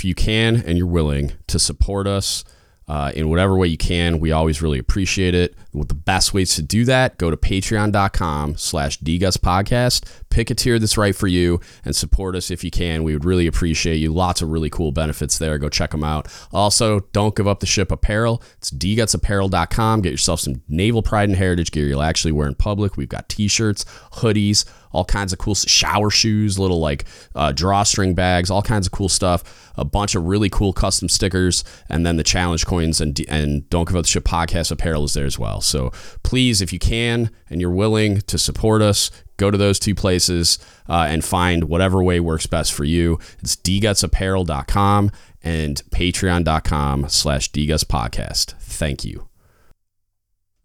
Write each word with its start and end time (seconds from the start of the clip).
if 0.00 0.04
you 0.06 0.14
can 0.14 0.56
and 0.56 0.78
you're 0.78 0.86
willing 0.86 1.32
to 1.46 1.58
support 1.58 2.06
us 2.06 2.42
uh, 2.88 3.12
in 3.14 3.28
whatever 3.28 3.54
way 3.54 3.68
you 3.68 3.76
can, 3.76 4.18
we 4.18 4.32
always 4.32 4.62
really 4.62 4.78
appreciate 4.78 5.34
it. 5.34 5.54
What 5.72 5.88
the 5.88 5.94
best 5.94 6.32
ways 6.32 6.54
to 6.56 6.62
do 6.62 6.86
that? 6.86 7.18
Go 7.18 7.30
to 7.30 7.36
patreon.com 7.36 8.56
slash 8.56 8.98
podcast. 8.98 10.10
Pick 10.30 10.50
a 10.50 10.54
tier 10.54 10.78
that's 10.78 10.96
right 10.96 11.14
for 11.14 11.26
you 11.26 11.60
and 11.84 11.94
support 11.94 12.34
us 12.34 12.50
if 12.50 12.64
you 12.64 12.70
can. 12.70 13.04
We 13.04 13.12
would 13.12 13.26
really 13.26 13.46
appreciate 13.46 13.96
you. 13.96 14.10
Lots 14.10 14.40
of 14.40 14.48
really 14.48 14.70
cool 14.70 14.90
benefits 14.90 15.36
there. 15.36 15.58
Go 15.58 15.68
check 15.68 15.90
them 15.90 16.02
out. 16.02 16.28
Also, 16.50 17.00
don't 17.12 17.36
give 17.36 17.46
up 17.46 17.60
the 17.60 17.66
ship 17.66 17.92
apparel. 17.92 18.42
It's 18.56 18.70
dgutsapparel.com. 18.70 20.00
Get 20.00 20.12
yourself 20.12 20.40
some 20.40 20.62
naval 20.66 21.02
pride 21.02 21.28
and 21.28 21.36
heritage 21.36 21.72
gear 21.72 21.86
you'll 21.86 22.02
actually 22.02 22.32
wear 22.32 22.48
in 22.48 22.54
public. 22.54 22.96
We've 22.96 23.06
got 23.06 23.28
t-shirts, 23.28 23.84
hoodies, 24.14 24.64
all 24.92 25.04
kinds 25.04 25.32
of 25.32 25.38
cool 25.38 25.54
shower 25.54 26.10
shoes, 26.10 26.58
little 26.58 26.80
like 26.80 27.04
uh, 27.34 27.52
drawstring 27.52 28.14
bags, 28.14 28.50
all 28.50 28.62
kinds 28.62 28.86
of 28.86 28.92
cool 28.92 29.08
stuff. 29.08 29.72
A 29.76 29.84
bunch 29.84 30.14
of 30.14 30.26
really 30.26 30.50
cool 30.50 30.72
custom 30.72 31.08
stickers, 31.08 31.64
and 31.88 32.04
then 32.04 32.16
the 32.16 32.24
challenge 32.24 32.66
coins 32.66 33.00
and 33.00 33.18
and 33.28 33.68
don't 33.70 33.88
give 33.88 33.96
up 33.96 34.02
the 34.02 34.08
ship 34.08 34.24
podcast 34.24 34.70
apparel 34.70 35.04
is 35.04 35.14
there 35.14 35.26
as 35.26 35.38
well. 35.38 35.60
So 35.60 35.90
please, 36.22 36.60
if 36.60 36.72
you 36.72 36.78
can 36.78 37.30
and 37.48 37.60
you're 37.60 37.70
willing 37.70 38.20
to 38.22 38.38
support 38.38 38.82
us, 38.82 39.10
go 39.36 39.50
to 39.50 39.56
those 39.56 39.78
two 39.78 39.94
places 39.94 40.58
uh, 40.88 41.06
and 41.08 41.24
find 41.24 41.64
whatever 41.64 42.02
way 42.02 42.20
works 42.20 42.46
best 42.46 42.72
for 42.72 42.84
you. 42.84 43.18
It's 43.40 43.56
dgutsapparel.com 43.56 45.10
and 45.42 45.82
patreon.com 45.90 47.08
slash 47.08 47.50
dgutspodcast. 47.50 48.52
Thank 48.60 49.04
you. 49.04 49.28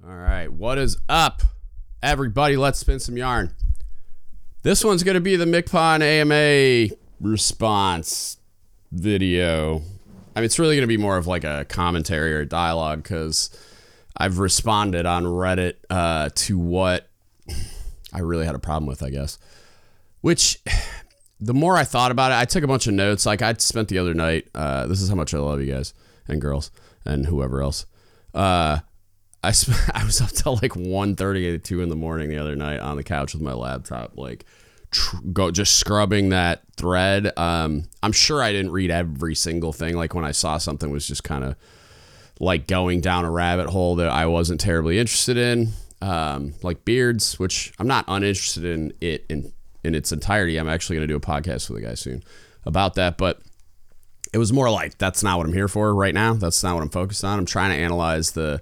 All 0.06 0.16
right, 0.16 0.52
what 0.52 0.78
is 0.78 0.98
up, 1.10 1.42
everybody? 2.04 2.58
Let's 2.58 2.80
spin 2.80 3.00
some 3.00 3.18
yarn. 3.18 3.54
This 4.66 4.84
one's 4.84 5.04
going 5.04 5.14
to 5.14 5.22
be 5.22 5.36
the 5.36 5.46
MCPON 5.46 6.02
AMA 6.02 6.96
response 7.22 8.38
video. 8.92 9.84
I 10.36 10.40
mean, 10.40 10.46
it's 10.46 10.58
really 10.58 10.76
going 10.76 10.82
to 10.82 10.88
be 10.88 10.98
more 10.98 11.18
of 11.18 11.28
like 11.28 11.44
a 11.44 11.68
commentary 11.70 12.34
or 12.34 12.46
dialogue 12.46 13.04
because 13.04 13.56
I've 14.18 14.40
responded 14.40 15.06
on 15.06 15.24
Reddit 15.24 15.76
uh, 15.92 16.32
to 16.34 16.58
what 16.58 17.08
I 18.12 18.22
really 18.22 18.48
had 18.48 18.56
a 18.56 18.60
problem 18.60 18.88
with, 18.88 19.04
I 19.04 19.12
guess. 19.12 19.38
Which, 20.22 20.58
the 21.40 21.54
more 21.54 21.78
I 21.78 21.84
thought 21.84 22.10
about 22.10 22.32
it, 22.32 22.40
I 22.40 22.46
took 22.46 22.64
a 22.64 22.68
bunch 22.68 22.88
of 22.88 22.96
notes. 22.96 23.28
Like 23.28 23.44
I 23.44 23.54
spent 23.60 23.90
the 23.90 24.00
other 24.00 24.16
night. 24.16 24.48
Uh, 24.56 24.88
this 24.88 25.00
is 25.00 25.10
how 25.10 25.16
much 25.16 25.36
I 25.36 25.38
love 25.38 25.62
you 25.62 25.72
guys 25.72 25.94
and 26.28 26.42
girls 26.42 26.72
and 27.06 27.28
whoever 27.28 27.62
else. 27.62 27.86
Uh, 28.34 28.80
I 29.46 29.52
sp- 29.54 29.78
I 29.94 30.04
was 30.04 30.22
up 30.22 30.32
till 30.32 30.56
like 30.56 30.72
1.30 30.72 31.64
2 31.64 31.82
in 31.82 31.90
the 31.90 31.96
morning 31.96 32.30
the 32.30 32.38
other 32.38 32.56
night 32.56 32.80
on 32.80 32.98
the 32.98 33.04
couch 33.04 33.34
with 33.34 33.42
my 33.42 33.54
laptop, 33.54 34.18
like 34.18 34.46
tr- 34.92 35.18
go 35.32 35.52
just 35.52 35.78
scrubbing 35.78 36.30
that 36.30 36.64
thread. 36.78 37.32
Um, 37.38 37.86
I'm 38.02 38.12
sure 38.12 38.42
I 38.42 38.52
didn't 38.52 38.72
read 38.72 38.92
every 38.92 39.36
single 39.36 39.72
thing. 39.72 39.96
Like 39.96 40.14
when 40.14 40.26
I 40.26 40.32
saw 40.32 40.58
something 40.58 40.90
was 40.90 41.08
just 41.08 41.24
kind 41.24 41.44
of 41.44 41.56
like 42.40 42.68
going 42.68 43.02
down 43.02 43.24
a 43.26 43.32
rabbit 43.32 43.68
hole 43.68 43.96
that 43.96 44.10
I 44.10 44.26
wasn't 44.26 44.60
terribly 44.60 45.00
interested 45.00 45.38
in. 45.38 45.70
Um, 46.02 46.54
like 46.62 46.84
beards, 46.84 47.40
which 47.40 47.74
I'm 47.80 47.88
not 47.88 48.06
uninterested 48.08 48.66
in 48.66 48.94
it 49.00 49.26
in 49.30 49.54
in 49.84 49.96
its 49.96 50.12
entirety. 50.12 50.58
I'm 50.58 50.68
actually 50.68 50.98
going 50.98 51.08
to 51.08 51.14
do 51.14 51.18
a 51.18 51.22
podcast 51.22 51.70
with 51.70 51.78
a 51.78 51.86
guy 51.86 51.94
soon 51.94 52.24
about 52.66 52.96
that, 52.96 53.18
but 53.18 53.40
it 54.34 54.38
was 54.38 54.52
more 54.52 54.70
like 54.70 54.98
that's 54.98 55.24
not 55.24 55.38
what 55.38 55.48
I'm 55.48 55.54
here 55.54 55.68
for 55.68 55.94
right 55.94 56.14
now. 56.14 56.34
That's 56.34 56.62
not 56.64 56.74
what 56.76 56.84
I'm 56.84 56.90
focused 56.90 57.24
on. 57.24 57.40
I'm 57.40 57.46
trying 57.46 57.72
to 57.72 57.78
analyze 57.78 58.32
the 58.32 58.62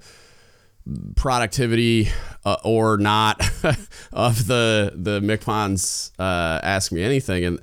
productivity 1.15 2.09
uh, 2.45 2.57
or 2.63 2.97
not 2.97 3.39
of 4.13 4.47
the 4.47 4.91
the 4.95 5.21
MCPONs 5.21 6.11
uh, 6.19 6.59
ask 6.63 6.91
me 6.91 7.03
anything 7.03 7.45
and 7.45 7.59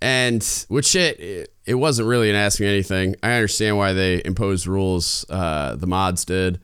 and 0.00 0.66
which 0.68 0.94
it 0.94 1.50
it 1.64 1.74
wasn't 1.74 2.06
really 2.06 2.30
an 2.30 2.36
ask 2.36 2.60
me 2.60 2.66
anything. 2.66 3.16
I 3.22 3.32
understand 3.32 3.76
why 3.76 3.92
they 3.92 4.22
imposed 4.24 4.66
rules. 4.66 5.24
Uh, 5.30 5.76
the 5.76 5.86
mods 5.86 6.24
did 6.24 6.60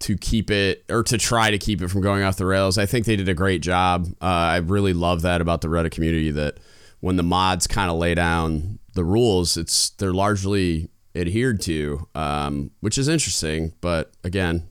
to 0.00 0.16
keep 0.16 0.50
it 0.50 0.84
or 0.90 1.02
to 1.04 1.18
try 1.18 1.50
to 1.50 1.58
keep 1.58 1.82
it 1.82 1.88
from 1.88 2.00
going 2.00 2.22
off 2.22 2.36
the 2.36 2.46
rails. 2.46 2.78
I 2.78 2.86
think 2.86 3.06
they 3.06 3.16
did 3.16 3.28
a 3.28 3.34
great 3.34 3.62
job. 3.62 4.08
Uh, 4.20 4.24
I 4.24 4.56
really 4.56 4.92
love 4.92 5.22
that 5.22 5.40
about 5.40 5.60
the 5.60 5.68
Reddit 5.68 5.92
community 5.92 6.30
that 6.32 6.58
when 7.00 7.16
the 7.16 7.22
mods 7.22 7.66
kind 7.66 7.90
of 7.90 7.98
lay 7.98 8.14
down 8.14 8.78
the 8.94 9.04
rules, 9.04 9.56
it's 9.56 9.90
they're 9.90 10.12
largely 10.12 10.90
adhered 11.14 11.60
to, 11.62 12.08
um, 12.14 12.70
which 12.80 12.98
is 12.98 13.08
interesting. 13.08 13.72
But 13.80 14.12
again, 14.24 14.68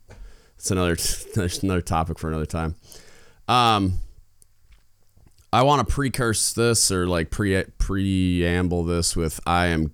it's 0.59 0.72
another 0.72 0.96
there's 1.36 1.64
another 1.64 1.81
topic 1.81 2.20
for 2.20 2.28
another 2.28 2.46
time. 2.46 2.75
Um, 3.47 4.00
I 5.52 5.64
want 5.64 5.88
to 5.88 5.92
precurse 5.92 6.53
this 6.53 6.92
or 6.92 7.08
like 7.08 7.31
pre 7.31 7.64
preamble 7.78 8.84
this 8.84 9.16
with 9.16 9.40
I 9.47 9.68
am 9.68 9.94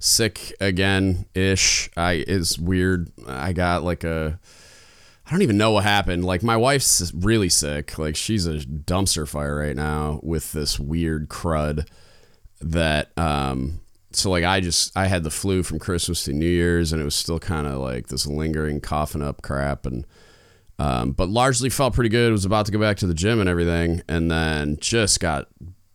sick 0.00 0.54
again 0.60 1.26
ish. 1.34 1.90
I 1.96 2.24
is 2.26 2.58
weird. 2.58 3.12
I 3.28 3.52
got 3.52 3.84
like 3.84 4.02
a 4.02 4.40
I 5.26 5.30
don't 5.30 5.42
even 5.42 5.58
know 5.58 5.72
what 5.72 5.84
happened. 5.84 6.24
Like 6.24 6.42
my 6.42 6.56
wife's 6.56 7.12
really 7.14 7.48
sick. 7.48 7.98
Like 7.98 8.16
she's 8.16 8.46
a 8.46 8.58
dumpster 8.58 9.28
fire 9.28 9.56
right 9.56 9.76
now 9.76 10.20
with 10.22 10.52
this 10.52 10.80
weird 10.80 11.28
crud 11.28 11.86
that 12.60 13.16
um 13.18 13.80
so 14.16 14.30
like 14.30 14.44
I 14.44 14.60
just 14.60 14.96
I 14.96 15.06
had 15.06 15.24
the 15.24 15.30
flu 15.30 15.62
from 15.62 15.78
Christmas 15.78 16.24
to 16.24 16.32
New 16.32 16.48
Year's 16.48 16.92
and 16.92 17.00
it 17.00 17.04
was 17.04 17.14
still 17.14 17.38
kind 17.38 17.66
of 17.66 17.80
like 17.80 18.08
this 18.08 18.26
lingering 18.26 18.80
coughing 18.80 19.22
up 19.22 19.42
crap 19.42 19.86
and 19.86 20.06
um, 20.78 21.12
but 21.12 21.28
largely 21.28 21.70
felt 21.70 21.94
pretty 21.94 22.10
good. 22.10 22.32
Was 22.32 22.44
about 22.44 22.66
to 22.66 22.72
go 22.72 22.78
back 22.78 22.98
to 22.98 23.06
the 23.06 23.14
gym 23.14 23.40
and 23.40 23.48
everything, 23.48 24.02
and 24.08 24.30
then 24.30 24.76
just 24.78 25.20
got 25.20 25.48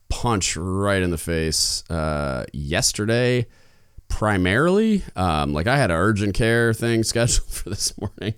punched 0.09 0.55
right 0.55 1.01
in 1.01 1.11
the 1.11 1.17
face 1.17 1.83
uh, 1.89 2.45
yesterday. 2.53 3.47
Primarily, 4.07 5.03
um, 5.15 5.53
like 5.53 5.67
I 5.67 5.77
had 5.77 5.89
an 5.89 5.97
urgent 5.97 6.33
care 6.33 6.73
thing 6.73 7.03
scheduled 7.05 7.47
for 7.47 7.69
this 7.69 7.97
morning, 7.97 8.33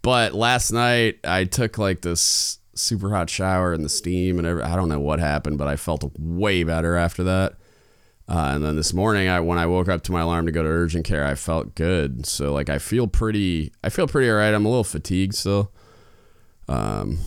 but 0.00 0.32
last 0.32 0.70
night 0.70 1.18
I 1.24 1.44
took 1.44 1.76
like 1.76 2.00
this 2.00 2.58
super 2.74 3.10
hot 3.10 3.28
shower 3.28 3.74
and 3.74 3.84
the 3.84 3.90
steam 3.90 4.38
and 4.38 4.46
every, 4.46 4.62
I 4.62 4.76
don't 4.76 4.88
know 4.88 5.00
what 5.00 5.18
happened, 5.18 5.58
but 5.58 5.68
I 5.68 5.76
felt 5.76 6.10
way 6.18 6.62
better 6.62 6.96
after 6.96 7.24
that. 7.24 7.56
Uh, 8.30 8.52
and 8.54 8.64
then 8.64 8.76
this 8.76 8.94
morning, 8.94 9.26
I 9.28 9.40
when 9.40 9.58
I 9.58 9.66
woke 9.66 9.88
up 9.88 10.02
to 10.02 10.12
my 10.12 10.20
alarm 10.20 10.46
to 10.46 10.52
go 10.52 10.62
to 10.62 10.68
urgent 10.68 11.04
care, 11.04 11.26
I 11.26 11.34
felt 11.34 11.74
good. 11.74 12.24
So 12.24 12.52
like 12.52 12.68
I 12.68 12.78
feel 12.78 13.08
pretty, 13.08 13.72
I 13.82 13.88
feel 13.88 14.06
pretty 14.06 14.30
alright. 14.30 14.54
I'm 14.54 14.64
a 14.64 14.68
little 14.68 14.84
fatigued 14.84 15.34
still. 15.34 15.72
Um, 16.68 17.18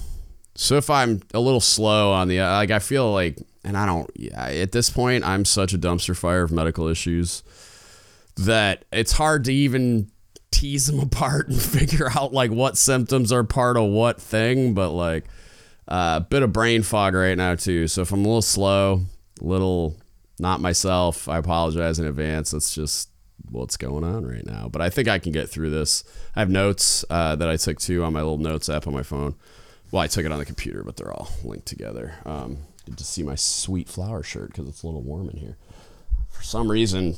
so 0.55 0.75
if 0.77 0.89
I'm 0.89 1.21
a 1.33 1.41
little 1.41 1.59
slow 1.59 2.13
on 2.13 2.29
the 2.29 2.39
like, 2.39 2.71
I 2.71 2.79
feel 2.79 3.11
like, 3.11 3.37
and 3.65 3.75
I 3.75 3.85
don't. 3.85 4.09
At 4.33 4.71
this 4.71 4.89
point, 4.89 5.25
I'm 5.25 5.43
such 5.43 5.73
a 5.73 5.77
dumpster 5.77 6.15
fire 6.15 6.43
of 6.43 6.53
medical 6.53 6.87
issues 6.87 7.43
that 8.37 8.85
it's 8.93 9.11
hard 9.11 9.43
to 9.45 9.53
even 9.53 10.09
tease 10.51 10.87
them 10.87 10.99
apart 11.01 11.49
and 11.49 11.61
figure 11.61 12.09
out 12.15 12.31
like 12.31 12.51
what 12.51 12.77
symptoms 12.77 13.33
are 13.33 13.43
part 13.43 13.75
of 13.75 13.89
what 13.89 14.21
thing. 14.21 14.73
But 14.73 14.91
like 14.91 15.25
a 15.89 15.93
uh, 15.93 16.19
bit 16.21 16.43
of 16.43 16.53
brain 16.53 16.81
fog 16.81 17.13
right 17.13 17.37
now 17.37 17.55
too. 17.55 17.89
So 17.89 18.03
if 18.03 18.13
I'm 18.13 18.21
a 18.21 18.27
little 18.27 18.41
slow, 18.41 19.01
little 19.41 19.97
not 20.43 20.61
myself. 20.61 21.27
I 21.27 21.37
apologize 21.37 21.97
in 21.97 22.05
advance. 22.05 22.51
That's 22.51 22.75
just 22.75 23.09
what's 23.49 23.77
going 23.77 24.03
on 24.03 24.27
right 24.27 24.45
now. 24.45 24.67
But 24.69 24.81
I 24.81 24.89
think 24.89 25.07
I 25.07 25.17
can 25.17 25.31
get 25.31 25.49
through 25.49 25.71
this. 25.71 26.03
I 26.35 26.41
have 26.41 26.49
notes 26.49 27.03
uh, 27.09 27.35
that 27.37 27.49
I 27.49 27.55
took 27.55 27.79
too 27.79 28.03
on 28.03 28.13
my 28.13 28.19
little 28.19 28.37
notes 28.37 28.69
app 28.69 28.85
on 28.85 28.93
my 28.93 29.03
phone. 29.03 29.35
Well, 29.89 30.03
I 30.03 30.07
took 30.07 30.25
it 30.25 30.31
on 30.31 30.39
the 30.39 30.45
computer, 30.45 30.83
but 30.83 30.97
they're 30.97 31.13
all 31.13 31.29
linked 31.43 31.65
together. 31.65 32.15
Um, 32.25 32.57
good 32.85 32.97
to 32.97 33.05
see 33.05 33.23
my 33.23 33.35
sweet 33.35 33.87
flower 33.87 34.21
shirt 34.21 34.49
because 34.49 34.67
it's 34.67 34.83
a 34.83 34.85
little 34.85 35.01
warm 35.01 35.29
in 35.29 35.37
here. 35.37 35.57
For 36.29 36.43
some 36.43 36.69
reason, 36.69 37.15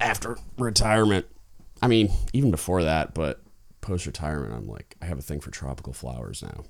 after 0.00 0.38
retirement, 0.56 1.26
I 1.82 1.88
mean, 1.88 2.12
even 2.32 2.52
before 2.52 2.84
that, 2.84 3.12
but 3.12 3.42
post 3.80 4.06
retirement, 4.06 4.54
I'm 4.54 4.68
like, 4.68 4.94
I 5.02 5.06
have 5.06 5.18
a 5.18 5.22
thing 5.22 5.40
for 5.40 5.50
tropical 5.50 5.92
flowers 5.92 6.42
now. 6.42 6.64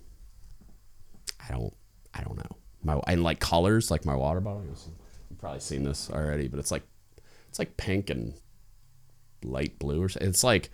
I 1.46 1.52
don't, 1.52 1.74
I 2.14 2.22
don't 2.22 2.38
know. 2.38 2.56
My 2.82 2.98
and 3.06 3.22
like 3.22 3.40
colors, 3.40 3.90
like 3.90 4.06
my 4.06 4.14
water 4.14 4.40
bottle 4.40 4.62
probably 5.42 5.60
seen 5.60 5.82
this 5.82 6.08
already, 6.08 6.48
but 6.48 6.58
it's 6.58 6.70
like 6.70 6.84
it's 7.48 7.58
like 7.58 7.76
pink 7.76 8.08
and 8.08 8.32
light 9.42 9.78
blue 9.78 10.00
or 10.00 10.08
something. 10.08 10.28
It's 10.28 10.44
like 10.44 10.70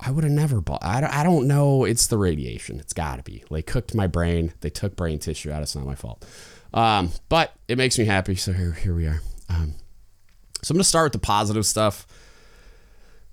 I 0.00 0.10
would 0.10 0.24
have 0.24 0.32
never 0.32 0.60
bought. 0.60 0.84
I 0.84 1.00
don't, 1.00 1.12
I 1.12 1.22
don't 1.24 1.46
know. 1.46 1.84
It's 1.84 2.06
the 2.06 2.18
radiation. 2.18 2.78
It's 2.78 2.92
got 2.92 3.16
to 3.16 3.22
be. 3.22 3.44
They 3.50 3.62
cooked 3.62 3.94
my 3.94 4.06
brain. 4.06 4.52
They 4.60 4.70
took 4.70 4.96
brain 4.96 5.18
tissue 5.18 5.50
out. 5.50 5.62
It's 5.62 5.74
not 5.74 5.84
my 5.84 5.96
fault. 5.96 6.24
Um, 6.72 7.10
but 7.28 7.52
it 7.68 7.76
makes 7.76 7.98
me 7.98 8.04
happy. 8.04 8.36
So 8.36 8.52
here, 8.52 8.72
here 8.72 8.94
we 8.94 9.06
are. 9.06 9.20
Um, 9.48 9.74
so 10.62 10.72
I'm 10.72 10.76
gonna 10.76 10.84
start 10.84 11.06
with 11.06 11.20
the 11.20 11.26
positive 11.26 11.66
stuff. 11.66 12.06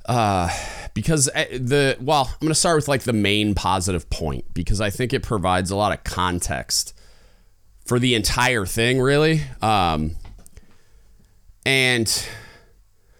Uh, 0.05 0.49
because 0.93 1.29
eh, 1.33 1.57
the 1.57 1.97
well, 2.01 2.29
I'm 2.33 2.47
gonna 2.47 2.55
start 2.55 2.77
with 2.77 2.87
like 2.87 3.03
the 3.03 3.13
main 3.13 3.53
positive 3.53 4.09
point 4.09 4.53
because 4.53 4.81
I 4.81 4.89
think 4.89 5.13
it 5.13 5.21
provides 5.21 5.69
a 5.71 5.75
lot 5.75 5.93
of 5.93 6.03
context 6.03 6.93
for 7.85 7.99
the 7.99 8.15
entire 8.15 8.65
thing, 8.65 9.01
really. 9.01 9.41
Um, 9.61 10.15
and 11.65 12.27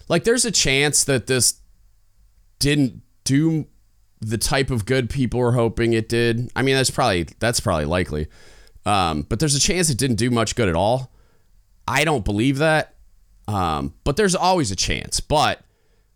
like, 0.08 0.24
there's 0.24 0.46
a 0.46 0.52
chance 0.52 1.04
that 1.06 1.28
this 1.28 1.62
didn't 2.60 3.02
do 3.24 3.68
the 4.22 4.38
type 4.38 4.72
of 4.72 4.86
good 4.86 5.10
people 5.10 5.40
were 5.40 5.52
hoping 5.52 5.94
it 5.94 6.08
did. 6.08 6.50
I 6.56 6.62
mean, 6.62 6.76
that's 6.76 6.90
probably 6.90 7.28
that's 7.40 7.60
probably 7.60 7.86
likely. 7.86 8.28
Um, 8.86 9.24
but 9.24 9.40
there's 9.40 9.56
a 9.56 9.60
chance 9.60 9.90
it 9.90 9.98
didn't 9.98 10.18
do 10.18 10.30
much 10.30 10.56
good 10.56 10.70
at 10.70 10.76
all. 10.76 11.12
I 11.88 12.04
don't 12.06 12.24
believe 12.24 12.58
that. 12.58 12.96
Um, 13.48 13.94
but 14.04 14.16
there's 14.16 14.36
always 14.36 14.72
a 14.72 14.76
chance. 14.76 15.20
But 15.20 15.62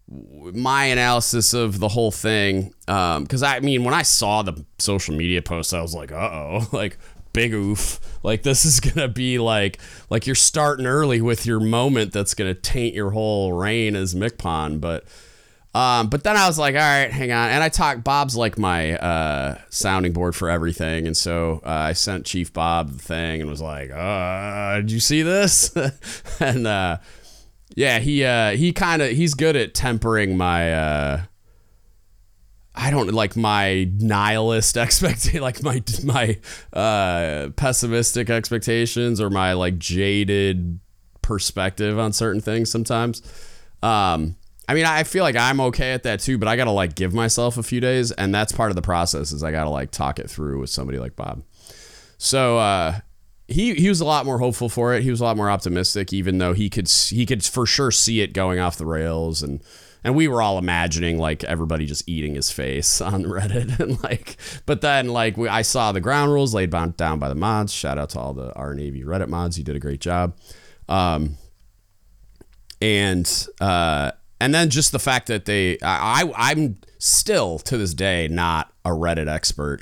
my 0.10 0.86
analysis 0.86 1.54
of 1.54 1.80
the 1.80 1.90
whole 1.90 2.12
thing, 2.12 2.74
because 2.86 3.44
I 3.44 3.60
mean, 3.60 3.84
when 3.84 3.94
I 3.94 4.04
saw 4.04 4.42
the 4.42 4.66
social 4.80 5.16
media 5.16 5.42
post, 5.42 5.74
I 5.74 5.82
was 5.82 5.94
like, 5.94 6.12
uh 6.12 6.16
oh, 6.16 6.70
like 6.72 6.98
big 7.38 7.54
oof. 7.54 8.00
Like 8.24 8.42
this 8.42 8.66
is 8.66 8.80
gonna 8.80 9.08
be 9.08 9.38
like 9.38 9.78
like 10.10 10.26
you're 10.26 10.36
starting 10.36 10.88
early 10.88 11.22
with 11.22 11.46
your 11.46 11.60
moment 11.60 12.12
that's 12.12 12.34
gonna 12.34 12.56
taint 12.56 12.96
your 12.96 13.12
whole 13.12 13.54
reign 13.54 13.96
as 13.96 14.16
MCPON. 14.16 14.82
But 14.82 15.06
um, 15.76 16.10
but 16.10 16.24
then 16.24 16.36
I 16.36 16.48
was 16.48 16.58
like, 16.58 16.74
all 16.74 16.82
right, 16.82 17.12
hang 17.12 17.32
on. 17.32 17.50
And 17.50 17.64
I 17.64 17.70
talked. 17.70 18.04
Bob's 18.04 18.36
like 18.36 18.58
my 18.58 18.98
uh, 18.98 19.60
sounding 19.70 20.14
board 20.14 20.36
for 20.36 20.50
everything, 20.50 21.06
and 21.06 21.16
so 21.16 21.62
uh, 21.64 21.70
I 21.70 21.94
sent 21.94 22.26
Chief 22.26 22.52
Bob 22.52 22.94
the 22.94 23.00
thing 23.00 23.42
and 23.42 23.50
was 23.50 23.62
like, 23.62 23.92
uh, 23.92 24.78
did 24.78 24.92
you 24.92 25.00
see 25.00 25.22
this? 25.22 25.72
and 26.40 26.66
uh, 26.66 26.98
yeah, 27.76 28.00
he 28.00 28.24
uh, 28.24 28.52
he 28.52 28.74
kind 28.74 29.04
of 29.04 29.12
he's 29.12 29.36
good 29.36 29.56
at 29.56 29.76
tempering 29.76 30.38
my. 30.38 30.74
Uh, 30.74 31.22
I 32.80 32.92
don't 32.92 33.12
like 33.12 33.36
my 33.36 33.90
nihilist 33.98 34.78
expectation, 34.78 35.42
like 35.42 35.64
my 35.64 35.82
my 36.04 36.38
uh, 36.72 37.50
pessimistic 37.56 38.30
expectations 38.30 39.20
or 39.20 39.30
my 39.30 39.54
like 39.54 39.80
jaded 39.80 40.80
perspective 41.24 41.98
on 41.98 42.14
certain 42.14 42.40
things 42.40 42.70
sometimes. 42.70 43.22
Um, 43.82 44.36
I 44.70 44.74
mean, 44.74 44.86
I 44.86 45.04
feel 45.04 45.24
like 45.24 45.36
I'm 45.36 45.60
okay 45.62 45.94
at 45.94 46.04
that 46.04 46.20
too, 46.20 46.38
but 46.38 46.48
I 46.48 46.56
gotta 46.56 46.72
like 46.72 46.94
give 46.94 47.14
myself 47.14 47.58
a 47.58 47.64
few 47.64 47.80
days, 47.80 48.12
and 48.12 48.34
that's 48.34 48.52
part 48.52 48.70
of 48.70 48.76
the 48.76 48.82
process. 48.84 49.32
Is 49.32 49.44
I 49.44 49.52
gotta 49.52 49.72
like 49.72 49.90
talk 49.90 50.20
it 50.20 50.30
through 50.30 50.60
with 50.60 50.70
somebody 50.70 51.00
like 51.00 51.16
Bob. 51.16 51.44
So 52.20 52.60
uh, 52.60 53.00
he 53.48 53.74
he 53.74 53.90
was 53.90 54.02
a 54.02 54.06
lot 54.06 54.26
more 54.26 54.38
hopeful 54.38 54.70
for 54.70 54.94
it. 54.94 55.02
He 55.02 55.10
was 55.10 55.20
a 55.20 55.24
lot 55.24 55.36
more 55.36 55.50
optimistic, 55.50 56.14
even 56.14 56.38
though 56.38 56.54
he 56.54 56.70
could 56.70 56.88
he 56.90 57.26
could 57.26 57.44
for 57.44 57.66
sure 57.66 57.92
see 57.92 58.22
it 58.22 58.34
going 58.34 58.60
off 58.60 58.78
the 58.78 58.86
rails 58.86 59.42
and 59.42 59.64
and 60.04 60.16
we 60.16 60.28
were 60.28 60.42
all 60.42 60.58
imagining 60.58 61.18
like 61.18 61.44
everybody 61.44 61.86
just 61.86 62.08
eating 62.08 62.36
his 62.36 62.52
face 62.52 63.02
on 63.02 63.24
Reddit 63.24 63.80
and 63.80 64.02
like 64.04 64.38
but 64.66 64.82
then 64.82 65.10
like 65.10 65.38
we, 65.38 65.48
I 65.48 65.62
saw 65.62 65.92
the 65.92 66.02
ground 66.02 66.32
rules 66.32 66.54
laid 66.54 66.70
down 66.70 67.20
by 67.20 67.30
the 67.30 67.36
mods. 67.36 67.74
Shout 67.74 67.98
out 67.98 68.10
to 68.12 68.20
all 68.20 68.34
the 68.34 68.54
R 68.54 68.74
Navy 68.74 69.04
Reddit 69.04 69.30
mods. 69.30 69.58
You 69.58 69.64
did 69.64 69.76
a 69.76 69.80
great 69.80 70.02
job. 70.02 70.36
Um 70.88 71.38
and 72.82 73.48
uh 73.60 74.12
and 74.40 74.54
then 74.54 74.70
just 74.70 74.92
the 74.92 75.00
fact 75.00 75.28
that 75.28 75.46
they 75.46 75.80
I, 75.82 76.24
I 76.24 76.32
I'm 76.52 76.78
still 77.00 77.60
to 77.60 77.78
this 77.78 77.94
day 77.94 78.28
not 78.28 78.72
a 78.86 78.90
Reddit 78.90 79.28
expert 79.28 79.82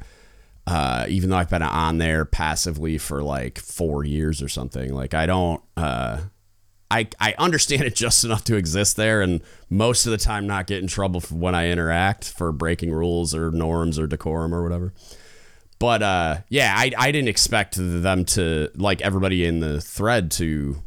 uh, 0.68 1.06
even 1.10 1.30
though 1.30 1.38
I've 1.38 1.50
been 1.50 1.62
on 1.62 2.00
there 2.00 2.26
passively 2.26 2.98
for 2.98 3.22
like 3.22 3.60
four 3.60 4.04
years 4.04 4.42
or 4.42 4.50
something. 4.50 4.94
Like 4.94 5.14
I 5.14 5.26
don't, 5.26 5.62
uh, 5.78 6.22
I 6.92 7.08
I 7.20 7.34
understand 7.38 7.84
it 7.84 7.96
just 7.96 8.24
enough 8.24 8.44
to 8.46 8.56
exist 8.56 8.96
there, 8.96 9.22
and 9.22 9.42
most 9.70 10.06
of 10.06 10.12
the 10.12 10.18
time 10.18 10.48
not 10.48 10.68
get 10.68 10.82
in 10.82 10.88
trouble 10.88 11.22
when 11.32 11.56
I 11.56 11.70
interact 11.70 12.32
for 12.32 12.52
breaking 12.52 12.92
rules 12.92 13.34
or 13.34 13.52
norms 13.52 13.98
or 13.98 14.08
decorum 14.08 14.54
or 14.54 14.64
whatever. 14.64 14.94
But 15.80 16.04
uh, 16.04 16.38
yeah, 16.50 16.74
I 16.78 16.92
I 16.98 17.12
didn't 17.12 17.30
expect 17.30 17.76
them 17.78 18.26
to 18.26 18.70
like 18.76 19.02
everybody 19.02 19.46
in 19.46 19.60
the 19.60 19.82
thread 19.82 20.32
to 20.32 20.82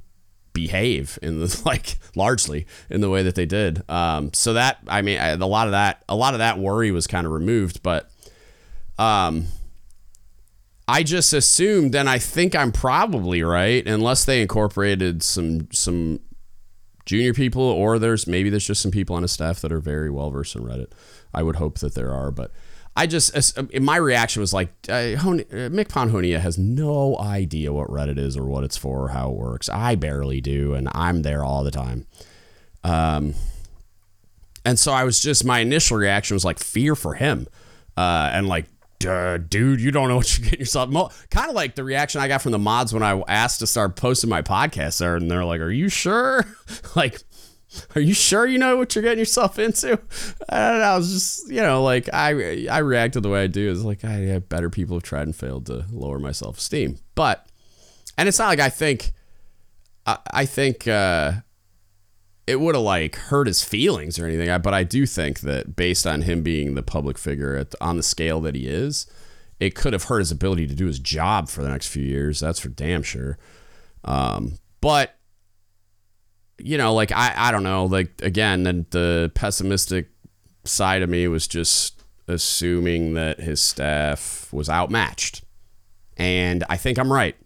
behave 0.52 1.18
in 1.22 1.40
the 1.40 1.62
like 1.66 1.98
largely 2.16 2.66
in 2.90 3.00
the 3.00 3.10
way 3.10 3.22
that 3.22 3.34
they 3.34 3.46
did. 3.46 3.88
Um, 3.90 4.32
so 4.32 4.54
that 4.54 4.78
I 4.86 5.02
mean, 5.02 5.18
I, 5.18 5.28
a 5.30 5.36
lot 5.36 5.66
of 5.66 5.72
that 5.72 6.04
a 6.08 6.16
lot 6.16 6.34
of 6.34 6.38
that 6.38 6.58
worry 6.58 6.90
was 6.90 7.06
kind 7.06 7.26
of 7.26 7.32
removed, 7.32 7.82
but 7.82 8.10
um 8.98 9.46
I 10.90 11.02
just 11.02 11.34
assumed, 11.34 11.94
and 11.94 12.08
I 12.08 12.18
think 12.18 12.56
I'm 12.56 12.72
probably 12.72 13.42
right, 13.42 13.86
unless 13.86 14.24
they 14.24 14.40
incorporated 14.40 15.22
some 15.22 15.68
some 15.70 16.20
junior 17.04 17.34
people, 17.34 17.62
or 17.62 17.98
there's 17.98 18.26
maybe 18.26 18.48
there's 18.48 18.66
just 18.66 18.80
some 18.80 18.90
people 18.90 19.14
on 19.14 19.22
a 19.22 19.28
staff 19.28 19.60
that 19.60 19.70
are 19.70 19.80
very 19.80 20.10
well 20.10 20.30
versed 20.30 20.56
in 20.56 20.62
Reddit. 20.62 20.90
I 21.34 21.42
would 21.42 21.56
hope 21.56 21.78
that 21.80 21.94
there 21.94 22.12
are, 22.12 22.30
but 22.30 22.52
I 22.96 23.06
just 23.06 23.32
my 23.80 23.96
reaction 23.96 24.40
was 24.40 24.54
like, 24.54 24.70
uh, 24.88 25.16
Hon- 25.16 25.40
uh, 25.52 25.68
MCPON 25.68 26.10
Honea 26.10 26.40
has 26.40 26.56
no 26.58 27.18
idea 27.18 27.72
what 27.72 27.88
Reddit 27.88 28.18
is 28.18 28.36
or 28.36 28.46
what 28.46 28.64
it's 28.64 28.76
for 28.76 29.04
or 29.04 29.08
how 29.08 29.30
it 29.30 29.36
works. 29.36 29.68
I 29.68 29.94
barely 29.94 30.40
do, 30.40 30.72
and 30.72 30.88
I'm 30.92 31.20
there 31.22 31.44
all 31.44 31.64
the 31.64 31.70
time. 31.70 32.06
Um, 32.82 33.34
and 34.64 34.78
so 34.78 34.92
I 34.92 35.04
was 35.04 35.20
just 35.20 35.44
my 35.44 35.60
initial 35.60 35.98
reaction 35.98 36.34
was 36.34 36.44
like 36.46 36.58
fear 36.58 36.94
for 36.94 37.14
him, 37.14 37.46
uh, 37.96 38.30
and 38.32 38.48
like 38.48 38.64
uh, 38.64 38.77
dude, 38.98 39.80
you 39.80 39.90
don't 39.90 40.08
know 40.08 40.16
what 40.16 40.36
you're 40.38 40.44
getting 40.44 40.60
yourself. 40.60 40.90
Kind 41.30 41.48
of 41.48 41.54
like 41.54 41.74
the 41.74 41.84
reaction 41.84 42.20
I 42.20 42.28
got 42.28 42.42
from 42.42 42.52
the 42.52 42.58
mods 42.58 42.92
when 42.92 43.02
I 43.02 43.22
asked 43.28 43.60
to 43.60 43.66
start 43.66 43.96
posting 43.96 44.28
my 44.30 44.42
podcast 44.42 44.98
there, 44.98 45.16
and 45.16 45.30
they're 45.30 45.44
like, 45.44 45.60
"Are 45.60 45.70
you 45.70 45.88
sure? 45.88 46.44
like, 46.96 47.20
are 47.94 48.00
you 48.00 48.14
sure 48.14 48.46
you 48.46 48.58
know 48.58 48.76
what 48.76 48.94
you're 48.94 49.02
getting 49.02 49.18
yourself 49.18 49.58
into?" 49.58 49.98
And 50.48 50.82
I 50.82 50.96
was 50.96 51.12
just, 51.12 51.50
you 51.50 51.60
know, 51.60 51.82
like 51.82 52.08
I 52.12 52.66
I 52.70 52.78
reacted 52.78 53.22
the 53.22 53.28
way 53.28 53.44
I 53.44 53.46
do. 53.46 53.70
Is 53.70 53.84
like 53.84 54.04
I 54.04 54.12
have 54.12 54.48
better 54.48 54.70
people 54.70 54.96
have 54.96 55.02
tried 55.04 55.26
and 55.26 55.36
failed 55.36 55.66
to 55.66 55.84
lower 55.90 56.18
my 56.18 56.32
self 56.32 56.58
esteem, 56.58 56.98
but 57.14 57.46
and 58.16 58.28
it's 58.28 58.38
not 58.38 58.48
like 58.48 58.60
I 58.60 58.70
think 58.70 59.12
I, 60.06 60.18
I 60.32 60.46
think. 60.46 60.88
uh 60.88 61.32
it 62.48 62.60
would 62.60 62.74
have 62.74 62.84
like 62.84 63.16
hurt 63.16 63.46
his 63.46 63.62
feelings 63.62 64.18
or 64.18 64.26
anything. 64.26 64.48
But 64.62 64.72
I 64.72 64.82
do 64.82 65.04
think 65.04 65.40
that 65.40 65.76
based 65.76 66.06
on 66.06 66.22
him 66.22 66.42
being 66.42 66.74
the 66.74 66.82
public 66.82 67.18
figure 67.18 67.56
at, 67.56 67.74
on 67.78 67.98
the 67.98 68.02
scale 68.02 68.40
that 68.40 68.54
he 68.54 68.66
is, 68.66 69.06
it 69.60 69.74
could 69.74 69.92
have 69.92 70.04
hurt 70.04 70.20
his 70.20 70.32
ability 70.32 70.66
to 70.66 70.74
do 70.74 70.86
his 70.86 70.98
job 70.98 71.50
for 71.50 71.62
the 71.62 71.68
next 71.68 71.88
few 71.88 72.02
years. 72.02 72.40
That's 72.40 72.58
for 72.58 72.70
damn 72.70 73.02
sure. 73.02 73.38
Um, 74.04 74.58
but 74.80 75.14
you 76.58 76.78
know, 76.78 76.94
like 76.94 77.12
I, 77.12 77.34
I 77.36 77.50
don't 77.52 77.62
know, 77.62 77.84
like 77.84 78.20
again, 78.22 78.62
the, 78.62 78.86
the 78.90 79.32
pessimistic 79.34 80.08
side 80.64 81.02
of 81.02 81.10
me 81.10 81.28
was 81.28 81.46
just 81.46 82.02
assuming 82.26 83.14
that 83.14 83.40
his 83.40 83.60
staff 83.60 84.48
was 84.52 84.70
outmatched, 84.70 85.44
and 86.16 86.64
I 86.68 86.78
think 86.78 86.98
I'm 86.98 87.12
right. 87.12 87.36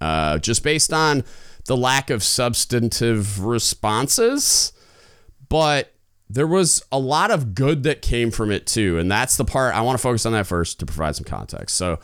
Uh, 0.00 0.38
just 0.38 0.62
based 0.62 0.92
on 0.92 1.24
the 1.66 1.76
lack 1.76 2.10
of 2.10 2.22
substantive 2.22 3.44
responses, 3.44 4.72
but 5.48 5.92
there 6.28 6.46
was 6.46 6.82
a 6.90 6.98
lot 6.98 7.30
of 7.30 7.54
good 7.54 7.84
that 7.84 8.02
came 8.02 8.30
from 8.30 8.50
it 8.50 8.66
too. 8.66 8.98
And 8.98 9.10
that's 9.10 9.36
the 9.36 9.44
part 9.44 9.74
I 9.74 9.80
want 9.82 9.98
to 9.98 10.02
focus 10.02 10.26
on 10.26 10.32
that 10.32 10.46
first 10.46 10.80
to 10.80 10.86
provide 10.86 11.14
some 11.16 11.24
context. 11.24 11.76
So, 11.76 12.00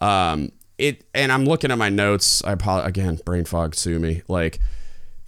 um, 0.00 0.52
it, 0.78 1.04
and 1.14 1.32
I'm 1.32 1.44
looking 1.44 1.70
at 1.70 1.78
my 1.78 1.88
notes. 1.88 2.42
I 2.44 2.52
apologize 2.52 2.88
again, 2.88 3.18
brain 3.24 3.44
fog, 3.44 3.74
sue 3.74 3.98
me. 3.98 4.22
Like, 4.28 4.60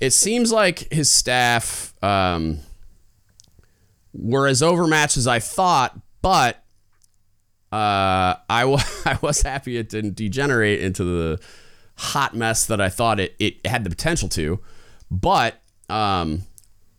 it 0.00 0.10
seems 0.10 0.52
like 0.52 0.92
his 0.92 1.10
staff, 1.10 1.94
um, 2.02 2.60
were 4.12 4.46
as 4.46 4.62
overmatched 4.62 5.16
as 5.16 5.26
I 5.26 5.38
thought, 5.38 5.98
but 6.22 6.56
uh, 7.72 8.34
I, 8.48 8.60
w- 8.62 8.78
I 9.04 9.18
was 9.22 9.42
happy 9.42 9.76
it 9.76 9.88
didn't 9.88 10.16
degenerate 10.16 10.80
into 10.80 11.04
the 11.04 11.40
hot 11.98 12.34
mess 12.34 12.64
that 12.66 12.80
I 12.80 12.88
thought 12.88 13.20
it, 13.20 13.34
it 13.38 13.66
had 13.66 13.84
the 13.84 13.90
potential 13.90 14.28
to. 14.30 14.60
But 15.10 15.60
um, 15.88 16.42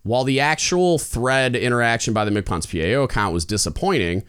while 0.04 0.24
the 0.24 0.40
actual 0.40 1.00
thread 1.00 1.56
interaction 1.56 2.14
by 2.14 2.26
the 2.26 2.32
MCPON's 2.32 2.66
PAO 2.66 3.04
account 3.04 3.34
was 3.34 3.46
disappointing, 3.46 4.24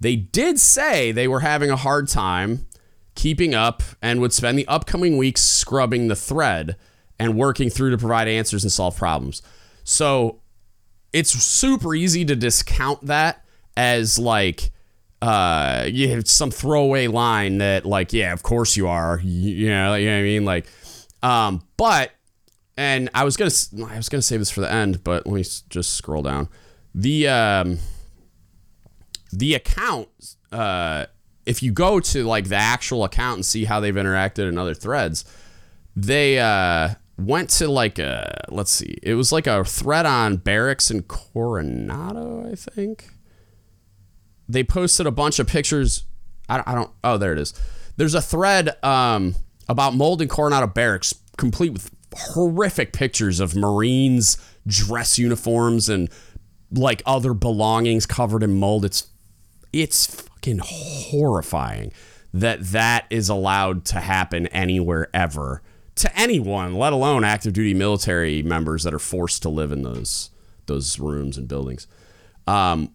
they 0.00 0.16
did 0.16 0.58
say 0.58 1.12
they 1.12 1.28
were 1.28 1.40
having 1.40 1.70
a 1.70 1.76
hard 1.76 2.08
time 2.08 2.66
keeping 3.14 3.54
up 3.54 3.82
and 4.00 4.20
would 4.20 4.32
spend 4.32 4.58
the 4.58 4.66
upcoming 4.68 5.16
weeks 5.16 5.42
scrubbing 5.42 6.08
the 6.08 6.16
thread 6.16 6.76
and 7.18 7.36
working 7.36 7.68
through 7.68 7.90
to 7.90 7.98
provide 7.98 8.28
answers 8.28 8.62
and 8.62 8.72
solve 8.72 8.96
problems. 8.96 9.42
So 9.82 10.40
it's 11.12 11.30
super 11.30 11.94
easy 11.94 12.24
to 12.24 12.36
discount 12.36 13.06
that 13.06 13.44
as 13.76 14.18
like 14.18 14.70
uh 15.20 15.84
you 15.88 16.08
have 16.08 16.28
some 16.28 16.50
throwaway 16.50 17.06
line 17.08 17.58
that 17.58 17.84
like 17.84 18.12
yeah 18.12 18.32
of 18.32 18.42
course 18.42 18.76
you 18.76 18.86
are. 18.88 19.20
You 19.22 19.68
know, 19.68 19.94
you 19.94 20.06
know 20.06 20.12
what 20.12 20.20
i 20.20 20.22
mean? 20.22 20.44
Like 20.44 20.66
um 21.22 21.62
but 21.76 22.12
and 22.76 23.10
i 23.14 23.24
was 23.24 23.36
gonna 23.36 23.50
i 23.90 23.96
was 23.96 24.08
gonna 24.08 24.22
save 24.22 24.38
this 24.38 24.50
for 24.50 24.60
the 24.60 24.70
end 24.70 25.02
but 25.02 25.26
let 25.26 25.34
me 25.34 25.42
just 25.68 25.94
scroll 25.94 26.22
down. 26.22 26.48
The 26.94 27.28
um 27.28 27.78
the 29.32 29.54
account 29.54 30.08
uh 30.52 31.06
if 31.46 31.62
you 31.62 31.72
go 31.72 31.98
to 32.00 32.24
like 32.24 32.48
the 32.48 32.56
actual 32.56 33.04
account 33.04 33.38
and 33.38 33.46
see 33.46 33.64
how 33.64 33.80
they've 33.80 33.94
interacted 33.94 34.48
in 34.48 34.56
other 34.58 34.74
threads 34.74 35.24
they 35.96 36.38
uh 36.38 36.90
went 37.18 37.50
to 37.50 37.68
like 37.68 37.98
a 37.98 38.44
let's 38.48 38.70
see. 38.70 38.96
It 39.02 39.14
was 39.14 39.32
like 39.32 39.48
a 39.48 39.64
thread 39.64 40.06
on 40.06 40.36
barracks 40.36 40.88
and 40.90 41.06
coronado 41.08 42.48
i 42.50 42.54
think 42.54 43.10
they 44.48 44.64
posted 44.64 45.06
a 45.06 45.10
bunch 45.10 45.38
of 45.38 45.46
pictures. 45.46 46.04
I, 46.48 46.62
I 46.66 46.74
don't. 46.74 46.90
Oh, 47.04 47.18
there 47.18 47.32
it 47.32 47.38
is. 47.38 47.54
There's 47.96 48.14
a 48.14 48.22
thread 48.22 48.82
um, 48.84 49.34
about 49.68 49.94
mold 49.94 50.22
in 50.22 50.28
Coronado 50.28 50.66
Barracks, 50.66 51.14
complete 51.36 51.72
with 51.72 51.90
horrific 52.14 52.92
pictures 52.92 53.40
of 53.40 53.54
Marines 53.54 54.38
dress 54.66 55.18
uniforms 55.18 55.88
and 55.88 56.08
like 56.70 57.02
other 57.06 57.34
belongings 57.34 58.06
covered 58.06 58.42
in 58.42 58.58
mold. 58.58 58.84
It's 58.84 59.08
it's 59.72 60.06
fucking 60.06 60.60
horrifying 60.62 61.92
that 62.32 62.62
that 62.62 63.06
is 63.10 63.28
allowed 63.28 63.84
to 63.86 64.00
happen 64.00 64.46
anywhere 64.48 65.08
ever 65.14 65.62
to 65.96 66.18
anyone, 66.18 66.74
let 66.74 66.92
alone 66.92 67.24
active 67.24 67.52
duty 67.52 67.74
military 67.74 68.42
members 68.42 68.84
that 68.84 68.94
are 68.94 69.00
forced 69.00 69.42
to 69.42 69.48
live 69.48 69.72
in 69.72 69.82
those 69.82 70.30
those 70.66 70.98
rooms 70.98 71.36
and 71.36 71.48
buildings. 71.48 71.86
Um, 72.46 72.90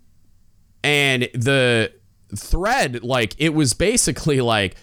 and 0.84 1.24
the 1.34 1.94
thread, 2.36 3.04
like, 3.04 3.36
it 3.38 3.54
was 3.54 3.74
basically 3.74 4.42
like 4.42 4.76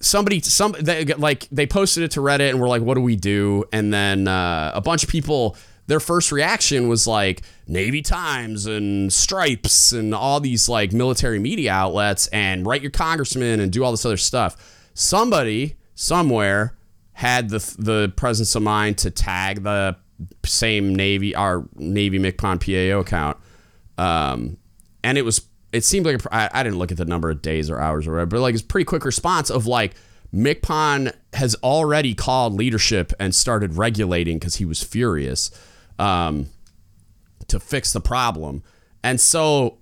somebody, 0.00 0.40
some 0.40 0.74
they, 0.80 1.04
like 1.04 1.48
they 1.50 1.66
posted 1.66 2.04
it 2.04 2.12
to 2.12 2.20
Reddit 2.20 2.50
and 2.50 2.60
were 2.60 2.68
like, 2.68 2.82
"What 2.82 2.94
do 2.94 3.00
we 3.00 3.16
do?" 3.16 3.64
And 3.72 3.92
then 3.92 4.28
uh, 4.28 4.72
a 4.74 4.80
bunch 4.80 5.02
of 5.02 5.08
people, 5.08 5.56
their 5.86 6.00
first 6.00 6.32
reaction 6.32 6.88
was 6.88 7.06
like 7.06 7.42
Navy 7.66 8.02
Times 8.02 8.66
and 8.66 9.12
Stripes 9.12 9.92
and 9.92 10.14
all 10.14 10.40
these 10.40 10.68
like 10.68 10.92
military 10.92 11.38
media 11.38 11.72
outlets 11.72 12.26
and 12.28 12.66
write 12.66 12.82
your 12.82 12.90
congressman 12.90 13.60
and 13.60 13.72
do 13.72 13.84
all 13.84 13.90
this 13.90 14.04
other 14.04 14.16
stuff. 14.16 14.90
Somebody 14.94 15.76
somewhere 15.94 16.76
had 17.12 17.48
the 17.50 17.58
the 17.78 18.12
presence 18.16 18.54
of 18.54 18.62
mind 18.62 18.98
to 18.98 19.10
tag 19.10 19.64
the 19.64 19.96
same 20.44 20.94
Navy 20.94 21.34
our 21.34 21.64
Navy 21.74 22.18
MCPON 22.18 22.60
PAO 22.60 23.00
account, 23.00 23.36
um, 23.96 24.56
and 25.02 25.18
it 25.18 25.22
was 25.22 25.46
it 25.72 25.84
seemed 25.84 26.06
like 26.06 26.24
a, 26.24 26.34
I, 26.34 26.60
I 26.60 26.62
didn't 26.62 26.78
look 26.78 26.90
at 26.90 26.96
the 26.96 27.04
number 27.04 27.30
of 27.30 27.42
days 27.42 27.68
or 27.68 27.78
hours 27.78 28.06
or 28.06 28.12
whatever, 28.12 28.26
but 28.26 28.40
like 28.40 28.54
it's 28.54 28.62
pretty 28.62 28.84
quick 28.84 29.04
response 29.04 29.50
of 29.50 29.66
like 29.66 29.94
MCPON 30.34 31.14
has 31.34 31.54
already 31.56 32.14
called 32.14 32.54
leadership 32.54 33.12
and 33.18 33.34
started 33.34 33.74
regulating 33.74 34.38
because 34.38 34.56
he 34.56 34.64
was 34.64 34.82
furious 34.82 35.50
um, 35.98 36.46
to 37.48 37.60
fix 37.60 37.92
the 37.92 38.00
problem, 38.00 38.62
and 39.02 39.20
so 39.20 39.78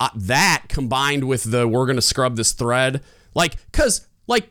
uh, 0.00 0.08
that 0.14 0.64
combined 0.68 1.24
with 1.24 1.44
the 1.50 1.66
we're 1.66 1.86
gonna 1.86 2.02
scrub 2.02 2.36
this 2.36 2.52
thread 2.52 3.02
like 3.34 3.56
because 3.70 4.06
like 4.26 4.48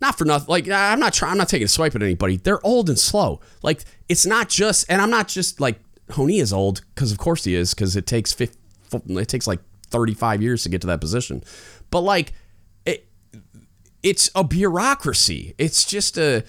not 0.00 0.18
for 0.18 0.24
nothing. 0.24 0.48
Like 0.48 0.68
I'm 0.68 1.00
not 1.00 1.12
trying. 1.12 1.32
I'm 1.32 1.38
not 1.38 1.48
taking 1.48 1.64
a 1.64 1.68
swipe 1.68 1.94
at 1.94 2.02
anybody. 2.02 2.36
They're 2.36 2.64
old 2.64 2.88
and 2.88 2.98
slow. 2.98 3.40
Like 3.62 3.84
it's 4.08 4.26
not 4.26 4.48
just, 4.48 4.86
and 4.88 5.00
I'm 5.00 5.10
not 5.10 5.28
just 5.28 5.60
like 5.60 5.80
Honea 6.10 6.42
is 6.42 6.52
old 6.52 6.82
because 6.94 7.12
of 7.12 7.18
course 7.18 7.44
he 7.44 7.54
is 7.54 7.74
because 7.74 7.96
it 7.96 8.06
takes 8.06 8.32
50, 8.32 8.58
it 8.94 9.28
takes 9.28 9.46
like 9.46 9.60
35 9.88 10.42
years 10.42 10.62
to 10.64 10.68
get 10.68 10.80
to 10.82 10.86
that 10.88 11.00
position. 11.00 11.42
But 11.90 12.00
like 12.00 12.32
it, 12.84 13.06
it's 14.02 14.30
a 14.34 14.44
bureaucracy. 14.44 15.54
It's 15.58 15.84
just 15.84 16.18
a 16.18 16.44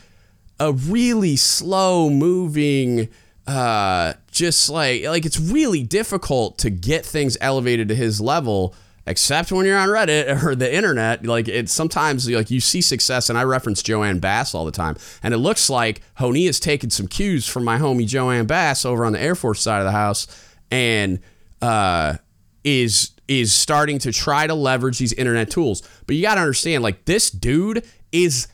a 0.59 0.71
really 0.71 1.35
slow 1.35 2.09
moving 2.09 3.09
uh 3.45 4.13
just 4.31 4.69
like 4.69 5.03
like 5.03 5.25
it's 5.25 5.39
really 5.39 5.83
difficult 5.83 6.57
to 6.57 6.69
get 6.69 7.05
things 7.05 7.37
elevated 7.41 7.89
to 7.89 7.95
his 7.95 8.21
level 8.21 8.73
except 9.07 9.51
when 9.51 9.65
you're 9.65 9.77
on 9.77 9.89
Reddit 9.89 10.43
or 10.43 10.55
the 10.55 10.73
internet. 10.73 11.25
Like 11.25 11.47
it's 11.47 11.71
sometimes 11.71 12.29
like 12.29 12.51
you 12.51 12.59
see 12.59 12.81
success, 12.81 13.29
and 13.29 13.37
I 13.37 13.43
reference 13.43 13.83
JoAnne 13.83 14.21
Bass 14.21 14.55
all 14.55 14.65
the 14.65 14.71
time, 14.71 14.95
and 15.23 15.33
it 15.33 15.37
looks 15.37 15.69
like 15.69 16.01
Honea 16.19 16.47
has 16.47 16.59
taken 16.59 16.89
some 16.89 17.07
cues 17.07 17.47
from 17.47 17.63
my 17.63 17.77
homie 17.77 18.07
JoAnne 18.07 18.47
Bass 18.47 18.85
over 18.85 19.05
on 19.05 19.13
the 19.13 19.21
Air 19.21 19.35
Force 19.35 19.61
side 19.61 19.79
of 19.79 19.85
the 19.85 19.91
house, 19.91 20.27
and 20.71 21.19
uh, 21.61 22.17
is 22.65 23.11
is 23.27 23.53
starting 23.53 23.97
to 23.99 24.11
try 24.11 24.45
to 24.45 24.53
leverage 24.53 24.99
these 24.99 25.13
internet 25.13 25.49
tools. 25.49 25.81
But 26.05 26.17
you 26.17 26.21
got 26.21 26.35
to 26.35 26.41
understand, 26.41 26.83
like 26.83 27.05
this 27.05 27.29
dude 27.29 27.85
is. 28.11 28.47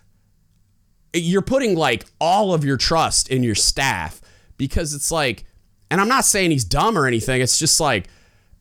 You're 1.13 1.41
putting 1.41 1.75
like 1.75 2.05
all 2.21 2.53
of 2.53 2.63
your 2.63 2.77
trust 2.77 3.27
in 3.27 3.43
your 3.43 3.55
staff 3.55 4.21
because 4.55 4.93
it's 4.93 5.11
like, 5.11 5.43
and 5.89 5.99
I'm 5.99 6.07
not 6.07 6.23
saying 6.23 6.51
he's 6.51 6.63
dumb 6.63 6.97
or 6.97 7.05
anything. 7.05 7.41
It's 7.41 7.59
just 7.59 7.81
like, 7.81 8.07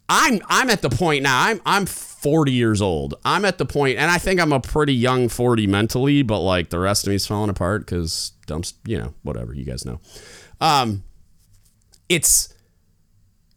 I'm 0.08 0.40
I'm 0.48 0.68
at 0.68 0.82
the 0.82 0.90
point 0.90 1.22
now. 1.22 1.40
I'm 1.40 1.60
I'm 1.64 1.86
40 1.86 2.50
years 2.50 2.82
old. 2.82 3.14
I'm 3.24 3.44
at 3.44 3.58
the 3.58 3.64
point, 3.66 3.98
and 3.98 4.10
I 4.10 4.18
think 4.18 4.40
I'm 4.40 4.52
a 4.52 4.58
pretty 4.58 4.94
young 4.94 5.28
40 5.28 5.68
mentally, 5.68 6.22
but 6.22 6.40
like 6.40 6.70
the 6.70 6.80
rest 6.80 7.06
of 7.06 7.12
me's 7.12 7.24
falling 7.24 7.50
apart 7.50 7.82
because 7.82 8.32
dumps, 8.46 8.74
you 8.84 8.98
know, 8.98 9.14
whatever 9.22 9.54
you 9.54 9.64
guys 9.64 9.86
know. 9.86 10.00
Um, 10.60 11.04
it's 12.08 12.52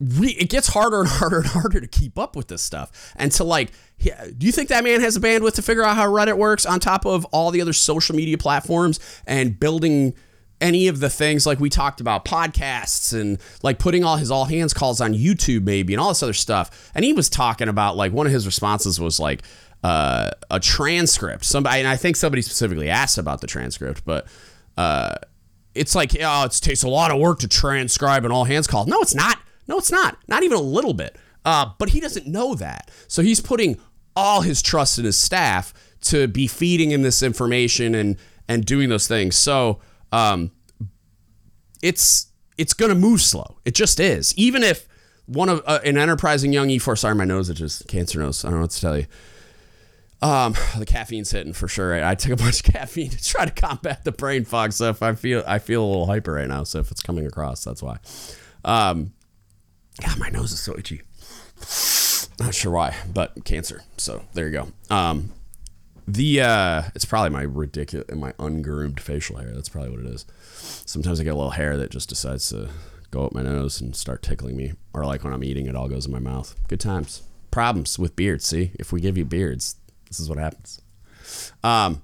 re- 0.04 0.36
it 0.40 0.50
gets 0.50 0.68
harder 0.68 1.02
and 1.02 1.10
harder 1.10 1.38
and 1.38 1.48
harder 1.48 1.80
to 1.80 1.88
keep 1.88 2.18
up 2.18 2.36
with 2.36 2.48
this 2.48 2.62
stuff, 2.62 3.14
and 3.16 3.32
to 3.34 3.44
like, 3.44 3.72
do 4.00 4.46
you 4.46 4.52
think 4.52 4.70
that 4.70 4.84
man 4.84 5.02
has 5.02 5.16
the 5.16 5.26
bandwidth 5.26 5.54
to 5.56 5.62
figure 5.62 5.84
out 5.84 5.96
how 5.96 6.08
Reddit 6.08 6.38
works 6.38 6.66
on 6.66 6.80
top 6.80 7.06
of 7.06 7.26
all 7.26 7.52
the 7.52 7.62
other 7.62 7.74
social 7.74 8.16
media 8.16 8.38
platforms 8.38 9.00
and 9.26 9.60
building? 9.60 10.14
any 10.62 10.88
of 10.88 11.02
the 11.02 11.10
things 11.10 11.46
like 11.46 11.60
we 11.60 11.70
talked 11.70 12.00
about 12.00 12.24
podcasts 12.24 13.20
and 13.20 13.38
like 13.64 13.80
putting 13.80 14.06
all 14.06 14.16
his 14.16 14.32
all 14.32 14.46
hands 14.46 14.74
calls 14.74 15.02
on 15.02 15.14
YouTube 15.14 15.64
maybe 15.64 15.94
and 15.94 16.00
all 16.00 16.08
this 16.08 16.24
other 16.24 16.32
stuff. 16.32 16.90
And 16.96 17.04
he 17.04 17.12
was 17.12 17.28
talking 17.28 17.68
about 17.68 17.98
like 17.98 18.14
one 18.14 18.26
of 18.26 18.32
his 18.32 18.46
responses 18.46 18.98
was 18.98 19.20
like 19.20 19.44
uh, 19.84 20.32
a 20.50 20.62
transcript. 20.62 21.44
Somebody 21.44 21.80
and 21.80 21.88
I 21.88 21.98
think 21.98 22.16
somebody 22.16 22.42
specifically 22.42 22.90
asked 22.90 23.18
about 23.18 23.42
the 23.42 23.48
transcript, 23.48 24.06
but 24.06 24.26
uh, 24.78 25.16
it's 25.76 25.96
like 25.96 26.16
oh, 26.22 26.46
it 26.46 26.52
takes 26.54 26.84
a 26.84 26.90
lot 26.90 27.12
of 27.12 27.20
work 27.20 27.40
to 27.40 27.48
transcribe 27.50 28.24
an 28.24 28.32
all 28.32 28.46
hands 28.46 28.66
call. 28.66 28.86
No, 28.86 29.02
it's 29.02 29.16
not. 29.16 29.38
No, 29.68 29.78
it's 29.78 29.92
not. 29.92 30.18
Not 30.28 30.44
even 30.44 30.58
a 30.58 30.62
little 30.62 30.94
bit. 30.94 31.18
Uh, 31.46 31.72
but 31.78 31.90
he 31.90 32.00
doesn't 32.00 32.26
know 32.26 32.56
that, 32.56 32.90
so 33.10 33.22
he's 33.22 33.42
putting 33.42 33.78
all 34.16 34.42
his 34.42 34.62
trust 34.62 34.98
in 34.98 35.04
his 35.04 35.18
staff 35.18 35.74
to 36.00 36.28
be 36.28 36.48
feeding 36.48 36.92
him 36.92 37.02
this 37.02 37.22
information 37.22 37.96
and 37.96 38.18
and 38.48 38.66
doing 38.66 38.88
those 38.90 39.08
things. 39.08 39.36
So 39.36 39.80
um, 40.14 40.52
it's 41.82 42.28
it's 42.58 42.74
going 42.74 42.90
to 42.90 42.96
move 42.96 43.22
slow. 43.22 43.58
It 43.66 43.76
just 43.76 44.00
is. 44.00 44.34
Even 44.38 44.64
if 44.64 44.88
one 45.26 45.50
of 45.50 45.62
uh, 45.66 45.80
an 45.84 45.98
enterprising 45.98 46.54
young 46.54 46.70
E4, 46.70 46.98
sorry, 46.98 47.16
my 47.16 47.26
nose 47.26 47.50
is 47.50 47.58
just 47.58 47.88
cancer 47.88 48.20
nose. 48.20 48.44
I 48.46 48.50
don't 48.50 48.60
know 48.60 48.62
what 48.64 48.72
to 48.72 48.82
tell 48.82 48.98
you. 48.98 49.06
Um, 50.22 50.56
the 50.78 50.86
caffeine's 50.86 51.32
hitting 51.32 51.52
for 51.52 51.68
sure. 51.68 52.02
I 52.04 52.16
took 52.16 52.32
a 52.32 52.36
bunch 52.38 52.66
of 52.66 52.66
caffeine 52.74 53.10
to 53.10 53.24
try 53.24 53.44
to 53.44 53.52
combat 53.52 54.06
the 54.06 54.14
brain 54.14 54.46
fog. 54.46 54.72
So 54.72 54.90
if 54.90 55.04
I 55.04 55.14
feel 55.16 55.44
I 55.46 55.60
feel 55.60 55.84
a 55.84 55.88
little 55.88 56.06
hyper 56.06 56.34
right 56.34 56.48
now, 56.48 56.64
so 56.64 56.80
if 56.80 56.92
it's 56.92 57.02
coming 57.02 57.26
across, 57.26 57.64
that's 57.64 57.84
why. 57.84 57.98
Um, 58.64 59.14
God, 60.02 60.20
my 60.20 60.30
nose 60.30 60.52
is 60.52 60.60
so 60.60 60.76
itchy. 60.78 61.02
Not 62.40 62.56
sure 62.56 62.72
why, 62.72 62.96
but 63.14 63.46
cancer. 63.46 63.84
So 63.98 64.24
there 64.34 64.48
you 64.48 64.52
go. 64.52 64.68
Um, 64.96 65.32
the 66.08 66.42
uh, 66.42 66.84
it's 66.96 67.06
probably 67.06 67.30
my 67.30 67.44
ridiculous, 67.44 68.14
my 68.14 68.34
ungroomed 68.40 69.00
facial 69.00 69.38
hair. 69.38 69.52
That's 69.54 69.70
probably 69.70 69.92
what 69.92 70.00
it 70.00 70.08
is. 70.08 70.26
Sometimes 70.86 71.20
I 71.20 71.24
get 71.24 71.34
a 71.34 71.36
little 71.36 71.52
hair 71.52 71.78
that 71.78 71.92
just 71.92 72.10
decides 72.10 72.50
to 72.50 72.70
go 73.12 73.26
up 73.26 73.34
my 73.34 73.44
nose 73.44 73.80
and 73.80 73.96
start 73.96 74.24
tickling 74.24 74.58
me, 74.58 74.74
or 74.94 75.06
like 75.06 75.24
when 75.24 75.34
I'm 75.34 75.44
eating, 75.44 75.68
it 75.68 75.76
all 75.76 75.88
goes 75.88 76.06
in 76.06 76.12
my 76.12 76.20
mouth. 76.20 76.56
Good 76.68 76.80
times. 76.80 77.22
Problems 77.52 78.00
with 78.00 78.16
beards. 78.16 78.48
See, 78.48 78.72
if 78.80 78.92
we 78.92 79.00
give 79.00 79.18
you 79.18 79.26
beards, 79.26 79.76
this 80.08 80.20
is 80.20 80.28
what 80.28 80.40
happens. 80.40 80.82
Um. 81.64 82.02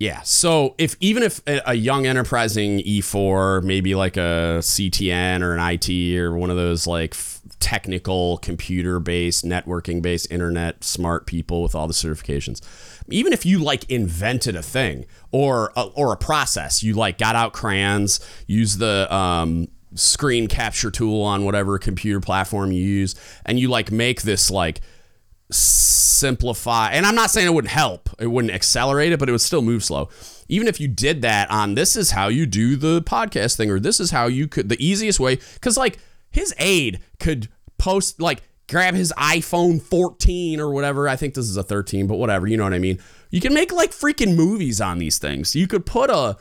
Yeah. 0.00 0.22
So 0.22 0.74
if 0.78 0.96
even 1.00 1.22
if 1.22 1.42
a, 1.46 1.74
young 1.74 2.06
enterprising 2.06 2.78
E4, 2.78 3.62
maybe 3.62 3.94
like 3.94 4.16
a 4.16 4.60
CTN 4.60 5.42
or 5.42 5.54
an 5.54 5.60
IT 5.60 6.18
or 6.18 6.34
one 6.34 6.48
of 6.48 6.56
those 6.56 6.86
like 6.86 7.14
technical 7.60 8.38
computer 8.38 8.98
based, 8.98 9.44
networking 9.44 10.00
based, 10.00 10.32
internet 10.32 10.82
smart 10.82 11.26
people 11.26 11.62
with 11.62 11.74
all 11.74 11.86
the 11.86 11.92
certifications. 11.92 12.62
Even 13.10 13.34
if 13.34 13.44
you 13.44 13.58
like 13.58 13.88
invented 13.90 14.56
a 14.56 14.62
thing 14.62 15.04
or 15.32 15.70
a, 15.76 15.82
or 15.82 16.14
a 16.14 16.16
process, 16.16 16.82
you 16.82 16.94
like 16.94 17.18
got 17.18 17.36
out 17.36 17.52
crayons, 17.52 18.20
use 18.46 18.78
the 18.78 19.06
um, 19.14 19.68
screen 19.94 20.46
capture 20.46 20.90
tool 20.90 21.22
on 21.22 21.44
whatever 21.44 21.78
computer 21.78 22.20
platform 22.20 22.72
you 22.72 22.82
use, 22.82 23.14
and 23.44 23.60
you 23.60 23.68
like 23.68 23.92
make 23.92 24.22
this 24.22 24.50
like 24.50 24.80
simplify. 25.52 26.90
And 26.90 27.06
I'm 27.06 27.14
not 27.14 27.30
saying 27.30 27.46
it 27.46 27.54
wouldn't 27.54 27.72
help, 27.72 28.10
it 28.18 28.26
wouldn't 28.26 28.54
accelerate 28.54 29.12
it, 29.12 29.18
but 29.18 29.28
it 29.28 29.32
would 29.32 29.40
still 29.40 29.62
move 29.62 29.84
slow. 29.84 30.08
Even 30.48 30.68
if 30.68 30.80
you 30.80 30.88
did 30.88 31.22
that 31.22 31.50
on 31.50 31.74
this 31.74 31.96
is 31.96 32.10
how 32.10 32.28
you 32.28 32.46
do 32.46 32.76
the 32.76 33.02
podcast 33.02 33.56
thing, 33.56 33.70
or 33.70 33.80
this 33.80 34.00
is 34.00 34.10
how 34.10 34.26
you 34.26 34.48
could, 34.48 34.68
the 34.68 34.84
easiest 34.84 35.20
way, 35.20 35.38
because 35.54 35.76
like 35.76 35.98
his 36.30 36.54
aide 36.58 37.00
could 37.18 37.48
post 37.78 38.20
like 38.20 38.42
grab 38.68 38.94
his 38.94 39.12
iPhone 39.18 39.82
14 39.82 40.60
or 40.60 40.70
whatever. 40.70 41.08
I 41.08 41.16
think 41.16 41.34
this 41.34 41.48
is 41.48 41.56
a 41.56 41.62
13, 41.62 42.06
but 42.06 42.16
whatever. 42.16 42.46
You 42.46 42.56
know 42.56 42.64
what 42.64 42.74
I 42.74 42.78
mean? 42.78 42.98
You 43.30 43.40
can 43.40 43.52
make 43.52 43.72
like 43.72 43.90
freaking 43.90 44.36
movies 44.36 44.80
on 44.80 44.98
these 44.98 45.18
things. 45.18 45.56
You 45.56 45.66
could 45.66 45.84
put 45.84 46.10
a, 46.10 46.36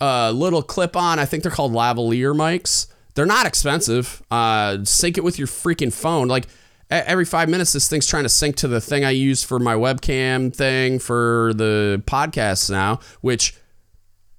a 0.00 0.32
little 0.32 0.62
clip 0.62 0.96
on. 0.96 1.18
I 1.18 1.24
think 1.24 1.42
they're 1.42 1.52
called 1.52 1.72
lavalier 1.72 2.34
mics. 2.34 2.86
They're 3.14 3.26
not 3.26 3.46
expensive. 3.46 4.22
Uh, 4.30 4.78
sync 4.84 5.18
it 5.18 5.24
with 5.24 5.38
your 5.38 5.48
freaking 5.48 5.92
phone. 5.92 6.28
Like 6.28 6.46
every 6.90 7.24
five 7.24 7.48
minutes, 7.48 7.72
this 7.72 7.88
thing's 7.88 8.06
trying 8.06 8.22
to 8.24 8.28
sync 8.28 8.56
to 8.56 8.68
the 8.68 8.80
thing 8.80 9.04
I 9.04 9.10
use 9.10 9.42
for 9.42 9.58
my 9.58 9.74
webcam 9.74 10.54
thing 10.54 10.98
for 10.98 11.52
the 11.54 12.02
podcasts 12.06 12.70
now. 12.70 13.00
Which, 13.20 13.56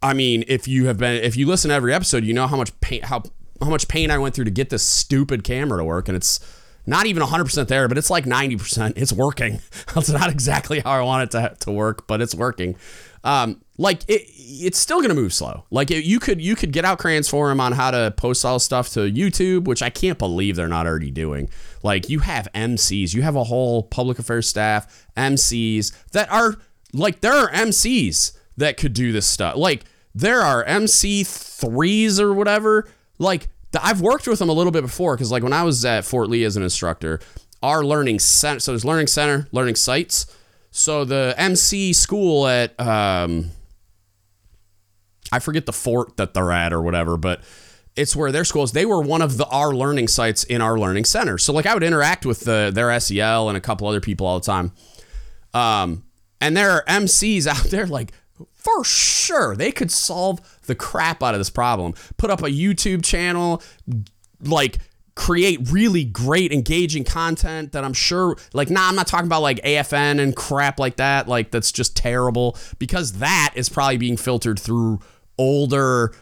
I 0.01 0.13
mean, 0.13 0.43
if 0.47 0.67
you 0.67 0.87
have 0.87 0.97
been, 0.97 1.23
if 1.23 1.35
you 1.35 1.47
listen 1.47 1.69
to 1.69 1.75
every 1.75 1.93
episode, 1.93 2.23
you 2.23 2.33
know 2.33 2.47
how 2.47 2.57
much 2.57 2.77
pain, 2.79 3.03
how 3.03 3.23
how 3.61 3.69
much 3.69 3.87
pain 3.87 4.11
I 4.11 4.17
went 4.17 4.35
through 4.35 4.45
to 4.45 4.51
get 4.51 4.69
this 4.69 4.83
stupid 4.83 5.43
camera 5.43 5.79
to 5.79 5.83
work, 5.83 6.07
and 6.07 6.15
it's 6.15 6.39
not 6.85 7.05
even 7.05 7.21
100% 7.21 7.67
there, 7.67 7.87
but 7.89 7.97
it's 7.97 8.09
like 8.09 8.23
90%. 8.23 8.93
It's 8.95 9.11
working. 9.11 9.59
That's 9.93 10.09
not 10.09 10.29
exactly 10.31 10.79
how 10.79 10.91
I 10.91 11.01
want 11.01 11.23
it 11.23 11.31
to, 11.37 11.55
to 11.65 11.71
work, 11.71 12.07
but 12.07 12.21
it's 12.21 12.33
working. 12.33 12.77
Um, 13.25 13.61
like 13.77 14.03
it, 14.07 14.23
it's 14.27 14.77
still 14.77 15.01
gonna 15.01 15.13
move 15.13 15.33
slow. 15.33 15.65
Like 15.69 15.91
it, 15.91 16.03
you 16.03 16.19
could 16.19 16.41
you 16.41 16.55
could 16.55 16.71
get 16.71 16.85
out 16.85 16.99
crayons 16.99 17.29
for 17.29 17.51
him 17.51 17.59
on 17.59 17.73
how 17.73 17.91
to 17.91 18.13
post 18.17 18.43
all 18.43 18.59
stuff 18.59 18.89
to 18.89 19.01
YouTube, 19.01 19.65
which 19.65 19.81
I 19.81 19.89
can't 19.89 20.17
believe 20.17 20.55
they're 20.55 20.67
not 20.67 20.87
already 20.87 21.11
doing. 21.11 21.49
Like 21.83 22.09
you 22.09 22.19
have 22.19 22.47
MCs, 22.53 23.13
you 23.13 23.21
have 23.21 23.35
a 23.35 23.43
whole 23.43 23.83
public 23.83 24.19
affairs 24.19 24.47
staff, 24.47 25.07
MCs 25.15 25.93
that 26.11 26.31
are 26.31 26.55
like 26.93 27.21
there 27.21 27.33
are 27.33 27.51
MCs 27.51 28.35
that 28.57 28.77
could 28.77 28.93
do 28.93 29.11
this 29.11 29.27
stuff. 29.27 29.55
Like 29.55 29.83
there 30.15 30.41
are 30.41 30.63
MC 30.63 31.23
threes 31.23 32.19
or 32.19 32.33
whatever. 32.33 32.89
Like 33.19 33.49
I've 33.79 34.01
worked 34.01 34.27
with 34.27 34.39
them 34.39 34.49
a 34.49 34.53
little 34.53 34.71
bit 34.71 34.81
before 34.81 35.15
because 35.15 35.31
like 35.31 35.43
when 35.43 35.53
I 35.53 35.63
was 35.63 35.85
at 35.85 36.03
Fort 36.03 36.29
Lee 36.29 36.43
as 36.43 36.57
an 36.57 36.63
instructor, 36.63 37.19
our 37.61 37.83
learning 37.83 38.19
center. 38.19 38.59
So 38.59 38.71
there's 38.71 38.85
learning 38.85 39.07
center, 39.07 39.47
learning 39.51 39.75
sites. 39.75 40.25
So 40.71 41.05
the 41.05 41.35
MC 41.37 41.93
school 41.93 42.47
at 42.47 42.79
um, 42.79 43.51
I 45.31 45.39
forget 45.39 45.65
the 45.65 45.73
fort 45.73 46.17
that 46.17 46.33
they're 46.33 46.51
at 46.51 46.73
or 46.73 46.81
whatever, 46.81 47.17
but 47.17 47.41
it's 47.97 48.15
where 48.15 48.31
their 48.31 48.45
schools 48.45 48.71
they 48.71 48.85
were 48.85 49.01
one 49.01 49.21
of 49.21 49.37
the 49.37 49.45
our 49.47 49.73
learning 49.73 50.07
sites 50.07 50.43
in 50.43 50.61
our 50.61 50.79
learning 50.79 51.05
center. 51.05 51.37
So 51.37 51.51
like 51.51 51.65
I 51.65 51.73
would 51.73 51.83
interact 51.83 52.25
with 52.25 52.41
the 52.41 52.71
their 52.73 52.97
SEL 52.99 53.49
and 53.49 53.57
a 53.57 53.61
couple 53.61 53.87
other 53.87 53.99
people 53.99 54.27
all 54.27 54.39
the 54.39 54.45
time. 54.45 54.71
Um, 55.53 56.03
and 56.39 56.55
there 56.55 56.71
are 56.71 56.85
MCs 56.85 57.47
out 57.47 57.65
there 57.65 57.87
like 57.87 58.13
for 58.53 58.83
sure 58.83 59.55
they 59.55 59.71
could 59.71 59.91
solve 59.91 60.39
the 60.67 60.75
crap 60.75 61.23
out 61.23 61.33
of 61.33 61.39
this 61.39 61.49
problem. 61.49 61.93
Put 62.17 62.29
up 62.29 62.41
a 62.41 62.49
YouTube 62.49 63.03
channel, 63.03 63.63
like 64.41 64.77
create 65.15 65.71
really 65.71 66.05
great 66.05 66.53
engaging 66.53 67.03
content 67.03 67.71
that 67.71 67.83
I'm 67.83 67.93
sure 67.93 68.37
like 68.53 68.69
nah 68.69 68.87
I'm 68.87 68.95
not 68.95 69.07
talking 69.07 69.25
about 69.25 69.41
like 69.41 69.59
AFN 69.63 70.19
and 70.21 70.35
crap 70.35 70.79
like 70.79 70.97
that 70.97 71.27
like 71.27 71.49
that's 71.49 71.71
just 71.71 71.97
terrible 71.97 72.55
because 72.77 73.13
that 73.13 73.53
is 73.55 73.67
probably 73.67 73.97
being 73.97 74.15
filtered 74.15 74.59
through 74.59 74.99
older 75.37 76.13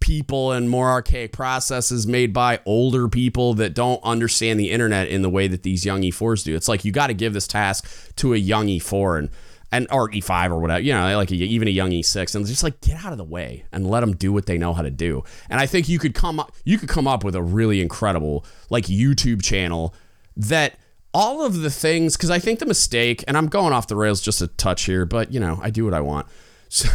people 0.00 0.52
and 0.52 0.70
more 0.70 0.88
archaic 0.88 1.32
processes 1.32 2.06
made 2.06 2.32
by 2.32 2.60
older 2.64 3.08
people 3.08 3.54
that 3.54 3.74
don't 3.74 4.02
understand 4.04 4.60
the 4.60 4.70
internet 4.70 5.08
in 5.08 5.22
the 5.22 5.30
way 5.30 5.48
that 5.48 5.62
these 5.62 5.84
young 5.84 6.02
E4s 6.02 6.44
do. 6.44 6.54
It's 6.54 6.68
like 6.68 6.84
you 6.84 6.92
got 6.92 7.08
to 7.08 7.14
give 7.14 7.32
this 7.32 7.48
task 7.48 8.14
to 8.16 8.34
a 8.34 8.36
young 8.36 8.66
E4 8.66 9.18
and 9.18 9.30
and 9.72 9.86
or 9.90 10.10
E5 10.10 10.50
or 10.50 10.58
whatever, 10.58 10.80
you 10.80 10.92
know, 10.92 11.16
like 11.16 11.30
a, 11.30 11.34
even 11.34 11.66
a 11.66 11.70
young 11.70 11.90
E6, 11.90 12.34
and 12.34 12.46
just 12.46 12.62
like 12.62 12.80
get 12.82 13.02
out 13.02 13.12
of 13.12 13.18
the 13.18 13.24
way 13.24 13.64
and 13.72 13.88
let 13.88 14.00
them 14.00 14.14
do 14.14 14.30
what 14.30 14.44
they 14.44 14.58
know 14.58 14.74
how 14.74 14.82
to 14.82 14.90
do. 14.90 15.24
And 15.48 15.58
I 15.58 15.66
think 15.66 15.88
you 15.88 15.98
could 15.98 16.14
come 16.14 16.38
up, 16.38 16.52
you 16.64 16.76
could 16.76 16.90
come 16.90 17.08
up 17.08 17.24
with 17.24 17.34
a 17.34 17.42
really 17.42 17.80
incredible 17.80 18.44
like 18.68 18.84
YouTube 18.84 19.42
channel 19.42 19.94
that 20.36 20.74
all 21.14 21.44
of 21.44 21.62
the 21.62 21.70
things, 21.70 22.16
because 22.16 22.30
I 22.30 22.38
think 22.38 22.58
the 22.58 22.66
mistake, 22.66 23.24
and 23.26 23.36
I'm 23.36 23.48
going 23.48 23.72
off 23.72 23.86
the 23.86 23.96
rails 23.96 24.20
just 24.20 24.42
a 24.42 24.46
touch 24.46 24.82
here, 24.84 25.06
but 25.06 25.32
you 25.32 25.40
know, 25.40 25.58
I 25.62 25.70
do 25.70 25.84
what 25.84 25.94
I 25.94 26.00
want. 26.00 26.26
So 26.74 26.88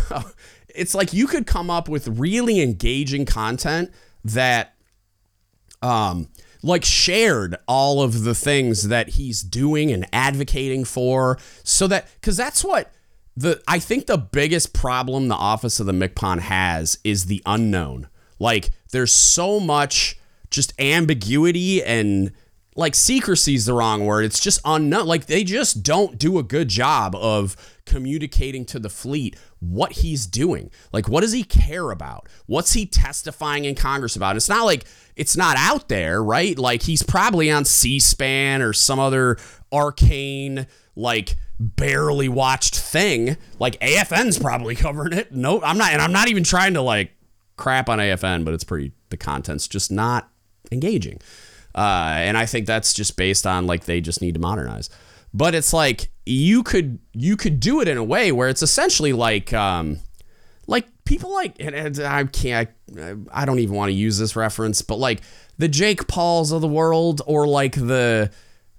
it's 0.78 0.96
like 0.96 1.14
you 1.14 1.28
could 1.28 1.46
come 1.46 1.70
up 1.70 1.90
with 1.90 2.08
really 2.08 2.62
engaging 2.62 3.26
content 3.26 3.92
that 4.24 4.76
um 5.82 6.30
like 6.64 6.84
shared 6.84 7.56
all 7.68 8.02
of 8.02 8.24
the 8.24 8.34
things 8.34 8.88
that 8.88 9.10
he's 9.10 9.42
doing 9.42 9.92
and 9.92 10.08
advocating 10.12 10.84
for 10.84 11.38
so 11.64 11.88
that 11.88 12.08
cuz 12.22 12.38
that's 12.38 12.64
what 12.64 12.92
the 13.38 13.62
I 13.68 13.78
think 13.80 14.08
the 14.08 14.18
biggest 14.18 14.74
problem 14.74 15.28
the 15.28 15.36
office 15.36 15.80
of 15.80 15.86
the 15.86 15.94
MCPON 15.94 16.40
has 16.40 16.98
is 17.04 17.26
the 17.26 17.44
unknown. 17.46 18.08
Like 18.40 18.72
there's 18.92 19.12
so 19.12 19.60
much 19.60 20.18
just 20.50 20.74
ambiguity 20.82 21.84
and 21.84 22.32
like 22.78 22.96
secrecy 22.96 23.56
is 23.56 23.66
the 23.66 23.74
wrong 23.74 24.06
word. 24.06 24.24
It's 24.24 24.40
just 24.40 24.62
unknown. 24.64 25.08
Like 25.08 25.26
they 25.26 25.44
just 25.44 25.84
don't 25.84 26.18
do 26.18 26.38
a 26.38 26.44
good 26.44 26.70
job 26.70 27.16
of 27.16 27.58
communicating 27.86 28.66
to 28.66 28.80
the 28.80 28.90
fleet 28.90 29.36
what 29.60 29.94
he's 29.94 30.28
doing. 30.28 30.70
Like, 30.94 31.10
what 31.10 31.22
does 31.22 31.32
he 31.32 31.44
care 31.44 31.90
about? 31.90 32.30
What's 32.46 32.74
he 32.74 32.86
testifying 32.86 33.66
in 33.66 33.74
Congress 33.74 34.16
about? 34.16 34.32
And 34.32 34.38
it's 34.38 34.50
not 34.50 34.66
like 34.66 34.86
it's 35.16 35.36
not 35.36 35.58
out 35.58 35.90
there, 35.90 36.24
right? 36.24 36.58
Like, 36.58 36.84
he's 36.84 37.02
probably 37.02 37.50
on 37.50 37.66
C 37.66 38.00
SPAN 38.00 38.62
or 38.62 38.74
some 38.74 39.00
other 39.00 39.38
arcane, 39.74 40.68
like, 40.96 41.36
barely 41.60 42.30
watched 42.30 42.78
thing. 42.78 43.38
Like, 43.58 43.80
AFN's 43.80 44.38
probably 44.38 44.76
covering 44.78 45.14
it. 45.14 45.32
No, 45.32 45.62
I'm 45.64 45.80
not. 45.80 45.94
And 45.94 46.02
I'm 46.02 46.12
not 46.12 46.28
even 46.28 46.44
trying 46.44 46.76
to, 46.76 46.82
like, 46.84 47.12
crap 47.56 47.90
on 47.90 47.98
AFN, 47.98 48.46
but 48.46 48.54
it's 48.54 48.64
pretty, 48.64 48.92
the 49.10 49.18
content's 49.18 49.68
just 49.68 49.92
not 49.92 50.30
engaging. 50.72 51.20
Uh, 51.78 52.16
and 52.18 52.38
I 52.38 52.46
think 52.46 52.66
that's 52.66 52.94
just 52.94 53.16
based 53.16 53.46
on, 53.46 53.68
like, 53.68 53.86
they 53.86 54.02
just 54.02 54.22
need 54.22 54.34
to 54.34 54.42
modernize 54.42 54.90
but 55.34 55.54
it's 55.54 55.74
like 55.74 56.10
you 56.26 56.64
could 56.64 57.00
you 57.14 57.38
could 57.38 57.60
do 57.60 57.82
it 57.82 57.88
in 57.88 57.98
a 57.98 58.04
way 58.04 58.32
where 58.32 58.50
it's 58.50 58.64
essentially 58.64 59.14
like 59.14 59.54
um 59.54 60.00
like 60.68 60.88
people 61.06 61.32
like 61.32 61.56
and 61.60 62.00
I 62.00 62.24
can't 62.26 62.70
I, 63.00 63.16
I 63.32 63.46
don't 63.46 63.60
even 63.60 63.76
want 63.76 63.90
to 63.90 63.94
use 63.94 64.18
this 64.18 64.36
reference 64.36 64.82
but 64.82 64.98
like 64.98 65.22
the 65.58 65.68
Jake 65.68 66.08
Pauls 66.08 66.52
of 66.52 66.62
the 66.62 66.68
world 66.68 67.22
or 67.26 67.48
like 67.48 67.76
the 67.76 68.32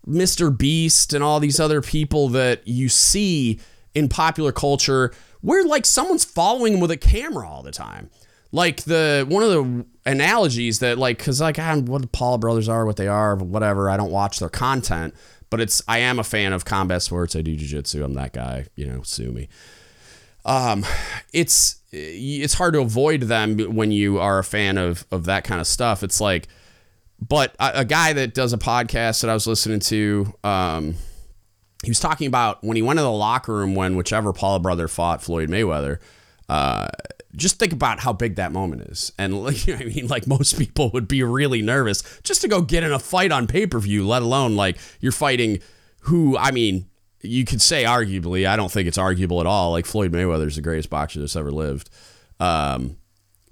Mr. 0.06 0.56
Beast 0.56 1.12
and 1.12 1.22
all 1.22 1.40
these 1.40 1.60
other 1.60 1.82
people 1.82 2.28
that 2.30 2.66
you 2.66 2.88
see 2.88 3.60
in 3.94 4.08
popular 4.08 4.52
culture 4.52 5.12
where 5.40 5.64
like 5.64 5.86
someone's 5.86 6.24
following 6.24 6.72
them 6.72 6.80
with 6.80 6.90
a 6.90 6.96
camera 6.96 7.48
all 7.48 7.62
the 7.62 7.70
time. 7.70 8.10
Like 8.50 8.82
the 8.84 9.26
one 9.28 9.42
of 9.42 9.50
the 9.50 9.86
analogies 10.06 10.78
that 10.78 10.98
like 10.98 11.18
cuz 11.18 11.40
like 11.40 11.58
I 11.58 11.74
don't 11.74 11.86
what 11.86 12.02
the 12.02 12.08
Paul 12.08 12.38
brothers 12.38 12.68
are 12.68 12.86
what 12.86 12.96
they 12.96 13.08
are 13.08 13.36
whatever 13.36 13.90
I 13.90 13.98
don't 13.98 14.10
watch 14.10 14.38
their 14.38 14.48
content 14.48 15.14
but 15.50 15.60
it's 15.60 15.82
I 15.88 15.98
am 15.98 16.18
a 16.18 16.24
fan 16.24 16.52
of 16.52 16.64
combat 16.64 17.02
sports. 17.02 17.34
I 17.34 17.42
do 17.42 17.56
jujitsu. 17.56 18.04
I'm 18.04 18.14
that 18.14 18.32
guy. 18.32 18.66
You 18.74 18.86
know, 18.86 19.02
sue 19.02 19.32
me. 19.32 19.48
Um, 20.44 20.84
it's 21.32 21.80
it's 21.90 22.54
hard 22.54 22.74
to 22.74 22.80
avoid 22.80 23.22
them 23.22 23.58
when 23.74 23.90
you 23.92 24.18
are 24.18 24.38
a 24.38 24.44
fan 24.44 24.78
of 24.78 25.06
of 25.10 25.24
that 25.24 25.44
kind 25.44 25.60
of 25.60 25.66
stuff. 25.66 26.02
It's 26.02 26.20
like, 26.20 26.48
but 27.26 27.54
a, 27.58 27.80
a 27.80 27.84
guy 27.84 28.12
that 28.12 28.34
does 28.34 28.52
a 28.52 28.58
podcast 28.58 29.22
that 29.22 29.30
I 29.30 29.34
was 29.34 29.46
listening 29.46 29.80
to, 29.80 30.32
um, 30.44 30.94
he 31.82 31.90
was 31.90 32.00
talking 32.00 32.26
about 32.26 32.62
when 32.62 32.76
he 32.76 32.82
went 32.82 32.98
to 32.98 33.02
the 33.02 33.10
locker 33.10 33.54
room 33.54 33.74
when 33.74 33.96
whichever 33.96 34.32
Paul 34.32 34.58
brother 34.58 34.88
fought 34.88 35.22
Floyd 35.22 35.48
Mayweather. 35.48 35.98
Uh, 36.48 36.88
just 37.36 37.58
think 37.58 37.72
about 37.72 38.00
how 38.00 38.12
big 38.12 38.36
that 38.36 38.52
moment 38.52 38.82
is. 38.82 39.12
And 39.18 39.42
like, 39.44 39.68
I 39.68 39.84
mean, 39.84 40.06
like 40.06 40.26
most 40.26 40.58
people 40.58 40.90
would 40.90 41.08
be 41.08 41.22
really 41.22 41.62
nervous 41.62 42.02
just 42.22 42.40
to 42.42 42.48
go 42.48 42.62
get 42.62 42.82
in 42.84 42.92
a 42.92 42.98
fight 42.98 43.32
on 43.32 43.46
pay 43.46 43.66
per 43.66 43.78
view, 43.78 44.06
let 44.06 44.22
alone 44.22 44.56
like 44.56 44.78
you're 45.00 45.12
fighting 45.12 45.60
who, 46.02 46.36
I 46.38 46.50
mean, 46.50 46.88
you 47.20 47.44
could 47.44 47.60
say 47.60 47.84
arguably, 47.84 48.46
I 48.46 48.56
don't 48.56 48.70
think 48.70 48.86
it's 48.86 48.98
arguable 48.98 49.40
at 49.40 49.46
all. 49.46 49.72
Like 49.72 49.86
Floyd 49.86 50.12
Mayweather 50.12 50.46
is 50.46 50.56
the 50.56 50.62
greatest 50.62 50.88
boxer 50.88 51.20
that's 51.20 51.36
ever 51.36 51.50
lived. 51.50 51.90
Um, 52.38 52.96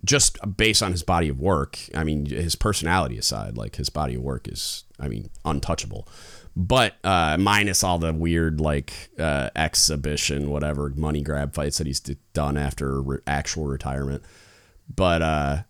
just 0.04 0.38
based 0.56 0.82
on 0.82 0.92
his 0.92 1.02
body 1.02 1.28
of 1.28 1.40
work. 1.40 1.78
I 1.94 2.04
mean, 2.04 2.26
his 2.26 2.54
personality 2.54 3.18
aside, 3.18 3.56
like 3.56 3.76
his 3.76 3.90
body 3.90 4.14
of 4.14 4.22
work 4.22 4.46
is, 4.46 4.84
I 5.00 5.08
mean, 5.08 5.30
untouchable 5.44 6.06
but 6.56 6.96
uh, 7.04 7.36
minus 7.38 7.84
all 7.84 7.98
the 7.98 8.14
weird 8.14 8.60
like 8.62 9.10
uh, 9.18 9.50
exhibition, 9.54 10.48
whatever 10.48 10.90
money 10.96 11.20
grab 11.20 11.54
fights 11.54 11.76
that 11.76 11.86
he's 11.86 12.00
done 12.00 12.56
after 12.56 13.02
re- 13.02 13.18
actual 13.26 13.66
retirement. 13.66 14.22
But 14.92 15.20
uh, 15.20 15.62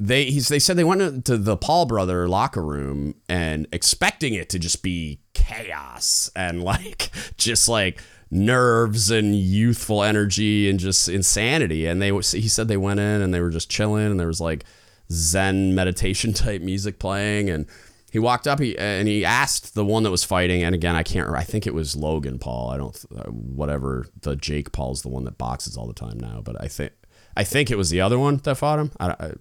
they 0.00 0.24
he's, 0.24 0.48
they 0.48 0.58
said 0.58 0.76
they 0.76 0.82
went 0.82 1.24
to 1.26 1.38
the 1.38 1.56
Paul 1.56 1.86
brother 1.86 2.28
locker 2.28 2.64
room 2.64 3.14
and 3.28 3.68
expecting 3.72 4.34
it 4.34 4.48
to 4.50 4.58
just 4.58 4.82
be 4.82 5.20
chaos 5.34 6.30
and 6.34 6.64
like 6.64 7.10
just 7.36 7.68
like 7.68 8.00
nerves 8.28 9.12
and 9.12 9.36
youthful 9.36 10.02
energy 10.02 10.68
and 10.68 10.80
just 10.80 11.08
insanity. 11.08 11.86
And 11.86 12.02
they 12.02 12.10
he 12.10 12.48
said 12.48 12.66
they 12.66 12.76
went 12.76 12.98
in 12.98 13.22
and 13.22 13.32
they 13.32 13.40
were 13.40 13.50
just 13.50 13.70
chilling 13.70 14.06
and 14.06 14.18
there 14.18 14.26
was 14.26 14.40
like 14.40 14.64
Zen 15.12 15.76
meditation 15.76 16.32
type 16.34 16.60
music 16.60 16.98
playing 16.98 17.50
and 17.50 17.66
he 18.10 18.18
walked 18.18 18.46
up 18.46 18.58
he, 18.58 18.76
and 18.78 19.06
he 19.06 19.24
asked 19.24 19.74
the 19.74 19.84
one 19.84 20.02
that 20.02 20.10
was 20.10 20.24
fighting 20.24 20.62
and 20.62 20.74
again 20.74 20.96
i 20.96 21.02
can't 21.02 21.26
remember 21.26 21.38
i 21.38 21.44
think 21.44 21.66
it 21.66 21.74
was 21.74 21.96
logan 21.96 22.38
paul. 22.38 22.70
I 22.70 22.76
don't 22.76 22.96
whatever 23.30 24.06
the 24.20 24.36
jake 24.36 24.72
paul's 24.72 25.02
the 25.02 25.08
one 25.08 25.24
that 25.24 25.38
boxes 25.38 25.76
all 25.76 25.86
the 25.86 25.94
time 25.94 26.18
now 26.18 26.40
but 26.42 26.60
i 26.62 26.68
think 26.68 26.92
i 27.36 27.44
think 27.44 27.70
it 27.70 27.78
was 27.78 27.90
the 27.90 28.00
other 28.00 28.18
one 28.18 28.38
that 28.38 28.56
fought 28.56 28.78
him. 28.78 28.92
I, 28.98 29.10
I, 29.10 29.32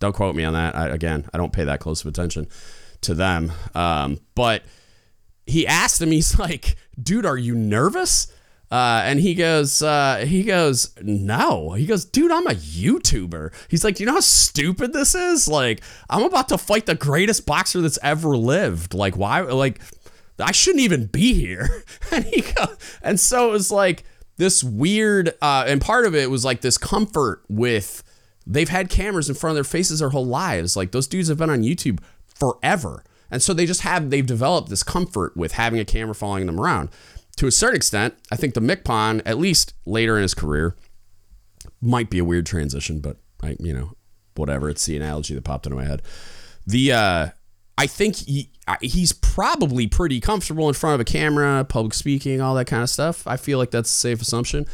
don't 0.00 0.14
quote 0.14 0.34
me 0.34 0.44
on 0.44 0.52
that. 0.54 0.76
I, 0.76 0.88
again 0.88 1.28
i 1.32 1.38
don't 1.38 1.52
pay 1.52 1.64
that 1.64 1.80
close 1.80 2.00
of 2.00 2.06
attention 2.08 2.48
to 3.02 3.14
them. 3.14 3.52
Um, 3.74 4.20
but 4.34 4.62
he 5.46 5.66
asked 5.66 6.00
him 6.00 6.10
he's 6.10 6.38
like 6.38 6.76
dude 7.00 7.26
are 7.26 7.36
you 7.36 7.54
nervous 7.54 8.32
uh, 8.70 9.02
and 9.04 9.20
he 9.20 9.34
goes, 9.34 9.82
uh, 9.82 10.24
he 10.26 10.42
goes, 10.42 10.94
no. 11.02 11.72
He 11.72 11.86
goes, 11.86 12.04
dude, 12.04 12.32
I'm 12.32 12.46
a 12.46 12.54
YouTuber. 12.54 13.52
He's 13.68 13.84
like, 13.84 14.00
you 14.00 14.06
know 14.06 14.14
how 14.14 14.20
stupid 14.20 14.92
this 14.92 15.14
is? 15.14 15.46
Like, 15.46 15.82
I'm 16.10 16.22
about 16.24 16.48
to 16.48 16.58
fight 16.58 16.86
the 16.86 16.94
greatest 16.94 17.46
boxer 17.46 17.80
that's 17.80 17.98
ever 18.02 18.36
lived. 18.36 18.94
Like, 18.94 19.16
why? 19.16 19.42
Like, 19.42 19.80
I 20.40 20.52
shouldn't 20.52 20.82
even 20.82 21.06
be 21.06 21.34
here. 21.34 21.84
and 22.10 22.24
he 22.24 22.40
goes, 22.40 22.76
and 23.02 23.20
so 23.20 23.48
it 23.48 23.52
was 23.52 23.70
like 23.70 24.04
this 24.38 24.64
weird, 24.64 25.34
uh, 25.40 25.64
and 25.66 25.80
part 25.80 26.06
of 26.06 26.14
it 26.14 26.30
was 26.30 26.44
like 26.44 26.60
this 26.60 26.78
comfort 26.78 27.44
with 27.48 28.02
they've 28.46 28.68
had 28.68 28.90
cameras 28.90 29.28
in 29.28 29.34
front 29.34 29.52
of 29.52 29.56
their 29.56 29.64
faces 29.64 30.00
their 30.00 30.10
whole 30.10 30.26
lives. 30.26 30.76
Like 30.76 30.90
those 30.92 31.06
dudes 31.06 31.28
have 31.28 31.38
been 31.38 31.50
on 31.50 31.62
YouTube 31.62 32.00
forever. 32.34 33.04
And 33.30 33.42
so 33.42 33.54
they 33.54 33.66
just 33.66 33.80
have, 33.82 34.10
they've 34.10 34.26
developed 34.26 34.68
this 34.68 34.82
comfort 34.82 35.36
with 35.36 35.52
having 35.52 35.80
a 35.80 35.84
camera 35.84 36.14
following 36.14 36.46
them 36.46 36.60
around 36.60 36.90
to 37.36 37.46
a 37.46 37.50
certain 37.50 37.76
extent, 37.76 38.14
I 38.30 38.36
think 38.36 38.54
the 38.54 38.60
MCPON, 38.60 39.22
at 39.26 39.38
least 39.38 39.74
later 39.86 40.16
in 40.16 40.22
his 40.22 40.34
career, 40.34 40.76
might 41.80 42.10
be 42.10 42.18
a 42.18 42.24
weird 42.24 42.46
transition, 42.46 43.00
but 43.00 43.16
I, 43.42 43.56
you 43.58 43.74
know, 43.74 43.92
whatever. 44.34 44.68
It's 44.68 44.84
the 44.86 44.96
analogy 44.96 45.34
that 45.34 45.44
popped 45.44 45.66
into 45.66 45.76
my 45.76 45.84
head. 45.84 46.02
The, 46.66 46.92
uh, 46.92 47.28
I 47.76 47.86
think 47.86 48.16
he 48.16 48.50
he's 48.80 49.12
probably 49.12 49.86
pretty 49.86 50.20
comfortable 50.20 50.68
in 50.68 50.74
front 50.74 50.94
of 50.94 51.00
a 51.00 51.04
camera, 51.04 51.64
public 51.68 51.92
speaking, 51.92 52.40
all 52.40 52.54
that 52.54 52.66
kind 52.66 52.82
of 52.82 52.90
stuff. 52.90 53.26
I 53.26 53.36
feel 53.36 53.58
like 53.58 53.70
that's 53.70 53.90
a 53.90 53.94
safe 53.94 54.22
assumption. 54.22 54.66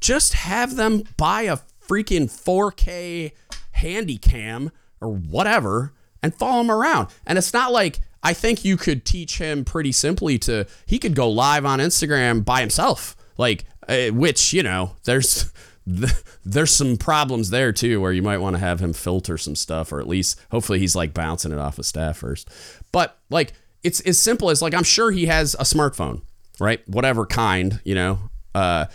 Just 0.00 0.34
have 0.34 0.76
them 0.76 1.04
buy 1.16 1.42
a 1.42 1.58
freaking 1.88 2.24
4K 2.24 3.32
handy 3.72 4.18
cam 4.18 4.70
or 5.00 5.10
whatever 5.10 5.92
and 6.22 6.34
follow 6.34 6.60
him 6.60 6.70
around. 6.70 7.08
And 7.26 7.38
it's 7.38 7.52
not 7.52 7.72
like 7.72 8.00
I 8.22 8.32
think 8.32 8.64
you 8.64 8.76
could 8.76 9.04
teach 9.04 9.38
him 9.38 9.64
pretty 9.64 9.92
simply 9.92 10.38
to 10.40 10.66
he 10.86 10.98
could 10.98 11.14
go 11.14 11.28
live 11.28 11.64
on 11.64 11.78
Instagram 11.78 12.44
by 12.44 12.60
himself. 12.60 13.16
Like 13.38 13.64
uh, 13.88 14.08
which, 14.08 14.52
you 14.52 14.62
know, 14.62 14.96
there's 15.04 15.50
there's 16.44 16.70
some 16.70 16.96
problems 16.96 17.50
there 17.50 17.72
too 17.72 18.00
where 18.00 18.12
you 18.12 18.22
might 18.22 18.38
want 18.38 18.54
to 18.54 18.60
have 18.60 18.80
him 18.80 18.92
filter 18.92 19.38
some 19.38 19.56
stuff 19.56 19.92
or 19.92 20.00
at 20.00 20.06
least 20.06 20.40
hopefully 20.50 20.78
he's 20.78 20.94
like 20.94 21.14
bouncing 21.14 21.52
it 21.52 21.58
off 21.58 21.78
of 21.78 21.86
staff 21.86 22.18
first. 22.18 22.48
But 22.92 23.18
like 23.30 23.54
it's 23.82 24.00
as 24.00 24.18
simple 24.18 24.50
as 24.50 24.60
like 24.60 24.74
I'm 24.74 24.84
sure 24.84 25.10
he 25.10 25.26
has 25.26 25.54
a 25.54 25.64
smartphone, 25.64 26.22
right? 26.58 26.86
Whatever 26.88 27.26
kind, 27.26 27.80
you 27.84 27.94
know. 27.94 28.18
Uh 28.54 28.86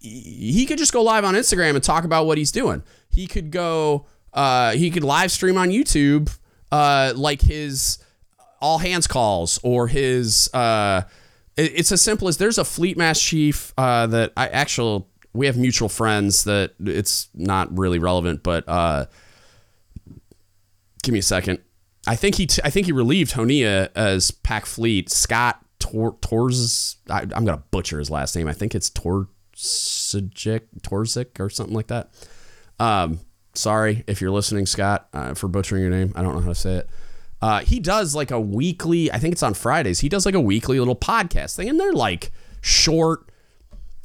he 0.00 0.66
could 0.66 0.78
just 0.78 0.92
go 0.92 1.00
live 1.02 1.24
on 1.24 1.34
Instagram 1.34 1.76
and 1.76 1.82
talk 1.82 2.02
about 2.02 2.26
what 2.26 2.36
he's 2.36 2.50
doing. 2.50 2.82
He 3.10 3.26
could 3.26 3.50
go 3.50 4.06
uh 4.32 4.72
he 4.72 4.90
could 4.90 5.04
live 5.04 5.30
stream 5.30 5.58
on 5.58 5.68
YouTube 5.68 6.34
uh 6.72 7.12
like 7.14 7.42
his 7.42 7.98
all 8.62 8.78
hands 8.78 9.06
calls 9.06 9.60
or 9.62 9.88
his 9.88 10.48
uh 10.54 11.02
it's 11.56 11.92
as 11.92 12.00
simple 12.00 12.28
as 12.28 12.38
there's 12.38 12.58
a 12.58 12.64
fleet 12.64 12.96
mass 12.96 13.20
chief 13.20 13.74
uh, 13.76 14.06
that 14.06 14.32
I 14.36 14.48
actually 14.48 15.04
we 15.34 15.46
have 15.46 15.56
mutual 15.56 15.88
friends 15.88 16.44
that 16.44 16.72
it's 16.80 17.28
not 17.34 17.76
really 17.76 17.98
relevant, 17.98 18.42
but 18.42 18.68
uh, 18.68 19.06
give 21.02 21.12
me 21.12 21.18
a 21.18 21.22
second. 21.22 21.58
I 22.06 22.16
think 22.16 22.36
he 22.36 22.46
t- 22.46 22.62
I 22.64 22.70
think 22.70 22.86
he 22.86 22.92
relieved 22.92 23.32
Honea 23.32 23.90
as 23.94 24.30
Pac 24.30 24.66
Fleet. 24.66 25.10
Scott 25.10 25.64
Tor- 25.78 26.16
Torz 26.16 26.96
I, 27.08 27.22
am 27.22 27.44
gonna 27.44 27.62
butcher 27.70 27.98
his 27.98 28.10
last 28.10 28.34
name. 28.34 28.48
I 28.48 28.52
think 28.52 28.74
it's 28.74 28.90
Torzic 28.90 29.28
Torzik 30.80 31.38
or 31.38 31.48
something 31.48 31.74
like 31.74 31.88
that. 31.88 32.10
Um, 32.80 33.20
sorry 33.54 34.04
if 34.06 34.20
you're 34.20 34.30
listening, 34.30 34.66
Scott, 34.66 35.08
uh, 35.12 35.34
for 35.34 35.48
butchering 35.48 35.82
your 35.82 35.90
name. 35.90 36.12
I 36.16 36.22
don't 36.22 36.34
know 36.34 36.40
how 36.40 36.48
to 36.48 36.54
say 36.54 36.76
it. 36.76 36.90
Uh, 37.42 37.60
he 37.60 37.80
does 37.80 38.14
like 38.14 38.30
a 38.30 38.40
weekly. 38.40 39.12
I 39.12 39.18
think 39.18 39.32
it's 39.32 39.42
on 39.42 39.52
Fridays. 39.54 40.00
He 40.00 40.08
does 40.08 40.24
like 40.24 40.34
a 40.34 40.40
weekly 40.40 40.78
little 40.78 40.96
podcast 40.96 41.56
thing, 41.56 41.68
and 41.68 41.78
they're 41.78 41.92
like 41.92 42.30
short 42.60 43.28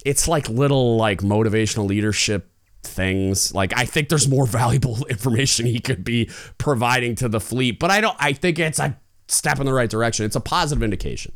it's 0.07 0.27
like 0.27 0.47
little 0.47 0.95
like 0.95 1.19
motivational 1.19 1.85
leadership 1.85 2.49
things. 2.81 3.53
Like 3.53 3.73
I 3.75 3.85
think 3.85 4.07
there's 4.07 4.27
more 4.27 4.45
valuable 4.47 5.05
information 5.07 5.65
he 5.65 5.79
could 5.79 6.03
be 6.03 6.29
providing 6.57 7.15
to 7.15 7.29
the 7.29 7.39
fleet, 7.41 7.79
but 7.79 7.91
I 7.91 8.01
don't 8.01 8.15
I 8.19 8.33
think 8.33 8.57
it's 8.57 8.79
a 8.79 8.97
step 9.27 9.59
in 9.59 9.65
the 9.65 9.73
right 9.73 9.89
direction. 9.89 10.25
It's 10.25 10.35
a 10.35 10.41
positive 10.41 10.81
indication. 10.81 11.33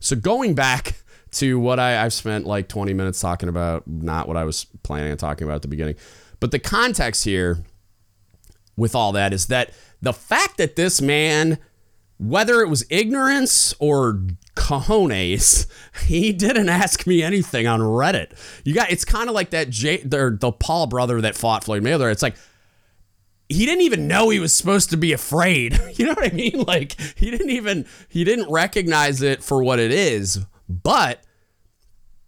So 0.00 0.16
going 0.16 0.54
back 0.54 0.96
to 1.30 1.60
what 1.60 1.78
I, 1.78 2.04
I've 2.04 2.12
spent 2.12 2.46
like 2.46 2.68
20 2.68 2.92
minutes 2.92 3.20
talking 3.20 3.48
about, 3.48 3.86
not 3.86 4.26
what 4.26 4.36
I 4.36 4.44
was 4.44 4.64
planning 4.82 5.12
on 5.12 5.16
talking 5.16 5.46
about 5.46 5.56
at 5.56 5.62
the 5.62 5.68
beginning. 5.68 5.96
But 6.40 6.50
the 6.50 6.58
context 6.58 7.24
here 7.24 7.58
with 8.76 8.94
all 8.94 9.12
that 9.12 9.32
is 9.32 9.46
that 9.48 9.70
the 10.00 10.12
fact 10.12 10.56
that 10.58 10.76
this 10.76 11.00
man 11.00 11.58
whether 12.18 12.60
it 12.60 12.68
was 12.68 12.84
ignorance 12.90 13.74
or 13.78 14.20
cojones, 14.56 15.66
he 16.06 16.32
didn't 16.32 16.68
ask 16.68 17.06
me 17.06 17.22
anything 17.22 17.66
on 17.66 17.80
Reddit. 17.80 18.32
You 18.64 18.74
got 18.74 18.90
it's 18.90 19.04
kind 19.04 19.28
of 19.28 19.34
like 19.34 19.50
that 19.50 19.70
J, 19.70 19.98
the, 19.98 20.36
the 20.38 20.52
Paul 20.52 20.86
brother 20.88 21.20
that 21.20 21.36
fought 21.36 21.64
Floyd 21.64 21.82
Mayweather. 21.82 22.10
It's 22.10 22.22
like 22.22 22.36
he 23.48 23.64
didn't 23.64 23.82
even 23.82 24.06
know 24.06 24.28
he 24.28 24.40
was 24.40 24.52
supposed 24.52 24.90
to 24.90 24.96
be 24.96 25.12
afraid. 25.12 25.78
You 25.98 26.06
know 26.06 26.14
what 26.14 26.32
I 26.32 26.34
mean? 26.34 26.62
Like 26.66 27.00
he 27.16 27.30
didn't 27.30 27.50
even 27.50 27.86
he 28.08 28.22
didn't 28.24 28.50
recognize 28.50 29.22
it 29.22 29.42
for 29.42 29.62
what 29.62 29.78
it 29.78 29.90
is. 29.90 30.40
But 30.68 31.22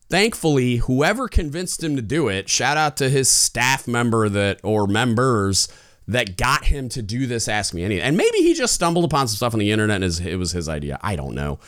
thankfully, 0.08 0.76
whoever 0.76 1.28
convinced 1.28 1.84
him 1.84 1.94
to 1.94 2.02
do 2.02 2.28
it, 2.28 2.48
shout 2.48 2.76
out 2.76 2.96
to 2.96 3.08
his 3.08 3.30
staff 3.30 3.86
member 3.86 4.28
that 4.28 4.58
or 4.64 4.86
members 4.86 5.68
that 6.10 6.36
got 6.36 6.64
him 6.64 6.88
to 6.90 7.02
do 7.02 7.26
this 7.26 7.48
Ask 7.48 7.72
Me 7.72 7.84
Anything. 7.84 8.04
And 8.04 8.16
maybe 8.16 8.38
he 8.38 8.54
just 8.54 8.74
stumbled 8.74 9.04
upon 9.04 9.28
some 9.28 9.36
stuff 9.36 9.54
on 9.54 9.60
the 9.60 9.70
internet 9.70 10.02
and 10.02 10.20
it 10.20 10.36
was 10.36 10.52
his 10.52 10.68
idea. 10.68 10.98
I 11.02 11.16
don't 11.16 11.34
know. 11.34 11.58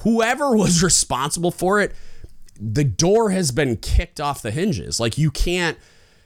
Whoever 0.00 0.56
was 0.56 0.82
responsible 0.82 1.50
for 1.50 1.80
it, 1.80 1.94
the 2.58 2.84
door 2.84 3.30
has 3.30 3.52
been 3.52 3.76
kicked 3.76 4.20
off 4.20 4.42
the 4.42 4.50
hinges. 4.50 4.98
Like 4.98 5.18
you 5.18 5.30
can't 5.30 5.76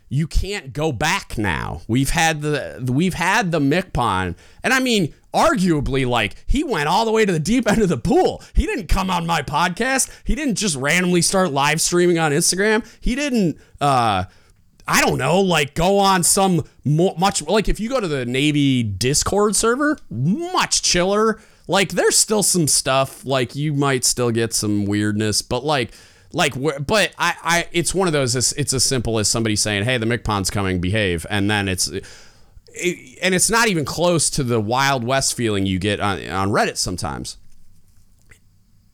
you 0.09 0.27
can't 0.27 0.73
go 0.73 0.91
back 0.91 1.39
now. 1.39 1.83
We've 1.87 2.11
had 2.11 2.43
the 2.43 2.85
we've 2.93 3.15
had 3.15 3.53
the 3.53 3.61
MCPON, 3.61 4.37
and 4.63 4.75
I 4.75 4.81
mean, 4.81 5.15
arguably, 5.33 6.07
like 6.07 6.35
he 6.47 6.65
went 6.65 6.89
all 6.89 7.05
the 7.05 7.13
way 7.13 7.25
to 7.25 7.33
the 7.33 7.39
deep 7.39 7.71
end 7.71 7.81
of 7.81 7.89
the 7.89 7.97
pool. 7.97 8.43
He 8.55 8.67
didn't 8.67 8.89
come 8.89 9.09
on 9.09 9.27
my 9.27 9.43
podcast. 9.43 10.11
He 10.25 10.35
didn't 10.35 10.57
just 10.57 10.75
randomly 10.77 11.23
start 11.23 11.53
live 11.53 11.81
streaming 11.81 12.19
on 12.19 12.33
Instagram. 12.33 12.85
He 13.01 13.15
didn't 13.15 13.59
uh, 13.81 14.25
I 14.91 15.01
don't 15.03 15.19
know, 15.19 15.41
like 15.41 15.75
go 15.75 16.01
on 16.01 16.25
some 16.25 16.65
much 16.85 17.43
like 17.43 17.69
if 17.69 17.79
you 17.79 17.89
go 17.89 18.01
to 18.01 18.09
the 18.09 18.27
Navy 18.27 18.83
Discord 18.83 19.55
server, 19.55 19.97
much 20.11 20.83
chiller. 20.83 21.41
Like 21.69 21.91
there's 21.91 22.19
still 22.19 22.43
some 22.43 22.67
stuff 22.67 23.25
like 23.25 23.55
you 23.55 23.73
might 23.73 24.05
still 24.05 24.33
get 24.33 24.53
some 24.53 24.87
weirdness, 24.87 25.43
but 25.43 25.65
like 25.65 25.93
like 26.33 26.55
but 26.85 27.15
I 27.17 27.35
I 27.43 27.69
it's 27.71 27.95
one 27.95 28.09
of 28.09 28.13
those 28.13 28.35
it's, 28.35 28.51
it's 28.53 28.73
as 28.73 28.85
simple 28.85 29.21
as 29.21 29.29
somebody 29.29 29.55
saying, 29.55 29.85
"Hey, 29.85 29.97
the 29.97 30.07
MCPON's 30.07 30.51
coming, 30.51 30.81
behave." 30.81 31.25
And 31.31 31.49
then 31.49 31.69
it's 31.69 31.87
it, 31.87 32.05
and 33.23 33.33
it's 33.33 33.49
not 33.49 33.69
even 33.69 33.85
close 33.85 34.29
to 34.31 34.43
the 34.43 34.61
Wild 34.61 35.05
West 35.05 35.37
feeling 35.37 35.67
you 35.67 35.79
get 35.79 36.01
on 36.01 36.27
on 36.29 36.51
Reddit 36.51 36.77
sometimes. 36.77 37.37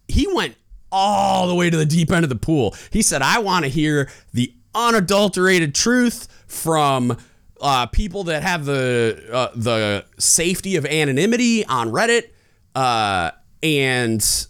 He 0.09 0.29
went 0.31 0.57
all 0.93 1.49
the 1.49 1.55
way 1.55 1.71
to 1.71 1.77
the 1.77 1.87
deep 1.87 2.11
end 2.11 2.25
of 2.25 2.29
the 2.29 2.37
pool. 2.37 2.75
He 2.91 3.01
said, 3.01 3.23
I 3.23 3.39
want 3.39 3.65
to 3.65 3.71
hear 3.71 4.11
the 4.33 4.53
unadulterated 4.77 5.75
truth 5.75 6.29
from 6.47 7.17
uh, 7.61 7.87
people 7.87 8.25
that 8.25 8.43
have 8.43 8.65
the 8.65 9.27
uh, 9.33 9.49
the 9.57 10.05
safety 10.19 10.77
of 10.77 10.85
anonymity 10.85 11.65
on 11.65 11.91
Reddit, 11.91 12.31
uh, 12.75 13.31
and 13.63 14.47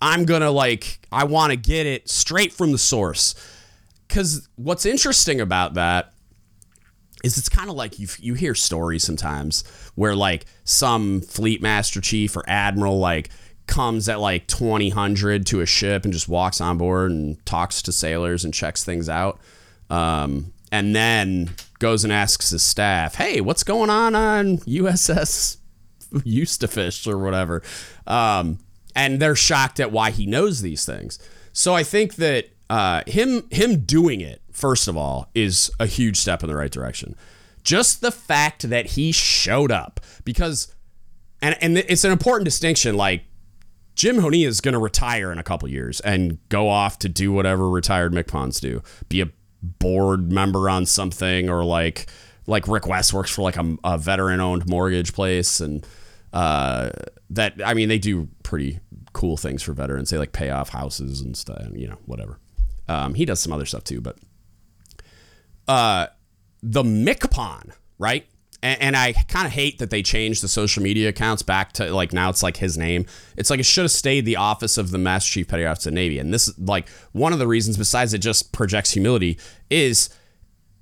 I'm 0.00 0.24
gonna 0.24 0.50
like 0.50 1.00
I 1.10 1.24
want 1.24 1.50
to 1.50 1.56
get 1.56 1.86
it 1.86 2.08
straight 2.08 2.52
from 2.52 2.72
the 2.72 2.78
source. 2.78 3.34
Because 4.06 4.48
what's 4.56 4.86
interesting 4.86 5.40
about 5.40 5.74
that 5.74 6.14
is 7.24 7.36
it's 7.36 7.48
kind 7.48 7.68
of 7.68 7.76
like 7.76 7.98
you 7.98 8.06
you 8.18 8.34
hear 8.34 8.54
stories 8.54 9.04
sometimes 9.04 9.64
where 9.96 10.14
like 10.14 10.46
some 10.64 11.20
fleet 11.20 11.60
master 11.60 12.00
chief 12.00 12.36
or 12.36 12.44
admiral 12.46 12.98
like 12.98 13.30
comes 13.68 14.08
at 14.08 14.20
like 14.20 14.46
2000 14.46 15.46
to 15.46 15.60
a 15.60 15.66
ship 15.66 16.04
and 16.04 16.12
just 16.12 16.28
walks 16.28 16.60
on 16.60 16.78
board 16.78 17.10
and 17.10 17.44
talks 17.46 17.82
to 17.82 17.92
sailors 17.92 18.44
and 18.44 18.52
checks 18.52 18.82
things 18.82 19.08
out. 19.08 19.38
Um, 19.90 20.52
and 20.72 20.94
then 20.94 21.50
goes 21.78 22.04
and 22.04 22.12
asks 22.12 22.50
his 22.50 22.62
staff, 22.62 23.14
"Hey, 23.14 23.40
what's 23.40 23.62
going 23.62 23.90
on 23.90 24.14
on 24.14 24.58
USS 24.58 25.58
Eustafish 26.24 27.06
or 27.06 27.18
whatever?" 27.18 27.62
Um, 28.06 28.58
and 28.94 29.20
they're 29.20 29.36
shocked 29.36 29.80
at 29.80 29.92
why 29.92 30.10
he 30.10 30.26
knows 30.26 30.60
these 30.60 30.84
things. 30.84 31.18
So 31.52 31.74
I 31.74 31.84
think 31.84 32.16
that 32.16 32.48
uh, 32.68 33.02
him 33.06 33.48
him 33.50 33.80
doing 33.84 34.20
it 34.20 34.42
first 34.58 34.88
of 34.88 34.96
all 34.96 35.28
is 35.34 35.70
a 35.78 35.86
huge 35.86 36.18
step 36.18 36.42
in 36.42 36.48
the 36.48 36.56
right 36.56 36.70
direction. 36.70 37.14
Just 37.62 38.00
the 38.00 38.10
fact 38.10 38.68
that 38.68 38.86
he 38.86 39.12
showed 39.12 39.70
up 39.72 40.00
because, 40.24 40.74
and 41.40 41.56
and 41.62 41.78
it's 41.78 42.04
an 42.04 42.12
important 42.12 42.44
distinction. 42.44 42.96
Like 42.96 43.22
Jim 43.98 44.18
Honea 44.18 44.46
is 44.46 44.60
going 44.60 44.74
to 44.74 44.78
retire 44.78 45.32
in 45.32 45.38
a 45.38 45.42
couple 45.42 45.68
years 45.68 45.98
and 46.00 46.38
go 46.50 46.68
off 46.68 47.00
to 47.00 47.08
do 47.08 47.32
whatever 47.32 47.68
retired 47.68 48.12
MCPONs 48.12 48.60
do, 48.60 48.80
be 49.08 49.20
a 49.20 49.28
board 49.60 50.30
member 50.30 50.70
on 50.70 50.86
something, 50.86 51.50
or 51.50 51.64
like 51.64 52.06
like 52.46 52.68
Rick 52.68 52.86
West 52.86 53.12
works 53.12 53.28
for 53.28 53.42
like 53.42 53.56
a, 53.56 53.76
a 53.82 53.98
veteran 53.98 54.38
owned 54.38 54.68
mortgage 54.68 55.12
place, 55.12 55.58
and 55.58 55.84
uh, 56.32 56.90
that 57.30 57.54
I 57.64 57.74
mean 57.74 57.88
they 57.88 57.98
do 57.98 58.28
pretty 58.44 58.78
cool 59.14 59.36
things 59.36 59.64
for 59.64 59.72
veterans. 59.72 60.10
They 60.10 60.18
like 60.18 60.30
pay 60.30 60.50
off 60.50 60.68
houses 60.68 61.20
and 61.20 61.36
stuff, 61.36 61.66
you 61.72 61.88
know, 61.88 61.98
whatever. 62.06 62.38
Um, 62.86 63.14
he 63.14 63.24
does 63.24 63.40
some 63.40 63.52
other 63.52 63.66
stuff 63.66 63.82
too, 63.82 64.00
but 64.00 64.16
uh, 65.66 66.06
the 66.62 66.84
MCPON, 66.84 67.72
right? 67.98 68.28
And, 68.62 68.80
and 68.80 68.96
I 68.96 69.12
kind 69.12 69.46
of 69.46 69.52
hate 69.52 69.78
that 69.78 69.90
they 69.90 70.02
changed 70.02 70.42
the 70.42 70.48
social 70.48 70.82
media 70.82 71.08
accounts 71.08 71.42
back 71.42 71.72
to 71.74 71.92
like 71.92 72.12
now 72.12 72.28
it's 72.30 72.42
like 72.42 72.56
his 72.56 72.76
name. 72.76 73.06
It's 73.36 73.50
like 73.50 73.60
it 73.60 73.66
should 73.66 73.84
have 73.84 73.90
stayed 73.90 74.24
the 74.24 74.36
office 74.36 74.78
of 74.78 74.90
the 74.90 74.98
Master 74.98 75.32
Chief 75.32 75.48
Petty 75.48 75.64
Officer 75.64 75.90
of 75.90 75.94
the 75.94 76.00
Navy. 76.00 76.18
And 76.18 76.32
this 76.34 76.56
like 76.58 76.88
one 77.12 77.32
of 77.32 77.38
the 77.38 77.46
reasons, 77.46 77.76
besides 77.76 78.14
it 78.14 78.18
just 78.18 78.52
projects 78.52 78.92
humility, 78.92 79.38
is 79.70 80.10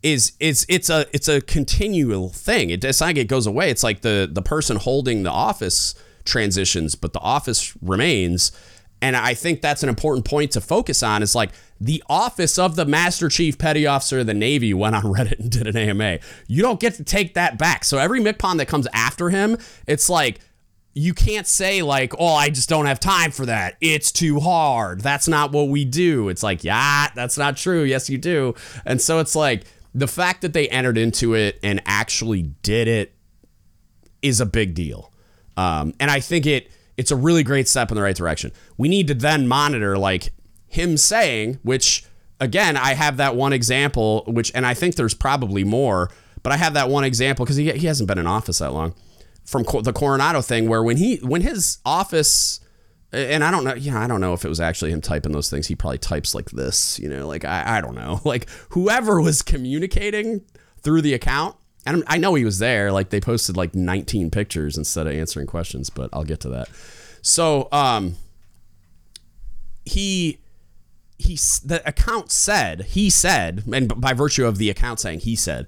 is 0.02 0.32
it's 0.40 0.64
it's 0.68 0.88
a 0.88 1.06
it's 1.12 1.28
a 1.28 1.40
continual 1.40 2.30
thing. 2.30 2.70
It, 2.70 2.84
it's 2.84 3.00
not 3.00 3.08
like 3.08 3.16
it 3.16 3.28
goes 3.28 3.46
away. 3.46 3.70
It's 3.70 3.82
like 3.82 4.00
the 4.00 4.28
the 4.30 4.42
person 4.42 4.76
holding 4.76 5.22
the 5.22 5.30
office 5.30 5.94
transitions, 6.24 6.94
but 6.94 7.12
the 7.12 7.20
office 7.20 7.76
remains. 7.82 8.52
And 9.02 9.16
I 9.16 9.34
think 9.34 9.60
that's 9.60 9.82
an 9.82 9.88
important 9.88 10.24
point 10.24 10.52
to 10.52 10.60
focus 10.60 11.02
on. 11.02 11.22
Is 11.22 11.34
like 11.34 11.50
the 11.80 12.02
office 12.08 12.58
of 12.58 12.76
the 12.76 12.84
Master 12.84 13.28
Chief 13.28 13.58
Petty 13.58 13.86
Officer 13.86 14.20
of 14.20 14.26
the 14.26 14.34
Navy 14.34 14.72
went 14.72 14.96
on 14.96 15.02
Reddit 15.04 15.38
and 15.38 15.50
did 15.50 15.66
an 15.66 15.76
AMA. 15.76 16.20
You 16.46 16.62
don't 16.62 16.80
get 16.80 16.94
to 16.94 17.04
take 17.04 17.34
that 17.34 17.58
back. 17.58 17.84
So 17.84 17.98
every 17.98 18.20
MCPON 18.20 18.58
that 18.58 18.66
comes 18.66 18.86
after 18.92 19.30
him, 19.30 19.58
it's 19.86 20.08
like 20.08 20.40
you 20.94 21.12
can't 21.12 21.46
say 21.46 21.82
like, 21.82 22.14
"Oh, 22.18 22.34
I 22.34 22.48
just 22.48 22.70
don't 22.70 22.86
have 22.86 22.98
time 22.98 23.30
for 23.30 23.44
that. 23.46 23.76
It's 23.82 24.10
too 24.10 24.40
hard." 24.40 25.02
That's 25.02 25.28
not 25.28 25.52
what 25.52 25.68
we 25.68 25.84
do. 25.84 26.30
It's 26.30 26.42
like, 26.42 26.64
"Yeah, 26.64 27.08
that's 27.14 27.36
not 27.36 27.58
true. 27.58 27.82
Yes, 27.82 28.08
you 28.08 28.16
do." 28.16 28.54
And 28.86 29.00
so 29.00 29.18
it's 29.18 29.36
like 29.36 29.64
the 29.94 30.08
fact 30.08 30.40
that 30.42 30.54
they 30.54 30.68
entered 30.68 30.96
into 30.96 31.34
it 31.34 31.58
and 31.62 31.82
actually 31.84 32.42
did 32.62 32.88
it 32.88 33.14
is 34.22 34.40
a 34.40 34.46
big 34.46 34.74
deal. 34.74 35.12
Um, 35.56 35.94
and 36.00 36.10
I 36.10 36.20
think 36.20 36.46
it 36.46 36.70
it's 36.96 37.10
a 37.10 37.16
really 37.16 37.42
great 37.42 37.68
step 37.68 37.90
in 37.90 37.96
the 37.96 38.02
right 38.02 38.16
direction. 38.16 38.52
We 38.76 38.88
need 38.88 39.06
to 39.08 39.14
then 39.14 39.48
monitor 39.48 39.98
like 39.98 40.32
him 40.66 40.96
saying, 40.96 41.58
which 41.62 42.04
again, 42.40 42.76
I 42.76 42.94
have 42.94 43.16
that 43.18 43.36
one 43.36 43.52
example, 43.52 44.24
which 44.26 44.52
and 44.54 44.66
I 44.66 44.74
think 44.74 44.94
there's 44.96 45.14
probably 45.14 45.64
more, 45.64 46.10
but 46.42 46.52
I 46.52 46.56
have 46.56 46.74
that 46.74 46.88
one 46.88 47.04
example 47.04 47.44
because 47.44 47.56
he, 47.56 47.70
he 47.72 47.86
hasn't 47.86 48.08
been 48.08 48.18
in 48.18 48.26
office 48.26 48.58
that 48.58 48.72
long 48.72 48.94
from 49.44 49.64
the 49.82 49.92
Coronado 49.92 50.42
thing, 50.42 50.68
where 50.68 50.82
when 50.82 50.96
he 50.96 51.16
when 51.18 51.42
his 51.42 51.78
office 51.84 52.60
and 53.12 53.44
I 53.44 53.50
don't 53.50 53.64
know, 53.64 53.74
you 53.74 53.92
know, 53.92 53.98
I 53.98 54.06
don't 54.06 54.20
know 54.20 54.34
if 54.34 54.44
it 54.44 54.48
was 54.48 54.60
actually 54.60 54.90
him 54.90 55.00
typing 55.00 55.32
those 55.32 55.48
things. 55.48 55.68
He 55.68 55.74
probably 55.74 55.98
types 55.98 56.34
like 56.34 56.50
this, 56.50 56.98
you 56.98 57.08
know, 57.08 57.26
like 57.26 57.44
I, 57.44 57.78
I 57.78 57.80
don't 57.80 57.94
know, 57.94 58.20
like 58.24 58.48
whoever 58.70 59.20
was 59.20 59.42
communicating 59.42 60.42
through 60.80 61.02
the 61.02 61.14
account. 61.14 61.56
And 61.86 62.02
I 62.06 62.18
know 62.18 62.34
he 62.34 62.44
was 62.44 62.58
there. 62.58 62.92
Like 62.92 63.10
they 63.10 63.20
posted 63.20 63.56
like 63.56 63.74
19 63.74 64.30
pictures 64.30 64.76
instead 64.76 65.06
of 65.06 65.14
answering 65.14 65.46
questions, 65.46 65.88
but 65.88 66.10
I'll 66.12 66.24
get 66.24 66.40
to 66.40 66.48
that. 66.50 66.68
So, 67.22 67.68
um, 67.72 68.16
he 69.84 70.38
he 71.18 71.38
the 71.64 71.80
account 71.86 72.30
said 72.30 72.82
he 72.82 73.08
said, 73.08 73.62
and 73.72 74.00
by 74.00 74.12
virtue 74.12 74.44
of 74.44 74.58
the 74.58 74.68
account 74.68 75.00
saying 75.00 75.20
he 75.20 75.36
said, 75.36 75.66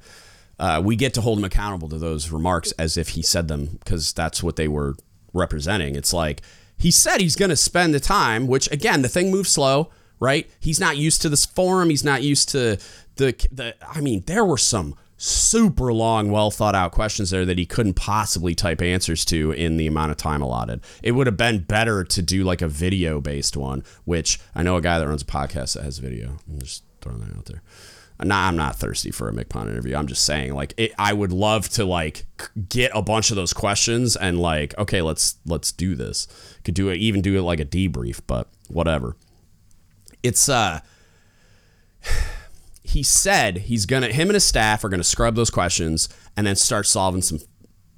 uh, 0.59 0.83
we 0.85 0.97
get 0.97 1.15
to 1.15 1.21
hold 1.21 1.39
him 1.39 1.45
accountable 1.45 1.89
to 1.89 1.99
those 1.99 2.31
remarks 2.31 2.73
as 2.73 2.97
if 2.97 3.11
he 3.11 3.23
said 3.23 3.49
them 3.49 3.79
because 3.79 4.13
that's 4.13 4.43
what 4.43 4.57
they 4.57 4.69
were 4.69 4.97
representing. 5.33 5.95
It's 5.95 6.13
like 6.13 6.43
he 6.77 6.91
said 6.91 7.21
he's 7.21 7.37
going 7.37 7.51
to 7.51 7.57
spend 7.57 7.95
the 7.95 8.01
time, 8.01 8.47
which 8.47 8.71
again, 8.71 9.03
the 9.03 9.09
thing 9.09 9.31
moves 9.31 9.51
slow, 9.51 9.91
right? 10.21 10.49
He's 10.61 10.81
not 10.81 10.97
used 10.97 11.23
to 11.23 11.29
this 11.29 11.47
forum. 11.47 11.91
He's 11.91 12.05
not 12.05 12.23
used 12.23 12.49
to 12.51 12.79
the 13.17 13.49
the. 13.53 13.75
I 13.87 14.01
mean, 14.01 14.25
there 14.27 14.45
were 14.45 14.59
some 14.59 14.97
super 15.19 15.93
long, 15.93 16.31
well 16.31 16.51
thought 16.51 16.75
out 16.75 16.93
questions 16.93 17.31
there 17.31 17.45
that 17.45 17.59
he 17.59 17.67
couldn't 17.67 17.95
possibly 17.95 18.55
type 18.55 18.81
answers 18.81 19.25
to 19.27 19.51
in 19.51 19.77
the 19.77 19.87
amount 19.87 20.13
of 20.13 20.17
time 20.17 20.41
allotted. 20.41 20.81
It 21.03 21.13
would 21.13 21.27
have 21.27 21.37
been 21.37 21.65
better 21.65 22.05
to 22.05 22.23
do 22.23 22.45
like 22.45 22.63
a 22.63 22.69
video 22.69 23.21
based 23.21 23.57
one, 23.57 23.85
which 24.05 24.41
I 24.55 24.63
know 24.63 24.77
a 24.77 24.81
guy 24.81 24.99
that 24.99 25.09
runs 25.09 25.23
a 25.23 25.27
podcast 25.27 25.75
that 25.75 25.85
has 25.85 25.99
video. 25.99 26.39
I'm 26.49 26.61
just 26.61 26.85
throwing 27.03 27.21
that 27.21 27.37
out 27.37 27.45
there. 27.47 27.63
Not, 28.21 28.49
I'm 28.49 28.57
not 28.57 28.77
thirsty 28.77 29.13
for 29.13 29.29
a 29.29 29.33
MCPON 29.33 29.69
interview. 29.69 29.95
I'm 29.95 30.09
just 30.09 30.25
saying, 30.25 30.53
like, 30.55 30.75
it, 30.77 30.93
I 30.99 31.13
would 31.13 31.33
love 31.33 31.69
to 31.71 31.85
like 31.85 32.27
get 32.69 32.91
a 32.93 33.01
bunch 33.01 33.31
of 33.31 33.37
those 33.37 33.53
questions 33.53 34.17
and 34.17 34.41
like, 34.41 34.77
okay, 34.77 35.03
let's 35.03 35.37
let's 35.47 35.71
do 35.71 35.95
this. 35.95 36.27
Could 36.65 36.75
do 36.75 36.89
it, 36.89 36.97
even 36.97 37.23
do 37.23 37.39
it 37.39 37.43
like 37.43 37.61
a 37.61 37.65
debrief, 37.65 38.21
but 38.27 38.49
whatever. 38.67 39.17
It's 40.25 40.49
uh, 40.49 40.81
he 42.89 43.03
said 43.03 43.59
he's 43.59 43.87
gonna 43.87 44.09
him 44.09 44.29
and 44.29 44.35
his 44.35 44.45
staff 44.45 44.85
are 44.85 44.89
gonna 44.89 45.05
scrub 45.05 45.35
those 45.35 45.51
questions 45.51 46.09
and 46.37 46.47
then 46.47 46.57
start 46.57 46.87
solving 46.87 47.23
some. 47.23 47.39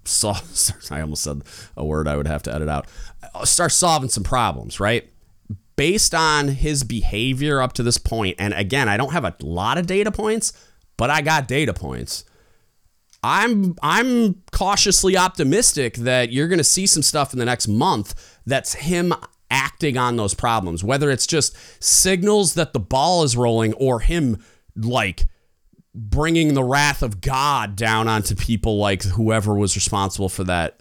So, 0.05 0.33
I 0.90 1.00
almost 1.00 1.22
said 1.22 1.42
a 1.76 1.85
word 1.85 2.09
I 2.09 2.16
would 2.16 2.26
have 2.26 2.42
to 2.44 2.55
edit 2.55 2.68
out. 2.68 2.87
Uh, 3.35 3.44
start 3.44 3.72
solving 3.72 4.09
some 4.09 4.24
problems, 4.24 4.81
right? 4.81 5.11
based 5.81 6.14
on 6.14 6.48
his 6.48 6.85
behavior 6.85 7.62
up 7.62 7.72
to 7.72 7.83
this 7.83 7.96
point, 7.96 8.37
and 8.38 8.53
again, 8.53 8.87
I 8.87 8.98
don't 8.98 9.14
have 9.14 9.24
a 9.24 9.35
lot 9.40 9.79
of 9.79 9.87
data 9.87 10.12
points, 10.12 10.53
but 10.98 11.09
I 11.09 11.22
got 11.22 11.48
data 11.48 11.72
points. 11.72 12.24
I'm 13.22 13.76
I'm 13.83 14.42
cautiously 14.53 15.16
optimistic 15.16 15.94
that 15.94 16.33
you're 16.33 16.48
to 16.59 16.64
see 16.64 16.87
some 16.87 17.03
stuff 17.03 17.33
in 17.33 17.38
the 17.38 17.46
next 17.46 17.66
month 17.66 18.38
that's 18.44 18.74
him 18.74 19.14
acting 19.50 19.96
on 19.96 20.16
those 20.16 20.35
problems, 20.35 20.85
whether 20.85 21.11
it's 21.11 21.26
just 21.26 21.57
signals 21.83 22.53
that 22.55 22.74
the 22.74 22.79
ball 22.79 23.22
is 23.22 23.35
rolling 23.35 23.72
or 23.72 24.00
him 24.00 24.44
like 24.85 25.27
bringing 25.95 26.55
the 26.55 26.64
wrath 26.64 27.03
of 27.03 27.21
God 27.21 27.77
down 27.77 28.09
onto 28.09 28.35
people 28.35 28.79
like 28.79 29.03
whoever 29.03 29.55
was 29.55 29.75
responsible 29.77 30.29
for 30.29 30.45
that 30.45 30.81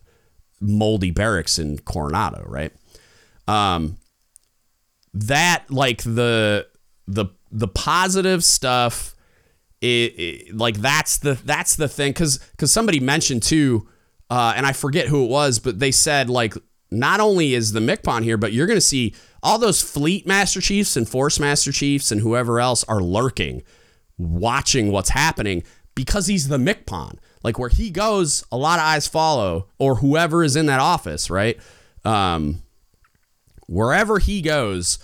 moldy 0.61 1.11
barracks 1.11 1.57
in 1.57 1.79
Coronado, 1.79 2.43
right? 2.47 2.71
Um, 3.47 3.97
that 5.13 5.65
like 5.69 6.03
the 6.03 6.67
the 7.07 7.25
the 7.51 7.67
positive 7.67 8.43
stuff 8.43 9.15
it, 9.81 9.87
it, 9.87 10.55
like 10.55 10.77
that's 10.77 11.17
the 11.17 11.33
that's 11.45 11.75
the 11.75 11.87
thing 11.87 12.11
because 12.11 12.37
because 12.51 12.71
somebody 12.71 12.99
mentioned 12.99 13.41
too 13.41 13.87
uh, 14.29 14.53
and 14.55 14.65
i 14.65 14.73
forget 14.73 15.07
who 15.07 15.23
it 15.23 15.29
was 15.29 15.57
but 15.57 15.79
they 15.79 15.91
said 15.91 16.29
like 16.29 16.53
not 16.91 17.19
only 17.19 17.53
is 17.53 17.71
the 17.71 17.79
MCPON 17.79 18.23
here 18.23 18.37
but 18.37 18.51
you're 18.53 18.67
gonna 18.67 18.81
see 18.81 19.13
all 19.41 19.57
those 19.57 19.81
fleet 19.81 20.27
master 20.27 20.61
chiefs 20.61 20.97
and 20.97 21.07
force 21.07 21.39
master 21.39 21.71
chiefs 21.71 22.11
and 22.11 22.21
whoever 22.21 22.59
else 22.59 22.83
are 22.85 23.01
lurking 23.01 23.63
watching 24.19 24.91
what's 24.91 25.09
happening 25.09 25.63
because 25.95 26.27
he's 26.27 26.47
the 26.47 26.57
MCPON 26.57 27.17
like 27.41 27.57
where 27.57 27.69
he 27.69 27.89
goes 27.89 28.43
a 28.51 28.57
lot 28.57 28.77
of 28.77 28.85
eyes 28.85 29.07
follow 29.07 29.67
or 29.79 29.95
whoever 29.95 30.43
is 30.43 30.55
in 30.55 30.67
that 30.67 30.79
office 30.79 31.29
right 31.29 31.59
um 32.05 32.61
wherever 33.69 34.17
he 34.17 34.41
goes, 34.41 34.97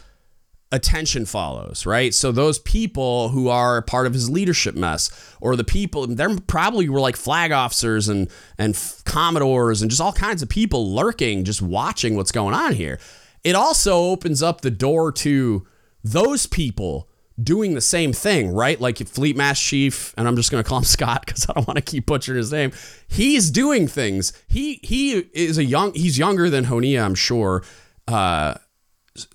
attention 0.71 1.25
follows, 1.25 1.85
right? 1.85 2.13
So 2.13 2.31
those 2.31 2.57
people 2.59 3.29
who 3.29 3.47
are 3.47 3.81
part 3.83 4.07
of 4.07 4.13
his 4.13 4.29
leadership 4.29 4.75
mess, 4.75 5.09
or 5.39 5.55
the 5.55 5.63
people, 5.63 6.07
there 6.07 6.35
probably 6.47 6.89
were 6.89 6.99
like 6.99 7.15
flag 7.15 7.51
officers 7.51 8.09
and 8.09 8.29
and 8.57 8.77
commodores 9.05 9.81
and 9.81 9.91
just 9.91 10.01
all 10.01 10.13
kinds 10.13 10.41
of 10.41 10.49
people 10.49 10.93
lurking, 10.93 11.43
just 11.43 11.61
watching 11.61 12.15
what's 12.15 12.31
going 12.31 12.55
on 12.55 12.73
here. 12.73 12.99
It 13.43 13.55
also 13.55 13.95
opens 13.97 14.41
up 14.41 14.61
the 14.61 14.71
door 14.71 15.11
to 15.11 15.67
those 16.03 16.47
people 16.47 17.07
doing 17.41 17.73
the 17.73 17.81
same 17.81 18.13
thing, 18.13 18.51
right? 18.51 18.79
Like 18.79 18.97
Fleet 19.07 19.35
Mass 19.35 19.59
Chief, 19.59 20.13
and 20.17 20.27
I'm 20.27 20.35
just 20.35 20.51
going 20.51 20.63
to 20.63 20.67
call 20.67 20.79
him 20.79 20.83
Scott 20.85 21.25
because 21.25 21.49
I 21.49 21.53
don't 21.53 21.67
want 21.67 21.77
to 21.77 21.83
keep 21.83 22.05
butchering 22.05 22.37
his 22.37 22.51
name. 22.51 22.71
He's 23.07 23.51
doing 23.51 23.87
things. 23.87 24.33
He 24.47 24.79
he 24.83 25.19
is 25.33 25.57
a 25.57 25.63
young. 25.63 25.93
He's 25.93 26.17
younger 26.17 26.49
than 26.49 26.65
Honea, 26.65 27.03
I'm 27.03 27.15
sure 27.15 27.63
uh, 28.07 28.55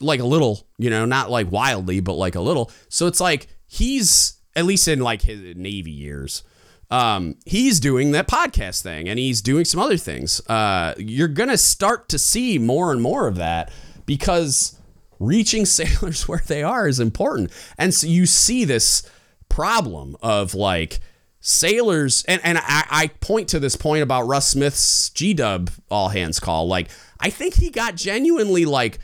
like 0.00 0.20
a 0.20 0.24
little, 0.24 0.66
you 0.78 0.90
know, 0.90 1.04
not 1.04 1.30
like 1.30 1.50
wildly, 1.50 2.00
but 2.00 2.14
like 2.14 2.34
a 2.34 2.40
little. 2.40 2.70
So 2.88 3.06
it's 3.06 3.20
like 3.20 3.48
he's 3.66 4.38
at 4.56 4.64
least 4.64 4.88
in 4.88 5.00
like 5.00 5.22
his 5.22 5.56
Navy 5.56 5.90
years. 5.90 6.42
Um, 6.90 7.36
he's 7.46 7.78
doing 7.78 8.10
that 8.12 8.26
podcast 8.26 8.82
thing 8.82 9.08
and 9.08 9.18
he's 9.18 9.40
doing 9.40 9.64
some 9.64 9.80
other 9.80 9.96
things. 9.96 10.40
Uh, 10.48 10.94
you're 10.98 11.28
gonna 11.28 11.56
start 11.56 12.08
to 12.08 12.18
see 12.18 12.58
more 12.58 12.92
and 12.92 13.00
more 13.00 13.28
of 13.28 13.36
that 13.36 13.70
because 14.06 14.76
reaching 15.20 15.64
sailors 15.66 16.26
where 16.26 16.42
they 16.46 16.64
are 16.64 16.88
is 16.88 16.98
important. 16.98 17.52
And 17.78 17.94
so 17.94 18.08
you 18.08 18.26
see 18.26 18.64
this 18.64 19.08
problem 19.48 20.16
of 20.22 20.54
like 20.54 21.00
sailors 21.40 22.24
and, 22.28 22.40
and 22.44 22.58
I, 22.58 22.84
I 22.90 23.06
point 23.20 23.48
to 23.48 23.60
this 23.60 23.76
point 23.76 24.02
about 24.02 24.26
Russ 24.26 24.48
Smith's 24.48 25.10
G 25.10 25.34
Dub 25.34 25.70
all 25.90 26.08
hands 26.08 26.40
call. 26.40 26.66
Like 26.66 26.90
I 27.20 27.30
think 27.30 27.54
he 27.54 27.70
got 27.70 27.94
genuinely 27.94 28.64
like 28.64 28.98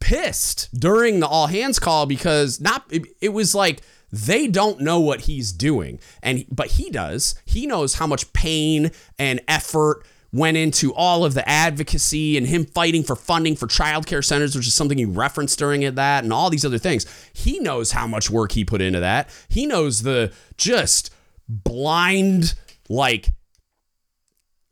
pissed 0.00 0.68
during 0.78 1.20
the 1.20 1.26
all 1.26 1.46
hands 1.46 1.78
call 1.78 2.06
because 2.06 2.60
not 2.60 2.84
it, 2.90 3.06
it 3.20 3.30
was 3.30 3.54
like 3.54 3.82
they 4.10 4.46
don't 4.46 4.80
know 4.80 5.00
what 5.00 5.22
he's 5.22 5.52
doing 5.52 5.98
and 6.22 6.44
but 6.50 6.68
he 6.68 6.90
does. 6.90 7.34
He 7.44 7.66
knows 7.66 7.94
how 7.94 8.06
much 8.06 8.32
pain 8.32 8.90
and 9.18 9.40
effort 9.48 10.04
went 10.32 10.56
into 10.56 10.94
all 10.94 11.24
of 11.24 11.34
the 11.34 11.46
advocacy 11.48 12.36
and 12.36 12.46
him 12.46 12.64
fighting 12.64 13.02
for 13.02 13.14
funding 13.14 13.54
for 13.54 13.66
childcare 13.66 14.24
centers, 14.24 14.56
which 14.56 14.66
is 14.66 14.74
something 14.74 14.96
he 14.98 15.04
referenced 15.04 15.58
during 15.58 15.82
it, 15.82 15.94
that 15.94 16.24
and 16.24 16.32
all 16.32 16.48
these 16.48 16.64
other 16.64 16.78
things. 16.78 17.06
He 17.34 17.58
knows 17.58 17.92
how 17.92 18.06
much 18.06 18.30
work 18.30 18.52
he 18.52 18.64
put 18.64 18.80
into 18.80 19.00
that. 19.00 19.28
He 19.48 19.66
knows 19.66 20.02
the 20.02 20.32
just 20.56 21.14
blind 21.48 22.54
like 22.88 23.32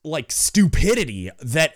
like 0.02 0.32
stupidity 0.32 1.30
that 1.40 1.74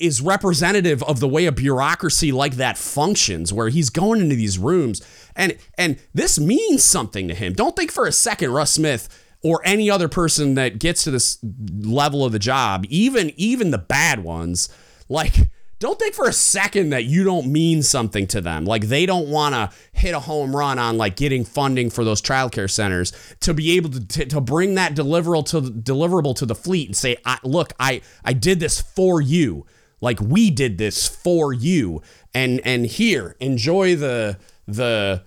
is 0.00 0.20
representative 0.20 1.02
of 1.04 1.20
the 1.20 1.28
way 1.28 1.46
a 1.46 1.52
bureaucracy 1.52 2.32
like 2.32 2.54
that 2.54 2.78
functions 2.78 3.52
where 3.52 3.68
he's 3.68 3.90
going 3.90 4.20
into 4.20 4.34
these 4.34 4.58
rooms 4.58 5.02
and 5.36 5.56
and 5.78 5.98
this 6.14 6.40
means 6.40 6.82
something 6.82 7.28
to 7.28 7.34
him 7.34 7.52
don't 7.52 7.76
think 7.76 7.92
for 7.92 8.06
a 8.06 8.12
second 8.12 8.50
russ 8.50 8.72
smith 8.72 9.08
or 9.42 9.60
any 9.64 9.90
other 9.90 10.08
person 10.08 10.54
that 10.54 10.78
gets 10.78 11.04
to 11.04 11.10
this 11.10 11.38
level 11.80 12.24
of 12.24 12.32
the 12.32 12.38
job 12.38 12.84
even 12.88 13.32
even 13.36 13.70
the 13.70 13.78
bad 13.78 14.22
ones 14.22 14.68
like 15.08 15.50
don't 15.80 15.98
think 15.98 16.14
for 16.14 16.28
a 16.28 16.32
second 16.32 16.90
that 16.90 17.04
you 17.04 17.24
don't 17.24 17.46
mean 17.46 17.82
something 17.82 18.26
to 18.28 18.42
them. 18.42 18.66
Like 18.66 18.88
they 18.88 19.06
don't 19.06 19.28
want 19.28 19.54
to 19.54 19.70
hit 19.92 20.14
a 20.14 20.20
home 20.20 20.54
run 20.54 20.78
on 20.78 20.98
like 20.98 21.16
getting 21.16 21.42
funding 21.42 21.88
for 21.88 22.04
those 22.04 22.20
childcare 22.20 22.70
centers 22.70 23.14
to 23.40 23.54
be 23.54 23.76
able 23.78 23.88
to, 23.88 24.06
to, 24.06 24.26
to 24.26 24.40
bring 24.42 24.74
that 24.74 24.94
deliverable 24.94 25.46
to 25.46 25.62
deliverable 25.62 26.36
to 26.36 26.44
the 26.44 26.54
fleet 26.54 26.88
and 26.88 26.96
say 26.96 27.16
I, 27.24 27.38
look 27.42 27.72
i 27.80 28.02
i 28.24 28.34
did 28.34 28.60
this 28.60 28.78
for 28.78 29.22
you. 29.22 29.66
Like 30.02 30.20
we 30.20 30.50
did 30.50 30.76
this 30.76 31.08
for 31.08 31.54
you. 31.54 32.02
And 32.34 32.60
and 32.62 32.84
here 32.84 33.36
enjoy 33.40 33.96
the 33.96 34.38
the 34.68 35.22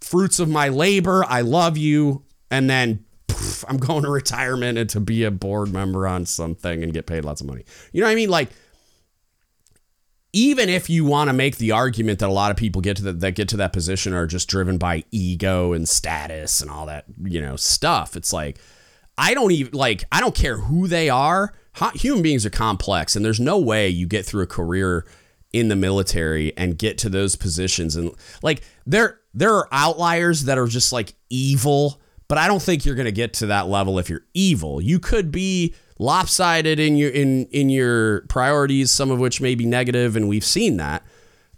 fruits 0.00 0.38
of 0.38 0.48
my 0.48 0.68
labor. 0.68 1.24
I 1.26 1.40
love 1.40 1.76
you. 1.76 2.22
And 2.48 2.70
then 2.70 3.04
i'm 3.68 3.76
going 3.88 4.02
to 4.02 4.10
retirement 4.10 4.78
and 4.78 4.90
to 4.90 5.00
be 5.00 5.24
a 5.24 5.30
board 5.30 5.72
member 5.72 6.06
on 6.06 6.26
something 6.26 6.82
and 6.82 6.92
get 6.92 7.06
paid 7.06 7.24
lots 7.24 7.40
of 7.40 7.46
money 7.46 7.64
you 7.92 8.00
know 8.00 8.06
what 8.06 8.12
i 8.12 8.16
mean 8.16 8.30
like 8.30 8.50
even 10.32 10.68
if 10.68 10.88
you 10.88 11.04
want 11.04 11.28
to 11.28 11.34
make 11.34 11.56
the 11.56 11.72
argument 11.72 12.20
that 12.20 12.28
a 12.28 12.32
lot 12.32 12.50
of 12.50 12.56
people 12.56 12.80
get 12.80 12.96
to 12.96 13.02
the, 13.02 13.12
that 13.12 13.34
get 13.34 13.48
to 13.48 13.56
that 13.56 13.72
position 13.72 14.12
are 14.12 14.26
just 14.26 14.48
driven 14.48 14.78
by 14.78 15.04
ego 15.10 15.72
and 15.72 15.88
status 15.88 16.60
and 16.60 16.70
all 16.70 16.86
that, 16.86 17.04
you 17.22 17.40
know, 17.40 17.56
stuff. 17.56 18.16
It's 18.16 18.32
like 18.32 18.58
I 19.18 19.34
don't 19.34 19.50
even 19.50 19.72
like 19.72 20.04
I 20.12 20.20
don't 20.20 20.34
care 20.34 20.58
who 20.58 20.86
they 20.86 21.08
are. 21.08 21.52
Human 21.94 22.22
beings 22.22 22.46
are 22.46 22.50
complex 22.50 23.16
and 23.16 23.24
there's 23.24 23.40
no 23.40 23.58
way 23.58 23.88
you 23.88 24.06
get 24.06 24.24
through 24.24 24.42
a 24.42 24.46
career 24.46 25.06
in 25.52 25.68
the 25.68 25.76
military 25.76 26.56
and 26.56 26.78
get 26.78 26.96
to 26.98 27.08
those 27.08 27.34
positions 27.34 27.96
and 27.96 28.12
like 28.42 28.62
there 28.86 29.20
there 29.34 29.54
are 29.54 29.68
outliers 29.72 30.44
that 30.44 30.58
are 30.58 30.66
just 30.66 30.92
like 30.92 31.14
evil, 31.28 32.00
but 32.30 32.38
I 32.38 32.46
don't 32.46 32.62
think 32.62 32.84
you're 32.84 32.94
going 32.94 33.06
to 33.06 33.12
get 33.12 33.32
to 33.34 33.46
that 33.46 33.66
level 33.66 33.98
if 33.98 34.08
you're 34.08 34.22
evil. 34.34 34.80
You 34.80 35.00
could 35.00 35.32
be 35.32 35.74
lopsided 35.98 36.78
in 36.78 36.96
your 36.96 37.10
in 37.10 37.46
in 37.46 37.70
your 37.70 38.20
priorities, 38.28 38.92
some 38.92 39.10
of 39.10 39.18
which 39.18 39.40
may 39.40 39.56
be 39.56 39.66
negative, 39.66 40.14
and 40.14 40.28
we've 40.28 40.44
seen 40.44 40.76
that. 40.76 41.02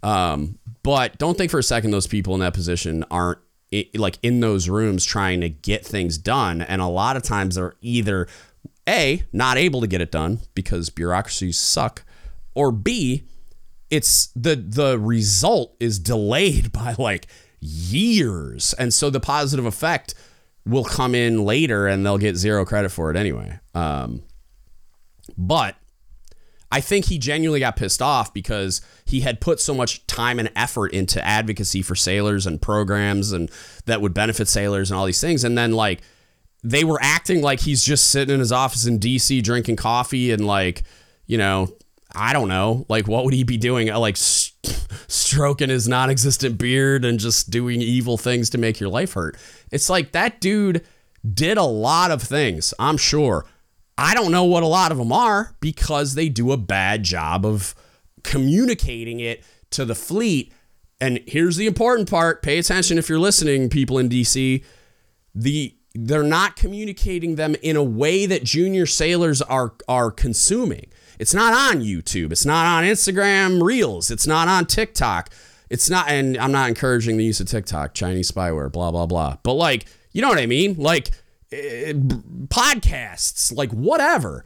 Um, 0.01 0.57
but 0.81 1.19
don't 1.19 1.37
think 1.37 1.51
for 1.51 1.59
a 1.59 1.63
second 1.63 1.91
those 1.91 2.07
people 2.07 2.33
in 2.33 2.39
that 2.39 2.55
position 2.55 3.05
aren't 3.11 3.37
like 3.93 4.17
in 4.23 4.39
those 4.39 4.67
rooms 4.67 5.05
trying 5.05 5.41
to 5.41 5.49
get 5.49 5.85
things 5.85 6.17
done, 6.17 6.63
and 6.63 6.81
a 6.81 6.87
lot 6.87 7.17
of 7.17 7.21
times 7.21 7.53
they're 7.53 7.75
either 7.81 8.27
a 8.89 9.21
not 9.31 9.57
able 9.57 9.79
to 9.79 9.87
get 9.87 10.01
it 10.01 10.11
done 10.11 10.39
because 10.55 10.89
bureaucracies 10.89 11.59
suck, 11.59 12.03
or 12.55 12.71
b 12.71 13.25
it's 13.91 14.29
the 14.35 14.55
the 14.55 14.97
result 14.97 15.75
is 15.79 15.99
delayed 15.99 16.71
by 16.73 16.95
like 16.97 17.27
years, 17.59 18.73
and 18.79 18.91
so 18.91 19.11
the 19.11 19.19
positive 19.19 19.67
effect 19.67 20.15
will 20.65 20.83
come 20.85 21.13
in 21.15 21.43
later 21.43 21.87
and 21.87 22.05
they'll 22.05 22.17
get 22.17 22.35
zero 22.35 22.65
credit 22.65 22.89
for 22.89 23.11
it 23.11 23.17
anyway. 23.17 23.59
Um, 23.73 24.23
but 25.37 25.75
I 26.71 26.81
think 26.81 27.05
he 27.05 27.17
genuinely 27.17 27.59
got 27.59 27.75
pissed 27.75 28.01
off 28.01 28.33
because 28.33 28.81
he 29.05 29.21
had 29.21 29.41
put 29.41 29.59
so 29.59 29.73
much 29.73 30.07
time 30.07 30.39
and 30.39 30.49
effort 30.55 30.93
into 30.93 31.23
advocacy 31.23 31.81
for 31.81 31.95
sailors 31.95 32.47
and 32.47 32.61
programs 32.61 33.31
and 33.31 33.51
that 33.85 34.01
would 34.01 34.13
benefit 34.13 34.47
sailors 34.47 34.89
and 34.89 34.99
all 34.99 35.05
these 35.05 35.21
things. 35.21 35.43
And 35.43 35.57
then 35.57 35.73
like 35.73 36.01
they 36.63 36.83
were 36.83 36.99
acting 37.01 37.41
like 37.41 37.59
he's 37.59 37.83
just 37.83 38.09
sitting 38.09 38.33
in 38.33 38.39
his 38.39 38.51
office 38.51 38.85
in 38.85 38.99
DC 38.99 39.43
drinking 39.43 39.75
coffee 39.75 40.31
and 40.31 40.47
like, 40.47 40.83
you 41.27 41.37
know, 41.37 41.69
I 42.15 42.33
don't 42.33 42.47
know, 42.47 42.85
like 42.89 43.07
what 43.07 43.25
would 43.25 43.33
he 43.33 43.43
be 43.43 43.57
doing? 43.57 43.89
Uh, 43.89 43.99
like 43.99 44.17
stroking 44.17 45.69
his 45.69 45.87
non-existent 45.87 46.57
beard 46.57 47.05
and 47.05 47.19
just 47.19 47.49
doing 47.49 47.81
evil 47.81 48.17
things 48.17 48.49
to 48.51 48.57
make 48.57 48.79
your 48.79 48.89
life 48.89 49.13
hurt. 49.13 49.37
It's 49.71 49.89
like 49.89 50.11
that 50.11 50.39
dude 50.39 50.85
did 51.33 51.57
a 51.57 51.63
lot 51.63 52.11
of 52.11 52.21
things, 52.21 52.73
I'm 52.79 52.97
sure. 52.97 53.45
I 53.97 54.13
don't 54.13 54.31
know 54.31 54.43
what 54.43 54.63
a 54.63 54.67
lot 54.67 54.91
of 54.91 54.97
them 54.97 55.11
are 55.11 55.55
because 55.59 56.15
they 56.15 56.29
do 56.29 56.51
a 56.51 56.57
bad 56.57 57.03
job 57.03 57.45
of 57.45 57.75
communicating 58.23 59.19
it 59.19 59.43
to 59.71 59.85
the 59.85 59.95
fleet. 59.95 60.51
And 60.99 61.19
here's 61.27 61.57
the 61.57 61.67
important 61.67 62.09
part 62.09 62.41
pay 62.41 62.57
attention 62.57 62.97
if 62.97 63.09
you're 63.09 63.19
listening, 63.19 63.69
people 63.69 63.99
in 63.99 64.09
DC. 64.09 64.63
The 65.35 65.75
they're 65.95 66.23
not 66.23 66.55
communicating 66.55 67.35
them 67.35 67.55
in 67.61 67.75
a 67.75 67.83
way 67.83 68.25
that 68.25 68.43
junior 68.43 68.85
sailors 68.85 69.41
are 69.41 69.73
are 69.87 70.11
consuming. 70.11 70.87
It's 71.23 71.33
not 71.33 71.53
on 71.53 71.81
YouTube. 71.81 72.33
It's 72.33 72.45
not 72.45 72.65
on 72.65 72.83
Instagram 72.83 73.63
Reels. 73.63 74.11
It's 74.11 74.27
not 74.27 74.49
on 74.49 74.65
TikTok. 74.65 75.29
It's 75.69 75.89
not, 75.89 76.09
and 76.09 76.37
I'm 76.37 76.51
not 76.51 76.67
encouraging 76.67 77.15
the 77.15 77.23
use 77.23 77.39
of 77.39 77.47
TikTok, 77.47 77.93
Chinese 77.93 78.29
spyware, 78.29 78.69
blah 78.69 78.91
blah 78.91 79.05
blah. 79.05 79.37
But 79.41 79.53
like, 79.53 79.85
you 80.11 80.21
know 80.21 80.27
what 80.27 80.37
I 80.37 80.47
mean? 80.47 80.75
Like 80.77 81.11
uh, 81.53 81.95
podcasts, 82.49 83.55
like 83.55 83.71
whatever. 83.71 84.43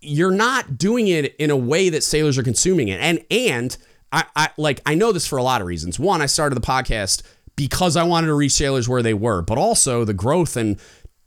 You're 0.00 0.30
not 0.30 0.78
doing 0.78 1.08
it 1.08 1.34
in 1.34 1.50
a 1.50 1.56
way 1.56 1.88
that 1.88 2.04
sailors 2.04 2.38
are 2.38 2.44
consuming 2.44 2.86
it. 2.86 3.00
And 3.00 3.24
and 3.28 3.76
I, 4.12 4.24
I 4.36 4.50
like 4.56 4.82
I 4.86 4.94
know 4.94 5.10
this 5.10 5.26
for 5.26 5.36
a 5.36 5.42
lot 5.42 5.62
of 5.62 5.66
reasons. 5.66 5.98
One, 5.98 6.22
I 6.22 6.26
started 6.26 6.54
the 6.54 6.60
podcast 6.60 7.24
because 7.56 7.96
I 7.96 8.04
wanted 8.04 8.28
to 8.28 8.34
reach 8.34 8.52
sailors 8.52 8.88
where 8.88 9.02
they 9.02 9.14
were, 9.14 9.42
but 9.42 9.58
also 9.58 10.04
the 10.04 10.14
growth 10.14 10.56
and 10.56 10.78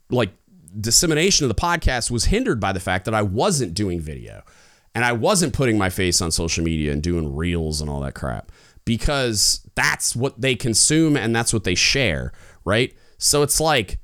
like 0.08 0.30
dissemination 0.80 1.44
of 1.44 1.54
the 1.54 1.60
podcast 1.60 2.10
was 2.10 2.24
hindered 2.24 2.58
by 2.58 2.72
the 2.72 2.80
fact 2.80 3.04
that 3.04 3.12
I 3.12 3.20
wasn't 3.20 3.74
doing 3.74 4.00
video 4.00 4.44
and 4.98 5.04
I 5.04 5.12
wasn't 5.12 5.52
putting 5.52 5.78
my 5.78 5.90
face 5.90 6.20
on 6.20 6.32
social 6.32 6.64
media 6.64 6.92
and 6.92 7.00
doing 7.00 7.36
reels 7.36 7.80
and 7.80 7.88
all 7.88 8.00
that 8.00 8.16
crap 8.16 8.50
because 8.84 9.64
that's 9.76 10.16
what 10.16 10.40
they 10.40 10.56
consume 10.56 11.16
and 11.16 11.36
that's 11.36 11.52
what 11.52 11.62
they 11.62 11.76
share, 11.76 12.32
right? 12.64 12.92
So 13.16 13.42
it's 13.42 13.60
like 13.60 14.00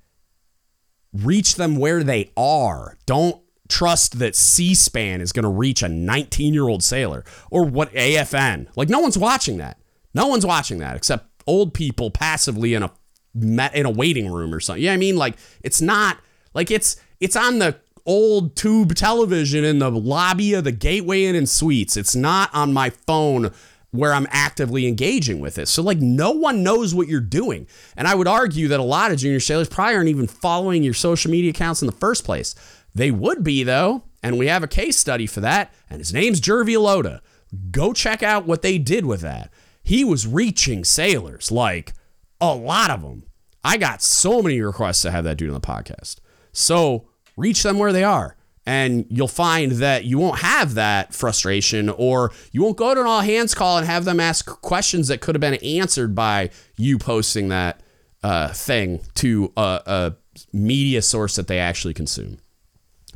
reach 1.12 1.57
them 1.57 1.78
where 1.78 2.04
they 2.04 2.30
are. 2.37 2.96
Don't 3.07 3.42
trust 3.68 4.20
that 4.20 4.37
C-SPAN 4.37 5.20
is 5.20 5.33
going 5.33 5.42
to 5.42 5.48
reach 5.48 5.83
a 5.83 5.87
19-year-old 5.87 6.85
sailor 6.85 7.24
or 7.50 7.64
what 7.64 7.92
AFN. 7.92 8.68
Like 8.76 8.88
no 8.88 9.00
one's 9.00 9.18
watching 9.18 9.57
that. 9.57 9.80
No 10.14 10.28
one's 10.28 10.46
watching 10.46 10.78
that 10.78 10.94
except 10.94 11.26
old 11.44 11.74
people 11.74 12.12
passively 12.12 12.74
in 12.74 12.85
a 12.85 12.92
in 13.35 13.85
a 13.85 13.90
waiting 13.90 14.30
room 14.30 14.54
or 14.54 14.61
something. 14.61 14.80
Yeah, 14.80 14.92
you 14.92 14.94
I 14.94 14.98
mean 14.98 15.16
like 15.16 15.38
it's 15.64 15.80
not 15.80 16.18
like 16.54 16.70
it's 16.70 17.02
it's 17.18 17.35
on 17.35 17.59
the 17.59 17.80
old 18.07 18.57
tube 18.57 18.95
television 18.95 19.64
in 19.64 19.79
the 19.79 19.90
lobby 19.90 20.55
of 20.55 20.64
the 20.64 20.73
Gateway 20.73 21.25
Inn 21.25 21.35
and 21.35 21.49
Suites. 21.49 21.97
It's 21.97 22.14
not 22.14 22.51
on 22.55 22.73
my 22.73 22.90
phone 22.90 23.51
where 23.90 24.12
I'm 24.12 24.27
actively 24.31 24.88
engaging 24.88 25.38
with 25.38 25.57
it. 25.57 25.69
So, 25.69 25.83
like, 25.83 25.99
no 25.99 26.33
one 26.33 26.64
knows 26.64 26.95
what 26.95 27.07
you're 27.07 27.21
doing. 27.21 27.69
And 27.97 28.09
I 28.09 28.17
would 28.17 28.27
argue 28.27 28.67
that 28.69 28.81
a 28.81 28.85
lot 28.85 29.12
of 29.12 29.19
junior 29.19 29.38
sailors 29.38 29.69
probably 29.69 29.95
aren't 29.95 30.09
even 30.09 30.27
following 30.27 30.83
your 30.83 30.95
social 30.95 31.31
media 31.31 31.51
accounts 31.51 31.81
in 31.81 31.87
the 31.87 31.93
first 31.93 32.25
place. 32.25 32.57
They 32.95 33.12
would 33.12 33.45
be, 33.45 33.62
though. 33.62 34.03
And 34.21 34.37
we 34.37 34.49
have 34.49 34.64
a 34.64 34.69
case 34.69 34.99
study 34.99 35.27
for 35.27 35.40
that. 35.40 35.73
And 35.88 36.01
his 36.01 36.12
name's 36.12 36.40
Jervy 36.40 36.77
Loda. 36.77 37.23
Go 37.71 37.93
check 37.93 38.23
out 38.23 38.47
what 38.47 38.62
they 38.62 38.79
did 38.79 39.07
with 39.07 39.21
that. 39.21 39.53
He 39.85 40.03
was 40.03 40.27
reaching 40.27 40.83
sailors, 40.83 41.53
like 41.53 41.93
a 42.40 42.55
lot 42.55 42.90
of 42.90 43.03
them. 43.03 43.25
I 43.62 43.77
got 43.77 44.03
so 44.03 44.43
many 44.43 44.61
requests 44.61 45.03
to 45.03 45.12
have 45.12 45.25
that 45.25 45.37
dude 45.37 45.51
on 45.51 45.55
the 45.55 45.61
podcast. 45.61 46.17
So, 46.53 47.07
reach 47.37 47.62
them 47.62 47.79
where 47.79 47.92
they 47.92 48.05
are 48.05 48.37
and 48.66 49.07
you'll 49.11 49.29
find 49.29 49.73
that 49.73 50.05
you 50.05 50.18
won't 50.18 50.40
have 50.40 50.75
that 50.75 51.14
frustration 51.14 51.90
or 51.90 52.33
you 52.53 52.62
won't 52.62 52.77
go 52.77 52.94
to 52.94 53.01
an 53.01 53.07
all 53.07 53.20
hands 53.20 53.55
call 53.55 53.77
and 53.77 53.87
have 53.87 54.05
them 54.05 54.20
ask 54.20 54.47
questions 54.47 55.09
that 55.09 55.20
could 55.20 55.35
have 55.35 55.40
been 55.40 55.62
answered 55.62 56.14
by 56.14 56.51
you 56.77 56.99
posting 56.99 57.49
that 57.49 57.81
uh, 58.23 58.49
thing 58.49 59.01
to 59.14 59.53
a, 59.57 59.83
a 59.87 60.16
media 60.53 61.03
source 61.03 61.37
that 61.37 61.47
they 61.47 61.59
actually 61.59 61.94
consume. 61.94 62.38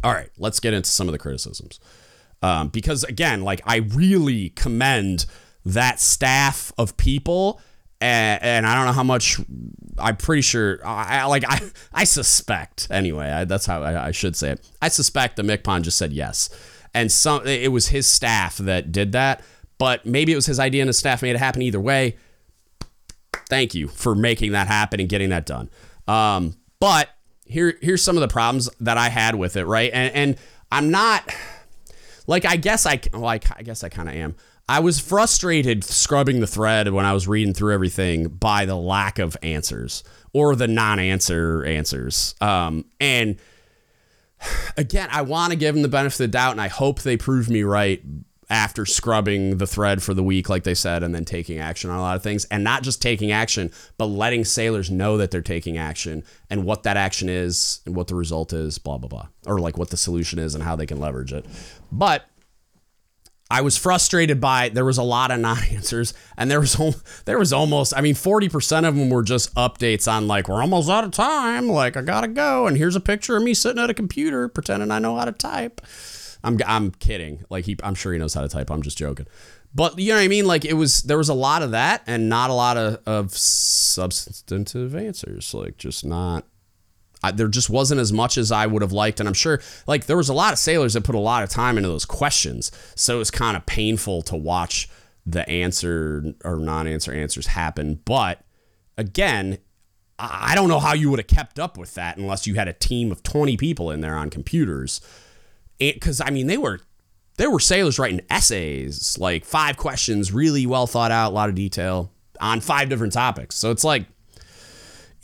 All 0.04 0.12
right, 0.12 0.31
let's 0.37 0.61
get 0.61 0.74
into 0.74 0.90
some 0.90 1.09
of 1.09 1.12
the 1.12 1.18
criticisms. 1.18 1.81
Um, 2.42 2.68
because 2.68 3.02
again, 3.04 3.42
like 3.42 3.61
I 3.64 3.76
really 3.76 4.50
commend 4.50 5.26
that 5.64 5.98
staff 5.98 6.72
of 6.78 6.96
people 6.96 7.61
and, 8.00 8.42
and, 8.42 8.66
I 8.66 8.74
don't 8.74 8.87
know 8.87 8.92
how 8.92 9.02
much. 9.02 9.40
I'm 9.98 10.16
pretty 10.16 10.42
sure. 10.42 10.78
I, 10.84 11.26
like 11.26 11.44
I 11.48 11.61
I 11.92 12.04
suspect 12.04 12.87
anyway. 12.90 13.30
I, 13.30 13.44
that's 13.44 13.66
how 13.66 13.82
I, 13.82 14.08
I, 14.08 14.11
should 14.12 14.37
say 14.37 14.52
it. 14.52 14.70
I 14.80 14.88
suspect 14.88 15.37
the 15.37 15.42
MCPON 15.42 15.82
just 15.82 15.98
said 15.98 16.12
yes, 16.12 16.48
and 16.94 17.11
some 17.11 17.46
it 17.46 17.72
was 17.72 17.88
his 17.88 18.06
staff 18.06 18.58
that 18.58 18.92
did 18.92 19.12
that. 19.12 19.42
But 19.78 20.06
maybe 20.06 20.32
it 20.32 20.37
was 20.37 20.46
his 20.46 20.58
idea 20.58 20.82
and 20.82 20.88
his 20.88 20.98
staff 20.98 21.22
made 21.22 21.34
it 21.34 21.38
happen. 21.38 21.62
Either 21.62 21.80
way, 21.80 22.16
thank 23.48 23.74
you 23.74 23.88
for 23.88 24.14
making 24.14 24.52
that 24.52 24.66
happen 24.66 25.00
and 25.00 25.08
getting 25.08 25.30
that 25.30 25.46
done. 25.46 25.70
Um, 26.06 26.56
but 26.80 27.08
here 27.44 27.78
here's 27.80 28.02
some 28.02 28.16
of 28.16 28.20
the 28.20 28.28
problems 28.28 28.68
that 28.80 28.98
I 28.98 29.08
had 29.08 29.34
with 29.34 29.56
it. 29.56 29.64
Right, 29.64 29.90
and 29.92 30.14
and 30.14 30.37
I'm 30.70 30.90
not 30.90 31.34
like 32.28 32.44
I 32.44 32.56
guess 32.56 32.87
I 32.87 33.00
like 33.12 33.46
I 33.58 33.62
guess 33.62 33.82
I 33.82 33.88
kind 33.88 34.08
of 34.08 34.14
am. 34.14 34.37
I 34.68 34.81
was 34.81 35.00
frustrated 35.00 35.83
scrubbing 35.83 36.40
the 36.40 36.46
thread 36.46 36.92
when 36.92 37.07
I 37.07 37.14
was 37.14 37.27
reading 37.27 37.54
through 37.54 37.73
everything 37.73 38.29
by 38.29 38.66
the 38.66 38.77
lack 38.77 39.19
of 39.19 39.37
answers 39.42 40.04
or 40.35 40.54
the 40.54 40.69
non-answer 40.69 41.64
answers. 41.64 42.35
Um, 42.40 42.85
and 43.00 43.37
again, 44.77 45.08
I 45.10 45.23
want 45.23 45.52
to 45.52 45.56
give 45.56 45.75
them 45.75 45.83
the 45.83 45.88
benefit 45.88 46.16
of 46.16 46.19
the 46.19 46.29
doubt, 46.29 46.52
and 46.52 46.60
I 46.60 46.69
hope 46.69 47.00
they 47.00 47.16
prove 47.16 47.48
me 47.48 47.62
right 47.62 48.02
after 48.50 48.87
scrubbing 48.87 49.58
the 49.58 49.66
thread 49.66 50.02
for 50.02 50.14
the 50.14 50.23
week, 50.23 50.48
like 50.48 50.64
they 50.64 50.75
said, 50.75 51.02
and 51.02 51.14
then 51.14 51.25
taking 51.25 51.58
action 51.58 51.90
on 51.90 51.98
a 51.98 52.00
lot 52.00 52.16
of 52.16 52.23
things, 52.23 52.44
and 52.46 52.62
not 52.62 52.83
just 52.83 53.00
taking 53.00 53.33
action, 53.33 53.71
but 53.96 54.06
letting 54.06 54.44
sailors 54.44 54.90
know 54.90 55.16
that 55.16 55.31
they're 55.31 55.42
taking 55.42 55.77
action 55.77 56.23
and 56.48 56.64
what 56.64 56.83
that 56.83 56.96
action 56.96 57.29
is 57.29 57.81
and 57.85 57.94
what 57.94 58.06
the 58.06 58.14
result 58.14 58.52
is, 58.52 58.79
blah 58.79 58.98
blah 58.98 59.08
blah, 59.08 59.29
or 59.46 59.58
like 59.58 59.79
what 59.79 59.90
the 59.90 59.96
solution 59.96 60.38
is 60.38 60.54
and 60.54 60.64
how 60.64 60.77
they 60.77 60.87
can 60.87 61.00
leverage 61.00 61.33
it. 61.33 61.44
But 61.92 62.27
I 63.51 63.63
was 63.63 63.79
frustrated 63.79 64.40
by 64.40 64.69
there 64.69 64.85
was 64.85 64.99
a 64.99 65.03
lot 65.03 65.31
of 65.31 65.40
non-answers 65.40 66.13
and 66.37 66.51
there 66.51 66.61
was 66.61 66.77
there 67.25 67.38
was 67.38 67.53
almost 67.53 67.94
I 67.96 68.01
mean 68.01 68.15
40% 68.15 68.87
of 68.87 68.94
them 68.94 69.11
were 69.11 69.23
just 69.23 69.55
updates 69.55 70.11
on 70.11 70.29
like 70.29 70.49
we're 70.49 70.61
almost 70.61 70.90
out 70.90 71.05
of 71.05 71.13
time 71.13 71.69
like 71.69 71.96
I 71.96 72.03
got 72.03 72.23
to 72.23 72.29
go 72.29 72.67
and 72.67 72.77
here's 72.77 72.96
a 72.96 73.01
picture 73.01 73.37
of 73.37 73.42
me 73.42 73.55
sitting 73.55 73.83
at 73.83 73.90
a 73.90 73.94
computer 73.94 74.49
pretending 74.49 74.90
I 74.90 74.99
know 74.99 75.17
how 75.17 75.25
to 75.25 75.33
type. 75.33 75.81
I'm 76.44 76.59
I'm 76.67 76.90
kidding. 76.92 77.44
Like 77.51 77.65
he 77.65 77.77
I'm 77.83 77.94
sure 77.94 78.13
he 78.13 78.19
knows 78.19 78.35
how 78.35 78.42
to 78.42 78.49
type. 78.49 78.71
I'm 78.71 78.83
just 78.83 78.99
joking. 78.99 79.27
But 79.75 79.99
you 79.99 80.13
know 80.13 80.19
what 80.19 80.25
I 80.25 80.29
mean? 80.29 80.46
Like 80.46 80.65
it 80.65 80.75
was 80.75 81.03
there 81.03 81.19
was 81.19 81.29
a 81.29 81.35
lot 81.35 81.63
of 81.63 81.73
that 81.73 82.03
and 82.07 82.29
not 82.29 82.51
a 82.51 82.55
lot 82.55 82.77
of, 82.77 83.01
of 83.07 83.37
substantive 83.37 84.94
answers. 84.94 85.53
Like 85.53 85.77
just 85.77 86.05
not 86.05 86.44
I, 87.29 87.31
there 87.33 87.48
just 87.48 87.70
wasn't 87.70 88.00
as 88.00 88.12
much 88.12 88.38
as 88.38 88.50
I 88.50 88.66
would 88.66 88.83
have 88.83 88.92
liked. 88.92 89.20
And 89.20 89.29
I'm 89.29 89.35
sure, 89.35 89.60
like, 89.87 90.06
there 90.06 90.16
was 90.16 90.29
a 90.29 90.35
lot 90.35 90.52
of 90.52 90.58
sailors 90.58 90.94
that 90.94 91.04
put 91.04 91.14
a 91.14 91.20
lot 91.20 91.42
of 91.42 91.50
time 91.50 91.76
into 91.76 91.88
those 91.88 92.04
questions. 92.04 92.70
So 92.94 93.16
it 93.16 93.18
was 93.18 93.31
kind 93.31 93.56
of 93.56 93.66
painful 93.66 94.22
to 94.22 94.37
watch 94.37 94.88
the 95.26 95.48
answer 95.48 96.35
or 96.44 96.56
non-answer 96.56 97.12
answers 97.12 97.48
happen. 97.48 98.00
But 98.04 98.44
again, 98.96 99.58
I 100.18 100.54
don't 100.54 100.68
know 100.68 100.81
how 100.81 100.94
you 100.94 101.10
would 101.10 101.20
have 101.20 101.29
kept 101.29 101.58
up 101.58 101.79
with 101.79 101.94
that 101.94 102.16
unless 102.16 102.46
you 102.46 102.54
had 102.54 102.66
a 102.66 102.72
team 102.72 103.12
of 103.12 103.22
20 103.22 103.56
people 103.56 103.90
in 103.90 104.00
there 104.00 104.16
on 104.16 104.31
computers. 104.31 105.00
Because 105.79 106.20
I 106.20 106.31
mean, 106.31 106.48
they 106.48 106.56
were 106.56 106.81
there 107.37 107.50
were 107.50 107.60
sailors 107.60 107.98
writing 107.98 108.20
essays, 108.29 109.16
like 109.18 109.44
five 109.44 109.76
questions, 109.76 110.33
really 110.33 110.66
well 110.66 110.88
thought 110.88 111.12
out, 111.12 111.31
a 111.31 111.35
lot 111.35 111.48
of 111.48 111.54
detail 111.54 112.10
on 112.40 112.60
five 112.60 112.88
different 112.88 113.12
topics. 113.12 113.56
So 113.56 113.70
it's 113.70 113.85
like 113.85 114.06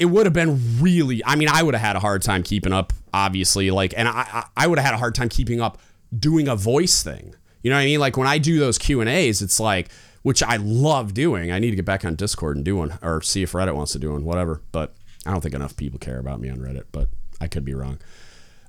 it 0.04 0.10
would 0.10 0.26
have 0.26 0.34
been 0.34 0.82
really. 0.82 1.24
I 1.24 1.34
mean, 1.34 1.48
I 1.48 1.62
would 1.62 1.74
have 1.74 1.82
had 1.82 1.96
a 1.96 2.00
hard 2.00 2.20
time 2.20 2.42
keeping 2.42 2.74
up, 2.74 2.92
obviously. 3.14 3.70
Like, 3.70 3.94
and 3.96 4.06
I 4.06 4.44
I 4.54 4.66
would 4.66 4.78
have 4.78 4.84
had 4.84 4.94
a 4.94 4.98
hard 4.98 5.14
time 5.14 5.30
keeping 5.30 5.62
up 5.62 5.78
doing 6.16 6.46
a 6.46 6.54
voice 6.54 7.02
thing. 7.02 7.34
You 7.62 7.70
know 7.70 7.76
what 7.76 7.82
I 7.82 7.86
mean? 7.86 8.00
Like 8.00 8.18
when 8.18 8.28
I 8.28 8.36
do 8.36 8.58
those 8.58 8.76
Q 8.76 9.00
and 9.00 9.08
A's, 9.08 9.40
it's 9.40 9.58
like 9.58 9.88
which 10.20 10.42
I 10.42 10.56
love 10.56 11.14
doing. 11.14 11.50
I 11.50 11.58
need 11.58 11.70
to 11.70 11.76
get 11.76 11.86
back 11.86 12.04
on 12.04 12.16
Discord 12.16 12.56
and 12.56 12.66
do 12.66 12.76
one, 12.76 12.98
or 13.00 13.22
see 13.22 13.42
if 13.42 13.52
Reddit 13.52 13.74
wants 13.74 13.92
to 13.92 13.98
do 13.98 14.12
one, 14.12 14.24
whatever. 14.24 14.60
But 14.72 14.94
I 15.24 15.30
don't 15.30 15.40
think 15.40 15.54
enough 15.54 15.74
people 15.74 15.98
care 15.98 16.18
about 16.18 16.38
me 16.38 16.50
on 16.50 16.58
Reddit, 16.58 16.84
but 16.92 17.08
I 17.40 17.46
could 17.46 17.64
be 17.64 17.72
wrong. 17.72 17.98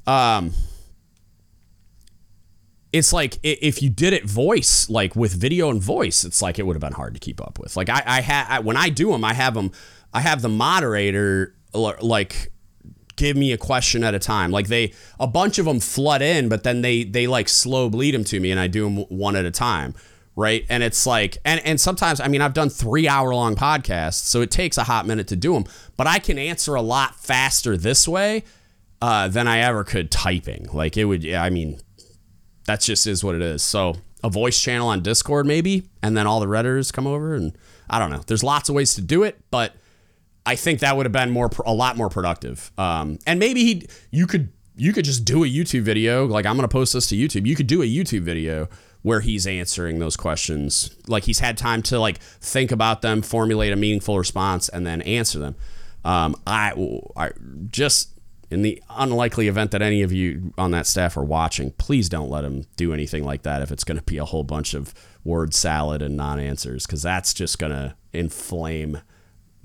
Um, 0.07 0.53
it's 2.93 3.11
like 3.11 3.39
if 3.43 3.81
you 3.81 3.89
did 3.89 4.13
it 4.13 4.23
voice, 4.23 4.89
like 4.89 5.17
with 5.17 5.33
video 5.33 5.69
and 5.69 5.81
voice, 5.81 6.23
it's 6.23 6.41
like 6.41 6.59
it 6.59 6.65
would 6.65 6.77
have 6.77 6.81
been 6.81 6.93
hard 6.93 7.13
to 7.13 7.19
keep 7.19 7.41
up 7.41 7.59
with. 7.59 7.75
Like 7.75 7.89
I, 7.89 8.01
I 8.05 8.21
had 8.21 8.63
when 8.63 8.77
I 8.77 8.87
do 8.87 9.11
them, 9.11 9.25
I 9.25 9.33
have 9.33 9.53
them, 9.53 9.73
I 10.15 10.21
have 10.21 10.41
the 10.41 10.49
moderator 10.49 11.55
like 11.73 12.53
give 13.17 13.35
me 13.35 13.51
a 13.51 13.57
question 13.57 14.03
at 14.03 14.13
a 14.13 14.19
time. 14.19 14.49
Like 14.49 14.67
they, 14.67 14.93
a 15.19 15.27
bunch 15.27 15.59
of 15.59 15.65
them 15.65 15.79
flood 15.81 16.21
in, 16.21 16.49
but 16.49 16.63
then 16.63 16.81
they 16.81 17.03
they 17.03 17.27
like 17.27 17.49
slow 17.49 17.89
bleed 17.89 18.13
them 18.13 18.23
to 18.25 18.39
me, 18.39 18.49
and 18.49 18.59
I 18.59 18.67
do 18.67 18.85
them 18.85 18.97
one 19.09 19.35
at 19.35 19.45
a 19.45 19.51
time, 19.51 19.93
right? 20.35 20.65
And 20.69 20.83
it's 20.83 21.05
like, 21.05 21.37
and 21.43 21.59
and 21.65 21.79
sometimes, 21.79 22.21
I 22.21 22.29
mean, 22.29 22.41
I've 22.41 22.53
done 22.53 22.69
three 22.69 23.07
hour 23.09 23.35
long 23.35 23.55
podcasts, 23.55 24.23
so 24.23 24.41
it 24.41 24.51
takes 24.51 24.77
a 24.77 24.85
hot 24.85 25.05
minute 25.05 25.27
to 25.27 25.35
do 25.35 25.53
them, 25.53 25.65
but 25.97 26.07
I 26.07 26.19
can 26.19 26.39
answer 26.39 26.75
a 26.75 26.81
lot 26.81 27.19
faster 27.19 27.75
this 27.75 28.07
way 28.07 28.43
uh, 29.01 29.27
than 29.27 29.49
I 29.49 29.59
ever 29.59 29.83
could 29.83 30.11
typing. 30.11 30.69
Like 30.71 30.95
it 30.95 31.05
would, 31.05 31.29
I 31.29 31.49
mean, 31.49 31.81
that 32.67 32.79
just 32.79 33.05
is 33.05 33.21
what 33.21 33.35
it 33.35 33.41
is. 33.41 33.63
So 33.63 33.95
a 34.23 34.29
voice 34.29 34.61
channel 34.61 34.87
on 34.87 35.03
Discord 35.03 35.45
maybe, 35.45 35.89
and 36.01 36.15
then 36.15 36.25
all 36.25 36.39
the 36.39 36.47
redditors 36.47 36.93
come 36.93 37.05
over, 37.05 37.35
and 37.35 37.57
I 37.89 37.99
don't 37.99 38.11
know. 38.11 38.23
There's 38.25 38.43
lots 38.43 38.69
of 38.69 38.75
ways 38.75 38.95
to 38.95 39.01
do 39.01 39.23
it, 39.23 39.39
but 39.51 39.75
I 40.45 40.55
think 40.55 40.79
that 40.81 40.95
would 40.95 41.05
have 41.05 41.13
been 41.13 41.31
more 41.31 41.49
a 41.65 41.73
lot 41.73 41.97
more 41.97 42.09
productive. 42.09 42.71
Um, 42.77 43.19
and 43.25 43.39
maybe 43.39 43.63
he 43.63 43.87
you 44.11 44.27
could 44.27 44.51
you 44.75 44.93
could 44.93 45.05
just 45.05 45.25
do 45.25 45.43
a 45.43 45.47
YouTube 45.47 45.81
video. 45.81 46.25
Like 46.25 46.45
I'm 46.45 46.55
gonna 46.55 46.67
post 46.67 46.93
this 46.93 47.07
to 47.09 47.15
YouTube. 47.15 47.45
You 47.45 47.55
could 47.55 47.67
do 47.67 47.81
a 47.81 47.85
YouTube 47.85 48.21
video 48.21 48.67
where 49.01 49.21
he's 49.21 49.45
answering 49.45 49.99
those 49.99 50.17
questions. 50.17 50.89
Like 51.07 51.25
he's 51.25 51.39
had 51.39 51.57
time 51.57 51.83
to 51.83 51.99
like 51.99 52.17
think 52.17 52.71
about 52.71 53.01
them, 53.03 53.21
formulate 53.21 53.71
a 53.71 53.75
meaningful 53.75 54.17
response, 54.17 54.67
and 54.67 54.85
then 54.85 55.01
answer 55.03 55.37
them. 55.37 55.55
Um, 56.03 56.35
I, 56.47 56.73
I 57.15 57.31
just 57.69 58.15
in 58.49 58.61
the 58.61 58.81
unlikely 58.89 59.47
event 59.47 59.71
that 59.71 59.81
any 59.81 60.01
of 60.01 60.11
you 60.11 60.53
on 60.57 60.71
that 60.71 60.87
staff 60.87 61.17
are 61.17 61.23
watching, 61.23 61.71
please 61.71 62.09
don't 62.09 62.29
let 62.29 62.43
him 62.43 62.65
do 62.77 62.93
anything 62.93 63.23
like 63.23 63.43
that 63.43 63.61
if 63.61 63.71
it's 63.71 63.83
going 63.83 63.97
to 63.97 64.03
be 64.03 64.17
a 64.17 64.25
whole 64.25 64.43
bunch 64.43 64.73
of 64.73 64.93
word 65.23 65.53
salad 65.53 66.01
and 66.01 66.15
non 66.15 66.39
answers, 66.39 66.85
because 66.85 67.01
that's 67.01 67.33
just 67.33 67.59
going 67.59 67.71
to 67.71 67.95
inflame 68.13 69.01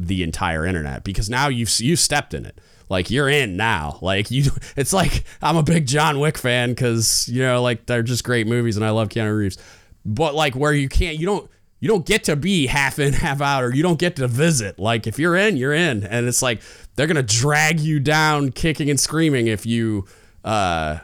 the 0.01 0.23
entire 0.23 0.65
internet. 0.67 1.05
Because 1.05 1.29
now 1.31 1.49
you've 1.49 1.71
you 1.81 1.95
stepped 1.95 2.35
in 2.35 2.47
it, 2.47 2.59
like 2.89 3.11
you're 3.11 3.29
in 3.29 3.57
now. 3.57 3.99
Like 4.01 4.31
you, 4.31 4.51
it's 4.77 4.93
like 4.93 5.25
I'm 5.43 5.57
a 5.57 5.63
big 5.63 5.87
John 5.87 6.19
Wick 6.19 6.39
fan 6.39 6.71
because 6.71 7.29
you 7.29 7.43
know 7.43 7.63
like 7.63 7.87
they're 7.87 8.03
just 8.03 8.25
great 8.25 8.47
movies 8.47 8.77
and 8.77 8.85
I 8.85 8.91
love 8.91 9.09
Keanu 9.09 9.37
Reeves, 9.37 9.59
but 10.05 10.35
like 10.35 10.55
where 10.55 10.73
you 10.73 10.89
can't, 10.89 11.19
you 11.19 11.27
don't 11.27 11.51
you 11.79 11.89
don't 11.89 12.05
get 12.05 12.25
to 12.25 12.37
be 12.37 12.67
half 12.67 12.99
in, 12.99 13.13
half 13.15 13.41
out, 13.41 13.63
or 13.63 13.75
you 13.75 13.83
don't 13.83 13.99
get 13.99 14.17
to 14.17 14.29
visit. 14.29 14.79
Like 14.79 15.07
if 15.07 15.19
you're 15.19 15.37
in, 15.37 15.57
you're 15.57 15.75
in, 15.75 16.05
and 16.05 16.27
it's 16.27 16.43
like 16.43 16.63
they're 16.97 17.07
gonna 17.07 17.23
drag 17.23 17.81
you 17.81 18.01
down, 18.01 18.51
kicking 18.53 18.91
and 18.91 18.99
screaming 18.99 19.47
if 19.47 19.67
you 19.67 20.07
uh, 20.45 20.99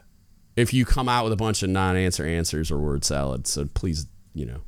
if 0.57 0.73
you 0.73 0.85
come 0.85 1.09
out 1.09 1.25
with 1.25 1.33
a 1.33 1.37
bunch 1.37 1.63
of 1.63 1.71
non-answer 1.71 2.25
answers 2.25 2.71
or 2.71 2.79
word 2.79 3.05
salad. 3.05 3.47
So 3.47 3.67
please, 3.75 4.07
you 4.35 4.47
know, 4.47 4.61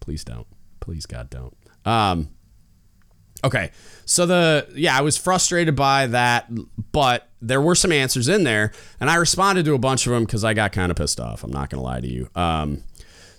please 0.00 0.24
don't, 0.24 0.46
please 0.80 1.06
God 1.06 1.28
don't. 1.28 1.56
Um, 1.84 2.28
okay, 3.44 3.70
so 4.06 4.26
the 4.26 4.66
yeah, 4.74 4.98
I 4.98 5.02
was 5.02 5.16
frustrated 5.16 5.76
by 5.76 6.08
that, 6.08 6.50
but 6.92 7.28
there 7.40 7.60
were 7.60 7.74
some 7.74 7.92
answers 7.92 8.28
in 8.28 8.44
there, 8.44 8.72
and 8.98 9.10
I 9.10 9.16
responded 9.16 9.64
to 9.66 9.74
a 9.74 9.78
bunch 9.78 10.06
of 10.06 10.12
them 10.12 10.24
because 10.24 10.44
I 10.44 10.54
got 10.54 10.72
kind 10.72 10.90
of 10.90 10.96
pissed 10.96 11.20
off. 11.20 11.44
I'm 11.44 11.52
not 11.52 11.70
gonna 11.70 11.82
lie 11.82 12.00
to 12.00 12.08
you. 12.08 12.28
Um, 12.34 12.82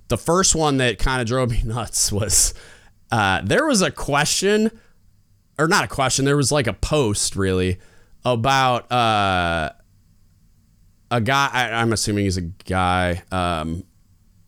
the 0.07 0.17
first 0.17 0.55
one 0.55 0.77
that 0.77 0.99
kind 0.99 1.21
of 1.21 1.27
drove 1.27 1.49
me 1.51 1.61
nuts 1.65 2.11
was 2.11 2.53
uh, 3.11 3.41
there 3.43 3.65
was 3.65 3.81
a 3.81 3.91
question, 3.91 4.71
or 5.57 5.67
not 5.67 5.83
a 5.83 5.87
question, 5.87 6.25
there 6.25 6.37
was 6.37 6.51
like 6.51 6.67
a 6.67 6.73
post 6.73 7.35
really 7.35 7.79
about 8.23 8.91
uh, 8.91 9.71
a 11.11 11.21
guy. 11.21 11.49
I, 11.51 11.81
am 11.81 11.93
assuming 11.93 12.25
he's 12.25 12.37
a 12.37 12.41
guy. 12.41 13.23
Um, 13.31 13.83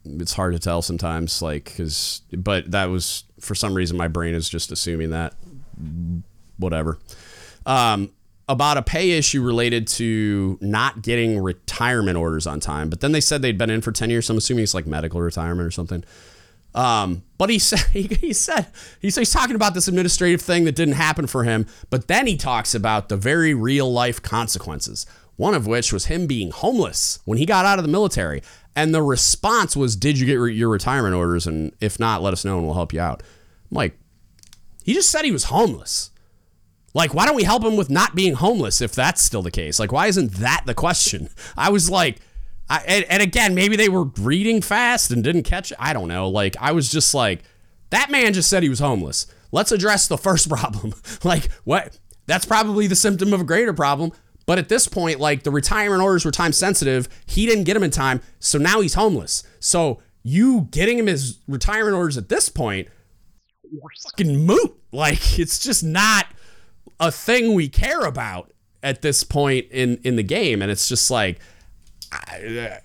it's 0.05 0.33
hard 0.33 0.53
to 0.53 0.59
tell 0.59 0.81
sometimes, 0.81 1.41
like, 1.41 1.65
because, 1.65 2.21
but 2.31 2.71
that 2.71 2.85
was 2.85 3.25
for 3.39 3.55
some 3.55 3.73
reason 3.73 3.97
my 3.97 4.07
brain 4.07 4.33
is 4.33 4.49
just 4.49 4.71
assuming 4.71 5.11
that. 5.11 5.33
Whatever. 6.57 6.99
Um, 7.65 8.11
about 8.49 8.77
a 8.77 8.81
pay 8.81 9.11
issue 9.11 9.43
related 9.43 9.87
to 9.87 10.57
not 10.61 11.01
getting 11.01 11.39
retirement 11.39 12.17
orders 12.17 12.47
on 12.47 12.59
time. 12.59 12.89
But 12.89 13.01
then 13.01 13.11
they 13.11 13.19
said 13.19 13.41
they'd 13.41 13.57
been 13.57 13.69
in 13.69 13.81
for 13.81 13.91
10 13.91 14.09
years. 14.09 14.27
So 14.27 14.33
I'm 14.33 14.37
assuming 14.37 14.63
it's 14.63 14.73
like 14.73 14.87
medical 14.87 15.19
retirement 15.19 15.67
or 15.67 15.71
something. 15.71 16.03
Um, 16.73 17.23
but 17.37 17.49
he 17.49 17.59
said 17.59 17.79
he, 17.91 18.03
he 18.03 18.33
said 18.33 18.67
he 19.01 19.09
said 19.09 19.21
he's 19.21 19.33
talking 19.33 19.55
about 19.55 19.73
this 19.73 19.87
administrative 19.87 20.41
thing 20.41 20.63
that 20.65 20.75
didn't 20.75 20.95
happen 20.95 21.27
for 21.27 21.43
him. 21.43 21.65
But 21.89 22.07
then 22.07 22.27
he 22.27 22.37
talks 22.37 22.73
about 22.73 23.09
the 23.09 23.17
very 23.17 23.53
real 23.53 23.91
life 23.91 24.21
consequences. 24.21 25.05
One 25.35 25.53
of 25.53 25.67
which 25.67 25.93
was 25.93 26.05
him 26.05 26.25
being 26.25 26.49
homeless 26.51 27.19
when 27.25 27.37
he 27.37 27.45
got 27.45 27.65
out 27.65 27.77
of 27.77 27.85
the 27.85 27.91
military. 27.91 28.41
And 28.75 28.93
the 28.93 29.03
response 29.03 29.75
was, 29.75 29.95
"Did 29.95 30.19
you 30.19 30.25
get 30.25 30.35
re- 30.35 30.53
your 30.53 30.69
retirement 30.69 31.15
orders? 31.15 31.45
And 31.47 31.71
if 31.79 31.99
not, 31.99 32.21
let 32.21 32.33
us 32.33 32.45
know 32.45 32.57
and 32.57 32.65
we'll 32.65 32.75
help 32.75 32.93
you 32.93 32.99
out." 32.99 33.21
I'm 33.71 33.75
like, 33.75 33.99
he 34.87 34.93
just 34.93 35.09
said 35.09 35.25
he 35.25 35.33
was 35.33 35.43
homeless. 35.43 36.11
Like, 36.93 37.13
why 37.13 37.25
don't 37.25 37.35
we 37.35 37.43
help 37.43 37.61
him 37.61 37.75
with 37.75 37.89
not 37.89 38.15
being 38.15 38.35
homeless 38.35 38.79
if 38.79 38.93
that's 38.93 39.21
still 39.21 39.41
the 39.41 39.51
case? 39.51 39.81
Like, 39.81 39.91
why 39.91 40.07
isn't 40.07 40.35
that 40.35 40.63
the 40.65 40.73
question? 40.73 41.29
I 41.57 41.71
was 41.71 41.89
like, 41.89 42.21
I, 42.69 42.77
and, 42.87 43.05
and 43.09 43.21
again, 43.21 43.53
maybe 43.53 43.75
they 43.75 43.89
were 43.89 44.05
reading 44.05 44.61
fast 44.61 45.11
and 45.11 45.21
didn't 45.21 45.43
catch 45.43 45.73
it. 45.73 45.77
I 45.77 45.91
don't 45.91 46.07
know. 46.07 46.29
Like, 46.29 46.55
I 46.61 46.71
was 46.71 46.89
just 46.89 47.13
like, 47.13 47.43
that 47.89 48.09
man 48.09 48.31
just 48.31 48.49
said 48.49 48.63
he 48.63 48.69
was 48.69 48.79
homeless. 48.79 49.27
Let's 49.51 49.73
address 49.73 50.07
the 50.07 50.17
first 50.17 50.47
problem. 50.47 50.93
like, 51.23 51.51
what? 51.65 51.99
That's 52.25 52.45
probably 52.45 52.87
the 52.87 52.95
symptom 52.95 53.33
of 53.33 53.41
a 53.41 53.45
greater 53.45 53.73
problem. 53.73 54.13
But 54.45 54.57
at 54.57 54.69
this 54.69 54.87
point, 54.87 55.19
like, 55.19 55.43
the 55.43 55.51
retirement 55.51 56.01
orders 56.01 56.23
were 56.23 56.31
time 56.31 56.53
sensitive. 56.53 57.09
He 57.25 57.45
didn't 57.45 57.65
get 57.65 57.73
them 57.73 57.83
in 57.83 57.91
time. 57.91 58.21
So 58.39 58.57
now 58.57 58.79
he's 58.79 58.93
homeless. 58.93 59.43
So 59.59 60.01
you 60.23 60.69
getting 60.71 60.97
him 60.97 61.07
his 61.07 61.39
retirement 61.45 61.97
orders 61.97 62.17
at 62.17 62.29
this 62.29 62.47
point, 62.47 62.87
fucking 64.03 64.45
moot. 64.45 64.73
Like, 64.91 65.37
it's 65.39 65.59
just 65.59 65.83
not 65.83 66.27
a 66.99 67.11
thing 67.11 67.53
we 67.53 67.69
care 67.69 68.01
about 68.05 68.51
at 68.83 69.01
this 69.01 69.23
point 69.23 69.67
in 69.71 69.99
in 70.03 70.15
the 70.15 70.23
game 70.23 70.61
and 70.61 70.71
it's 70.71 70.87
just 70.87 71.11
like 71.11 71.39
I, 72.11 72.79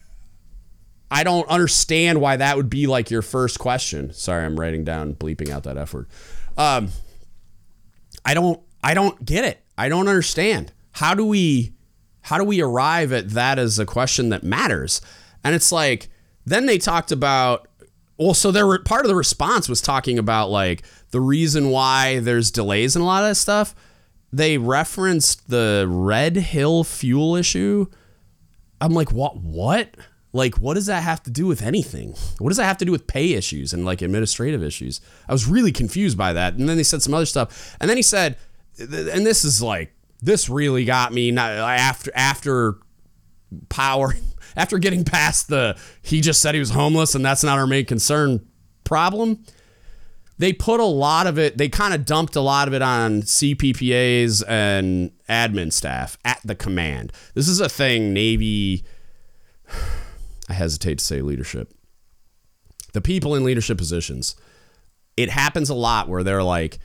I 1.10 1.24
don't 1.24 1.46
understand 1.48 2.20
why 2.20 2.36
that 2.36 2.56
would 2.56 2.70
be 2.70 2.86
like 2.86 3.10
your 3.10 3.22
first 3.22 3.58
question. 3.58 4.12
Sorry, 4.12 4.44
I'm 4.44 4.58
writing 4.58 4.82
down 4.82 5.14
bleeping 5.14 5.50
out 5.50 5.64
that 5.64 5.76
F 5.76 5.92
word. 5.92 6.08
Um, 6.56 6.88
I 8.24 8.34
don't 8.34 8.60
I 8.82 8.94
don't 8.94 9.22
get 9.24 9.44
it. 9.44 9.62
I 9.76 9.88
don't 9.88 10.08
understand. 10.08 10.72
How 10.92 11.14
do 11.14 11.24
we 11.26 11.74
how 12.22 12.38
do 12.38 12.44
we 12.44 12.62
arrive 12.62 13.12
at 13.12 13.30
that 13.30 13.58
as 13.58 13.78
a 13.78 13.86
question 13.86 14.30
that 14.30 14.42
matters? 14.42 15.00
And 15.44 15.54
it's 15.54 15.70
like 15.70 16.08
then 16.46 16.66
they 16.66 16.78
talked 16.78 17.12
about 17.12 17.68
well, 18.22 18.34
so 18.34 18.50
there 18.50 18.66
were 18.66 18.78
part 18.78 19.04
of 19.04 19.08
the 19.08 19.14
response 19.14 19.68
was 19.68 19.80
talking 19.80 20.18
about 20.18 20.50
like 20.50 20.82
the 21.10 21.20
reason 21.20 21.70
why 21.70 22.20
there's 22.20 22.50
delays 22.50 22.96
in 22.96 23.02
a 23.02 23.04
lot 23.04 23.22
of 23.22 23.30
that 23.30 23.34
stuff 23.36 23.74
they 24.32 24.56
referenced 24.56 25.50
the 25.50 25.86
Red 25.88 26.36
Hill 26.36 26.84
fuel 26.84 27.36
issue. 27.36 27.86
I'm 28.80 28.94
like, 28.94 29.12
what? 29.12 29.36
What? 29.36 29.94
Like, 30.32 30.54
what 30.54 30.74
does 30.74 30.86
that 30.86 31.02
have 31.02 31.22
to 31.24 31.30
do 31.30 31.46
with 31.46 31.60
anything? 31.60 32.14
What 32.38 32.48
does 32.48 32.56
that 32.56 32.64
have 32.64 32.78
to 32.78 32.86
do 32.86 32.92
with 32.92 33.06
pay 33.06 33.34
issues 33.34 33.74
and 33.74 33.84
like 33.84 34.00
administrative 34.00 34.62
issues? 34.62 35.02
I 35.28 35.32
was 35.32 35.46
really 35.46 35.72
confused 35.72 36.16
by 36.16 36.32
that. 36.32 36.54
And 36.54 36.66
then 36.66 36.78
they 36.78 36.82
said 36.82 37.02
some 37.02 37.12
other 37.12 37.26
stuff. 37.26 37.76
And 37.80 37.90
then 37.90 37.98
he 37.98 38.02
said, 38.02 38.38
and 38.78 39.26
this 39.26 39.44
is 39.44 39.60
like, 39.60 39.94
this 40.22 40.48
really 40.48 40.86
got 40.86 41.12
me. 41.12 41.30
Not 41.30 41.50
after 41.50 42.10
after 42.14 42.78
power, 43.68 44.14
after 44.56 44.78
getting 44.78 45.04
past 45.04 45.48
the 45.48 45.76
he 46.02 46.20
just 46.20 46.40
said 46.40 46.54
he 46.54 46.60
was 46.60 46.70
homeless 46.70 47.14
and 47.14 47.24
that's 47.24 47.44
not 47.44 47.58
our 47.58 47.66
main 47.66 47.84
concern 47.84 48.46
problem 48.84 49.44
they 50.38 50.52
put 50.52 50.80
a 50.80 50.84
lot 50.84 51.28
of 51.28 51.38
it, 51.38 51.56
they 51.56 51.68
kind 51.68 51.94
of 51.94 52.04
dumped 52.04 52.34
a 52.34 52.40
lot 52.40 52.66
of 52.66 52.74
it 52.74 52.82
on 52.82 53.22
CPPAs 53.22 54.42
and 54.48 55.12
admin 55.28 55.72
staff 55.72 56.18
at 56.24 56.40
the 56.42 56.56
command. 56.56 57.12
This 57.34 57.46
is 57.46 57.60
a 57.60 57.68
thing 57.68 58.12
Navy, 58.12 58.82
I 60.48 60.54
hesitate 60.54 60.98
to 60.98 61.04
say 61.04 61.20
leadership. 61.20 61.72
The 62.92 63.00
people 63.00 63.36
in 63.36 63.44
leadership 63.44 63.78
positions 63.78 64.34
it 65.16 65.30
happens 65.30 65.68
a 65.68 65.74
lot 65.74 66.08
where 66.08 66.22
they're 66.22 66.42
like, 66.42 66.78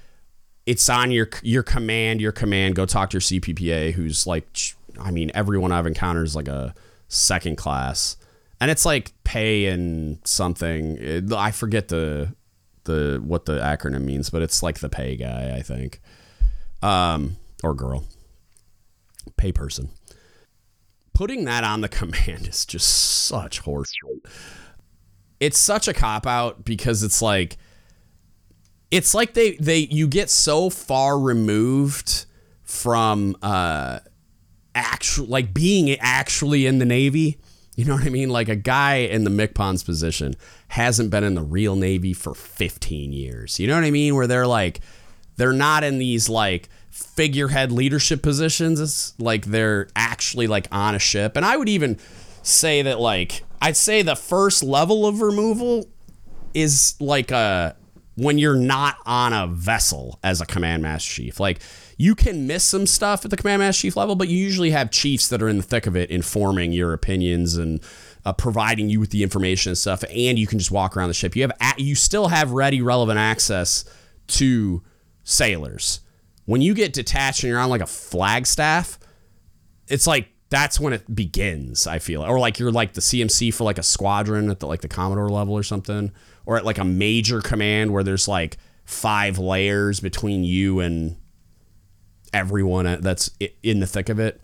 it's 0.65 0.89
on 0.89 1.11
your 1.11 1.29
your 1.41 1.63
command, 1.63 2.21
your 2.21 2.31
command. 2.31 2.75
Go 2.75 2.85
talk 2.85 3.09
to 3.11 3.15
your 3.15 3.21
CPPA, 3.21 3.93
who's 3.93 4.27
like, 4.27 4.47
I 4.99 5.11
mean, 5.11 5.31
everyone 5.33 5.71
I've 5.71 5.87
encountered 5.87 6.25
is 6.25 6.35
like 6.35 6.47
a 6.47 6.75
second 7.07 7.57
class, 7.57 8.17
and 8.59 8.71
it's 8.71 8.85
like 8.85 9.13
pay 9.23 9.65
and 9.65 10.19
something. 10.25 11.31
I 11.33 11.51
forget 11.51 11.87
the 11.87 12.33
the 12.83 13.21
what 13.23 13.45
the 13.45 13.59
acronym 13.59 14.01
means, 14.01 14.29
but 14.29 14.41
it's 14.41 14.63
like 14.63 14.79
the 14.79 14.89
pay 14.89 15.15
guy, 15.15 15.55
I 15.55 15.61
think, 15.61 16.01
um, 16.81 17.37
or 17.63 17.73
girl, 17.73 18.05
pay 19.37 19.51
person. 19.51 19.89
Putting 21.13 21.45
that 21.45 21.63
on 21.63 21.81
the 21.81 21.89
command 21.89 22.47
is 22.47 22.65
just 22.65 22.87
such 23.27 23.59
horse. 23.59 23.93
It's 25.39 25.57
such 25.57 25.87
a 25.87 25.93
cop 25.93 26.25
out 26.25 26.65
because 26.65 27.03
it's 27.03 27.21
like 27.21 27.57
it's 28.89 29.13
like 29.13 29.33
they 29.33 29.51
they 29.57 29.79
you 29.79 30.07
get 30.07 30.29
so 30.29 30.69
far 30.69 31.19
removed 31.19 32.25
from 32.63 33.35
uh 33.41 33.99
actual 34.77 35.25
like 35.25 35.53
being 35.53 35.91
actually 35.99 36.65
in 36.65 36.79
the 36.79 36.85
navy 36.85 37.37
you 37.77 37.85
know 37.85 37.93
what 37.93 38.05
i 38.05 38.09
mean? 38.09 38.29
Like 38.29 38.49
a 38.49 38.55
guy 38.55 38.95
in 38.95 39.23
the 39.23 39.29
MCPON's 39.29 39.83
position 39.83 40.35
hasn't 40.69 41.11
been 41.11 41.23
in 41.23 41.35
the 41.35 41.43
real 41.43 41.75
navy 41.75 42.11
for 42.11 42.33
15 42.33 43.13
years. 43.13 43.59
You 43.59 43.67
know 43.67 43.75
what 43.75 43.83
i 43.83 43.91
mean? 43.91 44.15
Where 44.15 44.27
they're 44.27 44.47
like 44.47 44.81
they're 45.37 45.53
not 45.53 45.83
in 45.83 45.99
these 45.99 46.27
like 46.27 46.69
figurehead 46.89 47.71
leadership 47.71 48.23
positions. 48.23 48.79
It's 48.79 49.13
like 49.19 49.45
they're 49.45 49.89
actually 49.95 50.47
like 50.47 50.67
on 50.71 50.95
a 50.95 50.99
ship. 50.99 51.37
And 51.37 51.45
i 51.45 51.55
would 51.55 51.69
even 51.69 51.99
say 52.41 52.81
that 52.81 52.99
like 52.99 53.43
i'd 53.61 53.75
say 53.75 54.01
the 54.01 54.15
first 54.15 54.63
level 54.63 55.05
of 55.05 55.21
removal 55.21 55.85
is 56.53 56.95
like 56.99 57.29
a 57.29 57.75
when 58.15 58.39
you're 58.39 58.55
not 58.55 58.97
on 59.05 59.33
a 59.33 59.45
vessel 59.45 60.19
as 60.23 60.41
a 60.41 60.45
command 60.45 60.81
master 60.81 61.21
chief. 61.21 61.39
Like 61.39 61.59
you 61.97 62.15
can 62.15 62.45
miss 62.45 62.63
some 62.63 62.85
stuff 62.85 63.25
at 63.25 63.31
the 63.31 63.37
command 63.37 63.59
master 63.59 63.81
chief 63.81 63.97
level, 63.97 64.15
but 64.15 64.27
you 64.27 64.37
usually 64.37 64.71
have 64.71 64.91
chiefs 64.91 65.27
that 65.27 65.41
are 65.41 65.49
in 65.49 65.57
the 65.57 65.63
thick 65.63 65.87
of 65.87 65.95
it, 65.95 66.09
informing 66.11 66.71
your 66.71 66.93
opinions 66.93 67.57
and 67.57 67.81
uh, 68.23 68.31
providing 68.33 68.89
you 68.89 68.99
with 68.99 69.09
the 69.09 69.23
information 69.23 69.71
and 69.71 69.77
stuff. 69.77 70.03
And 70.15 70.37
you 70.37 70.45
can 70.45 70.59
just 70.59 70.71
walk 70.71 70.95
around 70.95 71.09
the 71.09 71.15
ship. 71.15 71.35
You 71.35 71.43
have 71.43 71.79
you 71.79 71.95
still 71.95 72.27
have 72.27 72.51
ready, 72.51 72.81
relevant 72.81 73.17
access 73.17 73.83
to 74.27 74.83
sailors. 75.23 76.01
When 76.45 76.61
you 76.61 76.73
get 76.73 76.93
detached 76.93 77.43
and 77.43 77.49
you're 77.49 77.59
on 77.59 77.69
like 77.69 77.81
a 77.81 77.87
flagstaff, 77.87 78.99
it's 79.87 80.05
like 80.05 80.29
that's 80.49 80.79
when 80.79 80.93
it 80.93 81.13
begins. 81.13 81.87
I 81.87 81.99
feel, 81.99 82.23
or 82.23 82.39
like 82.39 82.59
you're 82.59 82.71
like 82.71 82.93
the 82.93 83.01
CMC 83.01 83.53
for 83.53 83.63
like 83.63 83.79
a 83.79 83.83
squadron 83.83 84.49
at 84.51 84.59
the 84.59 84.67
like 84.67 84.81
the 84.81 84.87
commodore 84.87 85.29
level 85.29 85.53
or 85.55 85.63
something 85.63 86.11
or 86.47 86.57
at 86.57 86.65
like 86.65 86.77
a 86.77 86.85
major 86.85 87.41
command 87.41 87.91
where 87.91 88.03
there's 88.03 88.27
like 88.27 88.57
five 88.85 89.37
layers 89.37 89.99
between 89.99 90.43
you 90.43 90.79
and 90.79 91.17
everyone 92.33 93.01
that's 93.01 93.31
in 93.63 93.79
the 93.79 93.87
thick 93.87 94.09
of 94.09 94.19
it. 94.19 94.41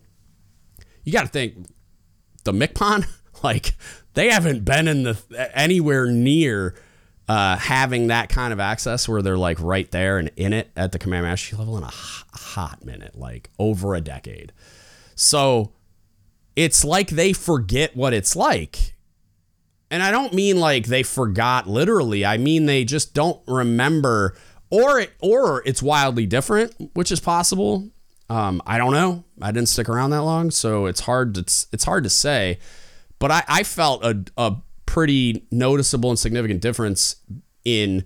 You 1.03 1.11
got 1.11 1.23
to 1.23 1.27
think 1.27 1.67
the 2.43 2.53
MCPON, 2.53 3.05
like 3.43 3.75
they 4.13 4.29
haven't 4.29 4.65
been 4.65 4.88
in 4.88 5.03
the 5.03 5.51
anywhere 5.57 6.07
near 6.07 6.75
uh, 7.27 7.57
having 7.57 8.07
that 8.07 8.29
kind 8.29 8.51
of 8.51 8.59
access 8.59 9.07
where 9.07 9.21
they're 9.21 9.38
like 9.38 9.59
right 9.59 9.89
there 9.91 10.17
and 10.17 10.29
in 10.36 10.53
it 10.53 10.71
at 10.75 10.91
the 10.91 10.99
command 10.99 11.25
master 11.25 11.55
level 11.55 11.77
in 11.77 11.84
a 11.84 11.91
hot 11.91 12.84
minute, 12.84 13.17
like 13.17 13.49
over 13.59 13.95
a 13.95 14.01
decade. 14.01 14.51
So 15.15 15.73
it's 16.55 16.84
like 16.84 17.09
they 17.09 17.34
forget 17.34 17.95
what 17.95 18.13
it's 18.13 18.36
like 18.36 18.93
and 19.93 20.01
I 20.01 20.09
don't 20.09 20.34
mean 20.34 20.59
like 20.59 20.88
they 20.88 21.03
forgot 21.03 21.67
literally. 21.67 22.25
I 22.25 22.39
mean 22.39 22.65
they 22.65 22.84
just 22.84 23.13
don't 23.13 23.39
remember 23.47 24.36
or 24.74 24.99
it, 24.99 25.11
or 25.19 25.61
it's 25.67 25.84
wildly 25.84 26.26
different, 26.26 26.74
which 26.95 27.11
is 27.11 27.19
possible. 27.19 27.88
Um, 28.28 28.59
I 28.65 28.80
don't 28.80 28.93
know. 28.93 29.24
I 29.39 29.51
didn't 29.51 29.69
stick 29.69 29.88
around 29.88 30.09
that 30.09 30.24
long, 30.24 30.49
so 30.49 30.88
it's 30.88 31.01
hard 31.01 31.36
to 31.36 31.41
it's 31.41 31.84
hard 31.84 32.03
to 32.05 32.09
say. 32.09 32.57
But 33.19 33.30
I, 33.30 33.43
I 33.47 33.63
felt 33.63 34.03
a, 34.03 34.26
a 34.36 34.55
pretty 34.88 35.45
noticeable 35.51 36.09
and 36.09 36.17
significant 36.17 36.61
difference 36.61 37.17
in 37.63 38.03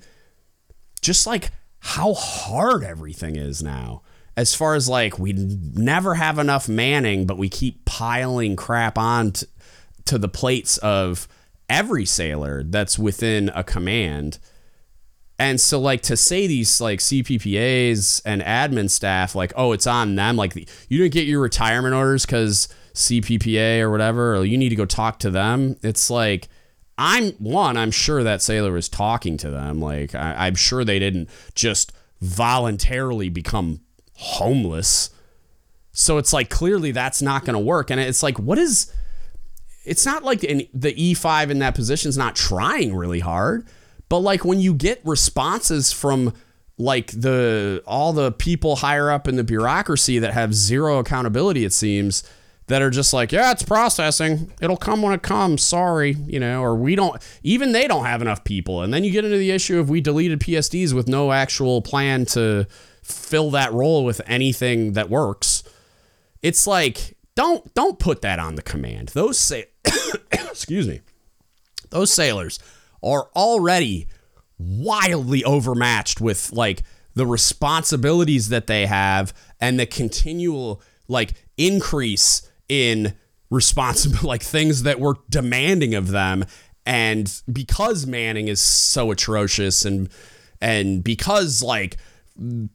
just 1.02 1.26
like 1.26 1.52
how 1.80 2.14
hard 2.14 2.84
everything 2.84 3.38
is 3.38 3.64
now. 3.64 4.02
As 4.36 4.54
far 4.54 4.76
as 4.76 4.90
like 4.90 5.18
we 5.18 5.32
never 5.32 6.16
have 6.16 6.38
enough 6.38 6.68
manning, 6.68 7.26
but 7.26 7.38
we 7.38 7.48
keep 7.48 7.86
piling 7.86 8.58
crap 8.58 8.98
on 8.98 9.32
to, 9.32 9.48
to 10.06 10.18
the 10.18 10.28
plates 10.28 10.78
of 10.80 11.30
every 11.70 12.06
sailor 12.06 12.62
that's 12.64 13.00
within 13.00 13.50
a 13.56 13.64
command. 13.64 14.38
And 15.40 15.62
so, 15.62 15.80
like, 15.80 16.02
to 16.04 16.18
say 16.18 16.48
these, 16.48 16.82
like, 16.82 17.00
CPPAs 17.00 18.24
and 18.26 18.42
admin 18.42 18.90
staff, 18.90 19.36
like, 19.36 19.54
oh, 19.56 19.72
it's 19.72 19.86
on 19.86 20.16
them, 20.16 20.36
like, 20.36 20.56
you 20.56 20.98
didn't 20.98 21.14
get 21.14 21.28
your 21.28 21.42
retirement 21.42 21.94
orders 21.94 22.26
because 22.26 22.68
CPPA 22.96 23.82
or 23.82 23.92
whatever, 23.92 24.36
or 24.36 24.46
you 24.46 24.58
need 24.58 24.70
to 24.70 24.76
go 24.76 24.86
talk 24.86 25.20
to 25.20 25.30
them. 25.30 25.78
It's 25.84 26.10
like, 26.10 26.50
I'm 26.98 27.34
one, 27.34 27.78
I'm 27.78 27.92
sure 27.92 28.24
that 28.24 28.42
sailor 28.42 28.72
was 28.72 28.90
talking 28.90 29.38
to 29.38 29.52
them. 29.52 29.80
Like, 29.80 30.16
I, 30.16 30.48
I'm 30.48 30.56
sure 30.56 30.84
they 30.84 30.98
didn't 30.98 31.30
just 31.54 31.92
voluntarily 32.22 33.30
become 33.30 33.82
homeless. 34.16 35.12
So 35.92 36.18
it's 36.18 36.34
like, 36.34 36.50
clearly 36.50 36.92
that's 36.92 37.22
not 37.22 37.46
going 37.46 37.54
to 37.54 37.60
work. 37.60 37.92
And 37.92 38.00
it's 38.00 38.24
like, 38.24 38.40
what 38.40 38.58
is 38.58 38.92
it's 39.86 40.06
not 40.06 40.24
like 40.24 40.42
the 40.42 40.94
E5 40.94 41.50
in 41.50 41.60
that 41.60 41.74
position 41.74 42.10
is 42.10 42.18
not 42.18 42.36
trying 42.36 42.94
really 42.94 43.22
hard, 43.22 43.66
but 44.10 44.20
like 44.20 44.46
when 44.46 44.60
you 44.60 44.74
get 44.74 45.02
responses 45.04 45.92
from 45.92 46.34
like 46.78 47.12
the 47.12 47.82
all 47.86 48.14
the 48.14 48.32
people 48.32 48.78
higher 48.78 49.10
up 49.10 49.28
in 49.28 49.36
the 49.36 49.44
bureaucracy 49.44 50.20
that 50.20 50.34
have 50.34 50.54
zero 50.54 51.00
accountability, 51.00 51.66
it 51.66 51.74
seems 51.74 52.24
that 52.68 52.82
are 52.82 52.90
just 52.90 53.14
like, 53.14 53.32
yeah, 53.32 53.52
it's 53.52 53.64
processing. 53.64 54.52
It'll 54.62 54.78
come 54.78 55.02
when 55.02 55.14
it 55.14 55.22
comes. 55.22 55.64
Sorry, 55.64 56.18
you 56.28 56.40
know, 56.40 56.62
or 56.62 56.76
we 56.76 56.96
don't, 56.96 57.22
even 57.42 57.72
they 57.72 57.88
don't 57.88 58.06
have 58.06 58.22
enough 58.22 58.44
people. 58.44 58.82
And 58.82 58.94
then 58.94 59.06
you 59.06 59.12
get 59.12 59.24
into 59.24 59.38
the 59.38 59.52
issue 59.52 59.80
of 59.80 59.90
we 59.90 60.02
deleted 60.02 60.42
PSDs 60.42 60.94
with 60.94 61.08
no 61.08 61.32
actual 61.32 61.82
plan 61.82 62.26
to 62.28 62.68
fill 63.02 63.52
that 63.52 63.72
role 63.72 64.04
with 64.04 64.22
anything 64.28 64.94
that 64.94 65.10
works. 65.10 65.64
It's 66.42 66.68
like, 66.68 67.16
don't 67.36 67.74
don't 67.74 68.00
put 68.00 68.22
that 68.22 68.40
on 68.40 68.56
the 68.56 68.62
command. 68.62 69.10
Those 69.10 69.40
say 69.40 69.68
excuse 70.32 70.88
me. 70.88 71.02
Those 71.90 72.12
sailors 72.12 72.60
are 73.04 73.30
already 73.36 74.08
wildly 74.58 75.44
overmatched 75.44 76.20
with 76.20 76.52
like 76.52 76.84
the 77.14 77.26
responsibilities 77.26 78.50
that 78.50 78.68
they 78.68 78.86
have 78.86 79.34
and 79.60 79.80
the 79.80 79.86
continual 79.86 80.82
like 81.08 81.34
increase 81.58 82.50
in 82.70 83.14
responsible 83.50 84.20
like 84.28 84.44
things 84.44 84.84
that 84.84 85.00
we're 85.00 85.16
demanding 85.30 85.94
of 85.94 86.10
them 86.10 86.46
and 86.86 87.42
because 87.52 88.06
manning 88.06 88.48
is 88.48 88.62
so 88.62 89.12
atrocious 89.12 89.86
and 89.86 90.10
and 90.62 91.04
because 91.04 91.62
like 91.62 91.98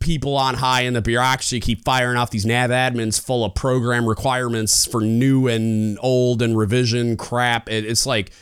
people 0.01 0.37
on 0.37 0.55
high 0.55 0.83
in 0.83 0.93
the 0.93 1.03
bureaucracy 1.03 1.61
keep 1.61 1.85
firing 1.85 2.17
off 2.17 2.31
these 2.31 2.45
nav 2.45 2.71
admins 2.71 3.21
full 3.21 3.45
of 3.45 3.55
program 3.55 4.07
requirements 4.07 4.85
for 4.85 5.01
new 5.01 5.47
and 5.47 5.99
old 6.03 6.43
and 6.43 6.59
revision 6.59 7.17
crap. 7.17 7.69
It, 7.69 7.85
it's 7.85 8.05
like 8.05 8.33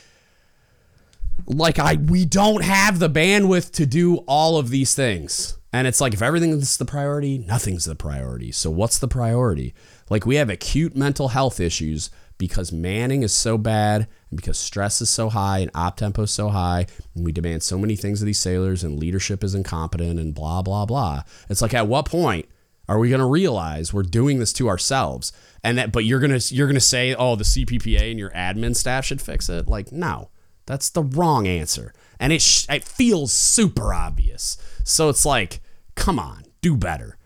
like 1.46 1.78
I 1.78 1.94
we 1.94 2.24
don't 2.24 2.62
have 2.62 2.98
the 2.98 3.10
bandwidth 3.10 3.72
to 3.72 3.86
do 3.86 4.16
all 4.26 4.58
of 4.58 4.70
these 4.70 4.94
things. 4.94 5.56
And 5.72 5.86
it's 5.86 6.00
like 6.00 6.14
if 6.14 6.22
everything's 6.22 6.76
the 6.76 6.84
priority, 6.84 7.38
nothing's 7.38 7.84
the 7.84 7.94
priority. 7.94 8.50
So 8.50 8.70
what's 8.70 8.98
the 8.98 9.06
priority? 9.06 9.72
Like 10.08 10.26
we 10.26 10.36
have 10.36 10.50
acute 10.50 10.96
mental 10.96 11.28
health 11.28 11.60
issues 11.60 12.10
because 12.40 12.72
manning 12.72 13.22
is 13.22 13.32
so 13.32 13.56
bad 13.58 14.08
and 14.30 14.36
because 14.36 14.58
stress 14.58 15.00
is 15.00 15.10
so 15.10 15.28
high 15.28 15.58
and 15.58 15.70
op 15.74 15.96
tempo 15.96 16.22
is 16.22 16.30
so 16.30 16.48
high 16.48 16.86
and 17.14 17.24
we 17.24 17.30
demand 17.30 17.62
so 17.62 17.78
many 17.78 17.94
things 17.94 18.22
of 18.22 18.26
these 18.26 18.38
sailors 18.38 18.82
and 18.82 18.98
leadership 18.98 19.44
is 19.44 19.54
incompetent 19.54 20.18
and 20.18 20.34
blah 20.34 20.62
blah 20.62 20.86
blah 20.86 21.22
it's 21.50 21.60
like 21.60 21.74
at 21.74 21.86
what 21.86 22.06
point 22.06 22.46
are 22.88 22.98
we 22.98 23.10
going 23.10 23.20
to 23.20 23.26
realize 23.26 23.92
we're 23.92 24.02
doing 24.02 24.38
this 24.38 24.54
to 24.54 24.68
ourselves 24.68 25.32
and 25.62 25.76
that 25.76 25.92
but 25.92 26.06
you're 26.06 26.18
going 26.18 26.36
to 26.36 26.54
you're 26.54 26.66
going 26.66 26.74
to 26.74 26.80
say 26.80 27.14
oh 27.14 27.36
the 27.36 27.44
CPPA 27.44 28.10
and 28.10 28.18
your 28.18 28.30
admin 28.30 28.74
staff 28.74 29.04
should 29.04 29.20
fix 29.20 29.50
it 29.50 29.68
like 29.68 29.92
no 29.92 30.30
that's 30.66 30.90
the 30.90 31.02
wrong 31.02 31.46
answer. 31.46 31.92
And 32.18 32.32
it 32.32 32.42
sh- 32.42 32.66
it 32.68 32.84
feels 32.84 33.32
super 33.32 33.94
obvious. 33.94 34.58
So 34.84 35.08
it's 35.08 35.24
like 35.24 35.60
come 35.94 36.18
on 36.18 36.44
do 36.60 36.76
better. 36.76 37.16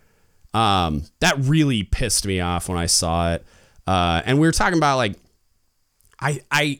Um, 0.53 1.03
that 1.19 1.35
really 1.39 1.83
pissed 1.83 2.25
me 2.25 2.39
off 2.39 2.69
when 2.69 2.77
I 2.77 2.85
saw 2.85 3.33
it. 3.33 3.45
Uh, 3.85 4.21
and 4.25 4.39
we 4.39 4.47
were 4.47 4.53
talking 4.53 4.77
about 4.77 4.97
like, 4.97 5.15
I, 6.19 6.41
I, 6.49 6.79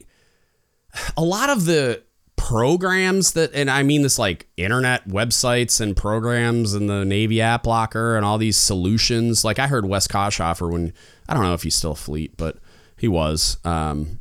a 1.16 1.22
lot 1.22 1.50
of 1.50 1.66
the 1.66 2.02
programs 2.36 3.32
that, 3.32 3.52
and 3.54 3.70
I 3.70 3.82
mean 3.82 4.02
this 4.02 4.18
like 4.18 4.46
internet 4.56 5.06
websites 5.08 5.80
and 5.80 5.96
programs 5.96 6.74
and 6.74 6.88
the 6.88 7.04
Navy 7.04 7.40
app 7.40 7.66
locker 7.66 8.16
and 8.16 8.24
all 8.24 8.38
these 8.38 8.56
solutions. 8.56 9.44
Like 9.44 9.58
I 9.58 9.66
heard 9.66 9.86
Wes 9.86 10.08
Koshoffer 10.08 10.70
when, 10.70 10.92
I 11.28 11.34
don't 11.34 11.42
know 11.42 11.54
if 11.54 11.62
he's 11.62 11.74
still 11.74 11.94
fleet, 11.94 12.36
but 12.36 12.56
he 12.96 13.08
was, 13.08 13.58
um, 13.64 14.20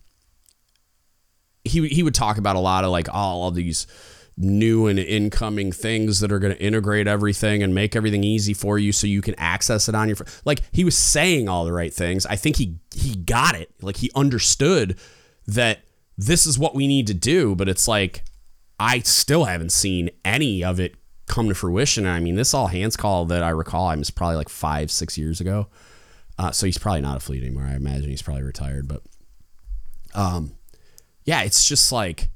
he, 1.66 1.88
he 1.88 2.04
would 2.04 2.16
talk 2.16 2.38
about 2.38 2.56
a 2.56 2.60
lot 2.60 2.84
of 2.84 2.92
like 2.92 3.08
all 3.14 3.48
of 3.48 3.56
these 3.56 3.88
new 4.38 4.88
and 4.88 5.00
incoming 5.00 5.72
things 5.72 6.20
that 6.20 6.32
are 6.32 6.40
going 6.40 6.54
to 6.54 6.62
integrate 6.62 7.08
everything 7.08 7.64
and 7.64 7.74
make 7.74 7.96
everything 7.96 8.24
easy 8.24 8.54
for 8.54 8.78
you 8.78 8.92
so 8.92 9.08
you 9.08 9.22
can 9.22 9.36
access 9.38 9.88
it 9.88 9.96
on 9.96 10.08
your. 10.08 10.18
Like 10.44 10.62
he 10.72 10.84
was 10.84 10.98
saying 10.98 11.48
all 11.48 11.66
the 11.66 11.74
right 11.74 11.94
things. 11.94 12.26
I 12.26 12.36
think 12.36 12.58
he 12.58 12.78
he 12.94 13.16
got 13.16 13.56
it. 13.56 13.72
Like 13.82 13.98
he 13.98 14.12
understood 14.16 14.98
that 15.48 15.80
this 16.18 16.46
is 16.46 16.60
what 16.60 16.76
we 16.76 16.88
need 16.88 17.08
to 17.08 17.14
do, 17.14 17.56
but 17.56 17.70
it's 17.70 17.88
like 17.88 18.24
I 18.80 19.00
still 19.00 19.46
haven't 19.46 19.72
seen 19.72 20.10
any 20.24 20.64
of 20.64 20.80
it 20.80 20.96
come 21.28 21.48
to 21.48 21.56
fruition. 21.56 22.06
I 22.06 22.20
mean, 22.20 22.36
this 22.36 22.54
all 22.54 22.68
hands 22.68 22.96
call 22.98 23.26
that 23.26 23.44
I 23.44 23.50
recall, 23.50 23.88
I 23.88 23.96
was 23.96 24.12
probably 24.12 24.36
like 24.36 24.50
five, 24.50 24.92
six 24.92 25.18
years 25.18 25.42
ago. 25.42 25.68
Uh, 26.38 26.52
so 26.52 26.66
he's 26.66 26.78
probably 26.78 27.02
not 27.02 27.18
a 27.18 27.20
fleet 27.22 27.44
anymore. 27.44 27.64
I 27.64 27.76
imagine 27.76 28.10
he's 28.10 28.22
probably 28.22 28.44
retired, 28.44 28.88
but 28.88 29.02
um, 30.14 30.52
yeah, 31.26 31.42
it's 31.42 31.66
just 31.66 31.92
like 31.92 32.30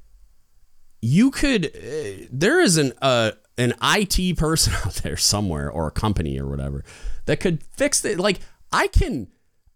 you 1.02 1.32
could. 1.32 1.68
Uh, 1.68 2.26
there 2.32 2.60
is 2.60 2.78
an 2.78 2.94
uh, 3.02 3.32
an 3.58 3.74
IT 3.82 4.38
person 4.38 4.74
out 4.86 4.96
there 4.96 5.18
somewhere 5.18 5.70
or 5.72 5.88
a 5.88 5.92
company 5.92 6.40
or 6.40 6.48
whatever 6.48 6.84
that 7.26 7.40
could 7.40 7.64
fix 7.64 8.04
it. 8.04 8.20
Like 8.20 8.40
I 8.72 8.88
can. 8.88 9.28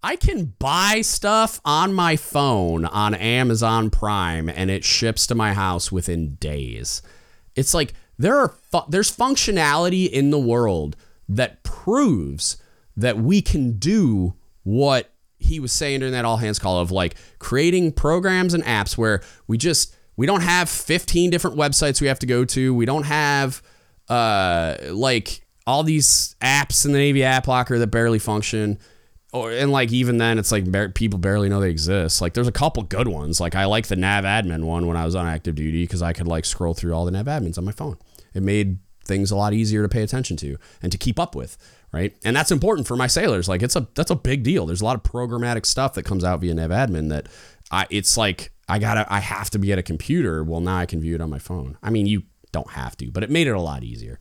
I 0.05 0.18
can 0.18 0.53
buy 0.59 0.99
stuff 0.99 1.61
on 1.64 1.93
my 1.93 2.18
phone 2.18 2.84
on 2.84 3.16
Amazon 3.16 3.89
Prime 3.89 4.49
and 4.49 4.70
it 4.70 4.84
ships 4.84 5.26
to 5.28 5.34
my 5.34 5.53
house 5.53 5.93
within 5.93 6.36
days. 6.36 7.01
It's 7.55 7.74
like 7.74 7.93
there 8.18 8.38
are 8.38 8.49
fu- 8.49 8.89
there's 8.89 9.16
functionality 9.16 10.09
in 10.09 10.30
the 10.30 10.39
world 10.39 10.97
that 11.30 11.64
proves 11.64 12.57
that 12.97 13.18
we 13.18 13.41
can 13.41 13.80
do 13.80 14.34
what 14.64 15.12
he 15.43 15.59
was 15.59 15.71
saying 15.71 15.99
during 15.99 16.13
that 16.13 16.25
all 16.25 16.37
hands 16.37 16.59
call 16.59 16.79
of 16.79 16.91
like 16.91 17.15
creating 17.39 17.91
programs 17.91 18.53
and 18.53 18.63
apps 18.63 18.97
where 18.97 19.21
we 19.47 19.57
just 19.57 19.95
we 20.15 20.25
don't 20.25 20.41
have 20.41 20.69
15 20.69 21.29
different 21.29 21.57
websites 21.57 22.01
we 22.01 22.07
have 22.07 22.19
to 22.19 22.25
go 22.25 22.45
to. 22.45 22.73
We 22.73 22.85
don't 22.85 23.03
have 23.03 23.61
uh 24.09 24.75
like 24.91 25.45
all 25.65 25.83
these 25.83 26.35
apps 26.41 26.85
in 26.85 26.91
the 26.91 26.97
Navy 26.97 27.23
app 27.23 27.47
locker 27.47 27.79
that 27.79 27.87
barely 27.87 28.19
function. 28.19 28.79
Or 29.31 29.51
and 29.51 29.71
like 29.71 29.91
even 29.91 30.17
then 30.17 30.37
it's 30.37 30.51
like 30.51 30.71
bar- 30.71 30.89
people 30.89 31.19
barely 31.19 31.49
know 31.49 31.59
they 31.59 31.71
exist. 31.71 32.21
Like 32.21 32.33
there's 32.33 32.47
a 32.47 32.51
couple 32.51 32.83
good 32.83 33.07
ones. 33.07 33.39
Like 33.39 33.55
I 33.55 33.65
like 33.65 33.87
the 33.87 33.95
nav 33.95 34.25
admin 34.25 34.63
one 34.63 34.87
when 34.87 34.97
I 34.97 35.05
was 35.05 35.15
on 35.15 35.25
active 35.25 35.55
duty 35.55 35.83
because 35.83 36.01
I 36.01 36.13
could 36.13 36.27
like 36.27 36.45
scroll 36.45 36.73
through 36.73 36.93
all 36.93 37.05
the 37.05 37.11
nav 37.11 37.25
admins 37.25 37.57
on 37.57 37.65
my 37.65 37.71
phone. 37.71 37.97
It 38.33 38.43
made 38.43 38.77
things 39.05 39.31
a 39.31 39.35
lot 39.35 39.53
easier 39.53 39.81
to 39.81 39.89
pay 39.89 40.01
attention 40.01 40.37
to 40.37 40.57
and 40.81 40.91
to 40.91 40.97
keep 40.97 41.19
up 41.19 41.35
with 41.35 41.57
right? 41.93 42.13
And 42.25 42.35
that's 42.35 42.51
important 42.51 42.87
for 42.87 42.97
my 42.97 43.07
sailors. 43.07 43.47
Like 43.47 43.61
it's 43.61 43.75
a 43.77 43.87
that's 43.95 44.11
a 44.11 44.15
big 44.15 44.43
deal. 44.43 44.65
There's 44.65 44.81
a 44.81 44.85
lot 44.85 44.95
of 44.95 45.03
programmatic 45.03 45.65
stuff 45.65 45.93
that 45.93 46.03
comes 46.03 46.23
out 46.23 46.41
via 46.41 46.53
NavAdmin 46.53 47.09
that 47.09 47.29
I 47.71 47.85
it's 47.89 48.17
like 48.17 48.51
I 48.67 48.79
gotta 48.79 49.05
I 49.13 49.19
have 49.19 49.49
to 49.51 49.59
be 49.59 49.71
at 49.71 49.79
a 49.79 49.83
computer. 49.83 50.43
Well, 50.43 50.59
now 50.59 50.77
I 50.77 50.85
can 50.85 50.99
view 50.99 51.15
it 51.15 51.21
on 51.21 51.29
my 51.29 51.39
phone. 51.39 51.77
I 51.81 51.91
mean, 51.91 52.07
you 52.07 52.23
don't 52.51 52.71
have 52.71 52.97
to, 52.97 53.11
but 53.11 53.23
it 53.23 53.29
made 53.29 53.47
it 53.47 53.51
a 53.51 53.61
lot 53.61 53.83
easier. 53.83 54.19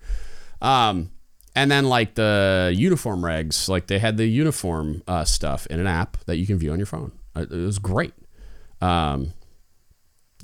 Um, 0.60 1.10
and 1.54 1.70
then 1.70 1.86
like 1.86 2.14
the 2.14 2.72
uniform 2.74 3.22
regs, 3.22 3.68
like 3.68 3.86
they 3.86 3.98
had 3.98 4.16
the 4.16 4.26
uniform 4.26 5.02
uh, 5.08 5.24
stuff 5.24 5.66
in 5.66 5.80
an 5.80 5.86
app 5.86 6.18
that 6.26 6.36
you 6.36 6.46
can 6.46 6.58
view 6.58 6.72
on 6.72 6.78
your 6.78 6.86
phone. 6.86 7.12
It 7.34 7.50
was 7.50 7.78
great. 7.78 8.12
Um, 8.80 9.32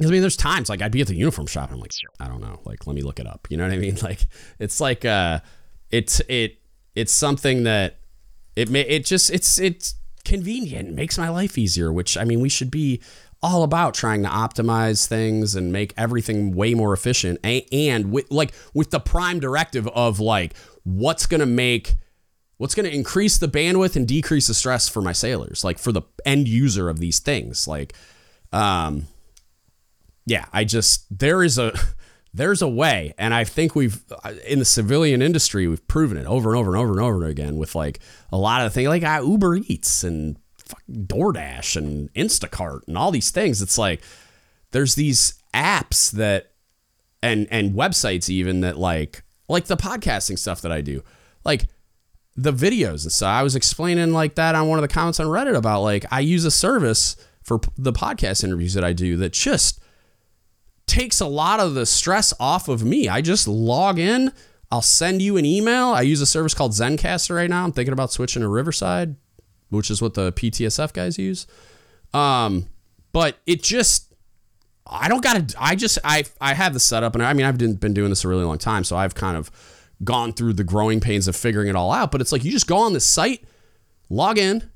I 0.00 0.06
mean, 0.06 0.20
there's 0.20 0.36
times 0.36 0.68
like 0.68 0.80
I'd 0.80 0.92
be 0.92 1.00
at 1.00 1.08
the 1.08 1.14
uniform 1.14 1.46
shop 1.46 1.70
and 1.70 1.74
I'm 1.76 1.80
like, 1.80 1.92
I 2.20 2.28
don't 2.28 2.40
know, 2.40 2.60
like 2.64 2.86
let 2.86 2.94
me 2.94 3.02
look 3.02 3.20
it 3.20 3.26
up. 3.26 3.48
You 3.50 3.56
know 3.56 3.64
what 3.64 3.72
I 3.72 3.78
mean? 3.78 3.96
Like 4.02 4.26
it's 4.58 4.80
like 4.80 5.04
uh, 5.04 5.40
it's 5.90 6.20
it 6.28 6.58
it's 6.98 7.12
something 7.12 7.62
that 7.62 7.98
it 8.56 8.68
may 8.68 8.80
it 8.80 9.04
just 9.06 9.30
it's 9.30 9.58
it's 9.58 9.94
convenient, 10.24 10.92
makes 10.92 11.16
my 11.16 11.28
life 11.28 11.56
easier. 11.56 11.92
Which 11.92 12.18
I 12.18 12.24
mean, 12.24 12.40
we 12.40 12.48
should 12.48 12.70
be 12.70 13.00
all 13.40 13.62
about 13.62 13.94
trying 13.94 14.24
to 14.24 14.28
optimize 14.28 15.06
things 15.06 15.54
and 15.54 15.72
make 15.72 15.94
everything 15.96 16.52
way 16.56 16.74
more 16.74 16.92
efficient. 16.92 17.38
And 17.44 18.10
with 18.10 18.30
like 18.30 18.52
with 18.74 18.90
the 18.90 18.98
prime 18.98 19.38
directive 19.38 19.86
of 19.88 20.18
like 20.18 20.56
what's 20.82 21.26
gonna 21.26 21.46
make 21.46 21.94
what's 22.56 22.74
going 22.74 22.90
to 22.90 22.92
increase 22.92 23.38
the 23.38 23.46
bandwidth 23.46 23.94
and 23.94 24.08
decrease 24.08 24.48
the 24.48 24.54
stress 24.54 24.88
for 24.88 25.00
my 25.00 25.12
sailors 25.12 25.62
like 25.62 25.78
for 25.78 25.92
the 25.92 26.02
end 26.26 26.48
user 26.48 26.88
of 26.88 26.98
these 26.98 27.20
things 27.20 27.68
like 27.68 27.94
um 28.52 29.06
yeah 30.26 30.44
i 30.52 30.64
just 30.64 31.06
there 31.16 31.44
is 31.44 31.56
a 31.56 31.72
there's 32.34 32.62
a 32.62 32.68
way. 32.68 33.14
And 33.18 33.34
i 33.34 33.44
think 33.44 33.74
we've 33.74 34.02
uh, 34.24 34.34
in 34.46 34.58
the 34.58 34.64
civilian 34.64 35.22
industry 35.22 35.66
we've 35.66 35.86
proven 35.88 36.16
it 36.16 36.26
over 36.26 36.50
and 36.50 36.58
over 36.58 36.70
and 36.70 36.80
over 36.80 36.92
and 36.92 37.00
over 37.00 37.24
again 37.24 37.56
with 37.56 37.74
like 37.74 38.00
a 38.30 38.36
lot 38.36 38.60
of 38.64 38.70
the 38.70 38.74
things 38.74 38.88
like 38.88 39.02
uh, 39.02 39.22
uber 39.24 39.56
eats 39.56 40.04
and 40.04 40.36
doordash 40.90 41.76
and 41.76 42.12
instacart 42.14 42.86
and 42.86 42.98
all 42.98 43.10
these 43.10 43.30
things. 43.30 43.62
It's 43.62 43.78
like 43.78 44.02
there's 44.70 44.94
these 44.94 45.34
apps 45.54 46.10
that 46.12 46.52
and 47.22 47.48
and 47.50 47.74
websites 47.74 48.28
even 48.28 48.60
that 48.60 48.78
like 48.78 49.22
like 49.48 49.64
the 49.64 49.76
podcasting 49.76 50.38
stuff 50.38 50.60
that 50.60 50.70
i 50.70 50.80
do 50.80 51.02
like 51.44 51.66
the 52.36 52.52
videos 52.52 53.02
and 53.04 53.12
so 53.12 53.26
i 53.26 53.42
was 53.42 53.56
explaining 53.56 54.12
like 54.12 54.34
that 54.36 54.54
on 54.54 54.68
one 54.68 54.78
of 54.78 54.82
the 54.82 54.88
comments 54.88 55.18
on 55.18 55.26
reddit 55.26 55.56
about 55.56 55.82
like 55.82 56.04
i 56.10 56.20
use 56.20 56.44
a 56.44 56.50
service 56.50 57.16
for 57.42 57.60
the 57.76 57.92
podcast 57.92 58.44
interviews 58.44 58.74
that 58.74 58.84
i 58.84 58.92
do 58.92 59.16
that 59.16 59.32
just 59.32 59.80
takes 60.88 61.20
a 61.20 61.26
lot 61.26 61.60
of 61.60 61.74
the 61.74 61.86
stress 61.86 62.32
off 62.40 62.68
of 62.68 62.84
me. 62.84 63.08
I 63.08 63.20
just 63.20 63.46
log 63.46 63.98
in, 63.98 64.32
I'll 64.70 64.82
send 64.82 65.22
you 65.22 65.36
an 65.36 65.44
email. 65.44 65.88
I 65.88 66.02
use 66.02 66.20
a 66.20 66.26
service 66.26 66.54
called 66.54 66.72
Zencastr 66.72 67.34
right 67.34 67.48
now. 67.48 67.64
I'm 67.64 67.72
thinking 67.72 67.92
about 67.92 68.12
switching 68.12 68.42
to 68.42 68.48
Riverside, 68.48 69.16
which 69.70 69.90
is 69.90 70.02
what 70.02 70.14
the 70.14 70.32
PTSF 70.32 70.92
guys 70.92 71.18
use. 71.18 71.46
Um, 72.12 72.68
but 73.12 73.38
it 73.46 73.62
just 73.62 74.12
I 74.86 75.08
don't 75.08 75.22
gotta 75.22 75.54
I 75.58 75.74
just 75.74 75.98
I 76.04 76.24
I 76.40 76.54
have 76.54 76.72
the 76.72 76.80
setup 76.80 77.14
and 77.14 77.22
I 77.22 77.32
mean 77.34 77.44
I've 77.44 77.58
been 77.58 77.94
doing 77.94 78.10
this 78.10 78.24
a 78.24 78.28
really 78.28 78.44
long 78.44 78.58
time, 78.58 78.84
so 78.84 78.96
I've 78.96 79.14
kind 79.14 79.36
of 79.36 79.50
gone 80.04 80.32
through 80.32 80.54
the 80.54 80.64
growing 80.64 81.00
pains 81.00 81.28
of 81.28 81.36
figuring 81.36 81.68
it 81.68 81.76
all 81.76 81.92
out. 81.92 82.10
But 82.12 82.20
it's 82.20 82.32
like 82.32 82.44
you 82.44 82.50
just 82.50 82.66
go 82.66 82.78
on 82.78 82.92
the 82.92 83.00
site, 83.00 83.44
log 84.08 84.38
in, 84.38 84.70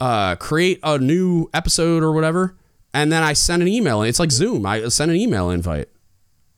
uh, 0.00 0.36
create 0.36 0.80
a 0.82 0.98
new 0.98 1.48
episode 1.52 2.02
or 2.02 2.12
whatever, 2.12 2.56
and 2.94 3.12
then 3.12 3.22
I 3.22 3.32
send 3.32 3.62
an 3.62 3.68
email. 3.68 4.02
It's 4.02 4.18
like 4.18 4.32
Zoom. 4.32 4.64
I 4.66 4.88
send 4.88 5.10
an 5.10 5.16
email 5.16 5.50
invite. 5.50 5.88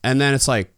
And 0.02 0.20
then 0.20 0.34
it's 0.34 0.48
like, 0.48 0.72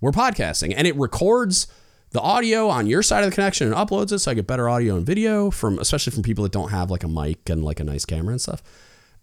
we're 0.00 0.12
podcasting. 0.12 0.72
And 0.76 0.86
it 0.86 0.96
records 0.96 1.66
the 2.10 2.20
audio 2.20 2.68
on 2.68 2.86
your 2.86 3.02
side 3.02 3.24
of 3.24 3.30
the 3.30 3.34
connection 3.34 3.66
and 3.66 3.76
uploads 3.76 4.12
it 4.12 4.20
so 4.20 4.30
I 4.30 4.34
get 4.34 4.46
better 4.46 4.68
audio 4.68 4.96
and 4.96 5.04
video 5.04 5.50
from 5.50 5.78
especially 5.78 6.12
from 6.12 6.22
people 6.22 6.42
that 6.44 6.52
don't 6.52 6.70
have 6.70 6.90
like 6.90 7.04
a 7.04 7.08
mic 7.08 7.50
and 7.50 7.64
like 7.64 7.80
a 7.80 7.84
nice 7.84 8.04
camera 8.04 8.32
and 8.32 8.40
stuff. 8.40 8.62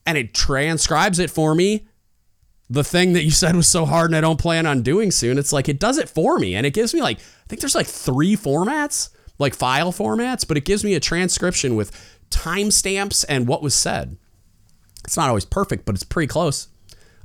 And 0.06 0.18
it 0.18 0.34
transcribes 0.34 1.18
it 1.18 1.32
for 1.32 1.56
me. 1.56 1.88
The 2.70 2.84
thing 2.84 3.14
that 3.14 3.24
you 3.24 3.32
said 3.32 3.56
was 3.56 3.68
so 3.68 3.86
hard 3.86 4.10
and 4.10 4.18
I 4.18 4.22
don't 4.22 4.40
plan 4.40 4.66
on 4.66 4.82
doing 4.82 5.12
soon. 5.12 5.38
It's 5.38 5.54
like 5.54 5.70
it 5.70 5.80
does 5.80 5.98
it 5.98 6.10
for 6.10 6.38
me. 6.38 6.56
And 6.56 6.66
it 6.66 6.74
gives 6.74 6.94
me 6.94 7.02
like, 7.02 7.20
I 7.20 7.48
think 7.48 7.62
there's 7.62 7.76
like 7.76 7.88
three 7.88 8.36
formats, 8.36 9.10
like 9.40 9.56
file 9.56 9.92
formats, 9.92 10.48
but 10.48 10.58
it 10.58 10.66
gives 10.66 10.84
me 10.84 10.94
a 10.94 11.00
transcription 11.00 11.76
with 11.76 12.20
timestamps 12.30 13.26
and 13.28 13.48
what 13.48 13.64
was 13.64 13.74
said. 13.74 14.18
It's 15.06 15.18
not 15.18 15.30
always 15.30 15.46
perfect, 15.46 15.86
but 15.86 15.96
it's 15.96 16.04
pretty 16.04 16.28
close. 16.28 16.68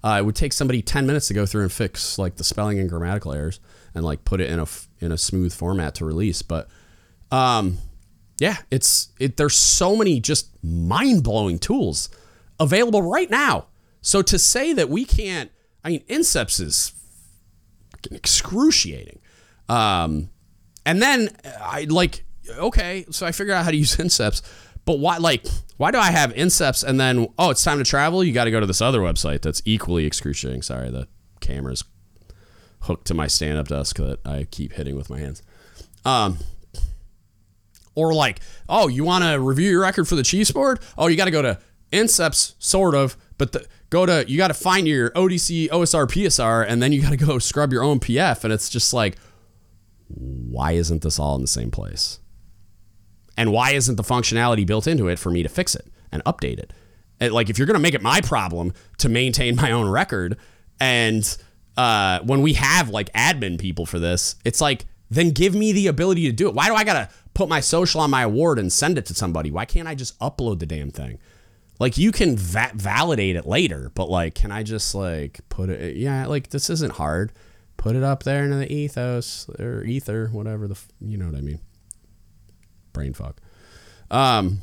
Uh, 0.02 0.16
it 0.18 0.24
would 0.24 0.36
take 0.36 0.52
somebody 0.52 0.80
10 0.80 1.06
minutes 1.06 1.28
to 1.28 1.34
go 1.34 1.44
through 1.44 1.62
and 1.62 1.72
fix 1.72 2.18
like 2.18 2.36
the 2.36 2.44
spelling 2.44 2.78
and 2.78 2.88
grammatical 2.88 3.32
errors 3.32 3.60
and 3.94 4.04
like 4.04 4.24
put 4.24 4.40
it 4.40 4.48
in 4.48 4.58
a 4.58 4.66
in 5.00 5.12
a 5.12 5.18
smooth 5.18 5.52
format 5.52 5.94
to 5.96 6.04
release. 6.04 6.42
But 6.42 6.68
um, 7.30 7.78
yeah, 8.38 8.58
it's 8.70 9.10
it. 9.18 9.36
There's 9.36 9.56
so 9.56 9.96
many 9.96 10.20
just 10.20 10.50
mind 10.64 11.22
blowing 11.22 11.58
tools 11.58 12.08
available 12.58 13.02
right 13.02 13.30
now. 13.30 13.66
So 14.00 14.22
to 14.22 14.38
say 14.38 14.72
that 14.72 14.88
we 14.88 15.04
can't, 15.04 15.50
I 15.84 15.90
mean, 15.90 16.04
NSIPS 16.08 16.60
is 16.60 16.92
excruciating. 18.10 19.20
Um, 19.68 20.30
and 20.86 21.02
then 21.02 21.36
I 21.60 21.86
like 21.88 22.24
okay, 22.48 23.04
so 23.10 23.26
I 23.26 23.32
figured 23.32 23.54
out 23.54 23.64
how 23.64 23.70
to 23.70 23.76
use 23.76 23.96
NSIPS. 23.98 24.42
But 24.90 24.98
why, 24.98 25.18
like, 25.18 25.46
why 25.76 25.92
do 25.92 25.98
I 25.98 26.10
have 26.10 26.34
NSIPS 26.34 26.82
and 26.82 26.98
then, 26.98 27.28
oh, 27.38 27.50
it's 27.50 27.62
time 27.62 27.78
to 27.78 27.84
travel? 27.84 28.24
You 28.24 28.32
got 28.32 28.46
to 28.46 28.50
go 28.50 28.58
to 28.58 28.66
this 28.66 28.80
other 28.80 28.98
website 28.98 29.40
that's 29.40 29.62
equally 29.64 30.04
excruciating. 30.04 30.62
Sorry, 30.62 30.90
the 30.90 31.06
camera's 31.38 31.84
hooked 32.80 33.06
to 33.06 33.14
my 33.14 33.28
stand 33.28 33.56
up 33.56 33.68
desk 33.68 33.98
that 33.98 34.18
I 34.26 34.48
keep 34.50 34.72
hitting 34.72 34.96
with 34.96 35.08
my 35.08 35.20
hands. 35.20 35.44
Um, 36.04 36.38
or 37.94 38.12
like, 38.12 38.40
oh, 38.68 38.88
you 38.88 39.04
want 39.04 39.22
to 39.22 39.38
review 39.38 39.70
your 39.70 39.82
record 39.82 40.08
for 40.08 40.16
the 40.16 40.24
Chiefs 40.24 40.50
board? 40.50 40.80
Oh, 40.98 41.06
you 41.06 41.16
got 41.16 41.26
to 41.26 41.30
go 41.30 41.42
to 41.42 41.60
NSIPS, 41.92 42.54
sort 42.58 42.96
of, 42.96 43.16
but 43.38 43.52
the, 43.52 43.64
go 43.90 44.04
to, 44.06 44.24
you 44.28 44.38
got 44.38 44.48
to 44.48 44.54
find 44.54 44.88
your 44.88 45.10
ODC, 45.10 45.68
OSR, 45.68 46.08
PSR, 46.08 46.66
and 46.68 46.82
then 46.82 46.90
you 46.90 47.00
got 47.00 47.10
to 47.10 47.16
go 47.16 47.38
scrub 47.38 47.72
your 47.72 47.84
own 47.84 48.00
PF. 48.00 48.42
And 48.42 48.52
it's 48.52 48.68
just 48.68 48.92
like, 48.92 49.18
why 50.08 50.72
isn't 50.72 51.02
this 51.02 51.20
all 51.20 51.36
in 51.36 51.42
the 51.42 51.46
same 51.46 51.70
place? 51.70 52.18
And 53.36 53.52
why 53.52 53.72
isn't 53.72 53.96
the 53.96 54.02
functionality 54.02 54.66
built 54.66 54.86
into 54.86 55.08
it 55.08 55.18
for 55.18 55.30
me 55.30 55.42
to 55.42 55.48
fix 55.48 55.74
it 55.74 55.86
and 56.12 56.22
update 56.24 56.58
it? 56.58 56.72
And 57.20 57.32
like, 57.32 57.50
if 57.50 57.58
you're 57.58 57.66
going 57.66 57.74
to 57.74 57.82
make 57.82 57.94
it 57.94 58.02
my 58.02 58.20
problem 58.20 58.72
to 58.98 59.08
maintain 59.08 59.56
my 59.56 59.70
own 59.72 59.88
record, 59.88 60.36
and 60.80 61.36
uh, 61.76 62.20
when 62.20 62.42
we 62.42 62.54
have 62.54 62.88
like 62.88 63.12
admin 63.12 63.58
people 63.58 63.86
for 63.86 63.98
this, 63.98 64.36
it's 64.44 64.60
like, 64.60 64.86
then 65.10 65.30
give 65.30 65.54
me 65.54 65.72
the 65.72 65.86
ability 65.88 66.26
to 66.26 66.32
do 66.32 66.48
it. 66.48 66.54
Why 66.54 66.68
do 66.68 66.74
I 66.74 66.84
got 66.84 66.94
to 66.94 67.14
put 67.34 67.48
my 67.48 67.60
social 67.60 68.00
on 68.00 68.10
my 68.10 68.22
award 68.22 68.58
and 68.58 68.72
send 68.72 68.96
it 68.98 69.06
to 69.06 69.14
somebody? 69.14 69.50
Why 69.50 69.64
can't 69.64 69.88
I 69.88 69.94
just 69.94 70.18
upload 70.20 70.58
the 70.60 70.66
damn 70.66 70.90
thing? 70.90 71.18
Like 71.78 71.96
you 71.96 72.12
can 72.12 72.36
va- 72.36 72.72
validate 72.74 73.36
it 73.36 73.46
later, 73.46 73.90
but 73.94 74.08
like, 74.10 74.34
can 74.34 74.52
I 74.52 74.62
just 74.62 74.94
like 74.94 75.40
put 75.48 75.70
it? 75.70 75.96
Yeah, 75.96 76.26
like 76.26 76.50
this 76.50 76.68
isn't 76.70 76.92
hard. 76.92 77.32
Put 77.78 77.96
it 77.96 78.02
up 78.02 78.22
there 78.22 78.44
into 78.44 78.56
the 78.56 78.70
ethos 78.70 79.48
or 79.58 79.82
ether, 79.84 80.28
whatever 80.28 80.68
the 80.68 80.78
you 81.00 81.16
know 81.16 81.26
what 81.26 81.34
I 81.34 81.40
mean. 81.40 81.60
Brain 82.92 83.12
fuck. 83.12 83.40
Um, 84.10 84.62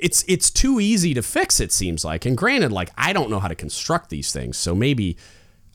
it's 0.00 0.24
it's 0.28 0.50
too 0.50 0.80
easy 0.80 1.14
to 1.14 1.22
fix. 1.22 1.60
It 1.60 1.72
seems 1.72 2.04
like, 2.04 2.26
and 2.26 2.36
granted, 2.36 2.72
like 2.72 2.90
I 2.96 3.12
don't 3.12 3.30
know 3.30 3.40
how 3.40 3.48
to 3.48 3.54
construct 3.54 4.10
these 4.10 4.32
things, 4.32 4.56
so 4.56 4.74
maybe 4.74 5.16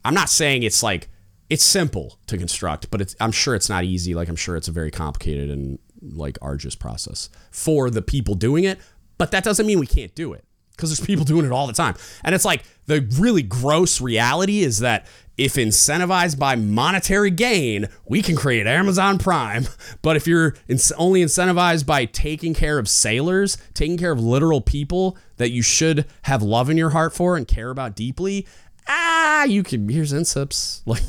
I'm 0.06 0.14
not 0.14 0.30
saying 0.30 0.64
it's 0.64 0.84
like 0.84 1.10
it's 1.50 1.64
simple 1.64 2.18
to 2.28 2.38
construct, 2.38 2.92
but 2.92 3.14
I'm 3.20 3.32
sure 3.32 3.56
it's 3.56 3.70
not 3.70 3.84
easy. 3.84 4.14
Like 4.14 4.30
I'm 4.30 4.36
sure 4.36 4.56
it's 4.56 4.68
a 4.68 4.72
very 4.72 4.92
complicated 4.92 5.50
and 5.50 5.80
like 6.02 6.38
arduous 6.42 6.76
process 6.76 7.30
for 7.52 7.90
the 7.90 8.02
people 8.02 8.36
doing 8.36 8.64
it. 8.64 8.80
But 9.18 9.32
that 9.32 9.44
doesn't 9.44 9.66
mean 9.66 9.80
we 9.80 9.88
can't 9.88 10.16
do 10.16 10.34
it 10.34 10.46
because 10.82 10.98
there's 10.98 11.06
people 11.06 11.24
doing 11.24 11.46
it 11.46 11.52
all 11.52 11.68
the 11.68 11.74
time. 11.74 11.94
And 12.24 12.34
it's 12.34 12.44
like 12.44 12.64
the 12.88 13.08
really 13.20 13.44
gross 13.44 14.02
reality 14.02 14.62
is 14.62 14.80
that 14.80 15.06
if 15.38 15.54
incentivized 15.54 16.40
by 16.40 16.56
monetary 16.56 17.30
gain, 17.30 17.88
we 18.06 18.24
can 18.24 18.36
create 18.36 18.66
Amazon 18.66 19.20
Prime. 19.20 19.68
But 20.02 20.16
if 20.16 20.26
you're 20.26 20.56
only 20.98 21.24
incentivized 21.24 21.86
by 21.86 22.06
taking 22.06 22.56
care 22.56 22.80
of 22.80 22.90
sailors, 22.90 23.58
taking 23.76 23.98
care 23.98 24.12
of 24.12 24.20
literal 24.20 24.60
people 24.60 25.16
that 25.38 25.52
you 25.52 25.62
should 25.62 26.08
have 26.24 26.42
love 26.42 26.72
in 26.72 26.78
your 26.78 26.90
heart 26.90 27.14
for 27.14 27.38
and 27.38 27.48
care 27.48 27.70
about 27.70 27.96
deeply, 27.96 28.48
ah, 28.88 29.44
you 29.44 29.62
can, 29.62 29.88
here's 29.88 30.12
NSIPS. 30.12 30.82
Like, 30.88 31.04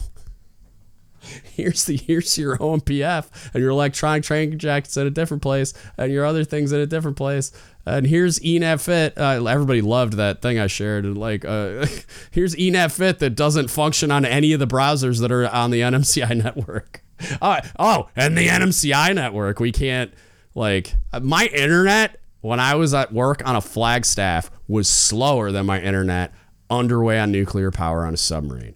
here's 1.55 1.85
the 1.85 1.97
here's 1.97 2.37
your 2.37 2.57
OMPF 2.59 3.53
and 3.55 3.63
your 3.63 3.71
electronic 3.71 4.23
training 4.23 4.59
jackets 4.59 4.97
at 4.97 5.07
a 5.07 5.11
different 5.11 5.43
place 5.43 5.73
and 5.97 6.13
your 6.13 6.25
other 6.25 6.45
things 6.45 6.73
at 6.73 6.81
a 6.81 6.87
different 6.87 7.17
place 7.17 7.53
and 7.87 8.07
here's 8.07 8.39
eNAVFIT. 8.41 9.19
Uh, 9.19 9.45
everybody 9.47 9.81
loved 9.81 10.15
that 10.15 10.43
thing 10.43 10.59
I 10.59 10.67
shared. 10.67 11.05
And 11.05 11.19
like, 11.19 11.45
uh, 11.45 11.87
here's 12.31 12.55
eNAVFIT 12.55 13.19
that 13.19 13.31
doesn't 13.31 13.69
function 13.69 14.11
on 14.11 14.25
any 14.25 14.53
of 14.53 14.61
the 14.61 14.67
browsers 14.67 15.21
that 15.21 15.33
are 15.33 15.49
on 15.49 15.71
the 15.71 15.81
NMCI 15.81 16.37
network. 16.45 17.03
Uh, 17.41 17.61
oh, 17.79 18.09
and 18.17 18.37
the 18.37 18.49
NMCI 18.49 19.15
network, 19.15 19.61
we 19.61 19.73
can't 19.73 20.13
like 20.55 20.95
my 21.21 21.47
internet 21.47 22.21
when 22.41 22.59
I 22.59 22.75
was 22.75 22.93
at 22.95 23.13
work 23.13 23.47
on 23.47 23.55
a 23.55 23.61
Flagstaff 23.61 24.51
was 24.67 24.89
slower 24.89 25.53
than 25.53 25.67
my 25.67 25.81
internet 25.81 26.33
underway 26.69 27.19
on 27.21 27.31
nuclear 27.31 27.71
power 27.71 28.05
on 28.05 28.15
a 28.15 28.17
submarine. 28.17 28.75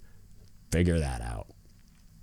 Figure 0.71 0.99
that 0.99 1.21
out 1.21 1.47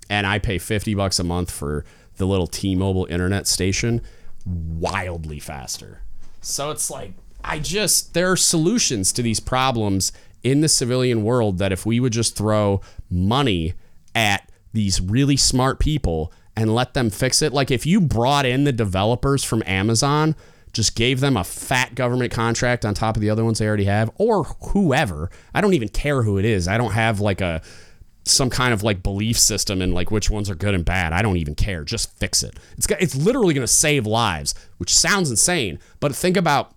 and 0.08 0.26
I 0.26 0.38
pay 0.38 0.58
50 0.58 0.94
bucks 0.94 1.18
a 1.18 1.24
month 1.24 1.50
for 1.50 1.84
the 2.16 2.26
little 2.26 2.46
T-Mobile 2.46 3.06
internet 3.10 3.46
station 3.46 4.00
wildly 4.46 5.40
faster. 5.40 6.02
So 6.44 6.70
it's 6.70 6.90
like 6.90 7.12
I 7.42 7.58
just 7.58 8.14
there 8.14 8.30
are 8.30 8.36
solutions 8.36 9.12
to 9.12 9.22
these 9.22 9.40
problems 9.40 10.12
in 10.42 10.60
the 10.60 10.68
civilian 10.68 11.24
world 11.24 11.58
that 11.58 11.72
if 11.72 11.86
we 11.86 12.00
would 12.00 12.12
just 12.12 12.36
throw 12.36 12.80
money 13.10 13.74
at 14.14 14.50
these 14.72 15.00
really 15.00 15.36
smart 15.36 15.78
people 15.78 16.32
and 16.56 16.74
let 16.74 16.94
them 16.94 17.10
fix 17.10 17.42
it. 17.42 17.52
Like 17.52 17.70
if 17.70 17.86
you 17.86 18.00
brought 18.00 18.46
in 18.46 18.64
the 18.64 18.72
developers 18.72 19.42
from 19.42 19.62
Amazon 19.66 20.36
just 20.72 20.96
gave 20.96 21.20
them 21.20 21.36
a 21.36 21.44
fat 21.44 21.94
government 21.94 22.32
contract 22.32 22.84
on 22.84 22.94
top 22.94 23.16
of 23.16 23.22
the 23.22 23.30
other 23.30 23.44
ones 23.44 23.60
they 23.60 23.66
already 23.66 23.84
have 23.84 24.10
or 24.16 24.44
whoever 24.44 25.30
I 25.54 25.60
don't 25.60 25.74
even 25.74 25.88
care 25.88 26.22
who 26.24 26.36
it 26.36 26.44
is. 26.44 26.68
I 26.68 26.76
don't 26.76 26.92
have 26.92 27.20
like 27.20 27.40
a 27.40 27.62
some 28.24 28.50
kind 28.50 28.72
of 28.72 28.82
like 28.82 29.02
belief 29.02 29.38
system 29.38 29.82
and 29.82 29.94
like 29.94 30.10
which 30.10 30.30
ones 30.30 30.48
are 30.48 30.54
good 30.54 30.74
and 30.74 30.84
bad. 30.84 31.12
I 31.12 31.22
don't 31.22 31.36
even 31.36 31.54
care. 31.54 31.84
Just 31.84 32.16
fix 32.18 32.42
it. 32.42 32.58
It's 32.76 32.86
it's 32.98 33.14
literally 33.14 33.54
going 33.54 33.66
to 33.66 33.72
save 33.72 34.06
lives, 34.06 34.54
which 34.78 34.94
sounds 34.94 35.30
insane, 35.30 35.78
but 36.00 36.14
think 36.14 36.36
about 36.36 36.74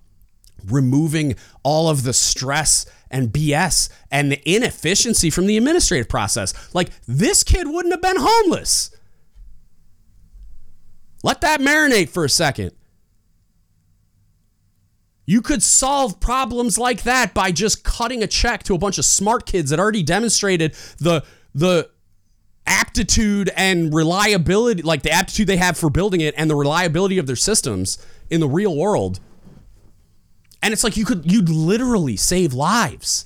removing 0.66 1.36
all 1.64 1.90
of 1.90 2.04
the 2.04 2.14
stress 2.14 2.86
and 3.10 3.30
BS 3.30 3.90
and 4.12 4.32
the 4.32 4.42
inefficiency 4.50 5.30
from 5.30 5.48
the 5.48 5.58
administrative 5.58 6.10
process. 6.10 6.54
Like 6.74 6.90
this 7.08 7.44
kid 7.44 7.68
wouldn't 7.68 7.94
have 7.94 8.02
been 8.02 8.18
homeless. 8.20 8.92
Let 11.24 11.42
that 11.42 11.62
marinate 11.62 12.10
for 12.10 12.26
a 12.26 12.30
second. 12.30 12.72
You 15.26 15.42
could 15.42 15.62
solve 15.62 16.22
problems 16.22 16.78
like 16.78 17.04
that 17.04 17.34
by 17.34 17.52
just 17.52 17.84
cutting 17.84 18.24
a 18.24 18.28
check 18.28 18.64
to 18.64 18.76
a 18.76 18.78
bunch 18.78 18.98
of 18.98 19.04
smart 19.04 19.46
kids 19.46 19.72
that 19.72 19.80
already 19.80 20.02
demonstrated 20.02 20.74
the 21.00 21.24
the 21.58 21.90
aptitude 22.68 23.50
and 23.56 23.92
reliability, 23.94 24.84
like 24.84 25.02
the 25.02 25.10
aptitude 25.12 25.48
they 25.48 25.58
have 25.58 25.76
for 25.76 25.90
building 25.90 26.22
it 26.22 26.36
and 26.38 26.50
the 26.50 26.56
reliability 26.56 27.18
of 27.18 27.26
their 27.26 27.36
systems 27.36 27.98
in 28.30 28.40
the 28.40 28.48
real 28.48 28.76
world. 28.76 29.20
And 30.62 30.72
it's 30.72 30.84
like 30.84 30.98
you 30.98 31.06
could 31.06 31.32
you'd 31.32 31.50
literally 31.50 32.16
save 32.16 32.54
lives. 32.54 33.26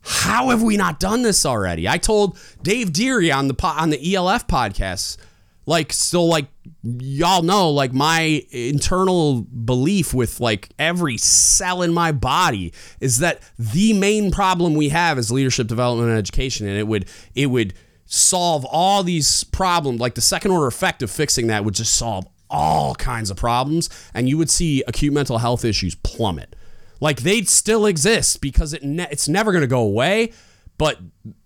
How 0.00 0.50
have 0.50 0.62
we 0.62 0.76
not 0.76 0.98
done 1.00 1.22
this 1.22 1.44
already? 1.44 1.86
I 1.86 1.98
told 1.98 2.38
Dave 2.62 2.92
Deary 2.92 3.30
on 3.30 3.48
the 3.48 3.54
on 3.62 3.90
the 3.90 4.14
ELF 4.14 4.46
podcast, 4.46 5.18
like 5.66 5.92
so 5.92 6.24
like 6.24 6.46
y'all 6.82 7.42
know 7.42 7.70
like 7.70 7.92
my 7.92 8.44
internal 8.50 9.42
belief 9.42 10.12
with 10.12 10.40
like 10.40 10.68
every 10.78 11.16
cell 11.16 11.82
in 11.82 11.92
my 11.92 12.12
body 12.12 12.72
is 13.00 13.18
that 13.18 13.40
the 13.58 13.92
main 13.92 14.30
problem 14.30 14.74
we 14.74 14.90
have 14.90 15.18
is 15.18 15.30
leadership 15.30 15.66
development 15.66 16.10
and 16.10 16.18
education 16.18 16.66
and 16.66 16.78
it 16.78 16.86
would 16.86 17.08
it 17.34 17.46
would 17.46 17.74
solve 18.06 18.64
all 18.66 19.02
these 19.02 19.44
problems. 19.44 20.00
Like 20.00 20.14
the 20.14 20.20
second 20.20 20.50
order 20.50 20.66
effect 20.66 21.02
of 21.02 21.10
fixing 21.10 21.46
that 21.48 21.64
would 21.64 21.74
just 21.74 21.94
solve 21.94 22.26
all 22.50 22.94
kinds 22.94 23.30
of 23.30 23.36
problems 23.36 23.88
and 24.12 24.28
you 24.28 24.38
would 24.38 24.50
see 24.50 24.84
acute 24.86 25.12
mental 25.12 25.38
health 25.38 25.64
issues 25.64 25.94
plummet. 25.96 26.54
Like 27.00 27.22
they'd 27.22 27.48
still 27.48 27.86
exist 27.86 28.40
because 28.40 28.72
it 28.72 28.82
ne- 28.82 29.08
it's 29.10 29.28
never 29.28 29.52
going 29.52 29.62
to 29.62 29.68
go 29.68 29.80
away 29.80 30.32
but 30.76 30.98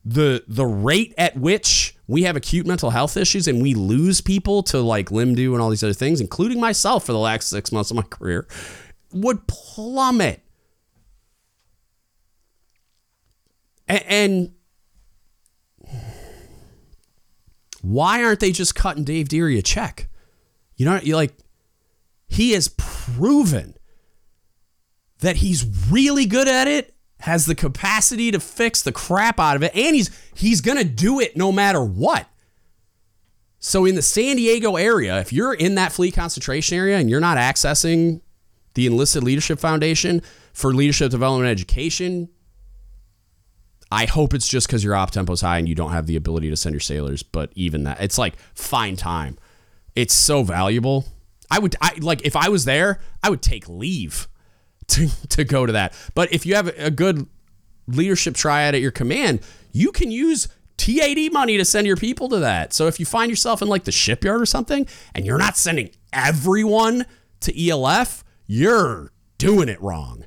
the 0.08 0.42
the 0.48 0.64
rate 0.64 1.12
at 1.18 1.36
which 1.36 1.94
we 2.06 2.22
have 2.22 2.34
acute 2.34 2.66
mental 2.66 2.88
health 2.88 3.14
issues 3.18 3.46
and 3.46 3.60
we 3.60 3.74
lose 3.74 4.22
people 4.22 4.62
to 4.62 4.80
like 4.80 5.10
LIMDU 5.10 5.52
and 5.52 5.60
all 5.60 5.68
these 5.68 5.84
other 5.84 5.92
things, 5.92 6.22
including 6.22 6.58
myself 6.58 7.04
for 7.04 7.12
the 7.12 7.18
last 7.18 7.50
six 7.50 7.70
months 7.70 7.90
of 7.90 7.96
my 7.96 8.02
career, 8.10 8.48
would 9.12 9.46
plummet. 9.46 10.42
And, 13.86 14.04
and 14.06 14.52
why 17.82 18.24
aren't 18.24 18.40
they 18.40 18.52
just 18.52 18.74
cutting 18.74 19.04
Dave 19.04 19.28
Deary 19.28 19.58
a 19.58 19.62
check? 19.62 20.08
You 20.76 20.86
know, 20.86 20.98
you 21.02 21.16
like 21.16 21.36
he 22.28 22.52
has 22.52 22.68
proven 22.68 23.74
that 25.18 25.36
he's 25.36 25.66
really 25.90 26.24
good 26.24 26.48
at 26.48 26.66
it 26.66 26.94
has 27.20 27.46
the 27.46 27.54
capacity 27.54 28.30
to 28.30 28.40
fix 28.40 28.82
the 28.82 28.92
crap 28.92 29.40
out 29.40 29.56
of 29.56 29.62
it, 29.62 29.74
and 29.74 29.94
he's 29.94 30.10
he's 30.34 30.60
gonna 30.60 30.84
do 30.84 31.20
it 31.20 31.36
no 31.36 31.50
matter 31.52 31.82
what. 31.82 32.26
So 33.58 33.84
in 33.84 33.96
the 33.96 34.02
San 34.02 34.36
Diego 34.36 34.76
area, 34.76 35.18
if 35.18 35.32
you're 35.32 35.54
in 35.54 35.74
that 35.74 35.92
fleet 35.92 36.14
concentration 36.14 36.78
area 36.78 36.96
and 36.96 37.10
you're 37.10 37.20
not 37.20 37.38
accessing 37.38 38.20
the 38.74 38.86
Enlisted 38.86 39.24
Leadership 39.24 39.58
Foundation 39.58 40.22
for 40.52 40.72
leadership 40.72 41.10
development 41.10 41.50
education, 41.50 42.28
I 43.90 44.04
hope 44.04 44.34
it's 44.34 44.46
just 44.46 44.68
because 44.68 44.84
your 44.84 44.94
op 44.94 45.10
tempo's 45.10 45.40
high 45.40 45.58
and 45.58 45.68
you 45.68 45.74
don't 45.74 45.90
have 45.90 46.06
the 46.06 46.16
ability 46.16 46.50
to 46.50 46.56
send 46.56 46.74
your 46.74 46.80
sailors. 46.80 47.22
But 47.24 47.50
even 47.54 47.84
that, 47.84 48.00
it's 48.00 48.18
like 48.18 48.36
fine 48.54 48.96
time. 48.96 49.38
It's 49.96 50.14
so 50.14 50.44
valuable. 50.44 51.06
I 51.50 51.58
would, 51.58 51.74
I 51.80 51.96
like, 52.00 52.24
if 52.24 52.36
I 52.36 52.50
was 52.50 52.64
there, 52.64 53.00
I 53.22 53.30
would 53.30 53.42
take 53.42 53.68
leave 53.68 54.28
to, 54.88 55.08
to 55.28 55.44
go 55.44 55.66
to 55.66 55.72
that. 55.72 55.94
But 56.14 56.32
if 56.32 56.44
you 56.44 56.54
have 56.54 56.68
a 56.78 56.90
good 56.90 57.26
leadership 57.86 58.34
triad 58.34 58.74
at 58.74 58.80
your 58.80 58.90
command, 58.90 59.40
you 59.72 59.92
can 59.92 60.10
use 60.10 60.48
TAD 60.76 61.32
money 61.32 61.56
to 61.56 61.64
send 61.64 61.86
your 61.86 61.96
people 61.96 62.28
to 62.28 62.38
that. 62.38 62.72
So 62.72 62.86
if 62.86 63.00
you 63.00 63.06
find 63.06 63.30
yourself 63.30 63.62
in 63.62 63.68
like 63.68 63.84
the 63.84 63.92
shipyard 63.92 64.40
or 64.40 64.46
something 64.46 64.86
and 65.14 65.26
you're 65.26 65.38
not 65.38 65.56
sending 65.56 65.90
everyone 66.12 67.04
to 67.40 67.68
ELF, 67.68 68.24
you're 68.46 69.12
doing 69.38 69.68
it 69.68 69.80
wrong. 69.82 70.24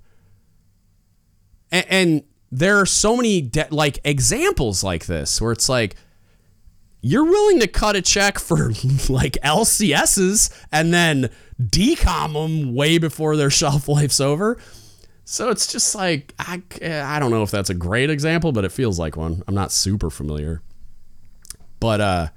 And, 1.71 1.85
and 1.89 2.23
there 2.51 2.79
are 2.79 2.85
so 2.85 3.15
many 3.15 3.41
de- 3.41 3.67
like 3.71 3.99
examples 4.03 4.83
like 4.83 5.05
this 5.05 5.41
where 5.41 5.53
it's 5.53 5.69
like 5.69 5.95
you're 7.01 7.25
willing 7.25 7.59
to 7.59 7.67
cut 7.67 7.95
a 7.95 8.01
check 8.01 8.39
for 8.39 8.69
like 9.09 9.37
LCSs 9.43 10.65
and 10.71 10.93
then 10.93 11.29
decom 11.61 12.33
them 12.33 12.75
way 12.75 12.97
before 12.97 13.35
their 13.35 13.49
shelf 13.49 13.87
life's 13.87 14.19
over. 14.19 14.57
So 15.23 15.49
it's 15.49 15.71
just 15.71 15.95
like 15.95 16.33
I, 16.39 16.61
I 16.83 17.19
don't 17.19 17.31
know 17.31 17.43
if 17.43 17.51
that's 17.51 17.69
a 17.69 17.73
great 17.73 18.09
example, 18.09 18.51
but 18.51 18.65
it 18.65 18.71
feels 18.71 18.99
like 18.99 19.15
one. 19.15 19.43
I'm 19.47 19.55
not 19.55 19.71
super 19.71 20.09
familiar, 20.09 20.61
but 21.79 22.01
uh, 22.01 22.27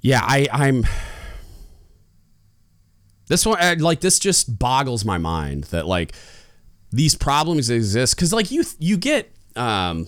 yeah, 0.00 0.20
I 0.22 0.48
I'm 0.52 0.84
this 3.28 3.46
one 3.46 3.78
like 3.78 4.00
this 4.00 4.18
just 4.18 4.58
boggles 4.58 5.04
my 5.04 5.16
mind 5.16 5.64
that 5.64 5.86
like 5.86 6.12
these 6.90 7.14
problems 7.14 7.70
exist 7.70 8.16
because 8.16 8.32
like 8.32 8.50
you 8.50 8.64
you 8.78 8.98
get 8.98 9.32
um 9.56 10.06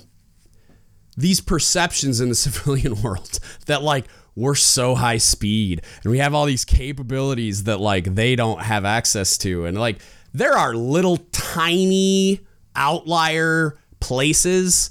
these 1.17 1.41
perceptions 1.41 2.21
in 2.21 2.29
the 2.29 2.35
civilian 2.35 3.01
world 3.03 3.39
that 3.67 3.83
like 3.83 4.07
we're 4.37 4.55
so 4.55 4.95
high 4.95 5.19
speed 5.19 5.83
and 6.03 6.11
we 6.11 6.19
have 6.19 6.35
all 6.35 6.45
these 6.45 6.65
capabilities 6.65 7.65
that 7.65 7.81
like 7.81 8.15
they 8.15 8.35
don't 8.35 8.63
have 8.63 8.85
access 8.85 9.39
to. 9.39 9.65
And 9.65 9.79
like 9.79 10.01
there 10.33 10.55
are 10.55 10.75
little 10.75 11.19
tiny 11.31 12.41
outlier 12.75 13.79
places 14.01 14.91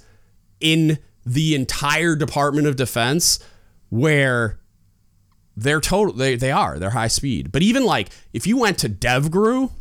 in 0.60 0.98
the 1.26 1.56
entire 1.56 2.16
Department 2.16 2.68
of 2.68 2.76
Defense 2.76 3.40
where 3.90 4.60
they're 5.56 5.82
total 5.82 6.14
they, 6.14 6.36
they 6.36 6.52
are 6.52 6.80
they're 6.80 6.92
high 6.92 7.08
speed. 7.08 7.52
But 7.52 7.62
even 7.62 7.84
like 7.84 8.10
if 8.32 8.48
you 8.48 8.58
went 8.58 8.78
to 8.80 8.90
devgru 8.90 9.72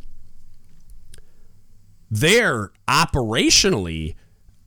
they're 2.11 2.71
operationally 2.87 4.15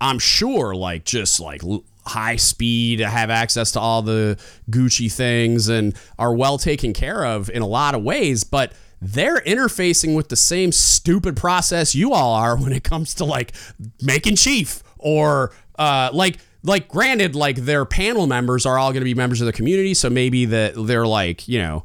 i'm 0.00 0.18
sure 0.18 0.74
like 0.74 1.04
just 1.04 1.40
like 1.40 1.62
high 2.06 2.36
speed 2.36 3.00
have 3.00 3.30
access 3.30 3.72
to 3.72 3.80
all 3.80 4.02
the 4.02 4.38
gucci 4.70 5.10
things 5.10 5.68
and 5.68 5.94
are 6.18 6.34
well 6.34 6.56
taken 6.58 6.92
care 6.92 7.24
of 7.24 7.50
in 7.50 7.62
a 7.62 7.66
lot 7.66 7.94
of 7.94 8.02
ways 8.02 8.44
but 8.44 8.72
they're 9.00 9.40
interfacing 9.40 10.16
with 10.16 10.28
the 10.28 10.36
same 10.36 10.72
stupid 10.72 11.36
process 11.36 11.94
you 11.94 12.12
all 12.12 12.34
are 12.34 12.56
when 12.56 12.72
it 12.72 12.84
comes 12.84 13.14
to 13.14 13.24
like 13.24 13.52
making 14.00 14.36
chief 14.36 14.82
or 14.98 15.52
uh, 15.78 16.10
like 16.12 16.38
like 16.62 16.88
granted 16.88 17.34
like 17.34 17.56
their 17.56 17.84
panel 17.84 18.26
members 18.26 18.64
are 18.64 18.78
all 18.78 18.90
going 18.90 19.00
to 19.00 19.04
be 19.04 19.14
members 19.14 19.40
of 19.40 19.46
the 19.46 19.52
community 19.52 19.94
so 19.94 20.08
maybe 20.08 20.44
that 20.46 20.72
they're 20.76 21.06
like 21.06 21.46
you 21.46 21.58
know 21.58 21.84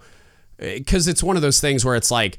because 0.58 1.08
it's 1.08 1.22
one 1.22 1.36
of 1.36 1.42
those 1.42 1.60
things 1.60 1.84
where 1.84 1.96
it's 1.96 2.12
like 2.12 2.38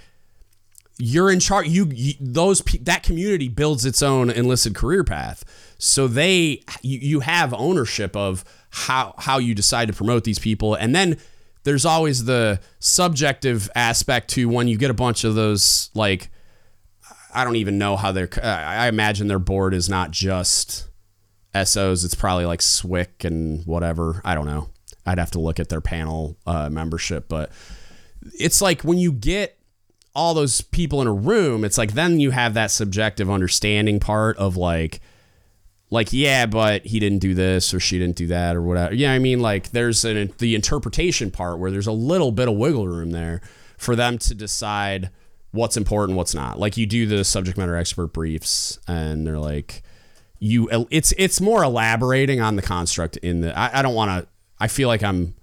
you're 0.99 1.31
in 1.31 1.41
charge 1.41 1.69
you, 1.69 1.89
you, 1.93 2.15
those 2.21 2.61
that 2.81 3.03
community 3.03 3.49
builds 3.49 3.85
its 3.85 4.03
own 4.03 4.31
enlisted 4.31 4.75
career 4.75 5.05
path 5.05 5.45
so 5.83 6.07
they 6.07 6.63
you, 6.83 6.99
you 6.99 7.21
have 7.21 7.53
ownership 7.55 8.17
of 8.17 8.45
how 8.71 9.15
how 9.19 9.39
you 9.39 9.55
decide 9.55 9.89
to 9.89 9.95
promote 9.95 10.25
these 10.25 10.39
people 10.39 10.75
and 10.75 10.95
then 10.95 11.17
there's 11.65 11.85
always 11.85 12.25
the 12.25 12.61
subjective 12.81 13.71
aspect 13.75 14.29
to 14.29 14.49
when 14.49 14.67
you 14.69 14.77
get 14.77 14.91
a 14.91 14.95
bunch 14.95 15.25
of 15.25 15.35
those 15.35 15.91
like 15.95 16.29
i 17.35 17.45
don't 17.45 17.57
even 17.57 17.79
know 17.79 17.97
how 17.97 18.13
they're 18.13 18.29
i 18.43 18.89
imagine 18.89 19.29
their 19.29 19.39
board 19.39 19.75
is 19.75 19.89
not 19.89 20.11
just 20.11 20.89
SOs, 21.55 22.05
it's 22.05 22.15
probably 22.15 22.47
like 22.47 22.61
SWCC 22.61 23.25
and 23.25 23.67
whatever. 23.67 24.21
I 24.25 24.35
don't 24.35 24.47
know. 24.47 24.71
I'd 25.05 25.19
have 25.19 25.33
to 25.33 25.41
look 25.41 25.61
at 25.61 25.69
their 25.69 25.81
panel 25.81 26.37
uh, 26.47 26.71
membership, 26.71 27.29
but 27.29 27.51
it's 28.39 28.63
like 28.63 28.83
when 28.83 28.99
you 28.99 29.13
get 29.13 29.59
all 30.15 30.35
those 30.35 30.61
people 30.61 31.01
in 31.03 31.09
a 31.09 31.13
room, 31.13 31.65
it's 31.65 31.77
like 31.77 31.93
then 31.93 32.21
you 32.21 32.31
have 32.31 32.55
that 32.55 32.71
subjective 32.71 33.31
understanding 33.31 34.01
part 34.01 34.37
of 34.39 34.57
like, 34.57 35.01
like 35.93 36.11
yeah, 36.11 36.47
but 36.47 36.87
he 36.87 36.99
didn't 36.99 37.19
do 37.19 37.35
this 37.35 37.75
or 37.75 37.79
she 37.79 37.99
didn't 37.99 38.17
do 38.17 38.27
that 38.29 38.57
or 38.57 38.63
whatever. 38.63 38.95
Yeah, 38.95 39.13
I 39.13 39.19
mean 39.19 39.41
like 39.41 39.73
there's 39.73 40.07
an 40.07 40.33
the 40.39 40.55
interpretation 40.55 41.31
part 41.31 41.59
where 41.59 41.71
there's 41.71 41.87
a 41.87 41.93
little 41.93 42.33
bit 42.33 42.49
of 42.49 42.57
wiggle 42.57 42.89
room 42.89 43.11
there 43.11 43.43
for 43.77 43.95
them 43.95 44.17
to 44.17 44.35
decide 44.35 45.11
what's 45.51 45.77
important, 45.77 46.17
what's 46.17 46.35
not. 46.35 46.59
Like 46.59 46.79
you 46.79 46.87
do 46.87 47.05
the 47.05 47.25
subject 47.25 47.59
matter 47.59 47.77
expert 47.77 48.07
briefs, 48.07 48.79
and 48.89 49.27
they're 49.27 49.39
like 49.39 49.83
you 50.39 50.87
it's 50.91 51.13
it's 51.19 51.43
more 51.43 51.63
elaborating 51.63 52.41
on 52.41 52.57
the 52.57 52.63
construct 52.63 53.19
in 53.19 53.43
the 53.43 53.57
I, 53.57 53.81
I 53.81 53.83
don't 53.83 53.95
want 53.95 54.25
to 54.25 54.29
I 54.59 54.69
feel 54.69 54.89
like 54.89 55.03
I'm 55.03 55.35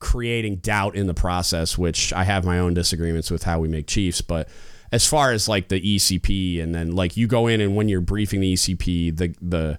creating 0.00 0.56
doubt 0.56 0.96
in 0.96 1.06
the 1.06 1.14
process 1.14 1.78
which 1.78 2.12
I 2.12 2.24
have 2.24 2.44
my 2.44 2.58
own 2.58 2.74
disagreements 2.74 3.30
with 3.30 3.44
how 3.44 3.60
we 3.60 3.68
make 3.68 3.86
chiefs 3.86 4.20
but 4.20 4.48
as 4.94 5.06
far 5.06 5.32
as 5.32 5.48
like 5.48 5.68
the 5.68 5.80
ECP 5.80 6.62
and 6.62 6.74
then 6.74 6.92
like 6.92 7.16
you 7.16 7.26
go 7.26 7.46
in 7.46 7.60
and 7.60 7.74
when 7.76 7.88
you're 7.88 8.00
briefing 8.00 8.40
the 8.40 8.54
ECP 8.54 9.16
the 9.16 9.34
the 9.42 9.78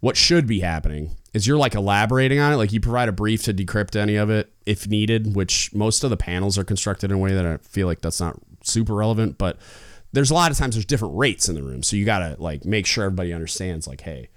what 0.00 0.16
should 0.16 0.46
be 0.46 0.60
happening 0.60 1.16
is 1.32 1.46
you're 1.46 1.56
like 1.56 1.74
elaborating 1.74 2.38
on 2.38 2.52
it 2.52 2.56
like 2.56 2.72
you 2.72 2.80
provide 2.80 3.08
a 3.08 3.12
brief 3.12 3.42
to 3.42 3.52
decrypt 3.52 3.96
any 3.96 4.16
of 4.16 4.30
it 4.30 4.52
if 4.66 4.86
needed 4.86 5.34
which 5.34 5.74
most 5.74 6.04
of 6.04 6.10
the 6.10 6.16
panels 6.16 6.56
are 6.56 6.64
constructed 6.64 7.10
in 7.10 7.16
a 7.16 7.20
way 7.20 7.32
that 7.32 7.44
I 7.44 7.56
feel 7.58 7.86
like 7.86 8.00
that's 8.00 8.20
not 8.20 8.36
super 8.62 8.94
relevant 8.94 9.38
but 9.38 9.58
there's 10.14 10.30
a 10.30 10.34
lot 10.34 10.52
of 10.52 10.56
times 10.56 10.76
there's 10.76 10.86
different 10.86 11.16
rates 11.16 11.48
in 11.48 11.56
the 11.56 11.62
room. 11.62 11.82
So 11.82 11.96
you 11.96 12.04
got 12.04 12.20
to 12.20 12.36
like 12.38 12.64
make 12.64 12.86
sure 12.86 13.04
everybody 13.04 13.32
understands 13.32 13.88
like, 13.88 14.02
hey, 14.02 14.28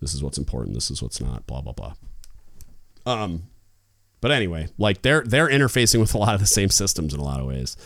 this 0.00 0.12
is 0.12 0.24
what's 0.24 0.38
important, 0.38 0.74
this 0.74 0.90
is 0.90 1.00
what's 1.00 1.20
not, 1.20 1.46
blah 1.46 1.60
blah 1.60 1.72
blah. 1.72 1.94
Um 3.06 3.44
but 4.20 4.32
anyway, 4.32 4.68
like 4.76 5.02
they're 5.02 5.22
they're 5.22 5.48
interfacing 5.48 6.00
with 6.00 6.14
a 6.14 6.18
lot 6.18 6.34
of 6.34 6.40
the 6.40 6.46
same 6.46 6.68
systems 6.68 7.14
in 7.14 7.20
a 7.20 7.24
lot 7.24 7.40
of 7.40 7.46
ways. 7.46 7.76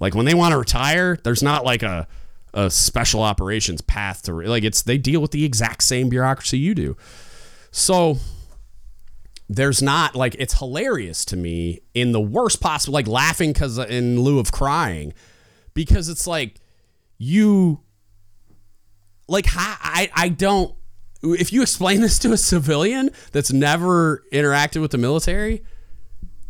Like 0.00 0.14
when 0.14 0.26
they 0.26 0.34
want 0.34 0.52
to 0.52 0.58
retire, 0.58 1.18
there's 1.22 1.42
not 1.42 1.64
like 1.64 1.82
a 1.82 2.06
a 2.54 2.70
special 2.70 3.22
operations 3.22 3.82
path 3.82 4.22
to 4.22 4.32
like 4.32 4.64
it's 4.64 4.82
they 4.82 4.96
deal 4.98 5.20
with 5.20 5.32
the 5.32 5.44
exact 5.44 5.82
same 5.82 6.08
bureaucracy 6.08 6.58
you 6.58 6.74
do. 6.74 6.96
So 7.70 8.18
there's 9.48 9.82
not 9.82 10.14
like 10.14 10.34
it's 10.38 10.58
hilarious 10.58 11.24
to 11.26 11.36
me 11.36 11.80
in 11.94 12.12
the 12.12 12.20
worst 12.20 12.60
possible 12.60 12.94
like 12.94 13.06
laughing 13.06 13.52
cuz 13.54 13.78
uh, 13.78 13.86
in 13.88 14.20
lieu 14.20 14.38
of 14.38 14.52
crying 14.52 15.12
because 15.74 16.08
it's 16.08 16.26
like 16.26 16.60
you 17.18 17.80
like 19.26 19.46
I 19.54 20.10
I 20.14 20.28
don't 20.30 20.74
if 21.22 21.52
you 21.52 21.62
explain 21.62 22.00
this 22.00 22.18
to 22.20 22.32
a 22.32 22.36
civilian 22.36 23.10
that's 23.32 23.52
never 23.52 24.24
interacted 24.32 24.80
with 24.80 24.92
the 24.92 24.98
military, 24.98 25.64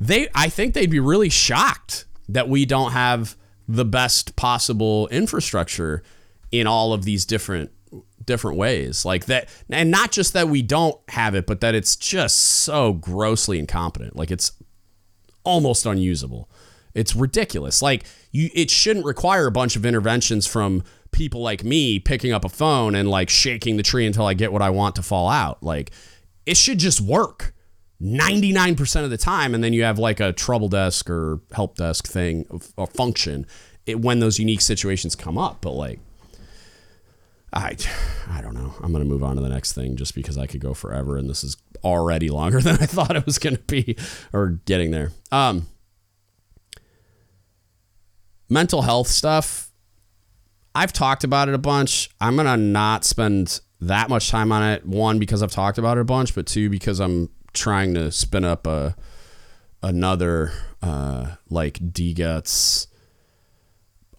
they 0.00 0.28
I 0.34 0.48
think 0.48 0.74
they'd 0.74 0.90
be 0.90 1.00
really 1.00 1.30
shocked 1.30 2.04
that 2.28 2.48
we 2.48 2.66
don't 2.66 2.92
have 2.92 3.36
the 3.68 3.84
best 3.84 4.34
possible 4.34 5.06
infrastructure 5.08 6.02
in 6.50 6.66
all 6.66 6.92
of 6.94 7.04
these 7.04 7.26
different 7.26 7.70
different 8.24 8.56
ways. 8.56 9.04
Like 9.04 9.26
that 9.26 9.48
and 9.70 9.90
not 9.90 10.10
just 10.10 10.32
that 10.32 10.48
we 10.48 10.62
don't 10.62 10.98
have 11.10 11.34
it 11.34 11.46
but 11.46 11.60
that 11.60 11.74
it's 11.74 11.94
just 11.94 12.36
so 12.38 12.94
grossly 12.94 13.58
incompetent. 13.58 14.16
Like 14.16 14.30
it's 14.30 14.52
almost 15.44 15.86
unusable. 15.86 16.50
It's 16.94 17.14
ridiculous. 17.14 17.82
Like 17.82 18.04
you 18.32 18.50
it 18.54 18.70
shouldn't 18.70 19.06
require 19.06 19.46
a 19.46 19.52
bunch 19.52 19.76
of 19.76 19.84
interventions 19.84 20.46
from 20.46 20.82
people 21.10 21.40
like 21.42 21.64
me 21.64 21.98
picking 21.98 22.32
up 22.32 22.44
a 22.44 22.48
phone 22.48 22.94
and 22.94 23.08
like 23.08 23.30
shaking 23.30 23.76
the 23.76 23.82
tree 23.82 24.06
until 24.06 24.26
I 24.26 24.34
get 24.34 24.52
what 24.52 24.62
I 24.62 24.70
want 24.70 24.96
to 24.96 25.02
fall 25.02 25.28
out. 25.28 25.62
Like 25.62 25.90
it 26.46 26.56
should 26.56 26.78
just 26.78 27.00
work 27.00 27.54
99% 28.00 29.04
of 29.04 29.10
the 29.10 29.16
time 29.16 29.54
and 29.54 29.62
then 29.64 29.72
you 29.72 29.82
have 29.82 29.98
like 29.98 30.20
a 30.20 30.32
trouble 30.32 30.68
desk 30.68 31.10
or 31.10 31.40
help 31.52 31.76
desk 31.76 32.06
thing 32.06 32.46
or 32.76 32.86
function 32.86 33.46
it, 33.86 34.00
when 34.00 34.20
those 34.20 34.38
unique 34.38 34.60
situations 34.60 35.16
come 35.16 35.36
up, 35.36 35.60
but 35.60 35.72
like 35.72 35.98
I 37.52 37.76
I 38.28 38.40
don't 38.40 38.54
know. 38.54 38.74
I'm 38.82 38.92
going 38.92 39.02
to 39.02 39.08
move 39.08 39.24
on 39.24 39.36
to 39.36 39.42
the 39.42 39.48
next 39.48 39.72
thing 39.72 39.96
just 39.96 40.14
because 40.14 40.38
I 40.38 40.46
could 40.46 40.60
go 40.60 40.74
forever 40.74 41.16
and 41.16 41.28
this 41.28 41.42
is 41.42 41.56
already 41.82 42.28
longer 42.28 42.60
than 42.62 42.76
I 42.76 42.86
thought 42.86 43.16
it 43.16 43.26
was 43.26 43.38
going 43.38 43.56
to 43.56 43.62
be 43.62 43.96
or 44.32 44.60
getting 44.66 44.90
there. 44.90 45.12
Um 45.32 45.66
mental 48.48 48.82
health 48.82 49.08
stuff, 49.08 49.70
I've 50.74 50.92
talked 50.92 51.24
about 51.24 51.48
it 51.48 51.54
a 51.54 51.58
bunch. 51.58 52.10
I'm 52.20 52.36
going 52.36 52.46
to 52.46 52.56
not 52.56 53.04
spend 53.04 53.60
that 53.80 54.08
much 54.08 54.30
time 54.30 54.52
on 54.52 54.62
it. 54.62 54.86
One, 54.86 55.18
because 55.18 55.42
I've 55.42 55.50
talked 55.50 55.78
about 55.78 55.98
it 55.98 56.00
a 56.00 56.04
bunch, 56.04 56.34
but 56.34 56.46
two, 56.46 56.70
because 56.70 57.00
I'm 57.00 57.30
trying 57.58 57.94
to 57.94 58.10
spin 58.10 58.44
up 58.44 58.66
a 58.66 58.96
another 59.82 60.52
uh, 60.82 61.34
like 61.50 61.78
DGUTS 61.78 62.86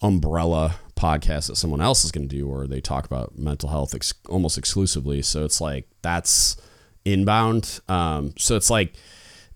umbrella 0.02 0.76
podcast 0.96 1.48
that 1.48 1.56
someone 1.56 1.80
else 1.80 2.04
is 2.04 2.10
going 2.10 2.28
to 2.28 2.34
do 2.34 2.46
where 2.46 2.66
they 2.66 2.80
talk 2.80 3.04
about 3.06 3.38
mental 3.38 3.68
health 3.70 3.94
ex- 3.94 4.14
almost 4.28 4.58
exclusively. 4.58 5.22
So 5.22 5.44
it's 5.44 5.60
like 5.60 5.88
that's 6.02 6.56
inbound. 7.04 7.80
Um, 7.88 8.34
so 8.38 8.56
it's 8.56 8.70
like 8.70 8.94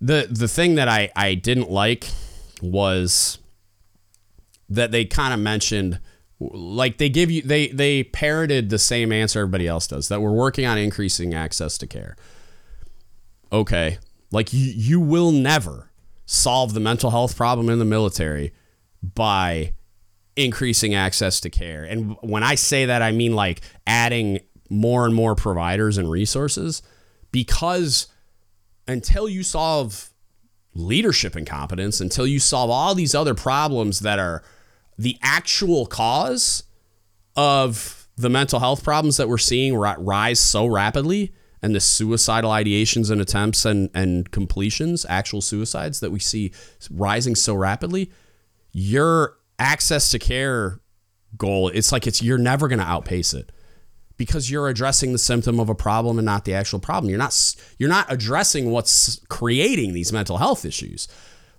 the 0.00 0.26
the 0.30 0.48
thing 0.48 0.74
that 0.76 0.88
I 0.88 1.10
I 1.14 1.34
didn't 1.34 1.70
like 1.70 2.08
was 2.62 3.38
that 4.68 4.90
they 4.90 5.04
kind 5.04 5.34
of 5.34 5.40
mentioned 5.40 6.00
like 6.40 6.98
they 6.98 7.08
give 7.08 7.30
you 7.30 7.42
they 7.42 7.68
they 7.68 8.04
parroted 8.04 8.70
the 8.70 8.78
same 8.78 9.12
answer 9.12 9.40
everybody 9.40 9.66
else 9.68 9.86
does 9.86 10.08
that 10.08 10.20
we're 10.20 10.32
working 10.32 10.66
on 10.66 10.76
increasing 10.78 11.32
access 11.32 11.78
to 11.78 11.86
care 11.86 12.16
okay 13.54 13.98
like 14.30 14.52
you 14.52 14.72
you 14.74 15.00
will 15.00 15.32
never 15.32 15.90
solve 16.26 16.74
the 16.74 16.80
mental 16.80 17.10
health 17.10 17.36
problem 17.36 17.68
in 17.68 17.78
the 17.78 17.84
military 17.84 18.52
by 19.02 19.74
increasing 20.36 20.94
access 20.94 21.40
to 21.40 21.50
care. 21.50 21.84
And 21.84 22.16
when 22.20 22.42
i 22.42 22.56
say 22.56 22.86
that 22.86 23.02
i 23.02 23.12
mean 23.12 23.34
like 23.34 23.60
adding 23.86 24.40
more 24.68 25.04
and 25.06 25.14
more 25.14 25.34
providers 25.34 25.98
and 25.98 26.10
resources 26.10 26.82
because 27.30 28.08
until 28.88 29.28
you 29.28 29.42
solve 29.42 30.10
leadership 30.74 31.36
incompetence 31.36 32.00
until 32.00 32.26
you 32.26 32.40
solve 32.40 32.70
all 32.70 32.94
these 32.94 33.14
other 33.14 33.34
problems 33.34 34.00
that 34.00 34.18
are 34.18 34.42
the 34.98 35.16
actual 35.22 35.86
cause 35.86 36.64
of 37.36 38.08
the 38.16 38.28
mental 38.28 38.58
health 38.58 38.82
problems 38.82 39.16
that 39.16 39.28
we're 39.28 39.38
seeing 39.38 39.76
rise 39.76 40.40
so 40.40 40.66
rapidly 40.66 41.32
and 41.64 41.74
the 41.74 41.80
suicidal 41.80 42.50
ideations 42.50 43.10
and 43.10 43.22
attempts 43.22 43.64
and, 43.64 43.88
and 43.94 44.30
completions, 44.30 45.06
actual 45.08 45.40
suicides 45.40 46.00
that 46.00 46.10
we 46.10 46.18
see 46.18 46.52
rising 46.90 47.34
so 47.34 47.54
rapidly, 47.54 48.10
your 48.72 49.38
access 49.58 50.10
to 50.10 50.18
care 50.18 50.80
goal, 51.38 51.70
it's 51.70 51.90
like 51.90 52.06
it's 52.06 52.22
you're 52.22 52.36
never 52.36 52.68
going 52.68 52.80
to 52.80 52.84
outpace 52.84 53.32
it 53.32 53.50
because 54.18 54.50
you're 54.50 54.68
addressing 54.68 55.12
the 55.12 55.18
symptom 55.18 55.58
of 55.58 55.70
a 55.70 55.74
problem 55.74 56.18
and 56.18 56.26
not 56.26 56.44
the 56.44 56.52
actual 56.52 56.80
problem. 56.80 57.08
You're 57.08 57.18
not 57.18 57.56
you're 57.78 57.88
not 57.88 58.12
addressing 58.12 58.70
what's 58.70 59.20
creating 59.30 59.94
these 59.94 60.12
mental 60.12 60.36
health 60.36 60.66
issues. 60.66 61.08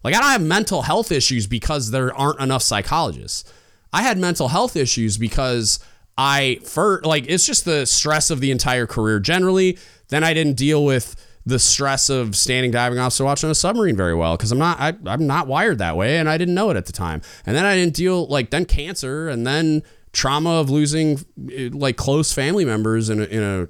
Like 0.04 0.14
I 0.14 0.20
don't 0.20 0.30
have 0.30 0.44
mental 0.44 0.84
health 0.84 1.12
issues 1.12 1.48
because 1.48 1.90
there 1.90 2.14
aren't 2.14 2.40
enough 2.40 2.62
psychologists. 2.62 3.52
I 3.92 4.04
had 4.04 4.20
mental 4.20 4.50
health 4.50 4.76
issues 4.76 5.18
because 5.18 5.80
I 6.18 6.60
for 6.64 7.02
like 7.04 7.26
it's 7.28 7.46
just 7.46 7.66
the 7.66 7.86
stress 7.86 8.30
of 8.30 8.40
the 8.40 8.52
entire 8.52 8.88
career 8.88 9.20
generally. 9.20 9.78
Then 10.10 10.24
I 10.24 10.34
didn't 10.34 10.58
deal 10.58 10.84
with 10.84 11.16
the 11.46 11.60
stress 11.60 12.10
of 12.10 12.36
standing 12.36 12.72
diving 12.72 12.98
officer 12.98 13.24
watching 13.24 13.50
a 13.50 13.56
submarine 13.56 13.96
very 13.96 14.16
well 14.16 14.36
because 14.36 14.52
I'm 14.52 14.58
not 14.58 14.80
I, 14.80 14.94
I'm 15.06 15.28
not 15.28 15.48
wired 15.48 15.78
that 15.78 15.96
way 15.96 16.18
and 16.18 16.28
I 16.28 16.38
didn't 16.38 16.56
know 16.56 16.72
it 16.72 16.78
at 16.78 16.88
the 16.88 16.92
time. 16.92 17.22
And 17.46 17.56
then 17.56 17.66
I 17.66 17.76
didn't 17.76 17.94
deal 17.94 18.26
like 18.28 18.50
then 18.50 18.66
cancer 18.66 19.30
and 19.30 19.46
then 19.46 19.84
trauma 20.12 20.52
of 20.52 20.70
losing 20.70 21.20
like 21.38 21.98
close 21.98 22.34
family 22.34 22.66
members 22.66 23.10
in 23.10 23.20
a, 23.20 23.26
in 23.26 23.44
a 23.44 23.68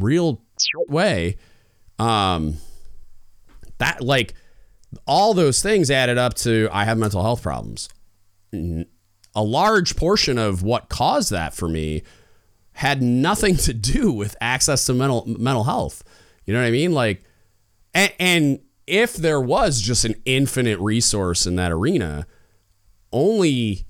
real 0.00 0.42
way. 0.88 1.36
Um, 1.98 2.58
that 3.78 4.02
like 4.02 4.34
all 5.06 5.32
those 5.34 5.62
things 5.62 5.90
added 5.90 6.18
up 6.18 6.34
to 6.34 6.68
I 6.72 6.84
have 6.84 6.98
mental 6.98 7.22
health 7.22 7.42
problems. 7.42 7.88
A 8.52 9.42
large 9.42 9.96
portion 9.96 10.38
of 10.38 10.62
what 10.62 10.88
caused 10.88 11.30
that 11.30 11.54
for 11.54 11.68
me 11.68 12.02
had 12.74 13.02
nothing 13.02 13.56
to 13.56 13.72
do 13.72 14.12
with 14.12 14.36
access 14.40 14.84
to 14.86 14.94
mental 14.94 15.24
mental 15.26 15.64
health. 15.64 16.02
You 16.44 16.52
know 16.52 16.60
what 16.60 16.68
I 16.68 16.72
mean? 16.72 16.92
Like, 16.92 17.24
and, 17.94 18.12
and 18.18 18.60
if 18.86 19.14
there 19.14 19.40
was 19.40 19.80
just 19.80 20.04
an 20.04 20.14
infinite 20.24 20.78
resource 20.78 21.46
in 21.46 21.56
that 21.56 21.72
arena, 21.72 22.26
only 23.12 23.86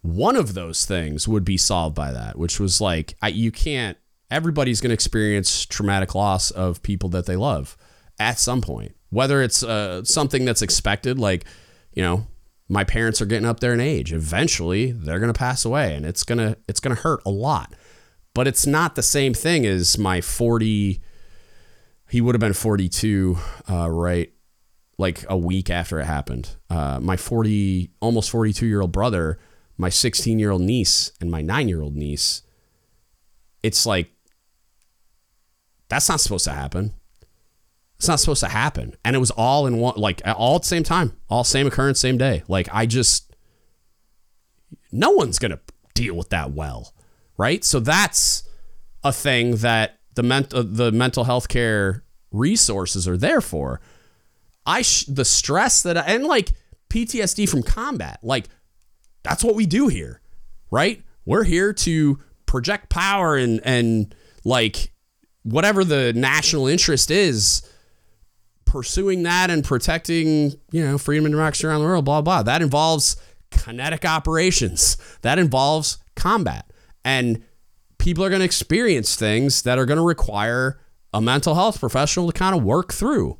one 0.00 0.34
of 0.34 0.54
those 0.54 0.84
things 0.84 1.28
would 1.28 1.44
be 1.44 1.56
solved 1.56 1.94
by 1.94 2.10
that, 2.10 2.36
which 2.36 2.58
was 2.58 2.80
like, 2.80 3.16
I, 3.22 3.28
you 3.28 3.52
can't, 3.52 3.96
everybody's 4.30 4.80
going 4.80 4.90
to 4.90 4.94
experience 4.94 5.64
traumatic 5.64 6.14
loss 6.14 6.50
of 6.50 6.82
people 6.82 7.08
that 7.10 7.26
they 7.26 7.36
love 7.36 7.76
at 8.18 8.38
some 8.38 8.60
point, 8.60 8.96
whether 9.10 9.42
it's 9.42 9.62
uh, 9.62 10.02
something 10.04 10.44
that's 10.44 10.62
expected, 10.62 11.18
like, 11.18 11.44
you 11.92 12.02
know, 12.02 12.26
my 12.68 12.82
parents 12.82 13.20
are 13.20 13.26
getting 13.26 13.46
up 13.46 13.60
there 13.60 13.74
in 13.74 13.80
age. 13.80 14.12
Eventually, 14.12 14.90
they're 14.90 15.20
going 15.20 15.32
to 15.32 15.38
pass 15.38 15.64
away 15.64 15.94
and 15.94 16.04
it's 16.04 16.24
to, 16.24 16.56
it's 16.66 16.80
to 16.96 17.02
hurt 17.02 17.20
a 17.24 17.30
lot. 17.30 17.74
But 18.34 18.48
it's 18.48 18.66
not 18.66 18.94
the 18.94 19.02
same 19.02 19.34
thing 19.34 19.66
as 19.66 19.98
my 19.98 20.20
40, 20.20 21.00
he 22.08 22.20
would 22.20 22.34
have 22.34 22.40
been 22.40 22.54
42, 22.54 23.38
uh, 23.70 23.90
right? 23.90 24.32
Like 24.98 25.24
a 25.28 25.36
week 25.36 25.68
after 25.68 26.00
it 26.00 26.04
happened. 26.04 26.56
Uh, 26.70 26.98
my 27.00 27.16
40, 27.16 27.90
almost 28.00 28.30
42 28.30 28.66
year 28.66 28.80
old 28.80 28.92
brother, 28.92 29.38
my 29.76 29.88
16 29.88 30.38
year 30.38 30.50
old 30.50 30.62
niece, 30.62 31.12
and 31.20 31.30
my 31.30 31.42
nine 31.42 31.68
year 31.68 31.82
old 31.82 31.94
niece. 31.94 32.42
It's 33.62 33.84
like, 33.86 34.10
that's 35.88 36.08
not 36.08 36.20
supposed 36.20 36.44
to 36.46 36.52
happen. 36.52 36.94
It's 37.96 38.08
not 38.08 38.18
supposed 38.18 38.40
to 38.40 38.48
happen. 38.48 38.96
And 39.04 39.14
it 39.14 39.20
was 39.20 39.30
all 39.30 39.66
in 39.66 39.76
one, 39.76 39.94
like 39.96 40.22
all 40.24 40.56
at 40.56 40.62
the 40.62 40.68
same 40.68 40.82
time, 40.82 41.16
all 41.28 41.44
same 41.44 41.66
occurrence, 41.66 42.00
same 42.00 42.18
day. 42.18 42.42
Like 42.48 42.68
I 42.72 42.86
just, 42.86 43.36
no 44.90 45.10
one's 45.10 45.38
to 45.38 45.60
deal 45.94 46.14
with 46.14 46.30
that 46.30 46.52
well. 46.52 46.94
Right. 47.42 47.64
So 47.64 47.80
that's 47.80 48.44
a 49.02 49.12
thing 49.12 49.56
that 49.56 49.98
the 50.14 50.22
mental 50.22 50.60
uh, 50.60 50.64
the 50.64 50.92
mental 50.92 51.24
health 51.24 51.48
care 51.48 52.04
resources 52.30 53.08
are 53.08 53.16
there 53.16 53.40
for. 53.40 53.80
I 54.64 54.82
sh- 54.82 55.06
the 55.06 55.24
stress 55.24 55.82
that 55.82 55.98
I, 55.98 56.02
and 56.02 56.22
like 56.22 56.52
PTSD 56.88 57.48
from 57.48 57.64
combat, 57.64 58.20
like 58.22 58.44
that's 59.24 59.42
what 59.42 59.56
we 59.56 59.66
do 59.66 59.88
here, 59.88 60.20
right? 60.70 61.02
We're 61.24 61.42
here 61.42 61.72
to 61.72 62.20
project 62.46 62.90
power 62.90 63.34
and 63.34 63.60
and 63.64 64.14
like 64.44 64.92
whatever 65.42 65.82
the 65.82 66.12
national 66.12 66.68
interest 66.68 67.10
is, 67.10 67.68
pursuing 68.66 69.24
that 69.24 69.50
and 69.50 69.64
protecting 69.64 70.52
you 70.70 70.86
know 70.86 70.96
freedom 70.96 71.24
and 71.24 71.32
democracy 71.32 71.66
around 71.66 71.80
the 71.80 71.86
world. 71.88 72.04
Blah 72.04 72.22
blah. 72.22 72.44
That 72.44 72.62
involves 72.62 73.16
kinetic 73.50 74.04
operations. 74.04 74.96
That 75.22 75.40
involves 75.40 75.98
combat 76.14 76.71
and 77.04 77.42
people 77.98 78.24
are 78.24 78.28
going 78.28 78.40
to 78.40 78.44
experience 78.44 79.16
things 79.16 79.62
that 79.62 79.78
are 79.78 79.86
going 79.86 79.98
to 79.98 80.04
require 80.04 80.80
a 81.14 81.20
mental 81.20 81.54
health 81.54 81.78
professional 81.78 82.30
to 82.30 82.32
kind 82.32 82.56
of 82.56 82.62
work 82.62 82.92
through. 82.92 83.38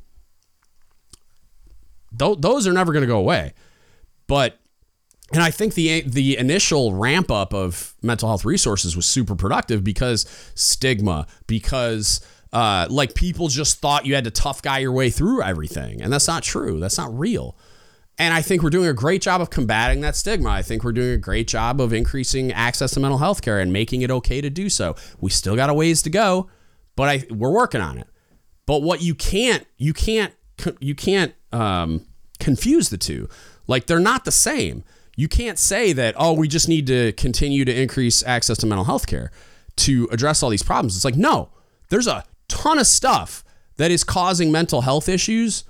Those 2.11 2.67
are 2.67 2.73
never 2.73 2.93
going 2.93 3.01
to 3.01 3.07
go 3.07 3.17
away. 3.17 3.53
But 4.27 4.59
and 5.33 5.41
I 5.41 5.49
think 5.51 5.73
the 5.73 6.01
the 6.01 6.37
initial 6.37 6.93
ramp 6.93 7.31
up 7.31 7.53
of 7.53 7.95
mental 8.01 8.29
health 8.29 8.45
resources 8.45 8.95
was 8.95 9.05
super 9.05 9.35
productive 9.35 9.83
because 9.83 10.25
stigma, 10.53 11.27
because 11.47 12.25
uh, 12.51 12.87
like 12.89 13.15
people 13.15 13.47
just 13.47 13.79
thought 13.79 14.05
you 14.05 14.13
had 14.13 14.25
to 14.25 14.31
tough 14.31 14.61
guy 14.61 14.77
your 14.79 14.91
way 14.91 15.09
through 15.09 15.41
everything, 15.41 16.01
and 16.01 16.13
that's 16.13 16.27
not 16.27 16.43
true. 16.43 16.79
That's 16.79 16.97
not 16.97 17.17
real. 17.17 17.57
And 18.19 18.33
I 18.33 18.41
think 18.41 18.61
we're 18.61 18.69
doing 18.69 18.87
a 18.87 18.93
great 18.93 19.21
job 19.21 19.41
of 19.41 19.49
combating 19.49 20.01
that 20.01 20.15
stigma. 20.15 20.49
I 20.49 20.61
think 20.61 20.83
we're 20.83 20.91
doing 20.91 21.11
a 21.11 21.17
great 21.17 21.47
job 21.47 21.81
of 21.81 21.93
increasing 21.93 22.51
access 22.51 22.91
to 22.91 22.99
mental 22.99 23.17
health 23.17 23.41
care 23.41 23.59
and 23.59 23.73
making 23.73 24.03
it 24.03 24.11
okay 24.11 24.39
to 24.39 24.49
do 24.49 24.69
so. 24.69 24.95
We 25.19 25.31
still 25.31 25.55
got 25.55 25.69
a 25.69 25.73
ways 25.73 26.03
to 26.03 26.09
go, 26.11 26.49
but 26.95 27.09
I, 27.09 27.25
we're 27.33 27.51
working 27.51 27.81
on 27.81 27.97
it. 27.97 28.07
But 28.65 28.83
what 28.83 29.01
you 29.01 29.15
can't, 29.15 29.65
you 29.77 29.93
can't, 29.93 30.33
you 30.79 30.93
can't 30.93 31.33
um, 31.51 32.05
confuse 32.39 32.89
the 32.89 32.97
two. 32.97 33.27
Like 33.65 33.87
they're 33.87 33.99
not 33.99 34.25
the 34.25 34.31
same. 34.31 34.83
You 35.15 35.27
can't 35.27 35.57
say 35.57 35.91
that, 35.93 36.15
oh, 36.17 36.33
we 36.33 36.47
just 36.47 36.69
need 36.69 36.87
to 36.87 37.13
continue 37.13 37.65
to 37.65 37.81
increase 37.81 38.23
access 38.23 38.57
to 38.59 38.67
mental 38.67 38.85
health 38.85 39.07
care 39.07 39.31
to 39.77 40.07
address 40.11 40.43
all 40.43 40.49
these 40.49 40.63
problems. 40.63 40.95
It's 40.95 41.05
like, 41.05 41.15
no, 41.15 41.49
there's 41.89 42.07
a 42.07 42.23
ton 42.47 42.77
of 42.77 42.87
stuff 42.87 43.43
that 43.77 43.89
is 43.89 44.03
causing 44.03 44.51
mental 44.51 44.81
health 44.81 45.09
issues 45.09 45.63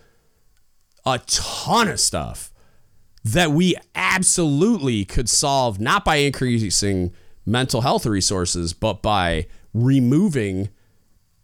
a 1.06 1.20
ton 1.26 1.88
of 1.88 2.00
stuff 2.00 2.52
that 3.24 3.52
we 3.52 3.76
absolutely 3.96 5.06
could 5.06 5.30
solve 5.30 5.80
not 5.80 6.04
by 6.04 6.18
increasing 6.18 7.14
mental 7.46 7.82
health 7.82 8.06
resources 8.06 8.74
but 8.74 9.02
by 9.02 9.46
removing 9.74 10.70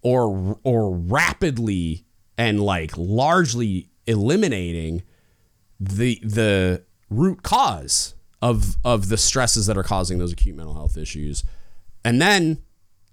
or 0.02 0.58
or 0.64 0.96
rapidly 0.96 2.06
and 2.38 2.62
like 2.62 2.92
largely 2.98 3.90
eliminating 4.08 5.04
the 5.80 6.20
the 6.24 6.84
root 7.10 7.44
cause 7.44 8.16
of 8.42 8.78
of 8.84 9.10
the 9.10 9.18
stresses 9.18 9.66
that 9.66 9.78
are 9.78 9.84
causing 9.84 10.18
those 10.18 10.32
acute 10.32 10.56
mental 10.56 10.74
health 10.74 10.98
issues. 10.98 11.44
And 12.04 12.22
then 12.22 12.60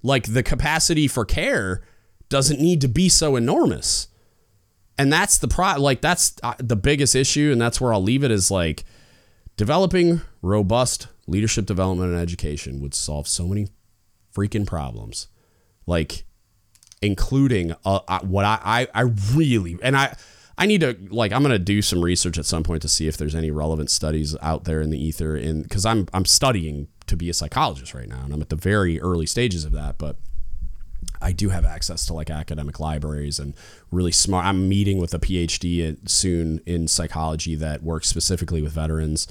like 0.02 0.32
the 0.32 0.42
capacity 0.42 1.08
for 1.08 1.24
care 1.24 1.82
doesn't 2.28 2.60
need 2.60 2.80
to 2.80 2.88
be 2.88 3.08
so 3.08 3.36
enormous 3.36 4.08
and 4.98 5.12
that's 5.12 5.38
the 5.38 5.48
pro 5.48 5.74
like 5.78 6.00
that's 6.00 6.36
uh, 6.42 6.54
the 6.58 6.76
biggest 6.76 7.14
issue 7.14 7.50
and 7.52 7.60
that's 7.60 7.80
where 7.80 7.92
i'll 7.92 8.02
leave 8.02 8.24
it 8.24 8.30
is 8.30 8.50
like 8.50 8.84
developing 9.56 10.20
robust 10.42 11.08
leadership 11.26 11.66
development 11.66 12.12
and 12.12 12.20
education 12.20 12.80
would 12.80 12.94
solve 12.94 13.26
so 13.26 13.46
many 13.46 13.68
freaking 14.34 14.66
problems. 14.66 15.28
Like 15.86 16.24
including 17.02 17.72
uh, 17.84 18.00
uh 18.08 18.20
what 18.20 18.46
I, 18.46 18.58
I 18.64 18.88
i 18.94 19.02
really 19.34 19.76
and 19.82 19.94
i 19.94 20.16
i 20.56 20.64
need 20.64 20.80
to 20.80 20.96
like 21.10 21.30
i'm 21.30 21.42
gonna 21.42 21.58
do 21.58 21.82
some 21.82 22.02
research 22.02 22.38
at 22.38 22.46
some 22.46 22.62
point 22.62 22.80
to 22.82 22.88
see 22.88 23.06
if 23.06 23.18
there's 23.18 23.34
any 23.34 23.50
relevant 23.50 23.90
studies 23.90 24.34
out 24.40 24.64
there 24.64 24.80
in 24.80 24.88
the 24.88 24.98
ether 24.98 25.36
and 25.36 25.62
because 25.62 25.84
i'm 25.84 26.08
i'm 26.14 26.24
studying 26.24 26.88
to 27.06 27.14
be 27.14 27.28
a 27.28 27.34
psychologist 27.34 27.92
right 27.92 28.08
now 28.08 28.22
and 28.24 28.32
i'm 28.32 28.40
at 28.40 28.48
the 28.48 28.56
very 28.56 28.98
early 29.02 29.26
stages 29.26 29.66
of 29.66 29.72
that 29.72 29.98
but 29.98 30.16
I 31.20 31.32
do 31.32 31.48
have 31.48 31.64
access 31.64 32.04
to 32.06 32.14
like 32.14 32.30
academic 32.30 32.78
libraries 32.78 33.38
and 33.38 33.54
really 33.90 34.12
smart. 34.12 34.46
I'm 34.46 34.68
meeting 34.68 34.98
with 34.98 35.14
a 35.14 35.18
PhD 35.18 35.96
soon 36.08 36.60
in 36.66 36.88
psychology 36.88 37.54
that 37.56 37.82
works 37.82 38.08
specifically 38.08 38.62
with 38.62 38.72
veterans 38.72 39.26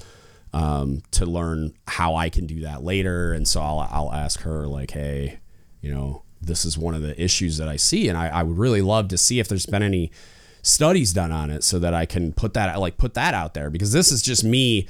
um, 0.52 1.02
to 1.12 1.26
learn 1.26 1.74
how 1.86 2.14
I 2.14 2.28
can 2.28 2.46
do 2.46 2.60
that 2.60 2.82
later. 2.82 3.32
And 3.32 3.46
so 3.46 3.60
I'll, 3.60 3.88
I'll 3.90 4.12
ask 4.12 4.40
her 4.40 4.66
like, 4.66 4.92
hey, 4.92 5.38
you 5.80 5.92
know, 5.92 6.22
this 6.40 6.64
is 6.64 6.78
one 6.78 6.94
of 6.94 7.02
the 7.02 7.20
issues 7.20 7.58
that 7.58 7.68
I 7.68 7.76
see, 7.76 8.08
and 8.08 8.16
I, 8.16 8.28
I 8.28 8.42
would 8.42 8.58
really 8.58 8.82
love 8.82 9.08
to 9.08 9.18
see 9.18 9.40
if 9.40 9.48
there's 9.48 9.66
been 9.66 9.82
any 9.82 10.10
studies 10.62 11.12
done 11.12 11.32
on 11.32 11.50
it 11.50 11.62
so 11.62 11.78
that 11.78 11.94
I 11.94 12.06
can 12.06 12.32
put 12.32 12.54
that 12.54 12.78
like 12.78 12.96
put 12.96 13.14
that 13.14 13.34
out 13.34 13.54
there 13.54 13.70
because 13.70 13.92
this 13.92 14.10
is 14.10 14.22
just 14.22 14.44
me. 14.44 14.86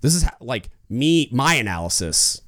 This 0.00 0.14
is 0.14 0.26
like 0.40 0.70
me 0.88 1.28
my 1.30 1.54
analysis 1.54 2.40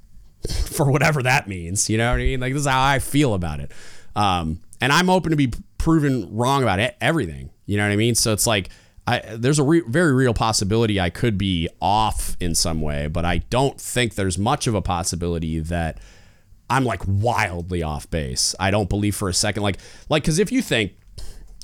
for 0.67 0.91
whatever 0.91 1.23
that 1.23 1.49
means. 1.49 1.89
You 1.89 1.99
know 1.99 2.11
what 2.11 2.21
I 2.21 2.25
mean? 2.25 2.41
Like 2.41 2.53
this 2.53 2.61
is 2.61 2.69
how 2.69 2.83
I 2.83 2.99
feel 2.99 3.35
about 3.35 3.61
it. 3.61 3.73
Um, 4.15 4.61
and 4.81 4.93
I'm 4.93 5.09
open 5.09 5.31
to 5.31 5.37
be 5.37 5.53
proven 5.79 6.35
wrong 6.35 6.63
about 6.63 6.81
it, 6.81 6.97
everything. 7.01 7.51
You 7.67 7.77
know 7.77 7.85
what 7.85 7.93
I 7.93 7.97
mean? 7.97 8.15
So 8.15 8.33
it's 8.33 8.47
like 8.47 8.69
I, 9.07 9.21
there's 9.37 9.59
a 9.59 9.65
re- 9.65 9.83
very 9.87 10.13
real 10.15 10.35
possibility 10.35 11.01
I 11.01 11.11
could 11.11 11.37
be 11.37 11.69
off 11.81 12.37
in 12.41 12.55
some 12.55 12.81
way, 12.81 13.09
but 13.09 13.25
I 13.25 13.39
don't 13.39 13.81
think 13.81 14.15
there's 14.15 14.39
much 14.39 14.67
of 14.67 14.75
a 14.75 14.83
possibility 14.83 15.59
that 15.59 15.99
I'm 16.71 16.85
like 16.85 17.03
wildly 17.07 17.83
off 17.83 18.09
base. 18.11 18.55
I 18.61 18.71
don't 18.71 18.89
believe 18.89 19.17
for 19.17 19.29
a 19.29 19.35
second, 19.35 19.63
like, 19.63 19.79
like, 20.09 20.23
because 20.23 20.39
if 20.39 20.53
you 20.53 20.63
think 20.63 20.93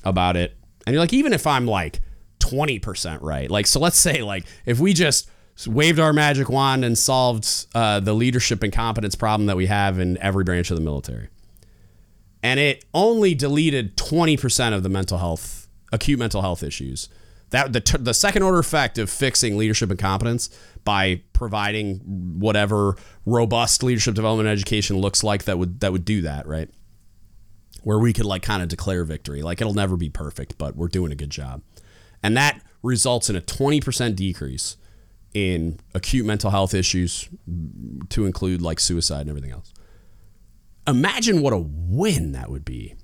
about 0.05 0.37
it, 0.37 0.57
and 0.87 0.95
you're 0.95 1.03
like, 1.03 1.13
even 1.13 1.33
if 1.33 1.47
I'm 1.47 1.67
like 1.67 2.01
20% 2.41 3.23
right, 3.23 3.51
like, 3.51 3.67
so 3.67 3.79
let's 3.79 3.99
say, 3.99 4.23
like, 4.23 4.45
if 4.67 4.81
we 4.81 4.93
just 4.93 5.31
waved 5.67 5.99
our 5.99 6.13
magic 6.13 6.49
wand 6.49 6.85
and 6.85 6.97
solved 6.97 7.67
uh, 7.75 8.01
the 8.01 8.13
leadership 8.13 8.63
and 8.63 8.73
competence 8.73 9.15
problem 9.15 9.47
that 9.47 9.57
we 9.57 9.67
have 9.67 9.99
in 9.99 10.17
every 10.19 10.45
branch 10.45 10.71
of 10.71 10.77
the 10.77 10.83
military. 10.83 11.29
And 12.43 12.61
it 12.61 12.85
only 12.95 13.35
deleted 13.35 13.97
20% 13.97 14.75
of 14.75 14.83
the 14.83 14.89
mental 14.89 15.19
health, 15.19 15.67
acute 15.93 16.19
mental 16.19 16.43
health 16.43 16.63
issues. 16.63 17.09
that 17.51 17.73
the 17.73 17.99
the 17.99 18.15
second 18.15 18.43
order 18.43 18.59
effect 18.59 18.99
of 18.99 19.11
fixing 19.11 19.57
leadership 19.57 19.91
and 19.91 19.99
competence 19.99 20.51
by 20.85 21.23
providing 21.33 21.99
whatever 22.39 22.97
robust 23.27 23.83
leadership 23.83 24.15
development 24.15 24.49
education 24.49 24.97
looks 24.99 25.25
like 25.25 25.45
that 25.45 25.59
would 25.59 25.81
that 25.81 25.91
would 25.91 26.05
do 26.05 26.23
that, 26.23 26.47
right? 26.47 26.71
Where 27.83 27.99
we 27.99 28.13
could 28.13 28.27
like 28.27 28.43
kind 28.43 28.63
of 28.63 28.69
declare 28.69 29.03
victory. 29.03 29.43
Like 29.43 29.61
it'll 29.61 29.75
never 29.75 29.97
be 29.97 30.09
perfect, 30.09 30.57
but 30.59 30.77
we're 30.77 30.89
doing 30.89 31.11
a 31.11 31.17
good 31.17 31.31
job. 31.31 31.63
And 32.23 32.37
that 32.37 32.61
results 32.83 33.29
in 33.29 33.37
a 33.37 33.41
20% 33.41 34.15
decrease 34.15 34.77
in 35.35 35.79
acute 35.95 36.27
mental 36.27 36.51
health 36.51 36.75
issues 36.75 37.29
to 38.09 38.27
include 38.27 38.63
like 38.63 38.81
suicide 38.81 39.23
and 39.23 39.31
everything 39.31 39.53
else. 39.53 39.73
Imagine 40.87 41.43
what 41.43 41.53
a 41.53 41.59
win 41.59 42.33
that 42.33 42.51
would 42.51 42.65
be. 42.65 42.95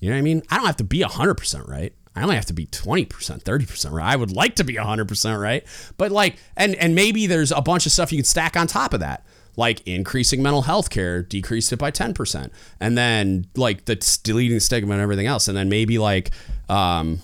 You 0.00 0.10
know 0.10 0.16
what 0.16 0.20
I 0.20 0.22
mean? 0.22 0.42
I 0.50 0.56
don't 0.56 0.66
have 0.66 0.76
to 0.76 0.84
be 0.84 1.00
100% 1.00 1.68
right. 1.68 1.92
I 2.16 2.22
only 2.22 2.36
have 2.36 2.46
to 2.46 2.52
be 2.52 2.66
20%, 2.66 3.08
30% 3.08 3.92
right. 3.92 4.12
I 4.12 4.16
would 4.16 4.30
like 4.30 4.54
to 4.56 4.64
be 4.64 4.74
100% 4.74 5.40
right. 5.40 5.64
But 5.96 6.12
like 6.12 6.36
and 6.56 6.74
and 6.76 6.94
maybe 6.94 7.26
there's 7.26 7.50
a 7.50 7.60
bunch 7.60 7.86
of 7.86 7.92
stuff 7.92 8.12
you 8.12 8.18
can 8.18 8.24
stack 8.24 8.56
on 8.56 8.66
top 8.66 8.94
of 8.94 9.00
that. 9.00 9.26
Like 9.56 9.86
increasing 9.86 10.42
mental 10.42 10.62
health 10.62 10.90
care, 10.90 11.22
decreased 11.22 11.72
it 11.72 11.78
by 11.78 11.90
10%. 11.90 12.50
And 12.80 12.98
then 12.98 13.46
like 13.56 13.84
the 13.84 13.96
deleting 14.22 14.60
stigma 14.60 14.94
and 14.94 15.02
everything 15.02 15.26
else. 15.26 15.48
And 15.48 15.56
then 15.56 15.68
maybe 15.68 15.98
like 15.98 16.30
um 16.68 17.20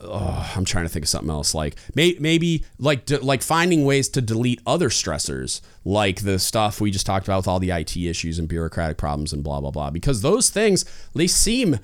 oh, 0.00 0.52
I'm 0.56 0.64
trying 0.64 0.84
to 0.84 0.88
think 0.88 1.04
of 1.04 1.08
something 1.08 1.30
else. 1.30 1.54
Like 1.54 1.76
may, 1.94 2.16
maybe 2.20 2.64
like 2.78 3.06
de, 3.06 3.18
like 3.20 3.42
finding 3.42 3.84
ways 3.84 4.08
to 4.10 4.20
delete 4.20 4.60
other 4.66 4.88
stressors, 4.88 5.60
like 5.84 6.22
the 6.22 6.38
stuff 6.38 6.80
we 6.80 6.90
just 6.90 7.06
talked 7.06 7.26
about 7.26 7.38
with 7.38 7.48
all 7.48 7.60
the 7.60 7.70
IT 7.70 7.96
issues 7.96 8.38
and 8.38 8.48
bureaucratic 8.48 8.96
problems 8.98 9.32
and 9.32 9.42
blah 9.42 9.60
blah 9.60 9.70
blah. 9.70 9.90
Because 9.90 10.22
those 10.22 10.50
things 10.50 10.84
they 11.14 11.26
seem 11.26 11.78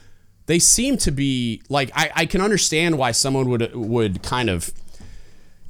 they 0.47 0.59
seem 0.59 0.97
to 0.99 1.11
be 1.11 1.63
like 1.69 1.91
I, 1.95 2.11
I 2.15 2.27
can 2.27 2.41
understand 2.41 2.99
why 2.99 3.13
someone 3.13 3.49
would 3.49 3.75
would 3.75 4.23
kind 4.23 4.51
of 4.51 4.73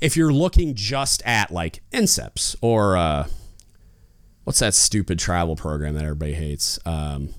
if 0.01 0.17
you're 0.17 0.33
looking 0.33 0.75
just 0.75 1.23
at 1.25 1.53
like 1.53 1.81
NSIPS 1.93 2.57
or 2.61 2.97
uh, 2.97 3.29
what's 4.45 4.59
that 4.59 4.75
stupid 4.75 5.19
travel 5.19 5.57
program 5.57 5.95
that 5.95 6.03
everybody 6.03 6.35
hates. 6.35 6.79
Um, 6.85 7.31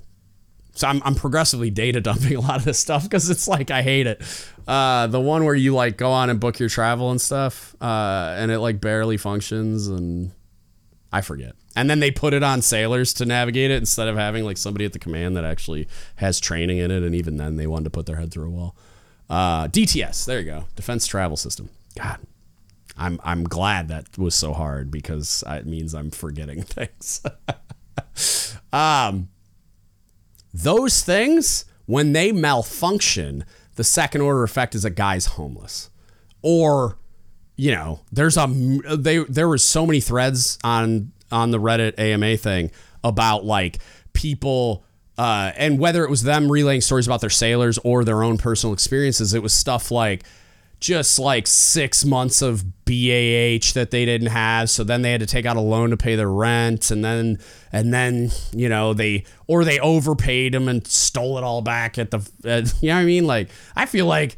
so 0.74 0.88
I'm, 0.88 1.02
I'm 1.06 1.16
progressively 1.16 1.70
data 1.70 2.02
dumping 2.02 2.36
a 2.36 2.42
lot 2.42 2.58
of 2.58 2.66
this 2.66 2.80
stuff 2.80 3.04
because 3.04 3.30
it's 3.30 3.48
like 3.48 3.72
I 3.72 3.82
hate 3.82 4.08
it. 4.08 4.22
Uh, 4.68 5.08
the 5.08 5.20
one 5.20 5.46
where 5.46 5.56
you 5.56 5.74
like 5.74 5.98
go 5.98 6.12
on 6.12 6.30
and 6.30 6.40
book 6.40 6.60
your 6.60 6.70
travel 6.70 7.12
and 7.12 7.22
stuff, 7.22 7.76
uh, 7.82 8.36
and 8.38 8.52
it 8.52 8.60
like 8.60 8.82
barely 8.82 9.18
functions, 9.18 9.88
and 9.88 10.32
I 11.12 11.22
forget. 11.22 11.54
And 11.76 11.90
then 11.90 12.00
they 12.00 12.12
put 12.12 12.34
it 12.34 12.44
on 12.44 12.62
sailors 12.62 13.14
to 13.16 13.26
navigate 13.26 13.72
it 13.72 13.78
instead 13.78 14.08
of 14.08 14.16
having 14.16 14.44
like 14.44 14.58
somebody 14.58 14.86
at 14.86 14.94
the 14.94 15.00
command 15.00 15.36
that 15.38 15.44
actually 15.44 15.88
has 16.18 16.40
training 16.40 16.78
in 16.78 16.92
it. 16.92 17.04
And 17.04 17.16
even 17.16 17.38
then, 17.38 17.58
they 17.58 17.68
wanted 17.68 17.86
to 17.86 17.90
put 17.90 18.06
their 18.06 18.18
head 18.18 18.32
through 18.32 18.48
a 18.48 18.52
wall. 18.52 18.76
Uh, 19.30 19.68
DTS, 19.68 20.26
there 20.26 20.40
you 20.40 20.46
go, 20.46 20.66
Defense 20.76 21.08
Travel 21.08 21.38
System. 21.38 21.70
God, 21.98 22.20
I'm 22.98 23.20
I'm 23.24 23.44
glad 23.44 23.90
that 23.90 24.18
was 24.18 24.36
so 24.36 24.54
hard 24.54 24.92
because 24.92 25.44
it 25.48 25.66
means 25.66 25.94
I'm 25.94 26.12
forgetting 26.12 26.62
things. 26.64 27.22
um 28.74 29.30
those 30.54 31.01
things, 31.01 31.66
when 31.86 32.14
they 32.14 32.32
malfunction, 32.32 33.45
the 33.76 33.84
second 33.84 34.22
order 34.22 34.43
effect 34.43 34.76
is 34.76 34.86
a 34.86 34.89
guy's 34.89 35.26
homeless. 35.26 35.89
Or, 36.41 36.97
you 37.56 37.72
know, 37.72 38.01
there's 38.12 38.38
a 38.38 38.47
they 38.47 39.20
there 39.24 39.47
were 39.47 39.58
so 39.58 39.86
many 39.86 39.99
threads 39.99 40.60
on 40.64 41.12
on 41.32 41.51
the 41.51 41.60
Reddit 41.60 41.97
AMA 41.97 42.38
thing 42.38 42.72
about 43.04 43.45
like 43.45 43.80
people 44.14 44.86
uh, 45.18 45.51
and 45.56 45.78
whether 45.80 46.04
it 46.04 46.10
was 46.10 46.24
them 46.24 46.51
relaying 46.51 46.82
stories 46.82 47.06
about 47.06 47.22
their 47.22 47.30
sailors 47.30 47.78
or 47.84 48.04
their 48.04 48.24
own 48.24 48.38
personal 48.38 48.74
experiences, 48.74 49.34
it 49.34 49.43
was 49.43 49.54
stuff 49.54 49.91
like 49.91 50.24
just 50.84 51.18
like 51.18 51.48
six 51.48 52.04
months 52.04 52.42
of 52.42 52.66
BAH 52.84 53.72
that 53.74 53.88
they 53.90 54.04
didn't 54.04 54.28
have. 54.28 54.70
So 54.70 54.84
then 54.84 55.02
they 55.02 55.12
had 55.12 55.22
to 55.22 55.26
take 55.26 55.46
out 55.46 55.56
a 55.56 55.62
loan 55.62 55.92
to 55.92 55.98
pay 55.98 56.18
their 56.18 56.30
rent, 56.30 56.92
and 56.92 57.06
then 57.06 57.40
and 57.72 57.94
then 57.94 58.32
you 58.52 58.68
know 58.68 58.94
they 58.94 59.24
or 59.48 59.64
they 59.64 59.80
overpaid 59.80 60.54
them 60.54 60.68
and 60.68 60.86
stole 60.86 61.38
it 61.38 61.44
all 61.44 61.62
back 61.62 61.98
at 61.98 62.12
the. 62.12 62.18
At, 62.44 62.74
you 62.84 62.90
know 62.90 62.96
what 62.96 63.02
I 63.02 63.06
mean? 63.06 63.26
Like 63.26 63.50
I 63.78 63.86
feel 63.86 64.06
like 64.06 64.36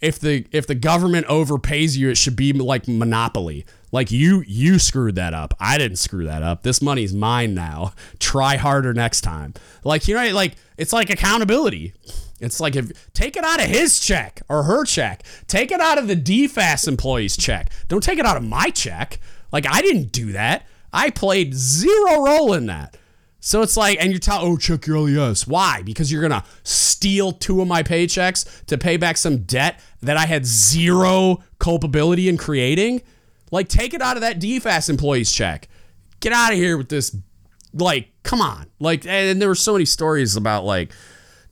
if 0.00 0.20
the 0.20 0.46
if 0.52 0.68
the 0.68 0.76
government 0.76 1.26
overpays 1.26 1.96
you, 1.96 2.08
it 2.08 2.16
should 2.16 2.36
be 2.36 2.52
like 2.52 2.86
monopoly. 2.86 3.66
Like 3.90 4.12
you 4.12 4.44
you 4.46 4.78
screwed 4.78 5.16
that 5.16 5.34
up. 5.34 5.54
I 5.58 5.76
didn't 5.76 5.98
screw 5.98 6.24
that 6.24 6.44
up. 6.44 6.62
This 6.62 6.80
money's 6.80 7.12
mine 7.12 7.52
now. 7.52 7.94
Try 8.20 8.56
harder 8.56 8.94
next 8.94 9.22
time. 9.22 9.54
Like 9.82 10.06
you 10.06 10.14
know, 10.14 10.32
like 10.34 10.54
it's 10.76 10.92
like 10.92 11.10
accountability. 11.10 11.94
It's 12.40 12.60
like 12.60 12.74
if 12.76 13.12
take 13.12 13.36
it 13.36 13.44
out 13.44 13.62
of 13.62 13.68
his 13.68 14.00
check 14.00 14.42
or 14.48 14.64
her 14.64 14.84
check. 14.84 15.22
Take 15.46 15.70
it 15.70 15.80
out 15.80 15.98
of 15.98 16.08
the 16.08 16.16
DFAS 16.16 16.88
employee's 16.88 17.36
check. 17.36 17.70
Don't 17.88 18.02
take 18.02 18.18
it 18.18 18.26
out 18.26 18.36
of 18.36 18.42
my 18.42 18.70
check. 18.70 19.20
Like 19.52 19.66
I 19.70 19.82
didn't 19.82 20.12
do 20.12 20.32
that. 20.32 20.66
I 20.92 21.10
played 21.10 21.54
zero 21.54 22.24
role 22.24 22.52
in 22.54 22.66
that. 22.66 22.96
So 23.40 23.62
it's 23.62 23.76
like, 23.76 23.98
and 24.00 24.10
you're 24.10 24.20
telling, 24.20 24.46
oh, 24.46 24.56
check 24.58 24.86
your 24.86 25.00
LES. 25.00 25.46
Why? 25.46 25.82
Because 25.82 26.12
you're 26.12 26.20
gonna 26.20 26.44
steal 26.62 27.32
two 27.32 27.62
of 27.62 27.68
my 27.68 27.82
paychecks 27.82 28.64
to 28.66 28.76
pay 28.76 28.96
back 28.98 29.16
some 29.16 29.38
debt 29.38 29.80
that 30.02 30.16
I 30.16 30.26
had 30.26 30.44
zero 30.44 31.42
culpability 31.58 32.28
in 32.28 32.36
creating. 32.36 33.00
Like, 33.50 33.68
take 33.68 33.94
it 33.94 34.02
out 34.02 34.16
of 34.16 34.20
that 34.20 34.40
DFAS 34.40 34.90
employee's 34.90 35.32
check. 35.32 35.68
Get 36.20 36.32
out 36.32 36.52
of 36.52 36.58
here 36.58 36.76
with 36.76 36.90
this. 36.90 37.16
Like, 37.72 38.10
come 38.22 38.42
on. 38.42 38.66
Like, 38.78 39.06
and 39.06 39.40
there 39.40 39.48
were 39.48 39.54
so 39.54 39.72
many 39.72 39.86
stories 39.86 40.36
about 40.36 40.64
like 40.64 40.92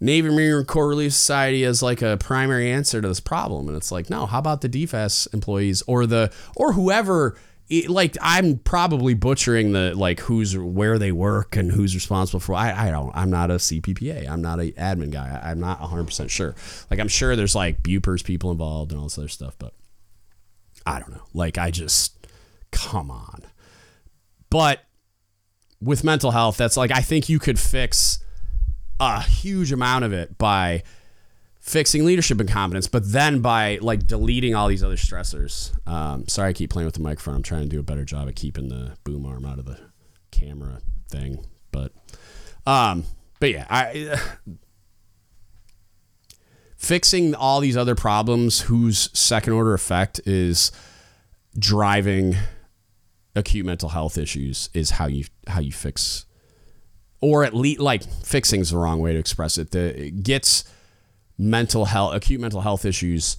Navy 0.01 0.29
Marine 0.29 0.65
Corps 0.65 0.89
Relief 0.89 1.13
Society 1.13 1.65
as 1.65 1.83
like 1.83 2.03
a 2.03 2.17
primary 2.17 2.71
answer 2.71 3.01
to 3.01 3.09
this 3.09 3.21
problem. 3.21 3.69
And 3.69 3.77
it's 3.77 3.91
like, 3.91 4.09
no, 4.09 4.27
how 4.27 4.39
about 4.39 4.61
the 4.61 4.69
DFAS 4.69 5.33
employees 5.35 5.83
or 5.87 6.07
the 6.07 6.33
or 6.57 6.73
whoever 6.73 7.37
it, 7.69 7.91
like 7.91 8.17
I'm 8.21 8.59
probably 8.59 9.15
butchering 9.15 9.73
the 9.73 9.95
like 9.95 10.21
who's 10.21 10.57
where 10.57 10.99
they 10.99 11.13
work 11.13 11.57
and 11.57 11.71
who's 11.71 11.95
responsible 11.95 12.41
for 12.41 12.55
I, 12.55 12.89
I 12.89 12.91
don't 12.91 13.15
I'm 13.15 13.31
not 13.31 13.51
a 13.51 13.55
CPPA 13.55 14.29
I'm 14.29 14.41
not 14.41 14.61
a 14.61 14.73
admin 14.73 15.11
guy. 15.11 15.41
I, 15.43 15.51
am 15.51 15.61
not 15.61 15.81
100% 15.81 16.31
sure. 16.31 16.55
Like 16.91 17.01
I'm 17.01 17.09
sure 17.09 17.37
there's 17.37 17.55
like 17.55 17.83
Bupers 17.83 18.25
people 18.25 18.51
involved 18.51 18.93
and 18.93 19.01
all 19.01 19.07
this 19.07 19.19
other 19.19 19.29
stuff 19.29 19.57
but 19.59 19.75
I 20.87 21.01
don't 21.01 21.11
know. 21.11 21.25
Like 21.35 21.59
I 21.59 21.71
just 21.71 22.27
come 22.71 23.11
on. 23.11 23.43
But 24.49 24.81
with 25.81 26.05
mental 26.05 26.31
health 26.31 26.57
that's 26.57 26.77
like 26.77 26.91
I 26.91 27.01
think 27.01 27.29
you 27.29 27.39
could 27.39 27.59
fix 27.59 28.21
a 29.01 29.23
huge 29.23 29.73
amount 29.73 30.05
of 30.05 30.13
it 30.13 30.39
by 30.39 30.83
fixing 31.61 32.05
leadership 32.05 32.41
incompetence, 32.41 32.89
but 32.89 33.11
then 33.13 33.41
by 33.41 33.79
like 33.81 34.07
deleting 34.07 34.55
all 34.55 34.69
these 34.69 34.83
other 34.83 34.97
stressors. 34.97 35.73
Um, 35.87 36.27
sorry, 36.27 36.51
I 36.51 36.53
keep 36.53 36.71
playing 36.71 36.87
with 36.87 36.95
the 36.95 37.03
microphone. 37.03 37.37
I'm 37.37 37.43
trying 37.43 37.63
to 37.63 37.69
do 37.69 37.81
a 37.81 37.83
better 37.83 38.05
job 38.05 38.29
at 38.29 38.37
keeping 38.37 38.69
the 38.69 38.97
boom 39.05 39.27
arm 39.27 39.45
out 39.45 39.59
of 39.59 39.67
the 39.67 39.79
camera 40.31 40.81
thing, 41.11 41.45
but 41.73 41.93
um, 42.67 43.05
but 43.41 43.51
yeah, 43.51 43.67
I. 43.69 44.19
Fixing 46.77 47.35
all 47.35 47.59
these 47.59 47.77
other 47.77 47.97
problems 47.97 48.61
whose 48.61 49.11
second 49.13 49.53
order 49.53 49.75
effect 49.75 50.21
is 50.25 50.71
driving 51.59 52.37
acute 53.35 53.67
mental 53.67 53.89
health 53.89 54.17
issues 54.17 54.71
is 54.75 54.91
how 54.91 55.07
you 55.07 55.25
how 55.49 55.61
you 55.61 55.73
fix 55.73 56.25
or 57.21 57.45
at 57.45 57.55
least 57.55 57.81
like 57.81 58.03
fixing 58.25 58.61
is 58.61 58.71
the 58.71 58.79
wrong 58.79 59.01
way 59.01 59.13
to 59.13 59.19
express 59.19 59.59
it. 59.59 59.71
The 59.71 60.07
it 60.07 60.23
gets 60.23 60.65
mental 61.37 61.87
health, 61.87 62.15
acute 62.15 62.41
mental 62.41 62.61
health 62.61 62.85
issues 62.85 63.37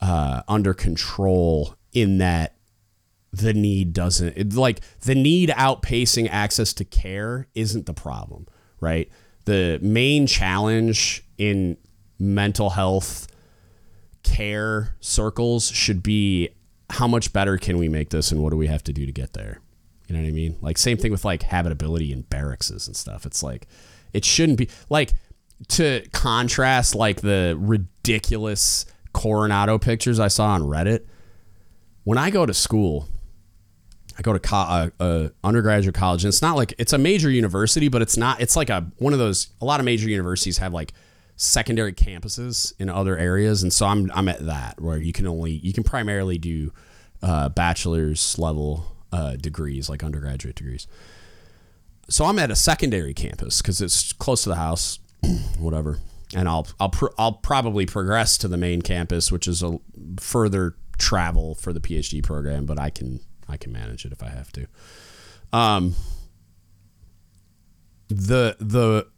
uh, 0.00 0.42
under 0.48 0.74
control 0.74 1.74
in 1.92 2.18
that 2.18 2.56
the 3.32 3.52
need 3.52 3.92
doesn't 3.92 4.36
it, 4.36 4.54
like 4.54 4.80
the 5.00 5.14
need 5.14 5.50
outpacing 5.50 6.28
access 6.30 6.72
to 6.74 6.84
care 6.84 7.48
isn't 7.54 7.86
the 7.86 7.94
problem, 7.94 8.46
right? 8.80 9.10
The 9.44 9.78
main 9.82 10.26
challenge 10.26 11.24
in 11.38 11.76
mental 12.18 12.70
health 12.70 13.28
care 14.22 14.96
circles 15.00 15.70
should 15.70 16.02
be 16.02 16.50
how 16.90 17.06
much 17.06 17.32
better 17.32 17.56
can 17.58 17.78
we 17.78 17.88
make 17.88 18.10
this 18.10 18.32
and 18.32 18.42
what 18.42 18.50
do 18.50 18.56
we 18.56 18.66
have 18.66 18.82
to 18.84 18.92
do 18.92 19.06
to 19.06 19.12
get 19.12 19.32
there? 19.34 19.60
You 20.06 20.14
know 20.14 20.22
what 20.22 20.28
I 20.28 20.32
mean? 20.32 20.56
Like 20.60 20.78
same 20.78 20.96
thing 20.96 21.10
with 21.10 21.24
like 21.24 21.42
habitability 21.42 22.12
and 22.12 22.28
barracks 22.28 22.70
and 22.70 22.80
stuff. 22.80 23.26
It's 23.26 23.42
like 23.42 23.66
it 24.12 24.24
shouldn't 24.24 24.58
be 24.58 24.68
like 24.88 25.12
to 25.68 26.06
contrast 26.12 26.94
like 26.94 27.20
the 27.20 27.56
ridiculous 27.58 28.86
Coronado 29.12 29.78
pictures 29.78 30.20
I 30.20 30.28
saw 30.28 30.48
on 30.48 30.62
Reddit. 30.62 31.06
When 32.04 32.18
I 32.18 32.30
go 32.30 32.46
to 32.46 32.54
school, 32.54 33.08
I 34.18 34.22
go 34.22 34.32
to 34.32 34.38
co- 34.38 34.56
uh, 34.56 34.90
uh, 35.00 35.28
undergraduate 35.42 35.94
college, 35.94 36.24
and 36.24 36.28
it's 36.28 36.42
not 36.42 36.56
like 36.56 36.74
it's 36.78 36.92
a 36.92 36.98
major 36.98 37.30
university, 37.30 37.88
but 37.88 38.02
it's 38.02 38.16
not. 38.16 38.40
It's 38.40 38.56
like 38.56 38.70
a 38.70 38.86
one 38.98 39.12
of 39.12 39.18
those. 39.18 39.48
A 39.60 39.64
lot 39.64 39.80
of 39.80 39.86
major 39.86 40.08
universities 40.08 40.58
have 40.58 40.72
like 40.72 40.92
secondary 41.36 41.92
campuses 41.92 42.72
in 42.78 42.88
other 42.88 43.16
areas, 43.16 43.62
and 43.62 43.72
so 43.72 43.86
I'm 43.86 44.10
I'm 44.14 44.28
at 44.28 44.44
that 44.46 44.80
where 44.80 44.98
you 44.98 45.12
can 45.12 45.26
only 45.26 45.52
you 45.52 45.72
can 45.72 45.82
primarily 45.82 46.38
do 46.38 46.72
uh, 47.22 47.48
bachelor's 47.48 48.38
level 48.38 48.95
uh, 49.12 49.36
degrees, 49.36 49.88
like 49.88 50.02
undergraduate 50.02 50.56
degrees. 50.56 50.86
So 52.08 52.24
I'm 52.24 52.38
at 52.38 52.50
a 52.50 52.56
secondary 52.56 53.14
campus 53.14 53.60
because 53.60 53.80
it's 53.80 54.12
close 54.12 54.44
to 54.44 54.48
the 54.50 54.56
house, 54.56 54.98
whatever. 55.58 55.98
and 56.34 56.48
I'll 56.48 56.66
I'll 56.78 56.92
I'll 57.18 57.32
probably 57.32 57.86
progress 57.86 58.38
to 58.38 58.48
the 58.48 58.56
main 58.56 58.82
campus, 58.82 59.32
which 59.32 59.48
is 59.48 59.62
a 59.62 59.78
further 60.20 60.76
travel 60.98 61.54
for 61.54 61.72
the 61.72 61.80
PhD 61.80 62.22
program, 62.22 62.66
but 62.66 62.78
I 62.78 62.90
can 62.90 63.20
I 63.48 63.56
can 63.56 63.72
manage 63.72 64.04
it 64.04 64.12
if 64.12 64.22
I 64.22 64.28
have 64.28 64.52
to. 64.52 64.66
Um, 65.52 65.94
the 68.08 68.56
the 68.60 69.08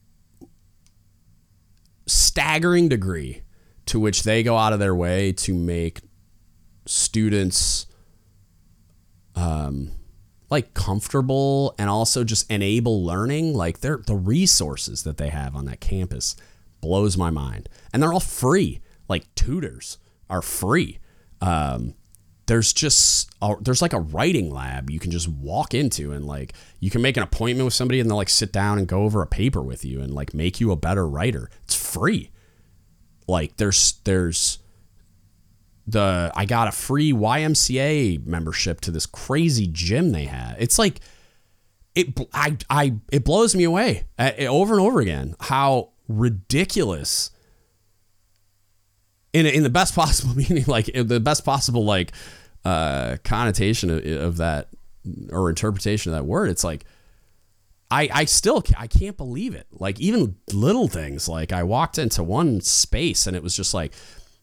staggering 2.07 2.89
degree 2.89 3.43
to 3.87 4.01
which 4.01 4.23
they 4.23 4.43
go 4.43 4.57
out 4.57 4.73
of 4.73 4.79
their 4.79 4.95
way 4.95 5.33
to 5.33 5.55
make 5.55 6.01
students 6.87 7.87
um 9.39 9.93
like 10.51 10.75
comfortable 10.75 11.75
and 11.79 11.91
also 11.91 12.25
just 12.25 12.51
enable 12.51 13.05
learning 13.05 13.55
like 13.55 13.81
they're 13.81 14.03
the 14.07 14.15
resources 14.15 15.03
that 15.03 15.19
they 15.19 15.29
have 15.29 15.55
on 15.55 15.67
that 15.67 15.81
campus 15.81 16.37
blows 16.81 17.17
my 17.17 17.31
mind. 17.31 17.69
And 17.93 18.03
they're 18.03 18.13
all 18.13 18.21
free. 18.21 18.81
Like 19.09 19.33
tutors 19.35 19.99
are 20.31 20.43
free. 20.43 20.99
Um, 21.41 21.95
there's 22.47 22.73
just 22.73 23.31
a, 23.43 23.55
there's 23.61 23.83
like 23.83 23.93
a 23.93 24.01
writing 24.01 24.51
lab 24.51 24.89
you 24.89 24.99
can 24.99 25.11
just 25.11 25.29
walk 25.29 25.75
into 25.75 26.13
and 26.13 26.27
like 26.27 26.55
you 26.81 26.91
can 26.91 27.03
make 27.03 27.19
an 27.19 27.23
appointment 27.23 27.67
with 27.67 27.75
somebody 27.75 28.01
and 28.01 28.09
they'll 28.09 28.17
like 28.17 28.31
sit 28.31 28.53
down 28.53 28.79
and 28.79 28.89
go 28.89 29.03
over 29.03 29.21
a 29.21 29.27
paper 29.27 29.63
with 29.63 29.85
you 29.85 30.01
and 30.01 30.15
like 30.15 30.33
make 30.33 30.59
you 30.59 30.73
a 30.73 30.77
better 30.77 31.07
writer. 31.07 31.51
It's 31.65 31.75
free. 31.75 32.31
Like 33.27 33.59
there's 33.59 34.01
there's 34.05 34.61
the 35.89 36.31
I 36.35 36.45
got 36.45 36.69
a 36.69 36.73
free 36.73 37.13
YMCA 37.13 38.27
membership 38.27 38.81
to 38.83 38.91
this 38.91 39.07
crazy 39.07 39.69
gym 39.71 40.13
they 40.13 40.27
had. 40.27 40.57
It's 40.59 40.79
like 40.79 41.01
it 41.95 42.19
I 42.33 42.57
I 42.69 42.95
it 43.11 43.25
blows 43.25 43.55
me 43.55 43.65
away 43.65 44.05
uh, 44.19 44.33
over 44.41 44.75
and 44.75 44.83
over 44.83 45.01
again 45.01 45.35
how 45.41 45.91
ridiculous 46.07 47.31
in 49.33 49.47
in 49.47 49.63
the 49.63 49.71
best 49.71 49.95
possible 49.97 50.35
meaning 50.49 50.65
like 50.67 50.91
the 50.95 51.21
best 51.21 51.45
possible 51.45 51.85
like 51.85 52.13
uh 52.65 53.17
connotation 53.25 53.91
of, 53.91 54.05
of 54.05 54.37
that 54.37 54.69
or 55.33 55.49
interpretation 55.49 56.13
of 56.13 56.19
that 56.19 56.25
word 56.25 56.51
it's 56.51 56.65
like 56.65 56.85
I, 57.91 58.09
I 58.13 58.25
still 58.27 58.63
I 58.77 58.87
can't 58.87 59.17
believe 59.17 59.55
it. 59.55 59.67
Like 59.73 59.99
even 59.99 60.37
little 60.53 60.89
things 60.89 61.27
like 61.27 61.53
I 61.53 61.63
walked 61.63 61.97
into 61.97 62.23
one 62.23 62.61
space 62.61 63.27
and 63.27 63.35
it 63.35 63.43
was 63.43 63.57
just 63.57 63.73
like 63.73 63.95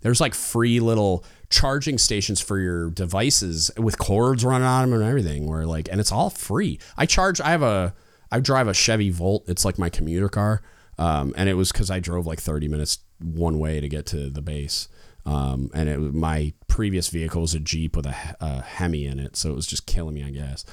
there's 0.02 0.20
like 0.20 0.34
free 0.34 0.80
little 0.80 1.24
charging 1.50 1.98
stations 1.98 2.42
for 2.42 2.60
your 2.60 2.90
devices 2.90 3.72
with 3.78 3.98
cords 3.98 4.44
running 4.44 4.68
on 4.68 4.90
them 4.90 5.00
and 5.00 5.08
everything 5.08 5.48
where 5.48 5.66
like 5.66 5.88
and 5.92 6.00
it's 6.00 6.12
all 6.12 6.30
free. 6.30 6.80
I 6.98 7.06
charge 7.06 7.42
i 7.42 7.50
have 7.50 7.64
a 7.64 7.94
i 8.32 8.40
drive 8.40 8.68
a 8.68 8.74
chevy 8.74 9.10
volt. 9.10 9.46
It's 9.48 9.66
like 9.66 9.78
my 9.78 9.90
commuter 9.90 10.30
car 10.30 10.62
um, 10.98 11.34
and 11.38 11.50
it 11.50 11.56
was 11.56 11.72
because 11.72 11.90
i 11.90 12.00
drove 12.00 12.26
like 12.26 12.40
30 12.40 12.68
minutes 12.68 13.00
one 13.20 13.60
way 13.60 13.80
to 13.80 13.88
get 13.88 14.06
to 14.08 14.30
the 14.30 14.42
base 14.42 14.88
um, 15.26 15.70
and 15.74 15.90
it 15.90 15.98
my 16.00 16.54
previous 16.68 17.10
vehicle 17.10 17.42
was 17.42 17.54
a 17.54 17.60
jeep 17.60 17.96
with 17.96 18.06
a, 18.06 18.16
a 18.40 18.62
hemi 18.62 19.06
in 19.06 19.20
it 19.20 19.36
so 19.36 19.50
it 19.52 19.56
was 19.56 19.68
just 19.68 19.86
killing 19.86 20.16
me 20.16 20.24
on 20.24 20.34
gas 20.34 20.66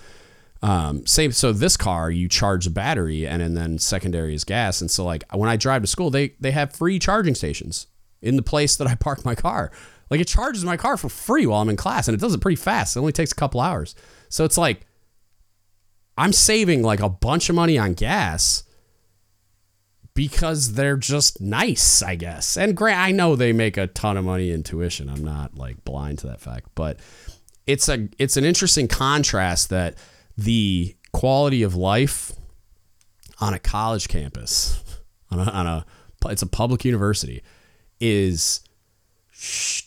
um, 0.63 1.05
same 1.07 1.33
so 1.33 1.53
this 1.53 1.77
car 1.77 2.11
you 2.11 2.29
charge 2.29 2.67
a 2.67 2.71
battery 2.71 3.27
and, 3.27 3.43
and 3.43 3.57
then 3.57 3.79
secondary 3.79 4.35
is 4.35 4.45
gas 4.45 4.81
and 4.81 4.91
so 4.91 5.05
like 5.05 5.25
when 5.33 5.49
i 5.49 5.57
drive 5.57 5.83
to 5.83 5.89
school 5.89 6.11
they 6.11 6.35
they 6.41 6.51
have 6.51 6.73
free 6.73 6.99
charging 6.99 7.35
stations 7.35 7.87
in 8.21 8.37
the 8.37 8.43
place 8.43 8.77
that 8.77 8.87
i 8.87 8.95
park 9.01 9.25
my 9.25 9.35
car 9.35 9.71
like 10.13 10.21
it 10.21 10.29
charges 10.29 10.63
my 10.63 10.77
car 10.77 10.99
for 10.99 11.09
free 11.09 11.47
while 11.47 11.63
I'm 11.63 11.71
in 11.71 11.77
class 11.77 12.07
and 12.07 12.15
it 12.15 12.21
does 12.21 12.35
it 12.35 12.43
pretty 12.43 12.57
fast. 12.57 12.97
It 12.97 13.01
only 13.01 13.13
takes 13.13 13.33
a 13.33 13.35
couple 13.35 13.63
hours. 13.63 13.95
So 14.29 14.45
it's 14.45 14.59
like 14.59 14.87
I'm 16.19 16.35
saving 16.35 16.83
like 16.83 17.01
a 17.01 17.09
bunch 17.09 17.49
of 17.49 17.57
money 17.57 17.79
on 17.79 17.95
gas 17.95 18.65
because 20.13 20.75
they're 20.75 20.99
just 20.99 21.41
nice, 21.41 22.03
I 22.03 22.17
guess. 22.17 22.59
And 22.59 22.77
grant 22.77 23.01
I 23.01 23.11
know 23.11 23.37
they 23.37 23.55
make 23.55 23.79
a 23.79 23.87
ton 23.87 24.19
of 24.19 24.27
money 24.27 24.51
in 24.51 24.63
tuition. 24.63 25.09
I'm 25.09 25.25
not 25.25 25.57
like 25.57 25.83
blind 25.83 26.19
to 26.19 26.27
that 26.27 26.43
fact, 26.43 26.69
but 26.75 27.01
it's 27.67 27.89
a 27.89 28.11
it's 28.19 28.37
an 28.37 28.45
interesting 28.45 28.89
contrast 28.89 29.71
that 29.71 29.95
the 30.37 30.95
quality 31.13 31.63
of 31.63 31.75
life 31.75 32.33
on 33.41 33.55
a 33.55 33.59
college 33.59 34.09
campus 34.09 34.79
on 35.31 35.39
a, 35.39 35.51
on 35.51 35.67
a 35.67 35.87
it's 36.27 36.43
a 36.43 36.47
public 36.47 36.85
university 36.85 37.43
is 37.99 38.61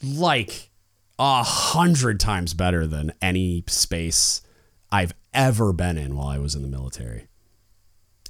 like 0.03 0.69
a 1.17 1.43
hundred 1.43 2.19
times 2.19 2.53
better 2.53 2.85
than 2.85 3.13
any 3.21 3.63
space 3.67 4.41
I've 4.91 5.13
ever 5.33 5.73
been 5.73 5.97
in 5.97 6.15
while 6.15 6.27
I 6.27 6.39
was 6.39 6.55
in 6.55 6.61
the 6.61 6.67
military. 6.67 7.27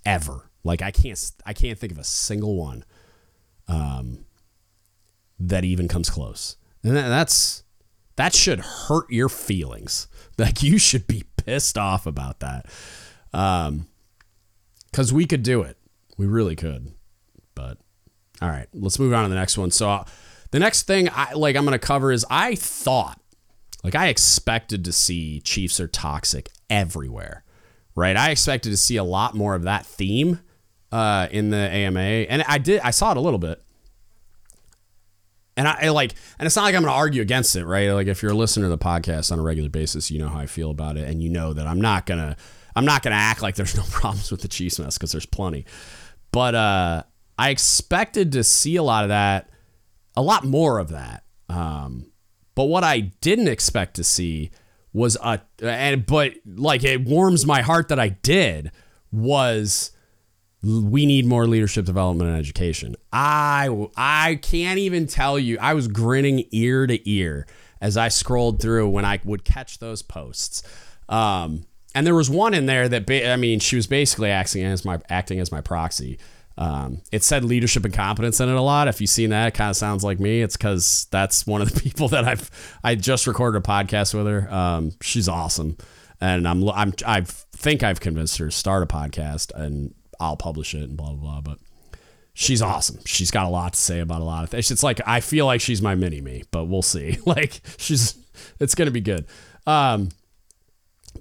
Ever. 0.06 0.50
Like 0.64 0.82
I 0.82 0.92
can't 0.92 1.32
I 1.46 1.54
can't 1.54 1.78
think 1.78 1.92
of 1.92 2.00
a 2.00 2.04
single 2.04 2.56
one 2.56 2.84
um, 3.68 4.26
that 5.40 5.64
even 5.64 5.88
comes 5.88 6.10
close. 6.10 6.58
And 6.84 6.96
that's 6.96 7.64
that 8.16 8.34
should 8.34 8.60
hurt 8.60 9.10
your 9.10 9.30
feelings. 9.30 10.08
Like 10.38 10.62
you 10.62 10.78
should 10.78 11.08
be 11.08 11.24
pissed 11.38 11.78
off 11.78 12.06
about 12.06 12.42
that. 12.42 12.66
Um, 13.32 13.88
cuz 14.92 15.14
we 15.14 15.26
could 15.26 15.44
do 15.44 15.62
it. 15.62 15.78
We 16.18 16.26
really 16.26 16.58
could. 16.58 16.92
But 17.54 17.78
all 18.42 18.50
right, 18.50 18.68
let's 18.74 19.00
move 19.00 19.14
on 19.14 19.24
to 19.24 19.30
the 19.30 19.36
next 19.36 19.58
one. 19.58 19.72
So 19.72 20.04
the 20.56 20.60
next 20.60 20.84
thing 20.84 21.10
I 21.10 21.34
like 21.34 21.58
I'm 21.58 21.66
going 21.66 21.78
to 21.78 21.86
cover 21.86 22.14
is 22.14 22.26
I 22.30 22.56
thought 22.56 23.20
like 23.84 23.94
I 23.94 24.08
expected 24.08 24.86
to 24.86 24.94
see 24.94 25.42
Chiefs 25.42 25.82
are 25.82 25.88
toxic 25.90 26.50
everywhere. 26.70 27.44
Right? 27.94 28.16
I 28.16 28.30
expected 28.30 28.70
to 28.70 28.78
see 28.78 28.96
a 28.96 29.04
lot 29.04 29.36
more 29.36 29.54
of 29.54 29.64
that 29.64 29.86
theme 29.86 30.40
uh, 30.94 31.28
in 31.30 31.50
the 31.50 31.58
AMA 31.58 32.00
and 32.00 32.42
I 32.48 32.58
did 32.60 32.80
I 32.80 32.92
saw 32.92 33.12
it 33.12 33.18
a 33.18 33.20
little 33.20 33.38
bit. 33.38 33.62
And 35.58 35.68
I, 35.68 35.78
I 35.82 35.90
like, 35.90 36.14
and 36.40 36.46
it's 36.46 36.56
not 36.56 36.64
like 36.64 36.76
I'm 36.76 36.84
going 36.84 36.94
to 36.94 36.98
argue 36.98 37.22
against 37.22 37.58
it, 37.58 37.66
right? 37.66 37.92
Like 37.92 38.08
if 38.08 38.24
you're 38.24 38.34
listening 38.34 38.64
to 38.64 38.70
the 38.70 38.78
podcast 38.78 39.34
on 39.34 39.40
a 39.40 39.42
regular 39.42 39.70
basis, 39.70 40.10
you 40.10 40.20
know 40.20 40.30
how 40.30 40.40
I 40.40 40.46
feel 40.46 40.72
about 40.72 40.96
it, 40.96 41.06
and 41.10 41.22
you 41.22 41.28
know 41.28 41.52
that 41.52 41.68
I'm 41.68 41.82
not 41.82 42.06
gonna, 42.06 42.38
I'm 42.78 42.86
not 42.86 43.04
gonna 43.04 43.16
act 43.16 43.42
like 43.42 43.56
there's 43.56 43.76
no 43.76 43.84
problems 43.90 44.32
with 44.32 44.42
the 44.42 44.48
Chiefs 44.48 44.80
mess 44.80 44.98
because 44.98 45.12
there's 45.12 45.26
plenty. 45.26 45.66
But 46.32 46.56
uh, 46.56 47.04
I 47.38 47.50
expected 47.50 48.34
to 48.34 48.44
see 48.44 48.78
a 48.78 48.84
lot 48.84 49.04
of 49.04 49.10
that 49.10 49.50
a 50.16 50.22
lot 50.22 50.44
more 50.44 50.80
of 50.80 50.90
that. 50.90 51.24
Um, 51.50 52.12
but 52.56 52.66
what 52.66 52.84
I 52.84 53.00
didn't 53.22 53.48
expect 53.50 53.96
to 53.96 54.04
see 54.04 54.52
was 54.94 55.18
a 55.22 55.42
and 55.62 56.06
but 56.06 56.34
like 56.46 56.84
it 56.84 57.04
warms 57.04 57.46
my 57.46 57.62
heart 57.62 57.90
that 57.90 58.00
I 58.00 58.10
did 58.10 58.72
was 59.12 59.92
we 60.64 61.06
need 61.06 61.26
more 61.26 61.46
leadership 61.46 61.86
development 61.86 62.30
and 62.30 62.40
education. 62.40 62.96
I 63.12 63.88
I 63.96 64.36
can't 64.42 64.80
even 64.80 65.06
tell 65.06 65.38
you. 65.38 65.58
I 65.60 65.74
was 65.74 65.88
grinning 65.88 66.46
ear 66.52 66.88
to 66.88 67.10
ear 67.10 67.46
as 67.82 67.98
I 67.98 68.08
scrolled 68.08 68.62
through 68.62 68.90
when 68.90 69.06
I 69.06 69.20
would 69.26 69.44
catch 69.44 69.80
those 69.80 70.02
posts. 70.02 70.64
Um, 71.08 71.66
and 71.94 72.08
there 72.08 72.16
was 72.16 72.30
one 72.30 72.54
in 72.54 72.66
there 72.66 72.90
that 72.90 73.06
ba- 73.06 73.32
I 73.32 73.36
mean, 73.36 73.60
she 73.60 73.76
was 73.76 73.86
basically 73.86 74.32
acting 74.32 74.64
as 74.64 74.84
my 74.84 75.00
acting 75.10 75.40
as 75.40 75.52
my 75.52 75.62
proxy. 75.62 76.18
Um, 76.58 77.02
it 77.12 77.24
said 77.24 77.44
leadership 77.44 77.84
and 77.84 77.94
competence 77.94 78.40
in 78.40 78.48
it 78.48 78.56
a 78.56 78.62
lot. 78.62 78.88
If 78.88 79.02
you've 79.02 79.10
seen 79.10 79.32
that, 79.32 79.48
it 79.48 79.54
kind 79.54 79.70
of 79.70 79.76
sounds 79.76 80.04
like 80.04 80.20
me. 80.20 80.42
It's 80.42 80.56
because 80.56 81.08
that's 81.12 81.46
one 81.46 81.62
of 81.62 81.74
the 81.74 81.80
people 81.82 82.08
that 82.10 82.26
I've 82.26 82.50
I 82.84 82.96
just 82.96 83.28
recorded 83.28 83.58
a 83.58 83.62
podcast 83.62 84.14
with 84.14 84.26
her. 84.28 84.52
Um, 84.54 84.92
she's 85.02 85.28
awesome, 85.28 85.78
and 86.22 86.48
I'm 86.48 86.68
I'm 86.70 86.94
I 87.06 87.22
think 87.22 87.84
I've 87.84 88.00
convinced 88.00 88.38
her 88.38 88.46
to 88.46 88.52
start 88.52 88.84
a 88.84 88.86
podcast, 88.86 89.54
and 89.54 89.94
I'll 90.20 90.38
publish 90.38 90.74
it 90.74 90.84
and 90.84 90.96
blah 90.96 91.12
blah 91.12 91.42
blah. 91.42 91.42
But 91.42 91.60
she's 92.34 92.62
awesome. 92.62 93.00
She's 93.06 93.32
got 93.32 93.46
a 93.46 93.50
lot 93.50 93.74
to 93.74 93.80
say 93.80 94.00
about 94.00 94.22
a 94.22 94.26
lot 94.26 94.44
of 94.44 94.50
things. 94.50 94.72
It's 94.72 94.84
like 94.84 95.02
I 95.06 95.20
feel 95.20 95.46
like 95.46 95.60
she's 95.60 95.82
my 95.82 95.96
mini 95.96 96.22
me, 96.22 96.44
but 96.52 96.66
we'll 96.66 96.82
see. 96.82 97.18
Like 97.26 97.60
she's 97.78 98.16
it's 98.60 98.76
gonna 98.76 98.92
be 98.92 99.02
good. 99.02 99.26
Um, 99.68 100.10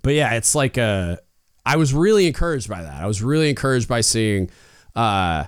but 0.03 0.15
yeah, 0.15 0.35
it's 0.35 0.55
like 0.55 0.79
uh, 0.79 1.17
I 1.67 1.77
was 1.77 1.93
really 1.93 2.27
encouraged 2.27 2.69
by 2.69 2.83
that. 2.83 3.03
I 3.03 3.07
was 3.07 3.23
really 3.23 3.49
encouraged 3.49 3.89
by 3.89 4.01
seeing 4.03 4.51
uh, 4.95 5.45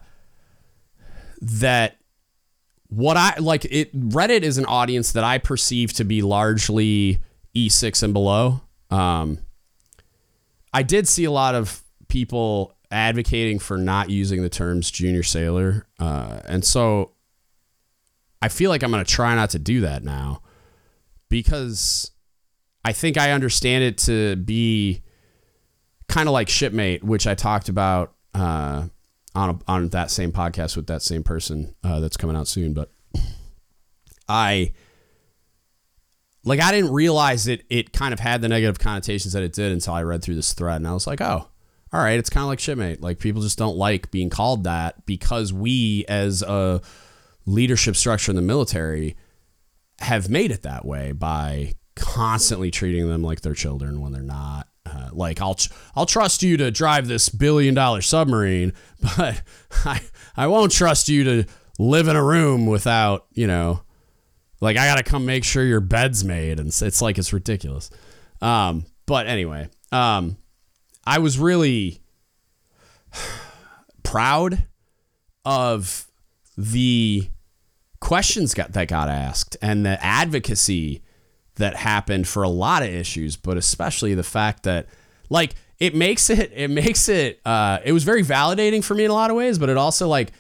that 1.40 1.96
what 2.88 3.16
I 3.16 3.36
like 3.38 3.64
it 3.66 3.94
Reddit 3.96 4.42
is 4.42 4.58
an 4.58 4.66
audience 4.66 5.12
that 5.12 5.24
I 5.24 5.38
perceive 5.38 5.92
to 5.94 6.04
be 6.04 6.22
largely 6.22 7.20
E6 7.54 8.02
and 8.02 8.12
below. 8.12 8.60
Um, 8.90 9.38
I 10.72 10.82
did 10.82 11.08
see 11.08 11.24
a 11.24 11.30
lot 11.30 11.54
of 11.54 11.82
people 12.08 12.76
advocating 12.90 13.58
for 13.58 13.76
not 13.76 14.10
using 14.10 14.42
the 14.42 14.48
terms 14.48 14.90
junior 14.90 15.22
sailor. 15.22 15.86
Uh, 15.98 16.40
and 16.44 16.64
so 16.64 17.12
I 18.40 18.48
feel 18.48 18.70
like 18.70 18.82
I'm 18.82 18.90
going 18.90 19.04
to 19.04 19.10
try 19.10 19.34
not 19.34 19.50
to 19.50 19.58
do 19.58 19.80
that 19.80 20.04
now 20.04 20.42
because 21.28 22.12
I 22.84 22.92
think 22.92 23.18
I 23.18 23.32
understand 23.32 23.84
it 23.84 23.98
to 23.98 24.36
be 24.36 25.02
kind 26.08 26.28
of 26.28 26.32
like 26.32 26.48
shipmate, 26.48 27.02
which 27.02 27.26
I 27.26 27.34
talked 27.34 27.68
about 27.68 28.14
uh, 28.34 28.84
on 29.36 29.50
a, 29.50 29.70
on 29.70 29.88
that 29.90 30.10
same 30.10 30.32
podcast 30.32 30.76
with 30.76 30.86
that 30.86 31.02
same 31.02 31.22
person 31.22 31.74
uh, 31.84 32.00
that's 32.00 32.16
coming 32.16 32.34
out 32.34 32.48
soon. 32.48 32.72
But 32.72 32.90
I 34.28 34.72
like 36.44 36.60
I 36.60 36.72
didn't 36.72 36.92
realize 36.92 37.46
it 37.46 37.64
it 37.68 37.92
kind 37.92 38.12
of 38.12 38.20
had 38.20 38.40
the 38.40 38.48
negative 38.48 38.78
connotations 38.78 39.34
that 39.34 39.42
it 39.42 39.52
did 39.52 39.72
until 39.72 39.94
I 39.94 40.02
read 40.02 40.22
through 40.22 40.36
this 40.36 40.52
thread, 40.54 40.76
and 40.76 40.88
I 40.88 40.94
was 40.94 41.06
like, 41.06 41.20
oh, 41.20 41.48
all 41.92 42.00
right, 42.00 42.18
it's 42.18 42.30
kind 42.30 42.42
of 42.42 42.48
like 42.48 42.60
shipmate. 42.60 43.02
Like 43.02 43.18
people 43.18 43.42
just 43.42 43.58
don't 43.58 43.76
like 43.76 44.10
being 44.10 44.30
called 44.30 44.64
that 44.64 45.04
because 45.06 45.52
we, 45.52 46.04
as 46.08 46.42
a 46.42 46.80
leadership 47.44 47.94
structure 47.94 48.32
in 48.32 48.36
the 48.36 48.42
military, 48.42 49.16
have 50.00 50.28
made 50.28 50.50
it 50.50 50.62
that 50.62 50.84
way 50.84 51.12
by 51.12 51.74
constantly 51.94 52.70
treating 52.70 53.08
them 53.08 53.22
like 53.22 53.42
they're 53.42 53.54
children 53.54 54.00
when 54.00 54.12
they're 54.12 54.22
not. 54.22 54.68
Like 55.12 55.40
I'll 55.40 55.56
I'll 55.94 56.06
trust 56.06 56.42
you 56.42 56.56
to 56.56 56.70
drive 56.70 57.06
this 57.06 57.28
billion 57.28 57.74
dollar 57.74 58.02
submarine, 58.02 58.72
but 59.16 59.42
I 59.84 60.00
I 60.36 60.46
won't 60.46 60.72
trust 60.72 61.08
you 61.08 61.24
to 61.24 61.44
live 61.78 62.08
in 62.08 62.16
a 62.16 62.24
room 62.24 62.66
without 62.66 63.26
you 63.32 63.46
know, 63.46 63.82
like 64.60 64.76
I 64.76 64.86
gotta 64.86 65.02
come 65.02 65.26
make 65.26 65.44
sure 65.44 65.64
your 65.64 65.80
bed's 65.80 66.24
made, 66.24 66.60
and 66.60 66.68
it's 66.68 67.02
like 67.02 67.18
it's 67.18 67.32
ridiculous. 67.32 67.90
Um, 68.40 68.84
but 69.06 69.26
anyway, 69.26 69.68
um, 69.92 70.36
I 71.06 71.18
was 71.18 71.38
really 71.38 72.00
proud 74.02 74.66
of 75.44 76.06
the 76.56 77.30
questions 78.00 78.54
got, 78.54 78.72
that 78.72 78.88
got 78.88 79.08
asked 79.08 79.56
and 79.62 79.84
the 79.86 80.02
advocacy 80.04 81.02
that 81.56 81.76
happened 81.76 82.28
for 82.28 82.42
a 82.42 82.48
lot 82.48 82.82
of 82.82 82.88
issues, 82.88 83.36
but 83.36 83.56
especially 83.56 84.14
the 84.14 84.22
fact 84.22 84.62
that 84.64 84.86
like 85.28 85.54
it 85.78 85.94
makes 85.94 86.30
it 86.30 86.52
it 86.54 86.70
makes 86.70 87.08
it 87.08 87.40
uh, 87.44 87.78
it 87.84 87.92
was 87.92 88.04
very 88.04 88.22
validating 88.22 88.82
for 88.82 88.94
me 88.94 89.04
in 89.04 89.10
a 89.10 89.14
lot 89.14 89.30
of 89.30 89.36
ways, 89.36 89.58
but 89.58 89.68
it 89.68 89.76
also 89.76 90.08
like 90.08 90.32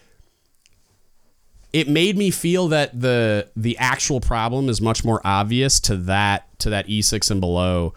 it 1.72 1.88
made 1.88 2.16
me 2.16 2.30
feel 2.30 2.68
that 2.68 2.98
the 2.98 3.48
the 3.56 3.76
actual 3.78 4.20
problem 4.20 4.68
is 4.68 4.80
much 4.80 5.04
more 5.04 5.20
obvious 5.24 5.80
to 5.80 5.96
that 5.96 6.58
to 6.58 6.70
that 6.70 6.86
E6 6.86 7.30
and 7.30 7.40
below 7.40 7.92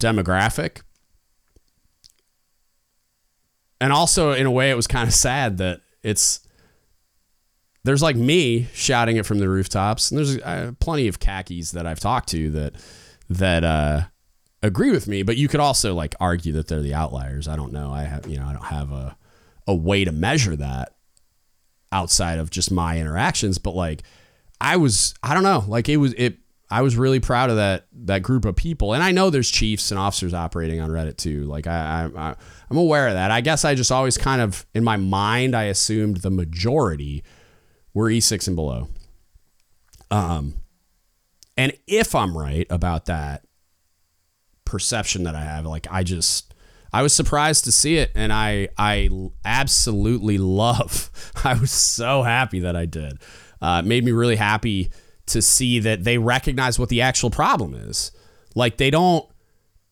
demographic. 0.00 0.82
And 3.80 3.92
also 3.92 4.32
in 4.32 4.46
a 4.46 4.50
way 4.50 4.70
it 4.70 4.74
was 4.74 4.86
kind 4.86 5.08
of 5.08 5.14
sad 5.14 5.58
that 5.58 5.80
it's 6.02 6.41
there's 7.84 8.02
like 8.02 8.16
me 8.16 8.68
shouting 8.74 9.16
it 9.16 9.26
from 9.26 9.38
the 9.38 9.48
rooftops, 9.48 10.10
and 10.10 10.18
there's 10.18 10.38
uh, 10.38 10.72
plenty 10.78 11.08
of 11.08 11.18
khakis 11.18 11.72
that 11.72 11.86
I've 11.86 12.00
talked 12.00 12.28
to 12.30 12.50
that 12.50 12.74
that 13.28 13.64
uh, 13.64 14.02
agree 14.62 14.90
with 14.90 15.08
me. 15.08 15.22
But 15.22 15.36
you 15.36 15.48
could 15.48 15.60
also 15.60 15.94
like 15.94 16.14
argue 16.20 16.52
that 16.52 16.68
they're 16.68 16.80
the 16.80 16.94
outliers. 16.94 17.48
I 17.48 17.56
don't 17.56 17.72
know. 17.72 17.92
I 17.92 18.02
have 18.02 18.26
you 18.26 18.38
know 18.38 18.46
I 18.46 18.52
don't 18.52 18.66
have 18.66 18.92
a 18.92 19.16
a 19.66 19.74
way 19.74 20.04
to 20.04 20.12
measure 20.12 20.56
that 20.56 20.94
outside 21.90 22.38
of 22.38 22.50
just 22.50 22.70
my 22.70 22.98
interactions. 22.98 23.58
But 23.58 23.74
like 23.74 24.02
I 24.60 24.76
was, 24.76 25.14
I 25.22 25.34
don't 25.34 25.42
know. 25.42 25.64
Like 25.66 25.88
it 25.88 25.96
was 25.96 26.14
it. 26.14 26.38
I 26.70 26.80
was 26.80 26.96
really 26.96 27.20
proud 27.20 27.50
of 27.50 27.56
that 27.56 27.86
that 27.92 28.22
group 28.22 28.44
of 28.44 28.56
people, 28.56 28.94
and 28.94 29.02
I 29.02 29.10
know 29.10 29.28
there's 29.28 29.50
chiefs 29.50 29.90
and 29.90 29.98
officers 29.98 30.32
operating 30.32 30.80
on 30.80 30.88
Reddit 30.88 31.16
too. 31.16 31.44
Like 31.44 31.66
I, 31.66 32.08
I 32.16 32.34
I'm 32.70 32.76
aware 32.76 33.08
of 33.08 33.14
that. 33.14 33.30
I 33.30 33.40
guess 33.40 33.64
I 33.64 33.74
just 33.74 33.90
always 33.90 34.16
kind 34.16 34.40
of 34.40 34.64
in 34.72 34.84
my 34.84 34.96
mind 34.96 35.54
I 35.56 35.64
assumed 35.64 36.18
the 36.18 36.30
majority 36.30 37.24
we're 37.94 38.08
E6 38.08 38.46
and 38.46 38.56
below. 38.56 38.88
Um, 40.10 40.54
and 41.56 41.72
if 41.86 42.14
I'm 42.14 42.36
right 42.36 42.66
about 42.70 43.06
that 43.06 43.44
perception 44.64 45.24
that 45.24 45.34
I 45.34 45.42
have, 45.42 45.66
like 45.66 45.86
I 45.90 46.02
just, 46.02 46.54
I 46.92 47.02
was 47.02 47.14
surprised 47.14 47.64
to 47.64 47.72
see 47.72 47.96
it, 47.96 48.10
and 48.14 48.32
I, 48.32 48.68
I 48.76 49.08
absolutely 49.44 50.38
love. 50.38 51.10
I 51.44 51.54
was 51.54 51.70
so 51.70 52.22
happy 52.22 52.60
that 52.60 52.76
I 52.76 52.86
did. 52.86 53.18
Uh, 53.60 53.82
it 53.84 53.88
made 53.88 54.04
me 54.04 54.12
really 54.12 54.36
happy 54.36 54.90
to 55.26 55.40
see 55.40 55.78
that 55.80 56.04
they 56.04 56.18
recognize 56.18 56.78
what 56.78 56.88
the 56.88 57.00
actual 57.00 57.30
problem 57.30 57.74
is. 57.74 58.12
Like 58.54 58.76
they 58.76 58.90
don't. 58.90 59.26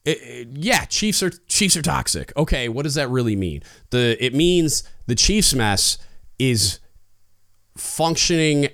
It, 0.05 0.19
it, 0.23 0.49
yeah, 0.55 0.87
Chiefs 0.87 1.23
are 1.23 1.31
Chiefs 1.31 1.77
are 1.77 1.83
toxic. 1.83 2.33
Okay, 2.37 2.69
what 2.69 2.83
does 2.83 2.95
that 2.95 3.09
really 3.11 3.37
mean? 3.37 3.63
The 3.91 4.17
it 4.23 4.35
means 4.35 4.83
the 5.07 5.15
Chiefs 5.15 5.55
mess 5.55 5.99
is 6.39 6.81
functioning 7.81 8.69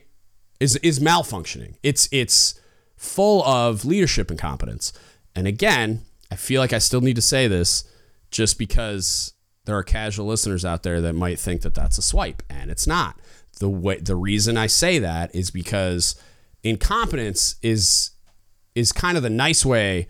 is 0.60 0.76
is 0.76 0.98
malfunctioning. 0.98 1.76
It's 1.82 2.08
it's 2.12 2.60
full 2.96 3.42
of 3.44 3.84
leadership 3.84 4.30
incompetence. 4.30 4.92
And 5.34 5.46
again, 5.46 6.02
I 6.30 6.36
feel 6.36 6.60
like 6.60 6.72
I 6.72 6.78
still 6.78 7.00
need 7.00 7.16
to 7.16 7.22
say 7.22 7.46
this 7.46 7.84
just 8.30 8.58
because 8.58 9.34
there 9.64 9.76
are 9.76 9.82
casual 9.82 10.26
listeners 10.26 10.64
out 10.64 10.82
there 10.82 11.00
that 11.00 11.12
might 11.12 11.38
think 11.38 11.62
that 11.62 11.74
that's 11.74 11.98
a 11.98 12.02
swipe 12.02 12.42
and 12.48 12.70
it's 12.70 12.86
not. 12.86 13.20
The 13.58 13.68
way 13.68 14.00
the 14.00 14.16
reason 14.16 14.56
I 14.56 14.66
say 14.66 14.98
that 14.98 15.34
is 15.34 15.50
because 15.50 16.14
incompetence 16.62 17.56
is 17.62 18.10
is 18.74 18.92
kind 18.92 19.16
of 19.16 19.22
the 19.22 19.30
nice 19.30 19.64
way 19.64 20.08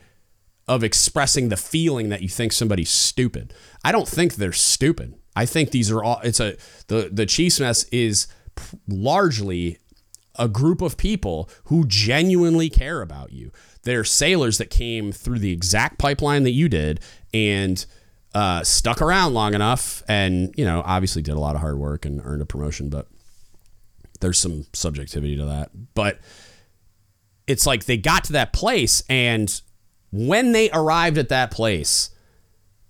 of 0.69 0.83
expressing 0.83 1.49
the 1.49 1.57
feeling 1.57 2.09
that 2.09 2.23
you 2.23 2.29
think 2.29 2.53
somebody's 2.53 2.91
stupid. 2.91 3.55
I 3.85 3.93
don't 3.93 4.09
think 4.09 4.35
they're 4.35 4.53
stupid. 4.53 5.15
I 5.37 5.47
think 5.47 5.71
these 5.71 5.91
are 5.91 6.03
all 6.03 6.21
it's 6.25 6.41
a 6.41 6.57
the 6.89 7.11
the 7.13 7.27
Chiefs 7.27 7.61
mess 7.61 7.85
is 7.85 8.27
largely 8.89 9.79
a 10.39 10.49
group 10.49 10.83
of 10.83 10.97
people 10.97 11.49
who 11.65 11.87
genuinely 11.87 12.69
care 12.69 13.03
about 13.03 13.33
you. 13.33 13.51
They're 13.83 14.05
sailors 14.05 14.59
that 14.59 14.71
came 14.71 15.13
through 15.13 15.39
the 15.39 15.53
exact 15.53 15.99
pipeline 15.99 16.43
that 16.43 16.51
you 16.51 16.69
did 16.69 17.01
and 17.33 17.85
uh, 18.35 18.63
stuck 18.63 19.01
around 19.01 19.33
long 19.33 19.55
enough 19.55 20.03
and, 20.09 20.53
you 20.57 20.65
know, 20.65 20.83
obviously 20.85 21.23
did 21.23 21.35
a 21.35 21.41
lot 21.41 21.55
of 21.55 21.63
hard 21.63 21.79
work 21.79 22.05
and 22.05 22.21
earned 22.25 22.43
a 22.43 22.47
promotion, 22.47 22.91
but 22.91 23.09
there's 24.21 24.39
some 24.39 24.67
subjectivity 24.73 25.37
to 25.37 25.47
that. 25.47 25.71
But 25.95 26.21
it's 27.47 27.67
like 27.67 27.85
they 27.85 27.97
got 27.97 28.25
to 28.25 28.33
that 28.33 28.53
place 28.53 29.03
and 29.09 29.61
when 30.11 30.53
they 30.53 30.71
arrived 30.71 31.19
at 31.19 31.29
that 31.29 31.51
place, 31.51 32.11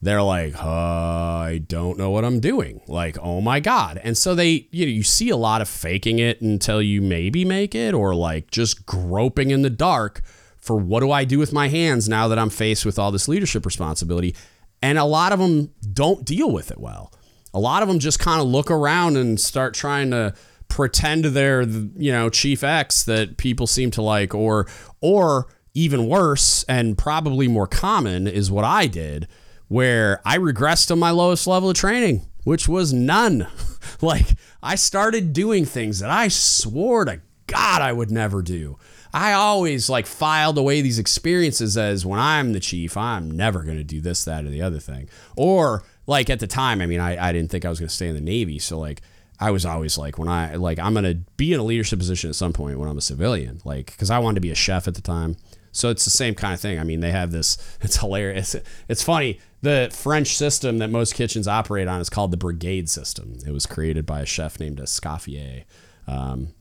they're 0.07 0.23
like, 0.23 0.57
uh, 0.57 0.67
I 0.67 1.63
don't 1.67 1.99
know 1.99 2.11
what 2.11 2.25
I'm 2.25 2.41
doing. 2.41 2.81
Like, 2.87 3.19
oh 3.21 3.41
my 3.41 3.61
God. 3.61 4.01
And 4.03 4.17
so 4.17 4.35
they, 4.35 4.69
you 4.71 4.87
know, 4.87 4.93
you 4.93 5.03
see 5.03 5.31
a 5.31 5.37
lot 5.37 5.61
of 5.61 5.69
faking 5.69 6.19
it 6.19 6.41
until 6.41 6.83
you 6.83 7.01
maybe 7.03 7.45
make 7.45 7.75
it 7.75 7.95
or 7.95 8.15
like 8.15 8.51
just 8.51 8.87
groping 8.87 9.51
in 9.51 9.63
the 9.63 9.71
dark 9.71 10.23
for 10.59 10.77
what 10.77 11.01
do 11.01 11.11
I 11.11 11.25
do 11.25 11.39
with 11.39 11.53
my 11.53 11.69
hands 11.69 12.09
now 12.09 12.29
that 12.29 12.39
I'm 12.39 12.51
faced 12.51 12.85
with 12.85 12.99
all 12.99 13.13
this 13.13 13.29
leadership 13.29 13.65
responsibility. 13.65 14.35
And 14.83 14.99
a 14.99 15.05
lot 15.05 15.33
of 15.33 15.39
them 15.39 15.73
don't 15.93 16.25
deal 16.25 16.51
with 16.51 16.71
it 16.71 16.79
well. 16.79 17.13
A 17.55 17.61
lot 17.61 17.83
of 17.83 17.89
them 17.89 17.99
just 17.99 18.19
kind 18.19 18.41
of 18.41 18.47
look 18.47 18.71
around 18.71 19.17
and 19.17 19.41
start 19.41 19.75
trying 19.75 20.11
to 20.11 20.35
pretend 20.69 21.25
they're, 21.25 21.63
you 21.63 22.13
know, 22.13 22.29
chief 22.29 22.63
X 22.63 23.05
that 23.05 23.39
people 23.39 23.67
seem 23.67 23.91
to 23.93 24.03
like 24.03 24.35
or, 24.35 24.67
or 25.01 25.47
even 25.73 26.07
worse 26.07 26.65
and 26.65 26.99
probably 26.99 27.49
more 27.49 27.67
common 27.67 28.27
is 28.27 28.51
what 28.51 28.65
I 28.65 28.87
did 28.87 29.29
where 29.69 30.21
I 30.25 30.39
regressed 30.39 30.89
to 30.89 30.97
my 30.97 31.11
lowest 31.11 31.47
level 31.47 31.71
of 31.71 31.77
training, 31.77 32.27
which 32.45 32.69
was 32.69 32.93
none. 32.93 33.49
like 34.01 34.37
I 34.63 34.75
started 34.75 35.33
doing 35.33 35.65
things 35.65 36.01
that 36.01 36.11
I 36.11 36.29
swore 36.29 37.05
to 37.05 37.21
God 37.47 37.83
I 37.83 37.93
would 37.93 38.11
never 38.11 38.43
do. 38.43 38.79
I 39.13 39.33
always 39.33 39.89
like 39.89 40.07
filed 40.07 40.59
away 40.59 40.83
these 40.83 40.99
experiences 40.99 41.79
as 41.79 42.05
when 42.05 42.19
I'm 42.19 42.53
the 42.53 42.61
chief, 42.61 42.97
I'm 42.97 43.31
never 43.31 43.63
going 43.63 43.79
to 43.79 43.85
do 43.85 44.01
this, 44.01 44.25
that, 44.25 44.45
or 44.45 44.51
the 44.51 44.63
other 44.63 44.79
thing. 44.79 45.09
Or 45.37 45.85
like 46.07 46.29
at 46.29 46.41
the 46.41 46.47
time, 46.47 46.81
I 46.81 46.87
mean, 46.87 47.01
I, 47.01 47.29
I 47.29 47.33
didn't 47.33 47.51
think 47.51 47.65
I 47.65 47.71
was 47.71 47.79
going 47.79 47.89
to 47.89 47.95
stay 47.95 48.09
in 48.09 48.15
the 48.15 48.21
Navy. 48.21 48.59
So 48.59 48.79
like, 48.79 49.01
I 49.39 49.51
was 49.51 49.67
always 49.67 49.99
like, 49.99 50.19
when 50.19 50.29
I, 50.29 50.57
like, 50.57 50.79
I'm 50.79 50.95
going 50.95 51.05
to 51.05 51.15
be 51.37 51.53
in 51.53 51.61
a 51.61 51.63
leadership 51.63 51.99
position 51.99 52.31
at 52.31 52.37
some 52.37 52.53
point 52.53 52.79
when 52.79 52.89
I'm 52.89 52.99
a 52.99 53.03
civilian, 53.03 53.61
like, 53.65 53.97
cause 53.99 54.11
I 54.11 54.19
wanted 54.19 54.37
to 54.37 54.41
be 54.41 54.51
a 54.51 54.55
chef 54.55 54.89
at 54.89 54.95
the 54.95 55.03
time. 55.03 55.37
So 55.77 55.91
it's 55.91 56.05
the 56.05 56.11
same 56.11 56.35
kind 56.35 56.55
of 56.55 56.61
thing. 56.61 56.79
I 56.79 56.85
mean, 56.85 57.01
they 57.01 57.11
have 57.11 57.31
this, 57.31 57.59
it's 57.81 57.97
hilarious. 57.97 58.57
It's 58.89 59.03
funny 59.03 59.41
the 59.63 59.91
French 59.93 60.37
system 60.37 60.79
that 60.79 60.91
most 60.91 61.15
kitchens 61.15 61.49
operate 61.49 61.89
on 61.89 62.01
is 62.01 62.09
called 62.09 62.31
the 62.31 62.37
brigade 62.37 62.89
system. 62.89 63.39
It 63.45 63.51
was 63.51 63.67
created 63.67 64.07
by 64.07 64.21
a 64.21 64.27
chef 64.27 64.61
named 64.61 64.79
Escoffier. 64.79 65.65
Um, 66.07 66.55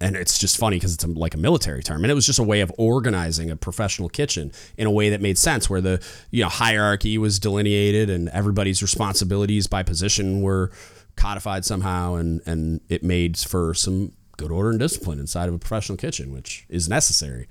and 0.00 0.16
it's 0.16 0.38
just 0.38 0.56
funny 0.56 0.76
because 0.76 0.94
it's 0.94 1.04
a, 1.04 1.08
like 1.08 1.34
a 1.34 1.38
military 1.38 1.82
term 1.82 2.04
and 2.04 2.10
it 2.10 2.14
was 2.14 2.24
just 2.24 2.38
a 2.38 2.42
way 2.44 2.60
of 2.60 2.72
organizing 2.78 3.50
a 3.50 3.56
professional 3.56 4.08
kitchen 4.08 4.52
in 4.76 4.86
a 4.86 4.90
way 4.90 5.10
that 5.10 5.20
made 5.20 5.36
sense 5.36 5.68
where 5.68 5.80
the 5.80 6.02
you 6.30 6.42
know 6.42 6.48
hierarchy 6.48 7.18
was 7.18 7.38
delineated 7.38 8.08
and 8.08 8.28
everybody's 8.28 8.80
responsibilities 8.80 9.66
by 9.66 9.82
position 9.82 10.40
were 10.40 10.70
codified 11.16 11.64
somehow 11.64 12.14
and 12.14 12.40
and 12.46 12.80
it 12.88 13.02
made 13.02 13.36
for 13.36 13.74
some 13.74 14.12
good 14.38 14.50
order 14.50 14.70
and 14.70 14.78
discipline 14.78 15.18
inside 15.18 15.48
of 15.48 15.54
a 15.54 15.58
professional 15.58 15.98
kitchen 15.98 16.32
which 16.32 16.64
is 16.70 16.88
necessary 16.88 17.46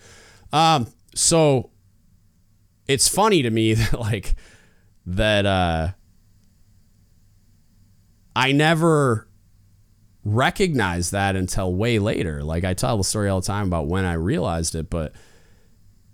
um, 0.51 0.87
so 1.13 1.69
it's 2.87 3.07
funny 3.07 3.43
to 3.43 3.49
me 3.51 3.73
that 3.75 3.99
like 3.99 4.35
that 5.05 5.45
uh 5.45 5.89
I 8.37 8.51
never 8.51 9.27
recognized 10.23 11.11
that 11.13 11.35
until 11.35 11.73
way 11.73 11.97
later. 11.97 12.43
Like 12.43 12.63
I 12.63 12.75
tell 12.75 12.97
the 12.97 13.03
story 13.03 13.29
all 13.29 13.41
the 13.41 13.47
time 13.47 13.65
about 13.65 13.87
when 13.87 14.05
I 14.05 14.13
realized 14.13 14.75
it, 14.75 14.91
but 14.91 15.13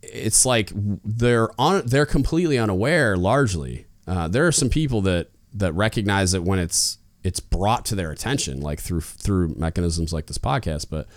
it's 0.01 0.45
like 0.45 0.71
they're 0.73 1.49
on 1.59 1.85
they're 1.85 2.05
completely 2.05 2.57
unaware 2.57 3.17
largely. 3.17 3.87
Uh, 4.07 4.29
there 4.29 4.47
are 4.47 4.53
some 4.53 4.69
people 4.69 5.01
that 5.01 5.31
that 5.53 5.73
recognize 5.73 6.33
it 6.33 6.43
when 6.43 6.59
it's 6.59 6.97
it's 7.23 7.39
brought 7.39 7.85
to 7.85 7.95
their 7.95 8.11
attention, 8.11 8.61
like 8.61 8.79
through 8.79 9.01
through 9.01 9.55
mechanisms 9.55 10.13
like 10.13 10.27
this 10.27 10.37
podcast. 10.37 10.87
But 10.89 11.07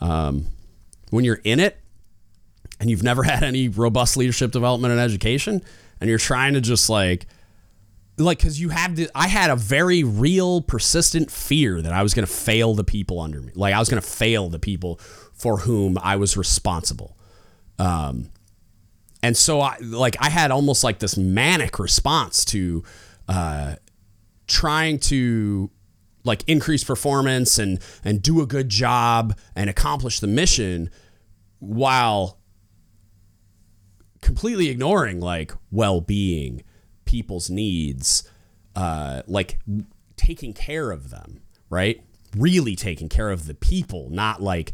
um, 0.00 0.46
when 1.10 1.24
you're 1.24 1.40
in 1.44 1.60
it, 1.60 1.78
and 2.82 2.90
you've 2.90 3.02
never 3.02 3.22
had 3.32 3.42
any 3.42 3.68
robust 3.68 4.16
leadership 4.16 4.50
development 4.50 4.92
and 4.92 5.00
education 5.00 5.62
and 6.00 6.10
you're 6.10 6.18
trying 6.18 6.54
to 6.54 6.60
just 6.60 6.90
like 6.90 7.26
like 8.18 8.38
because 8.38 8.60
you 8.60 8.68
have 8.68 8.96
the 8.96 9.08
i 9.14 9.28
had 9.28 9.50
a 9.50 9.56
very 9.56 10.04
real 10.04 10.60
persistent 10.60 11.30
fear 11.30 11.80
that 11.80 11.92
i 11.92 12.02
was 12.02 12.12
going 12.12 12.26
to 12.26 12.32
fail 12.32 12.74
the 12.74 12.84
people 12.84 13.20
under 13.20 13.40
me 13.40 13.52
like 13.54 13.72
i 13.72 13.78
was 13.78 13.88
going 13.88 14.02
to 14.02 14.06
fail 14.06 14.48
the 14.48 14.58
people 14.58 14.96
for 15.32 15.58
whom 15.58 15.96
i 16.02 16.16
was 16.16 16.36
responsible 16.36 17.16
um 17.78 18.28
and 19.22 19.36
so 19.36 19.60
i 19.60 19.76
like 19.80 20.16
i 20.20 20.28
had 20.28 20.50
almost 20.50 20.84
like 20.84 20.98
this 20.98 21.16
manic 21.16 21.78
response 21.78 22.44
to 22.44 22.82
uh 23.28 23.76
trying 24.46 24.98
to 24.98 25.70
like 26.24 26.44
increase 26.46 26.84
performance 26.84 27.58
and 27.58 27.80
and 28.04 28.22
do 28.22 28.40
a 28.40 28.46
good 28.46 28.68
job 28.68 29.36
and 29.56 29.68
accomplish 29.68 30.20
the 30.20 30.26
mission 30.26 30.90
while 31.58 32.38
completely 34.20 34.68
ignoring 34.68 35.20
like 35.20 35.52
well-being 35.72 36.62
people's 37.04 37.50
needs 37.50 38.28
uh 38.76 39.22
like 39.26 39.58
taking 40.16 40.52
care 40.52 40.92
of 40.92 41.10
them 41.10 41.42
right? 41.72 42.04
Really 42.36 42.76
taking 42.76 43.08
care 43.08 43.30
of 43.30 43.46
the 43.46 43.54
people 43.54 44.10
not 44.10 44.40
like 44.40 44.72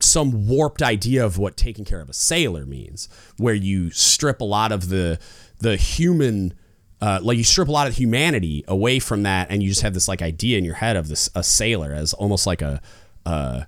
some 0.00 0.46
warped 0.46 0.82
idea 0.82 1.24
of 1.24 1.38
what 1.38 1.56
taking 1.56 1.84
care 1.84 2.00
of 2.00 2.08
a 2.08 2.14
sailor 2.14 2.64
means 2.64 3.08
where 3.36 3.54
you 3.54 3.90
strip 3.90 4.40
a 4.40 4.44
lot 4.44 4.70
of 4.72 4.88
the 4.88 5.18
the 5.58 5.76
human 5.76 6.54
uh, 7.00 7.20
like 7.22 7.36
you 7.36 7.44
strip 7.44 7.68
a 7.68 7.72
lot 7.72 7.86
of 7.86 7.96
humanity 7.96 8.64
away 8.68 8.98
from 8.98 9.24
that 9.24 9.50
and 9.50 9.62
you 9.62 9.68
just 9.68 9.82
have 9.82 9.94
this 9.94 10.08
like 10.08 10.22
idea 10.22 10.58
in 10.58 10.64
your 10.64 10.74
head 10.74 10.96
of 10.96 11.08
this 11.08 11.28
a 11.34 11.42
sailor 11.42 11.92
as 11.92 12.12
almost 12.14 12.46
like 12.46 12.62
a 12.62 12.80
uh 13.26 13.62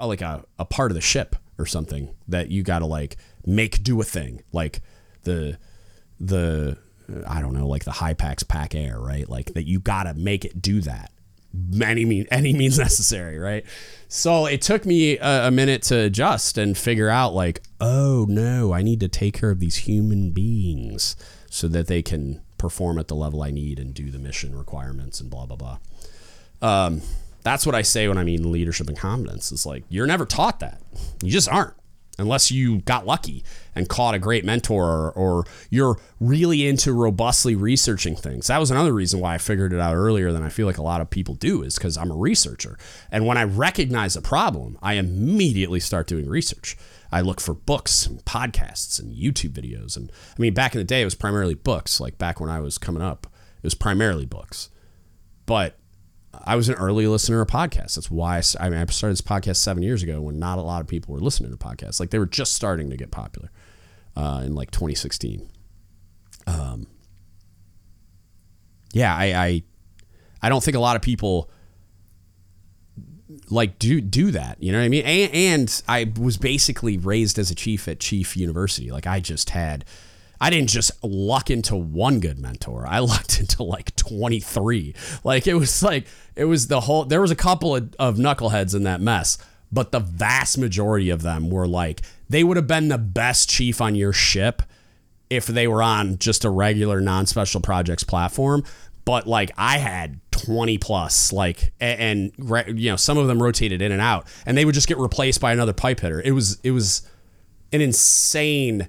like 0.00 0.20
a, 0.20 0.44
a 0.58 0.64
part 0.64 0.90
of 0.90 0.94
the 0.94 1.00
ship 1.00 1.36
or 1.58 1.66
something 1.66 2.14
that 2.28 2.50
you 2.50 2.62
got 2.62 2.80
to 2.80 2.86
like 2.86 3.16
make 3.46 3.82
do 3.82 4.00
a 4.00 4.04
thing. 4.04 4.42
Like 4.52 4.80
the 5.22 5.58
the 6.20 6.76
I 7.26 7.40
don't 7.40 7.54
know 7.54 7.66
like 7.66 7.84
the 7.84 7.90
Hypax 7.92 8.46
pack 8.46 8.74
air 8.74 8.98
right? 8.98 9.28
Like 9.28 9.54
that 9.54 9.66
you 9.66 9.80
got 9.80 10.04
to 10.04 10.14
make 10.14 10.44
it 10.44 10.60
do 10.60 10.80
that. 10.82 11.10
Any 11.82 12.04
mean 12.04 12.26
any 12.30 12.52
means 12.56 12.78
necessary 12.78 13.38
right? 13.38 13.64
So 14.08 14.46
it 14.46 14.62
took 14.62 14.86
me 14.86 15.18
a, 15.18 15.48
a 15.48 15.50
minute 15.50 15.82
to 15.84 15.98
adjust 15.98 16.58
and 16.58 16.76
figure 16.76 17.08
out 17.08 17.34
like 17.34 17.62
oh 17.80 18.26
no 18.28 18.72
I 18.72 18.82
need 18.82 19.00
to 19.00 19.08
take 19.08 19.34
care 19.34 19.50
of 19.50 19.60
these 19.60 19.76
human 19.76 20.30
beings 20.30 21.16
so 21.52 21.68
that 21.68 21.86
they 21.86 22.02
can 22.02 22.40
perform 22.56 22.98
at 22.98 23.08
the 23.08 23.14
level 23.14 23.42
I 23.42 23.50
need 23.50 23.78
and 23.78 23.92
do 23.92 24.10
the 24.10 24.18
mission 24.18 24.56
requirements 24.56 25.20
and 25.20 25.30
blah 25.30 25.46
blah 25.46 25.56
blah 25.56 25.78
um, 26.62 27.02
that's 27.42 27.66
what 27.66 27.74
I 27.74 27.82
say 27.82 28.08
when 28.08 28.18
I 28.18 28.24
mean 28.24 28.50
leadership 28.52 28.88
and 28.88 28.96
competence. 28.96 29.50
It's 29.52 29.66
like 29.66 29.84
you're 29.88 30.06
never 30.06 30.24
taught 30.24 30.60
that. 30.60 30.80
You 31.22 31.30
just 31.30 31.48
aren't 31.48 31.74
unless 32.18 32.50
you 32.50 32.78
got 32.82 33.06
lucky 33.06 33.42
and 33.74 33.88
caught 33.88 34.14
a 34.14 34.18
great 34.18 34.44
mentor 34.44 34.84
or, 34.84 35.10
or, 35.12 35.44
you're 35.70 35.98
really 36.20 36.68
into 36.68 36.92
robustly 36.92 37.54
researching 37.56 38.14
things. 38.14 38.48
That 38.48 38.58
was 38.58 38.70
another 38.70 38.92
reason 38.92 39.18
why 39.18 39.34
I 39.34 39.38
figured 39.38 39.72
it 39.72 39.80
out 39.80 39.94
earlier 39.94 40.30
than 40.30 40.42
I 40.42 40.50
feel 40.50 40.66
like 40.66 40.76
a 40.76 40.82
lot 40.82 41.00
of 41.00 41.08
people 41.08 41.34
do 41.34 41.62
is 41.62 41.76
because 41.76 41.96
I'm 41.96 42.10
a 42.10 42.14
researcher. 42.14 42.78
And 43.10 43.26
when 43.26 43.38
I 43.38 43.44
recognize 43.44 44.14
a 44.14 44.20
problem, 44.20 44.78
I 44.82 44.94
immediately 44.94 45.80
start 45.80 46.06
doing 46.06 46.28
research. 46.28 46.76
I 47.12 47.20
look 47.20 47.40
for 47.40 47.54
books 47.54 48.06
and 48.06 48.24
podcasts 48.24 48.98
and 48.98 49.14
YouTube 49.14 49.50
videos. 49.50 49.96
And 49.96 50.10
I 50.36 50.40
mean, 50.40 50.54
back 50.54 50.74
in 50.74 50.78
the 50.78 50.84
day, 50.84 51.02
it 51.02 51.04
was 51.04 51.14
primarily 51.14 51.54
books. 51.54 52.00
Like 52.00 52.16
back 52.16 52.40
when 52.40 52.48
I 52.48 52.60
was 52.60 52.78
coming 52.78 53.02
up, 53.02 53.26
it 53.58 53.64
was 53.64 53.74
primarily 53.74 54.24
books. 54.24 54.70
But 55.44 55.78
I 56.32 56.56
was 56.56 56.70
an 56.70 56.76
early 56.76 57.06
listener 57.06 57.42
of 57.42 57.48
podcasts. 57.48 57.96
That's 57.96 58.10
why 58.10 58.38
I, 58.38 58.42
I, 58.66 58.70
mean, 58.70 58.78
I 58.78 58.86
started 58.86 59.12
this 59.12 59.20
podcast 59.20 59.56
seven 59.56 59.82
years 59.82 60.02
ago 60.02 60.22
when 60.22 60.38
not 60.38 60.58
a 60.58 60.62
lot 60.62 60.80
of 60.80 60.88
people 60.88 61.12
were 61.12 61.20
listening 61.20 61.50
to 61.50 61.58
podcasts. 61.58 62.00
Like 62.00 62.10
they 62.10 62.18
were 62.18 62.26
just 62.26 62.54
starting 62.54 62.88
to 62.88 62.96
get 62.96 63.10
popular 63.10 63.50
uh, 64.16 64.42
in 64.44 64.54
like 64.54 64.70
2016. 64.70 65.50
Um, 66.46 66.86
yeah, 68.94 69.14
I, 69.14 69.24
I, 69.24 69.62
I 70.40 70.48
don't 70.48 70.64
think 70.64 70.76
a 70.76 70.80
lot 70.80 70.96
of 70.96 71.02
people 71.02 71.50
like 73.52 73.78
do 73.78 74.00
do 74.00 74.30
that. 74.32 74.62
You 74.62 74.72
know 74.72 74.78
what 74.78 74.84
I 74.84 74.88
mean? 74.88 75.04
And, 75.04 75.34
and 75.34 75.82
I 75.88 76.12
was 76.18 76.36
basically 76.36 76.96
raised 76.96 77.38
as 77.38 77.50
a 77.50 77.54
chief 77.54 77.86
at 77.88 78.00
Chief 78.00 78.36
University. 78.36 78.90
Like 78.90 79.06
I 79.06 79.20
just 79.20 79.50
had 79.50 79.84
I 80.40 80.50
didn't 80.50 80.70
just 80.70 80.90
luck 81.04 81.50
into 81.50 81.76
one 81.76 82.18
good 82.18 82.38
mentor. 82.38 82.86
I 82.88 82.98
lucked 83.00 83.38
into 83.38 83.62
like 83.62 83.94
23. 83.96 84.94
Like 85.22 85.46
it 85.46 85.54
was 85.54 85.82
like 85.82 86.06
it 86.34 86.46
was 86.46 86.66
the 86.66 86.80
whole 86.80 87.04
there 87.04 87.20
was 87.20 87.30
a 87.30 87.36
couple 87.36 87.76
of, 87.76 87.94
of 87.98 88.16
knuckleheads 88.16 88.74
in 88.74 88.82
that 88.84 89.00
mess, 89.00 89.38
but 89.70 89.92
the 89.92 90.00
vast 90.00 90.58
majority 90.58 91.10
of 91.10 91.22
them 91.22 91.50
were 91.50 91.68
like 91.68 92.02
they 92.28 92.42
would 92.42 92.56
have 92.56 92.66
been 92.66 92.88
the 92.88 92.98
best 92.98 93.50
chief 93.50 93.80
on 93.80 93.94
your 93.94 94.12
ship 94.12 94.62
if 95.28 95.46
they 95.46 95.66
were 95.66 95.82
on 95.82 96.18
just 96.18 96.44
a 96.44 96.50
regular 96.50 97.00
non-special 97.00 97.60
projects 97.60 98.04
platform 98.04 98.62
but 99.04 99.26
like 99.26 99.50
I 99.56 99.78
had 99.78 100.20
20 100.32 100.78
plus 100.78 101.32
like 101.32 101.72
and, 101.80 102.32
and, 102.40 102.80
you 102.80 102.90
know 102.90 102.96
some 102.96 103.18
of 103.18 103.28
them 103.28 103.40
rotated 103.40 103.80
in 103.80 103.92
and 103.92 104.00
out 104.00 104.26
and 104.44 104.58
they 104.58 104.64
would 104.64 104.74
just 104.74 104.88
get 104.88 104.98
replaced 104.98 105.40
by 105.40 105.52
another 105.52 105.72
pipe 105.72 106.00
hitter. 106.00 106.20
It 106.20 106.32
was 106.32 106.58
it 106.64 106.72
was 106.72 107.08
an 107.72 107.80
insane 107.80 108.88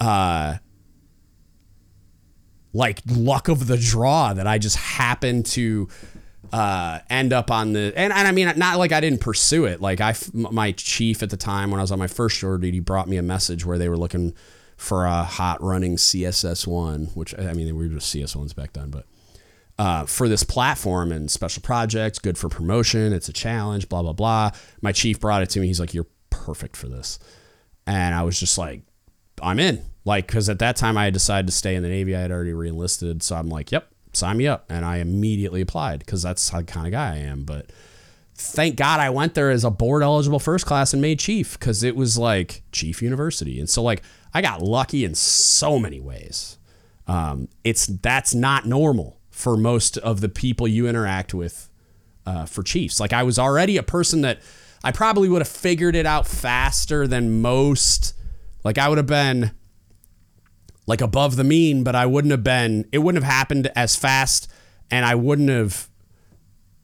uh 0.00 0.56
like 2.72 3.00
luck 3.08 3.48
of 3.48 3.66
the 3.66 3.78
draw 3.78 4.34
that 4.34 4.46
I 4.46 4.58
just 4.58 4.76
happened 4.76 5.46
to 5.46 5.88
uh, 6.52 7.00
end 7.10 7.32
up 7.32 7.50
on 7.50 7.72
the 7.72 7.92
and, 7.96 8.12
and 8.12 8.28
I 8.28 8.32
mean 8.32 8.52
not 8.56 8.78
like 8.78 8.92
I 8.92 9.00
didn't 9.00 9.20
pursue 9.20 9.64
it 9.64 9.80
like 9.80 10.00
I 10.00 10.14
my 10.32 10.72
chief 10.72 11.22
at 11.22 11.30
the 11.30 11.36
time 11.36 11.70
when 11.70 11.80
I 11.80 11.82
was 11.82 11.90
on 11.90 11.98
my 11.98 12.06
first 12.06 12.36
shore 12.36 12.58
duty 12.58 12.80
brought 12.80 13.08
me 13.08 13.16
a 13.16 13.22
message 13.22 13.64
where 13.64 13.78
they 13.78 13.88
were 13.88 13.96
looking 13.96 14.34
for 14.76 15.06
a 15.06 15.24
hot 15.24 15.62
running 15.62 15.96
CSS 15.96 16.66
one 16.66 17.06
which 17.14 17.36
I 17.38 17.52
mean 17.52 17.76
we 17.76 17.88
were 17.88 17.94
just 17.94 18.10
CS 18.10 18.36
ones 18.36 18.52
back 18.52 18.74
then 18.74 18.90
but 18.90 19.06
uh, 19.78 20.06
for 20.06 20.28
this 20.28 20.42
platform 20.42 21.12
and 21.12 21.30
special 21.30 21.62
projects 21.62 22.18
good 22.18 22.38
for 22.38 22.48
promotion 22.48 23.12
it's 23.12 23.28
a 23.28 23.32
challenge 23.32 23.88
blah 23.88 24.02
blah 24.02 24.12
blah 24.12 24.50
my 24.80 24.92
chief 24.92 25.20
brought 25.20 25.42
it 25.42 25.50
to 25.50 25.60
me 25.60 25.66
he's 25.66 25.80
like 25.80 25.92
you're 25.92 26.06
perfect 26.30 26.76
for 26.76 26.88
this 26.88 27.18
and 27.86 28.14
I 28.14 28.22
was 28.22 28.40
just 28.40 28.56
like 28.58 28.82
I'm 29.42 29.58
in 29.60 29.84
like, 30.06 30.28
because 30.28 30.48
at 30.48 30.60
that 30.60 30.76
time 30.76 30.96
I 30.96 31.04
had 31.04 31.12
decided 31.12 31.46
to 31.46 31.52
stay 31.52 31.74
in 31.74 31.82
the 31.82 31.88
Navy. 31.88 32.14
I 32.14 32.20
had 32.20 32.30
already 32.30 32.52
reenlisted. 32.52 33.24
So 33.24 33.34
I'm 33.34 33.48
like, 33.48 33.72
yep, 33.72 33.88
sign 34.12 34.36
me 34.36 34.46
up. 34.46 34.64
And 34.70 34.84
I 34.84 34.98
immediately 34.98 35.60
applied 35.60 35.98
because 35.98 36.22
that's 36.22 36.48
the 36.48 36.62
kind 36.62 36.86
of 36.86 36.92
guy 36.92 37.14
I 37.14 37.18
am. 37.18 37.42
But 37.42 37.72
thank 38.36 38.76
God 38.76 39.00
I 39.00 39.10
went 39.10 39.34
there 39.34 39.50
as 39.50 39.64
a 39.64 39.70
board 39.70 40.04
eligible 40.04 40.38
first 40.38 40.64
class 40.64 40.92
and 40.92 41.02
made 41.02 41.18
chief 41.18 41.58
because 41.58 41.82
it 41.82 41.96
was 41.96 42.16
like 42.16 42.62
chief 42.70 43.02
university. 43.02 43.58
And 43.58 43.68
so, 43.68 43.82
like, 43.82 44.02
I 44.32 44.42
got 44.42 44.62
lucky 44.62 45.04
in 45.04 45.16
so 45.16 45.76
many 45.76 45.98
ways. 45.98 46.56
Um, 47.08 47.48
it's 47.64 47.86
that's 47.86 48.32
not 48.32 48.64
normal 48.64 49.15
for 49.36 49.54
most 49.54 49.98
of 49.98 50.22
the 50.22 50.30
people 50.30 50.66
you 50.66 50.88
interact 50.88 51.34
with 51.34 51.68
uh, 52.24 52.46
for 52.46 52.62
chiefs. 52.62 52.98
Like, 52.98 53.12
I 53.12 53.22
was 53.22 53.38
already 53.38 53.76
a 53.76 53.82
person 53.82 54.22
that 54.22 54.40
I 54.82 54.92
probably 54.92 55.28
would 55.28 55.42
have 55.42 55.48
figured 55.48 55.94
it 55.94 56.06
out 56.06 56.26
faster 56.26 57.06
than 57.06 57.42
most. 57.42 58.14
Like, 58.64 58.78
I 58.78 58.88
would 58.88 58.96
have 58.96 59.06
been 59.06 59.50
like 60.86 61.02
above 61.02 61.36
the 61.36 61.44
mean, 61.44 61.84
but 61.84 61.94
I 61.94 62.06
wouldn't 62.06 62.30
have 62.30 62.42
been, 62.42 62.88
it 62.92 62.98
wouldn't 62.98 63.22
have 63.22 63.30
happened 63.30 63.70
as 63.76 63.94
fast 63.94 64.50
and 64.90 65.04
I 65.04 65.14
wouldn't 65.16 65.50
have, 65.50 65.90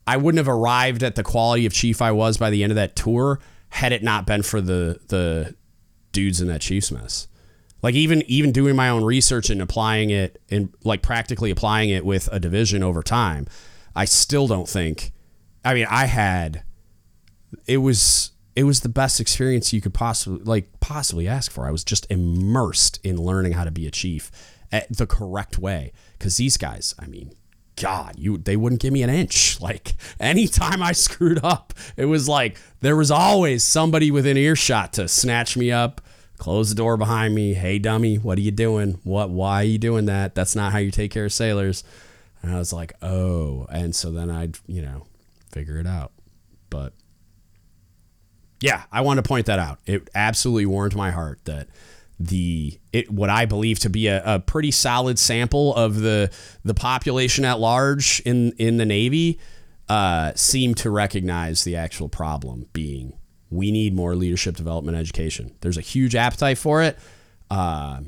I 0.06 0.18
wouldn't 0.18 0.38
have 0.38 0.54
arrived 0.54 1.02
at 1.02 1.14
the 1.14 1.22
quality 1.22 1.64
of 1.64 1.72
chief 1.72 2.02
I 2.02 2.12
was 2.12 2.36
by 2.36 2.50
the 2.50 2.62
end 2.62 2.70
of 2.70 2.76
that 2.76 2.94
tour 2.94 3.40
had 3.70 3.92
it 3.92 4.02
not 4.02 4.26
been 4.26 4.42
for 4.42 4.60
the, 4.60 5.00
the 5.08 5.54
dudes 6.12 6.42
in 6.42 6.48
that 6.48 6.60
Chiefs 6.60 6.90
mess. 6.92 7.28
Like 7.82 7.94
even, 7.94 8.22
even 8.26 8.52
doing 8.52 8.76
my 8.76 8.88
own 8.88 9.04
research 9.04 9.50
and 9.50 9.60
applying 9.60 10.10
it 10.10 10.40
and 10.50 10.72
like 10.84 11.02
practically 11.02 11.50
applying 11.50 11.90
it 11.90 12.04
with 12.04 12.28
a 12.30 12.38
division 12.38 12.82
over 12.82 13.02
time, 13.02 13.46
I 13.94 14.04
still 14.04 14.46
don't 14.46 14.68
think, 14.68 15.12
I 15.64 15.74
mean, 15.74 15.86
I 15.90 16.06
had, 16.06 16.62
it 17.66 17.78
was, 17.78 18.32
it 18.54 18.64
was 18.64 18.80
the 18.80 18.88
best 18.88 19.20
experience 19.20 19.72
you 19.72 19.80
could 19.80 19.94
possibly 19.94 20.42
like 20.44 20.80
possibly 20.80 21.26
ask 21.26 21.50
for. 21.50 21.66
I 21.66 21.70
was 21.70 21.84
just 21.84 22.06
immersed 22.10 23.00
in 23.02 23.16
learning 23.16 23.52
how 23.52 23.64
to 23.64 23.70
be 23.70 23.86
a 23.86 23.90
chief 23.90 24.30
at 24.70 24.94
the 24.94 25.06
correct 25.06 25.58
way 25.58 25.92
cuz 26.18 26.36
these 26.36 26.56
guys, 26.56 26.94
I 26.98 27.06
mean, 27.06 27.32
god, 27.76 28.14
you 28.18 28.36
they 28.36 28.56
wouldn't 28.56 28.80
give 28.80 28.92
me 28.92 29.02
an 29.02 29.10
inch. 29.10 29.50
Like 29.62 29.94
anytime 30.18 30.82
I 30.82 30.90
screwed 30.90 31.38
up, 31.44 31.72
it 31.96 32.06
was 32.06 32.28
like 32.28 32.58
there 32.80 32.96
was 32.96 33.12
always 33.12 33.62
somebody 33.62 34.10
within 34.10 34.36
earshot 34.36 34.92
to 34.94 35.06
snatch 35.06 35.56
me 35.56 35.70
up, 35.70 36.00
close 36.42 36.70
the 36.70 36.74
door 36.74 36.96
behind 36.96 37.36
me. 37.36 37.54
Hey 37.54 37.78
dummy, 37.78 38.16
what 38.16 38.36
are 38.36 38.40
you 38.40 38.50
doing? 38.50 38.98
What 39.04 39.30
why 39.30 39.60
are 39.60 39.64
you 39.64 39.78
doing 39.78 40.06
that? 40.06 40.34
That's 40.34 40.56
not 40.56 40.72
how 40.72 40.78
you 40.78 40.90
take 40.90 41.12
care 41.12 41.26
of 41.26 41.32
sailors. 41.32 41.84
And 42.42 42.52
I 42.52 42.58
was 42.58 42.72
like, 42.72 42.94
"Oh." 43.00 43.68
And 43.70 43.94
so 43.94 44.10
then 44.10 44.28
I'd, 44.28 44.58
you 44.66 44.82
know, 44.82 45.06
figure 45.52 45.78
it 45.78 45.86
out. 45.86 46.10
But 46.68 46.94
yeah, 48.60 48.82
I 48.90 49.02
want 49.02 49.18
to 49.18 49.22
point 49.22 49.46
that 49.46 49.60
out. 49.60 49.78
It 49.86 50.10
absolutely 50.16 50.66
warmed 50.66 50.96
my 50.96 51.12
heart 51.12 51.38
that 51.44 51.68
the 52.18 52.76
it 52.92 53.08
what 53.08 53.30
I 53.30 53.46
believe 53.46 53.78
to 53.78 53.88
be 53.88 54.08
a, 54.08 54.20
a 54.24 54.40
pretty 54.40 54.72
solid 54.72 55.20
sample 55.20 55.72
of 55.76 56.00
the 56.00 56.28
the 56.64 56.74
population 56.74 57.44
at 57.44 57.60
large 57.60 58.18
in 58.24 58.50
in 58.58 58.78
the 58.78 58.86
Navy 58.86 59.38
uh, 59.88 60.32
seem 60.34 60.74
to 60.74 60.90
recognize 60.90 61.62
the 61.62 61.76
actual 61.76 62.08
problem 62.08 62.66
being 62.72 63.12
we 63.52 63.70
need 63.70 63.94
more 63.94 64.16
leadership 64.16 64.56
development 64.56 64.96
education. 64.96 65.54
There's 65.60 65.78
a 65.78 65.82
huge 65.82 66.14
appetite 66.14 66.58
for 66.58 66.82
it, 66.82 66.98
uh, 67.50 68.00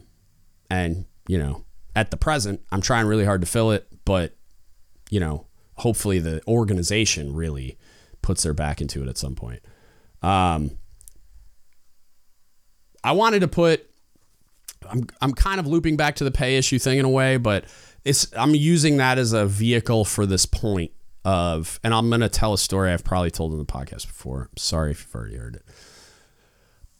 and 0.70 1.04
you 1.28 1.38
know 1.38 1.64
at 1.94 2.10
the 2.10 2.16
present, 2.16 2.60
I'm 2.72 2.80
trying 2.80 3.06
really 3.06 3.24
hard 3.24 3.40
to 3.42 3.46
fill 3.46 3.70
it, 3.70 3.86
but 4.04 4.34
you 5.10 5.20
know, 5.20 5.46
hopefully 5.74 6.18
the 6.18 6.42
organization 6.48 7.34
really 7.34 7.78
puts 8.22 8.42
their 8.42 8.54
back 8.54 8.80
into 8.80 9.02
it 9.02 9.08
at 9.08 9.18
some 9.18 9.34
point. 9.34 9.60
Um, 10.22 10.78
I 13.02 13.12
wanted 13.12 13.40
to 13.40 13.48
put. 13.48 13.86
I'm 14.88 15.06
I'm 15.20 15.32
kind 15.32 15.60
of 15.60 15.66
looping 15.66 15.96
back 15.96 16.16
to 16.16 16.24
the 16.24 16.30
pay 16.30 16.56
issue 16.56 16.78
thing 16.78 16.98
in 16.98 17.04
a 17.04 17.10
way, 17.10 17.36
but 17.36 17.64
it's 18.04 18.26
I'm 18.36 18.54
using 18.54 18.96
that 18.96 19.18
as 19.18 19.32
a 19.32 19.46
vehicle 19.46 20.04
for 20.04 20.26
this 20.26 20.46
point 20.46 20.90
of, 21.24 21.80
and 21.82 21.94
I'm 21.94 22.10
gonna 22.10 22.28
tell 22.28 22.52
a 22.52 22.58
story 22.58 22.92
I've 22.92 23.04
probably 23.04 23.30
told 23.30 23.52
in 23.52 23.58
the 23.58 23.64
podcast 23.64 24.06
before. 24.06 24.50
sorry 24.56 24.92
if 24.92 25.00
you've 25.00 25.14
already 25.14 25.36
heard 25.36 25.56
it, 25.56 25.62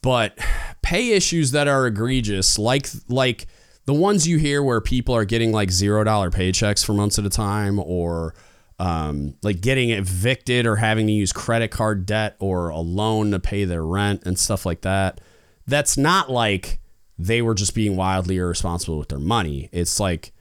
but 0.02 0.38
pay 0.82 1.12
issues 1.12 1.50
that 1.52 1.68
are 1.68 1.86
egregious, 1.86 2.58
like 2.58 2.88
like 3.08 3.46
the 3.86 3.94
ones 3.94 4.26
you 4.26 4.38
hear 4.38 4.62
where 4.62 4.80
people 4.80 5.14
are 5.14 5.24
getting 5.24 5.52
like 5.52 5.70
zero 5.70 6.04
dollar 6.04 6.30
paychecks 6.30 6.84
for 6.84 6.94
months 6.94 7.18
at 7.18 7.26
a 7.26 7.30
time, 7.30 7.78
or 7.78 8.34
um, 8.78 9.34
like 9.42 9.60
getting 9.60 9.90
evicted 9.90 10.66
or 10.66 10.76
having 10.76 11.06
to 11.06 11.12
use 11.12 11.32
credit 11.32 11.68
card 11.70 12.06
debt 12.06 12.36
or 12.40 12.70
a 12.70 12.78
loan 12.78 13.30
to 13.30 13.38
pay 13.38 13.64
their 13.64 13.84
rent 13.84 14.22
and 14.24 14.38
stuff 14.38 14.66
like 14.66 14.80
that. 14.82 15.20
That's 15.66 15.96
not 15.96 16.30
like 16.30 16.80
they 17.18 17.40
were 17.42 17.54
just 17.54 17.74
being 17.74 17.96
wildly 17.96 18.38
irresponsible 18.38 18.98
with 18.98 19.08
their 19.08 19.18
money. 19.18 19.68
It's 19.72 20.00
like 20.00 20.32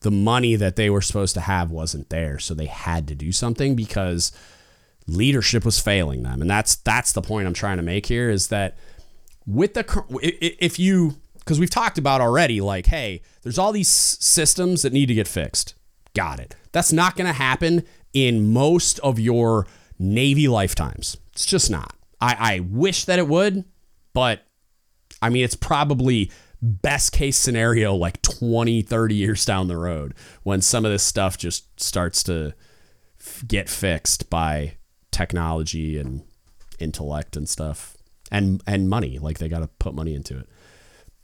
the 0.00 0.10
money 0.10 0.56
that 0.56 0.76
they 0.76 0.90
were 0.90 1.00
supposed 1.00 1.34
to 1.34 1.40
have 1.40 1.70
wasn't 1.70 2.10
there, 2.10 2.38
so 2.38 2.54
they 2.54 2.66
had 2.66 3.08
to 3.08 3.14
do 3.14 3.32
something 3.32 3.74
because 3.74 4.32
leadership 5.06 5.64
was 5.64 5.80
failing 5.80 6.22
them. 6.22 6.40
And 6.40 6.50
that's 6.50 6.76
that's 6.76 7.12
the 7.12 7.22
point 7.22 7.46
I'm 7.46 7.54
trying 7.54 7.78
to 7.78 7.82
make 7.82 8.06
here 8.06 8.30
is 8.30 8.48
that 8.48 8.76
with 9.46 9.74
the 9.74 10.04
if 10.22 10.78
you 10.78 11.16
because 11.38 11.58
we've 11.58 11.70
talked 11.70 11.98
about 11.98 12.20
already 12.20 12.60
like 12.60 12.86
hey, 12.86 13.22
there's 13.42 13.58
all 13.58 13.72
these 13.72 13.88
systems 13.88 14.82
that 14.82 14.92
need 14.92 15.06
to 15.06 15.14
get 15.14 15.26
fixed. 15.26 15.74
Got 16.14 16.40
it. 16.40 16.54
That's 16.72 16.92
not 16.92 17.16
going 17.16 17.26
to 17.26 17.32
happen 17.32 17.84
in 18.12 18.52
most 18.52 18.98
of 19.00 19.18
your 19.18 19.66
Navy 19.98 20.48
lifetimes. 20.48 21.16
It's 21.32 21.46
just 21.46 21.70
not. 21.70 21.94
I, 22.20 22.36
I 22.38 22.60
wish 22.60 23.04
that 23.04 23.18
it 23.18 23.28
would, 23.28 23.64
but 24.12 24.42
I 25.22 25.28
mean, 25.28 25.44
it's 25.44 25.54
probably 25.56 26.30
best 26.60 27.12
case 27.12 27.36
scenario 27.36 27.94
like 27.94 28.20
20, 28.22 28.82
30 28.82 29.14
years 29.14 29.44
down 29.44 29.68
the 29.68 29.76
road 29.76 30.14
when 30.42 30.60
some 30.60 30.84
of 30.84 30.90
this 30.90 31.02
stuff 31.02 31.38
just 31.38 31.80
starts 31.80 32.22
to 32.24 32.52
f- 33.20 33.44
get 33.46 33.68
fixed 33.68 34.28
by 34.28 34.76
technology 35.10 35.98
and 35.98 36.22
intellect 36.78 37.36
and 37.36 37.48
stuff 37.48 37.96
and 38.30 38.62
and 38.66 38.88
money 38.88 39.18
like 39.18 39.38
they 39.38 39.48
got 39.48 39.60
to 39.60 39.68
put 39.78 39.94
money 39.94 40.14
into 40.14 40.38
it 40.38 40.48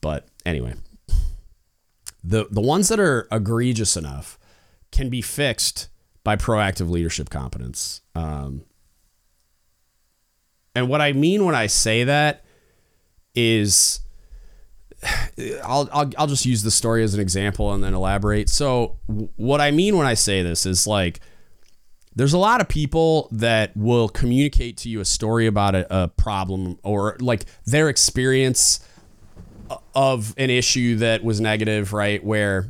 but 0.00 0.26
anyway 0.44 0.74
the 2.24 2.46
the 2.50 2.60
ones 2.60 2.88
that 2.88 2.98
are 2.98 3.28
egregious 3.30 3.96
enough 3.96 4.38
can 4.90 5.10
be 5.10 5.20
fixed 5.20 5.88
by 6.24 6.36
proactive 6.36 6.88
leadership 6.88 7.28
competence. 7.28 8.00
Um, 8.14 8.64
and 10.74 10.88
what 10.88 11.02
I 11.02 11.12
mean 11.12 11.44
when 11.44 11.54
I 11.54 11.66
say 11.66 12.04
that 12.04 12.44
is 13.34 14.00
I'll, 15.64 15.88
I'll, 15.92 16.10
I'll 16.18 16.26
just 16.26 16.46
use 16.46 16.62
the 16.62 16.70
story 16.70 17.02
as 17.02 17.14
an 17.14 17.20
example 17.20 17.72
and 17.72 17.82
then 17.82 17.94
elaborate. 17.94 18.48
So, 18.48 18.96
what 19.36 19.60
I 19.60 19.70
mean 19.70 19.96
when 19.96 20.06
I 20.06 20.14
say 20.14 20.42
this 20.42 20.66
is 20.66 20.86
like, 20.86 21.20
there's 22.16 22.32
a 22.32 22.38
lot 22.38 22.60
of 22.60 22.68
people 22.68 23.28
that 23.32 23.76
will 23.76 24.08
communicate 24.08 24.76
to 24.78 24.88
you 24.88 25.00
a 25.00 25.04
story 25.04 25.46
about 25.46 25.74
a, 25.74 26.04
a 26.04 26.08
problem 26.08 26.78
or 26.84 27.16
like 27.20 27.44
their 27.66 27.88
experience 27.88 28.86
of 29.94 30.34
an 30.36 30.50
issue 30.50 30.96
that 30.96 31.24
was 31.24 31.40
negative, 31.40 31.92
right? 31.92 32.22
Where 32.22 32.66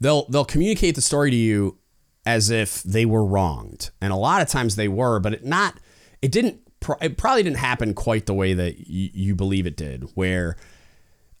they'll 0.00 0.26
they'll 0.28 0.44
communicate 0.44 0.94
the 0.94 1.02
story 1.02 1.30
to 1.30 1.36
you 1.36 1.78
as 2.24 2.50
if 2.50 2.82
they 2.82 3.06
were 3.06 3.24
wronged, 3.24 3.90
and 4.00 4.12
a 4.12 4.16
lot 4.16 4.42
of 4.42 4.48
times 4.48 4.76
they 4.76 4.88
were, 4.88 5.20
but 5.20 5.34
it 5.34 5.44
not 5.44 5.78
it 6.20 6.32
didn't 6.32 6.65
it 7.00 7.16
probably 7.16 7.42
didn't 7.42 7.58
happen 7.58 7.94
quite 7.94 8.26
the 8.26 8.34
way 8.34 8.54
that 8.54 8.88
you, 8.88 9.10
you 9.12 9.34
believe 9.34 9.66
it 9.66 9.76
did. 9.76 10.08
Where, 10.14 10.56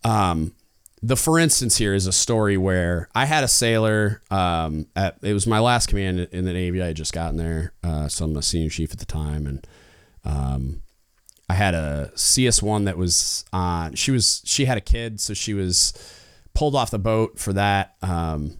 um, 0.04 0.54
the 1.02 1.16
for 1.16 1.38
instance 1.38 1.76
here 1.76 1.94
is 1.94 2.06
a 2.06 2.12
story 2.12 2.56
where 2.56 3.08
I 3.14 3.26
had 3.26 3.44
a 3.44 3.48
sailor. 3.48 4.22
Um, 4.30 4.86
at, 4.96 5.18
it 5.22 5.32
was 5.32 5.46
my 5.46 5.60
last 5.60 5.88
command 5.88 6.20
in 6.32 6.44
the 6.44 6.52
Navy. 6.52 6.82
I 6.82 6.86
had 6.86 6.96
just 6.96 7.12
gotten 7.12 7.36
there, 7.36 7.72
uh, 7.84 8.08
so 8.08 8.24
I'm 8.24 8.36
a 8.36 8.42
senior 8.42 8.70
chief 8.70 8.92
at 8.92 8.98
the 8.98 9.06
time, 9.06 9.46
and 9.46 9.66
um, 10.24 10.82
I 11.48 11.54
had 11.54 11.74
a 11.74 12.10
CS1 12.14 12.86
that 12.86 12.96
was 12.96 13.44
on. 13.52 13.94
She 13.94 14.10
was 14.10 14.42
she 14.44 14.64
had 14.64 14.78
a 14.78 14.80
kid, 14.80 15.20
so 15.20 15.34
she 15.34 15.54
was 15.54 15.92
pulled 16.56 16.74
off 16.74 16.90
the 16.90 16.98
boat 16.98 17.38
for 17.38 17.52
that 17.52 17.94
um, 18.02 18.56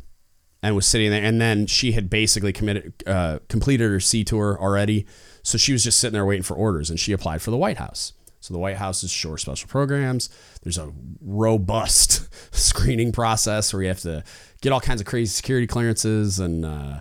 and 0.63 0.77
was 0.77 0.87
sitting 0.87 1.11
there. 1.11 1.25
And 1.25 1.41
then 1.41 1.67
she 1.67 1.93
had 1.93 2.09
basically 2.11 2.53
committed, 2.53 2.93
uh, 3.07 3.39
completed 3.49 3.91
her 3.91 4.01
sea 4.01 4.23
tour 4.23 4.59
already. 4.61 5.07
So 5.47 5.59
she 5.59 5.73
was 5.73 5.85
just 5.85 6.01
sitting 6.01 6.13
there 6.13 6.27
waiting 6.27 6.43
for 6.43 6.55
orders 6.55 6.91
and 6.91 6.99
she 6.99 7.13
applied 7.13 7.41
for 7.41 7.53
the 7.53 7.57
White 7.57 7.77
House. 7.77 8.15
So 8.41 8.53
the 8.53 8.59
White 8.59 8.79
House 8.79 9.05
is 9.05 9.13
sure 9.13 9.39
special 9.39 9.69
programs. 9.69 10.29
There's 10.63 10.77
a 10.77 10.93
robust 11.21 12.29
screening 12.55 13.13
process 13.13 13.73
where 13.73 13.83
you 13.83 13.89
have 13.89 14.01
to 14.01 14.25
get 14.61 14.73
all 14.73 14.81
kinds 14.81 15.01
of 15.01 15.07
crazy 15.07 15.31
security 15.31 15.69
clearances 15.69 16.41
and 16.41 16.65
uh, 16.65 17.01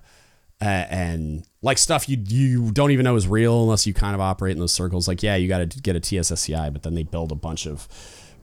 and 0.62 1.44
like 1.64 1.80
stuff 1.80 2.08
you 2.08 2.18
you 2.28 2.72
don't 2.72 2.92
even 2.92 3.04
know 3.04 3.16
is 3.16 3.28
real 3.28 3.64
unless 3.64 3.88
you 3.88 3.96
kind 3.96 4.14
of 4.14 4.22
operate 4.22 4.54
in 4.54 4.60
those 4.60 4.72
circles. 4.72 5.08
Like 5.08 5.24
yeah, 5.24 5.36
you 5.36 5.48
got 5.48 5.72
to 5.72 5.82
get 5.82 5.96
a 5.96 6.00
TSSCI, 6.00 6.72
but 6.72 6.84
then 6.84 6.94
they 6.94 7.04
build 7.04 7.32
a 7.32 7.36
bunch 7.36 7.66
of 7.66 7.88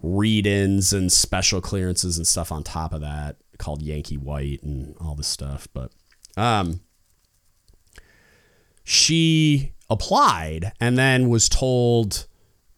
read-ins 0.02 0.92
and 0.92 1.12
special 1.12 1.60
clearances 1.60 2.18
and 2.18 2.26
stuff 2.26 2.50
on 2.50 2.64
top 2.64 2.92
of 2.92 3.02
that 3.02 3.36
called 3.58 3.82
Yankee 3.82 4.16
White 4.16 4.64
and 4.64 4.96
all 5.00 5.14
this 5.14 5.28
stuff. 5.28 5.68
But 5.72 5.92
um, 6.36 6.80
she 8.82 9.74
applied 9.93 10.73
and 10.81 10.98
then 10.98 11.28
was 11.28 11.48
told 11.48 12.27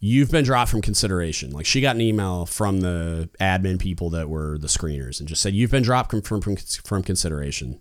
you've 0.01 0.31
been 0.31 0.45
dropped 0.45 0.71
from 0.71 0.83
consideration. 0.83 1.51
Like 1.51 1.67
she 1.67 1.81
got 1.81 1.95
an 1.95 2.03
email 2.03 2.45
from 2.47 2.81
the 2.81 3.31
admin 3.41 3.79
people 3.79 4.11
that 4.11 4.29
were 4.29 4.59
the 4.59 4.67
screeners 4.67 5.19
and 5.19 5.29
just 5.29 5.41
said 5.41 5.55
you've 5.55 5.71
been 5.71 5.83
dropped 5.83 6.11
from 6.11 6.41
from, 6.41 6.57
from 6.57 7.03
consideration. 7.03 7.81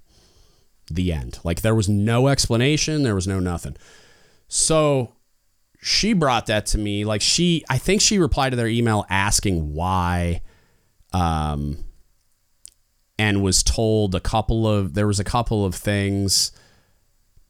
The 0.91 1.13
end. 1.13 1.39
Like 1.43 1.61
there 1.61 1.75
was 1.75 1.87
no 1.87 2.27
explanation, 2.27 3.03
there 3.03 3.15
was 3.15 3.27
no 3.27 3.39
nothing. 3.39 3.77
So 4.49 5.13
she 5.81 6.13
brought 6.13 6.45
that 6.45 6.65
to 6.67 6.77
me. 6.77 7.03
Like 7.03 7.21
she, 7.21 7.63
I 7.69 7.77
think 7.77 8.01
she 8.01 8.17
replied 8.17 8.51
to 8.51 8.55
their 8.55 8.67
email 8.67 9.05
asking 9.09 9.73
why, 9.73 10.41
um, 11.11 11.83
and 13.19 13.43
was 13.43 13.63
told 13.63 14.15
a 14.15 14.19
couple 14.19 14.67
of 14.67 14.93
there 14.93 15.07
was 15.07 15.19
a 15.19 15.23
couple 15.23 15.65
of 15.65 15.75
things, 15.75 16.51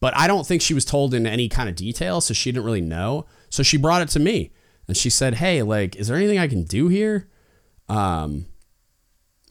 but 0.04 0.14
I 0.18 0.28
don't 0.28 0.46
think 0.46 0.62
she 0.62 0.74
was 0.74 0.84
told 0.84 1.14
in 1.14 1.26
any 1.26 1.48
kind 1.48 1.70
of 1.70 1.78
detail, 1.78 2.20
so 2.20 2.34
she 2.34 2.52
didn't 2.52 2.66
really 2.66 2.82
know. 2.82 3.26
So 3.50 3.64
she 3.64 3.78
brought 3.78 4.02
it 4.02 4.10
to 4.10 4.20
me, 4.20 4.52
and 4.86 4.98
she 4.98 5.10
said, 5.10 5.36
"Hey, 5.36 5.64
like, 5.64 5.96
is 5.96 6.08
there 6.10 6.18
anything 6.18 6.40
I 6.40 6.50
can 6.50 6.66
do 6.66 6.90
here?" 6.90 7.30
Um, 7.88 8.48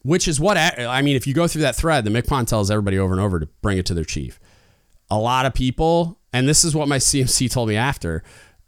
which 0.03 0.29
is 0.29 0.39
what 0.39 0.59
I 0.59 1.01
mean. 1.01 1.16
If 1.16 1.27
you 1.27 1.33
go 1.33 1.49
through 1.49 1.62
that 1.62 1.74
thread, 1.74 2.05
the 2.05 2.11
MCPON 2.11 2.47
tells 2.47 2.70
everybody 2.70 2.99
over 2.99 3.15
and 3.15 3.23
over 3.23 3.41
to 3.41 3.47
bring 3.62 3.79
it 3.79 3.87
to 3.87 3.95
their 3.95 4.05
chief. 4.05 4.39
A 5.11 5.16
lot 5.16 5.47
of 5.47 5.55
people, 5.55 6.20
and 6.35 6.47
this 6.47 6.65
is 6.65 6.74
what 6.74 6.87
my 6.87 6.99
CMC 6.99 7.51
told 7.51 7.70
me 7.70 7.77
after 7.77 8.23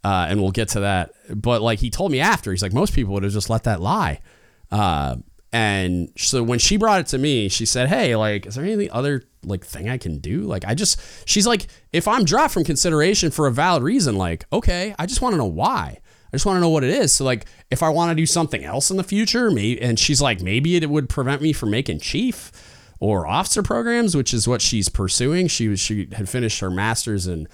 uh, 0.05 0.27
and 0.29 0.39
we'll 0.39 0.51
get 0.51 0.69
to 0.69 0.81
that. 0.81 1.13
But 1.35 1.63
like 1.63 1.79
he 1.79 1.89
told 1.89 2.11
me 2.11 2.19
after, 2.19 2.51
he's 2.51 2.61
like, 2.61 2.73
most 2.73 2.93
people 2.93 3.13
would 3.15 3.23
have 3.23 3.31
just 3.33 3.49
let 3.49 3.63
that 3.63 3.81
lie. 3.81 4.21
Uh, 4.71 5.15
and 5.51 6.11
so 6.15 6.43
when 6.43 6.59
she 6.59 6.77
brought 6.77 6.99
it 6.99 7.07
to 7.07 7.17
me, 7.17 7.49
she 7.49 7.65
said, 7.65 7.87
"Hey, 7.87 8.15
like, 8.15 8.45
is 8.45 8.53
there 8.55 8.65
any 8.65 8.89
other 8.89 9.23
like 9.47 9.65
thing 9.65 9.89
I 9.89 9.97
can 9.97 10.19
do? 10.19 10.41
Like, 10.41 10.65
I 10.65 10.73
just," 10.73 10.99
she's 11.25 11.47
like, 11.47 11.67
"If 11.93 12.07
I'm 12.07 12.25
dropped 12.25 12.53
from 12.53 12.63
consideration 12.63 13.31
for 13.31 13.47
a 13.47 13.51
valid 13.51 13.83
reason, 13.83 14.17
like, 14.17 14.45
okay, 14.51 14.95
I 14.99 15.05
just 15.05 15.21
want 15.21 15.33
to 15.33 15.37
know 15.37 15.45
why. 15.45 15.99
I 16.27 16.31
just 16.35 16.45
want 16.45 16.57
to 16.57 16.61
know 16.61 16.69
what 16.69 16.83
it 16.83 16.89
is. 16.89 17.13
So 17.13 17.23
like, 17.23 17.45
if 17.71 17.81
I 17.81 17.89
want 17.89 18.11
to 18.11 18.15
do 18.15 18.25
something 18.25 18.63
else 18.63 18.91
in 18.91 18.97
the 18.97 19.03
future, 19.03 19.49
maybe." 19.51 19.81
And 19.81 19.99
she's 19.99 20.21
like, 20.21 20.41
"Maybe 20.41 20.75
it 20.75 20.89
would 20.89 21.09
prevent 21.09 21.41
me 21.41 21.53
from 21.53 21.71
making 21.71 21.99
chief." 21.99 22.51
Or 23.01 23.27
officer 23.27 23.61
programs, 23.61 24.15
which 24.15 24.33
is 24.33 24.47
what 24.47 24.61
she's 24.61 24.87
pursuing. 24.87 25.47
She 25.47 25.67
was 25.67 25.81
she 25.81 26.07
had 26.13 26.29
finished 26.29 26.61
her 26.61 26.71
master's 26.71 27.27
in 27.27 27.47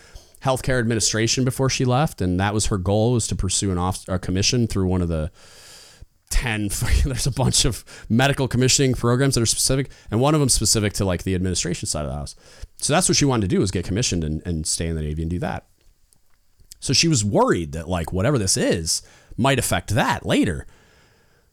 healthcare 0.43 0.79
administration 0.79 1.43
before 1.43 1.69
she 1.69 1.83
left, 1.83 2.21
and 2.21 2.39
that 2.39 2.53
was 2.53 2.67
her 2.67 2.77
goal 2.77 3.13
was 3.13 3.27
to 3.27 3.35
pursue 3.35 3.71
an 3.71 3.77
off 3.77 4.07
a 4.07 4.19
commission 4.19 4.67
through 4.67 4.87
one 4.87 5.01
of 5.01 5.07
the 5.07 5.31
10 6.31 6.69
there's 7.05 7.27
a 7.27 7.31
bunch 7.31 7.65
of 7.65 7.85
medical 8.09 8.47
commissioning 8.47 8.93
programs 8.93 9.35
that 9.35 9.41
are 9.41 9.45
specific 9.45 9.91
and 10.09 10.19
one 10.19 10.33
of 10.33 10.39
them 10.39 10.49
specific 10.49 10.93
to 10.93 11.05
like 11.05 11.23
the 11.23 11.35
administration 11.35 11.87
side 11.87 12.05
of 12.05 12.11
the 12.11 12.17
house. 12.17 12.35
So 12.77 12.93
that's 12.93 13.07
what 13.07 13.15
she 13.15 13.25
wanted 13.25 13.41
to 13.41 13.55
do 13.55 13.59
was 13.59 13.69
get 13.69 13.85
commissioned 13.85 14.23
and, 14.23 14.41
and 14.45 14.65
stay 14.65 14.87
in 14.87 14.95
the 14.95 15.01
navy 15.01 15.21
and 15.21 15.29
do 15.29 15.39
that. 15.39 15.67
So 16.79 16.93
she 16.93 17.07
was 17.07 17.23
worried 17.23 17.73
that 17.73 17.87
like 17.87 18.11
whatever 18.11 18.37
this 18.37 18.57
is 18.57 19.01
might 19.37 19.59
affect 19.59 19.89
that 19.91 20.25
later. 20.25 20.65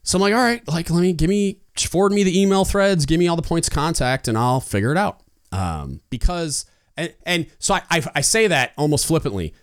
So 0.01 0.17
i'm 0.17 0.21
like 0.21 0.33
all 0.33 0.39
right 0.39 0.67
like 0.67 0.89
let 0.89 1.01
me 1.01 1.13
give 1.13 1.29
me 1.29 1.59
forward 1.77 2.11
me 2.11 2.23
the 2.23 2.41
email 2.41 2.65
threads 2.65 3.05
give 3.05 3.19
me 3.19 3.27
all 3.27 3.35
the 3.35 3.41
points 3.41 3.67
of 3.67 3.73
contact 3.73 4.27
and 4.27 4.37
i'll 4.37 4.59
figure 4.59 4.91
it 4.91 4.97
out. 4.97 5.21
Um, 5.51 6.01
because 6.09 6.65
and, 6.97 7.13
and 7.25 7.47
so 7.59 7.75
I, 7.75 7.81
I, 7.89 8.03
I 8.15 8.21
say 8.21 8.47
that 8.47 8.73
almost 8.77 9.05
flippantly. 9.05 9.53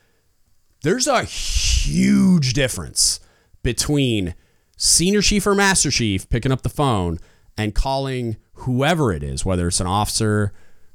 There's 0.83 1.07
a 1.07 1.25
huge 1.25 2.55
difference 2.55 3.21
between 3.63 4.35
senior 4.77 5.23
chief 5.23 5.47
or 5.47 5.55
master 5.55 5.91
chief 5.91 6.29
picking 6.29 6.53
up 6.53 6.63
the 6.63 6.69
phone 6.69 7.19
and 7.57 7.75
calling 7.75 8.37
whoever 8.55 9.13
it 9.13 9.23
is, 9.23 9.45
whether 9.45 9.69
it's 9.69 9.81
an 9.81 9.87
officer, 9.87 10.53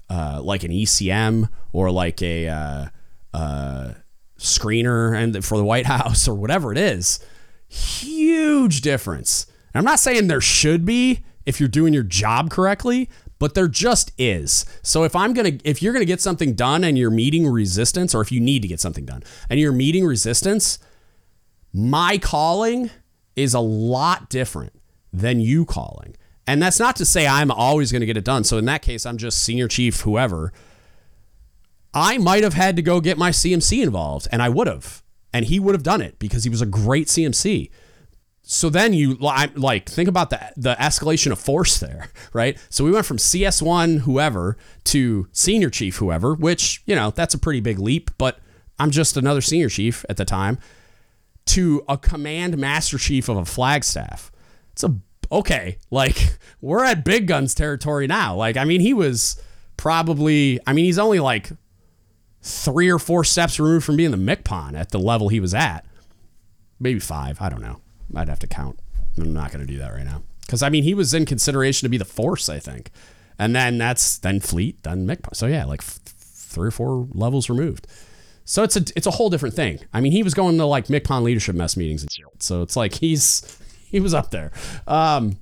uh, 0.09 0.41
like 0.43 0.63
an 0.63 0.71
ECM 0.71 1.49
or 1.73 1.91
like 1.91 2.21
a 2.21 2.47
uh, 2.47 2.85
uh, 3.33 3.93
screener 4.37 5.15
and 5.15 5.43
for 5.43 5.57
the 5.57 5.63
White 5.63 5.85
House 5.87 6.27
or 6.27 6.35
whatever 6.35 6.71
it 6.71 6.77
is, 6.77 7.19
huge 7.67 8.81
difference. 8.81 9.47
And 9.73 9.79
I'm 9.79 9.85
not 9.85 9.99
saying 9.99 10.27
there 10.27 10.41
should 10.41 10.85
be 10.85 11.21
if 11.45 11.59
you're 11.59 11.69
doing 11.69 11.93
your 11.93 12.03
job 12.03 12.51
correctly, 12.51 13.09
but 13.39 13.55
there 13.55 13.67
just 13.67 14.11
is. 14.19 14.65
So 14.83 15.03
if 15.03 15.15
I'm 15.15 15.33
to 15.33 15.59
if 15.63 15.81
you're 15.81 15.93
to 15.93 16.05
get 16.05 16.21
something 16.21 16.53
done 16.53 16.83
and 16.83 16.97
you're 16.97 17.09
meeting 17.09 17.47
resistance 17.47 18.13
or 18.13 18.21
if 18.21 18.31
you 18.31 18.39
need 18.39 18.61
to 18.61 18.67
get 18.67 18.79
something 18.79 19.05
done 19.05 19.23
and 19.49 19.59
you're 19.59 19.71
meeting 19.71 20.05
resistance, 20.05 20.77
my 21.73 22.17
calling 22.17 22.91
is 23.35 23.53
a 23.53 23.59
lot 23.59 24.29
different 24.29 24.73
than 25.11 25.39
you 25.39 25.65
calling. 25.65 26.15
And 26.47 26.61
that's 26.61 26.79
not 26.79 26.95
to 26.97 27.05
say 27.05 27.27
I'm 27.27 27.51
always 27.51 27.91
going 27.91 28.01
to 28.01 28.05
get 28.05 28.17
it 28.17 28.25
done. 28.25 28.43
So 28.43 28.57
in 28.57 28.65
that 28.65 28.81
case, 28.81 29.05
I'm 29.05 29.17
just 29.17 29.43
senior 29.43 29.67
chief 29.67 30.01
whoever. 30.01 30.51
I 31.93 32.17
might 32.17 32.43
have 32.43 32.53
had 32.53 32.75
to 32.77 32.81
go 32.81 32.99
get 32.99 33.17
my 33.17 33.29
CMC 33.31 33.83
involved 33.83 34.27
and 34.31 34.41
I 34.41 34.49
would 34.49 34.67
have. 34.67 35.03
And 35.33 35.45
he 35.45 35.59
would 35.59 35.75
have 35.75 35.83
done 35.83 36.01
it 36.01 36.19
because 36.19 36.43
he 36.43 36.49
was 36.49 36.61
a 36.61 36.65
great 36.65 37.07
CMC 37.07 37.69
so 38.43 38.69
then 38.69 38.93
you 38.93 39.15
like 39.15 39.87
think 39.87 40.09
about 40.09 40.29
the 40.29 40.39
the 40.57 40.75
escalation 40.75 41.31
of 41.31 41.39
force 41.39 41.79
there, 41.79 42.09
right? 42.33 42.57
So 42.69 42.83
we 42.83 42.91
went 42.91 43.05
from 43.05 43.17
CS1 43.17 43.99
whoever 43.99 44.57
to 44.85 45.27
senior 45.31 45.69
chief 45.69 45.97
whoever, 45.97 46.33
which, 46.35 46.83
you 46.85 46.95
know, 46.95 47.11
that's 47.11 47.33
a 47.33 47.39
pretty 47.39 47.61
big 47.61 47.79
leap, 47.79 48.11
but 48.17 48.39
I'm 48.79 48.91
just 48.91 49.15
another 49.15 49.41
senior 49.41 49.69
chief 49.69 50.03
at 50.09 50.17
the 50.17 50.25
time 50.25 50.57
to 51.47 51.83
a 51.87 51.97
command 51.97 52.57
master 52.57 52.97
chief 52.97 53.29
of 53.29 53.37
a 53.37 53.45
flag 53.45 53.83
staff. 53.83 54.31
It's 54.73 54.83
a 54.83 54.95
okay, 55.31 55.77
like 55.89 56.37
we're 56.61 56.83
at 56.83 57.05
big 57.05 57.27
guns 57.27 57.53
territory 57.53 58.07
now. 58.07 58.35
Like 58.35 58.57
I 58.57 58.65
mean, 58.65 58.81
he 58.81 58.93
was 58.93 59.41
probably 59.77 60.59
I 60.67 60.73
mean, 60.73 60.85
he's 60.85 60.99
only 60.99 61.19
like 61.19 61.51
3 62.43 62.89
or 62.89 62.97
4 62.99 63.23
steps 63.23 63.59
removed 63.59 63.85
from 63.85 63.97
being 63.97 64.11
the 64.11 64.17
MCPON 64.17 64.73
at 64.77 64.89
the 64.89 64.99
level 64.99 65.29
he 65.29 65.39
was 65.39 65.53
at. 65.53 65.85
Maybe 66.79 66.99
5, 66.99 67.39
I 67.39 67.49
don't 67.49 67.61
know. 67.61 67.81
I'd 68.15 68.29
have 68.29 68.39
to 68.39 68.47
count. 68.47 68.79
I'm 69.17 69.33
not 69.33 69.51
going 69.51 69.65
to 69.65 69.71
do 69.71 69.77
that 69.79 69.93
right 69.93 70.05
now 70.05 70.23
because 70.41 70.63
I 70.63 70.69
mean 70.69 70.83
he 70.83 70.93
was 70.93 71.13
in 71.13 71.25
consideration 71.25 71.85
to 71.85 71.89
be 71.89 71.97
the 71.97 72.05
force, 72.05 72.49
I 72.49 72.59
think, 72.59 72.91
and 73.37 73.55
then 73.55 73.77
that's 73.77 74.17
then 74.17 74.39
fleet, 74.39 74.83
then 74.83 75.07
MCPON. 75.07 75.35
So 75.35 75.47
yeah, 75.47 75.65
like 75.65 75.81
f- 75.81 75.99
three 76.05 76.67
or 76.67 76.71
four 76.71 77.07
levels 77.11 77.49
removed. 77.49 77.87
So 78.45 78.63
it's 78.63 78.75
a 78.75 78.83
it's 78.95 79.07
a 79.07 79.11
whole 79.11 79.29
different 79.29 79.55
thing. 79.55 79.79
I 79.93 80.01
mean, 80.01 80.11
he 80.11 80.23
was 80.23 80.33
going 80.33 80.57
to 80.57 80.65
like 80.65 80.87
MCPON 80.87 81.23
leadership 81.23 81.55
mess 81.55 81.77
meetings 81.77 82.01
and 82.01 82.11
shit. 82.11 82.25
So 82.39 82.61
it's 82.61 82.75
like 82.75 82.95
he's 82.95 83.57
he 83.89 83.99
was 83.99 84.13
up 84.13 84.31
there. 84.31 84.51
Um, 84.87 85.37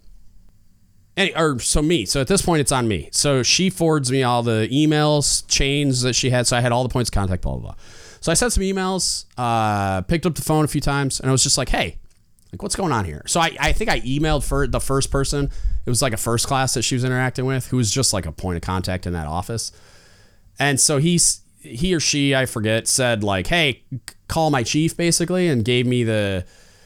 any, 1.18 1.36
or 1.36 1.60
so 1.60 1.82
me. 1.82 2.06
So 2.06 2.22
at 2.22 2.28
this 2.28 2.42
point, 2.42 2.62
it's 2.62 2.72
on 2.72 2.88
me. 2.88 3.10
So 3.12 3.44
she 3.44 3.70
forwards 3.70 4.12
me 4.12 4.24
all 4.24 4.44
the 4.44 4.68
emails 4.72 5.48
chains 5.48 6.02
that 6.02 6.14
she 6.14 6.30
had. 6.30 6.48
So 6.48 6.58
I 6.58 6.62
had 6.62 6.72
all 6.72 6.84
the 6.84 6.90
points 6.90 7.10
of 7.10 7.14
contact. 7.14 7.42
Blah 7.42 7.54
blah 7.54 7.62
blah. 7.62 7.76
So 8.22 8.32
I 8.32 8.36
sent 8.36 8.54
some 8.54 8.64
emails. 8.64 9.26
Uh, 9.38 10.02
picked 10.02 10.26
up 10.26 10.36
the 10.36 10.42
phone 10.42 10.66
a 10.66 10.68
few 10.68 10.82
times, 10.82 11.20
and 11.20 11.30
I 11.30 11.32
was 11.32 11.44
just 11.44 11.58
like, 11.58 11.70
"Hey, 11.70 12.00
like, 12.52 12.64
what's 12.64 12.76
going 12.76 12.92
on 12.92 13.06
here? 13.06 13.22
So 13.28 13.40
I, 13.40 13.56
I 13.60 13.74
think 13.74 13.90
I 13.90 14.00
emailed 14.02 14.44
for 14.44 14.66
the 14.66 14.80
first 14.80 15.12
person. 15.12 15.52
It 15.86 15.90
was 15.90 16.02
like 16.02 16.14
a 16.14 16.18
first 16.18 16.48
class 16.48 16.74
that 16.74 16.82
she 16.82 16.96
was 16.96 17.04
interacting 17.04 17.46
with, 17.46 17.68
who 17.68 17.78
was 17.78 17.92
just 17.92 18.12
like 18.12 18.26
a 18.26 18.32
point 18.32 18.58
of 18.58 18.62
contact 18.62 19.06
in 19.06 19.14
that 19.14 19.28
office. 19.28 19.72
And 20.58 20.80
so 20.80 20.98
he's 20.98 21.42
he 21.60 21.94
or 21.94 22.00
she, 22.00 22.36
I 22.36 22.46
forget, 22.46 22.88
said 22.88 23.24
like, 23.24 23.48
"Hey, 23.48 23.84
call 24.28 24.50
my 24.50 24.64
chief," 24.64 24.96
basically, 24.96 25.48
and 25.48 25.64
gave 25.64 25.86
me 25.86 26.04
the 26.04 26.46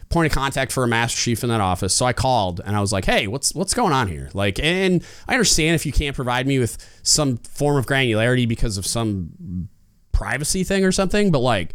point 0.10 0.28
of 0.28 0.32
contact 0.32 0.72
for 0.72 0.84
a 0.84 0.88
master 0.88 1.20
chief 1.20 1.44
in 1.44 1.50
that 1.50 1.62
office. 1.62 1.94
So 1.94 2.06
I 2.06 2.14
called 2.14 2.62
and 2.66 2.76
I 2.76 2.82
was 2.82 2.92
like, 2.92 3.06
"Hey, 3.06 3.28
what's 3.28 3.54
what's 3.54 3.74
going 3.74 3.94
on 3.94 4.08
here?" 4.08 4.30
Like, 4.34 4.60
and 4.60 5.04
I 5.28 5.34
understand 5.34 5.76
if 5.76 5.86
you 5.86 5.92
can't 5.92 6.16
provide 6.16 6.48
me 6.48 6.60
with 6.60 6.78
some 7.04 7.38
form 7.38 7.78
of 7.78 7.86
granularity 7.86 8.48
because 8.48 8.78
of 8.78 8.86
some 8.86 9.70
privacy 10.12 10.64
thing 10.64 10.86
or 10.86 10.92
something, 10.92 11.32
but 11.32 11.40
like, 11.40 11.74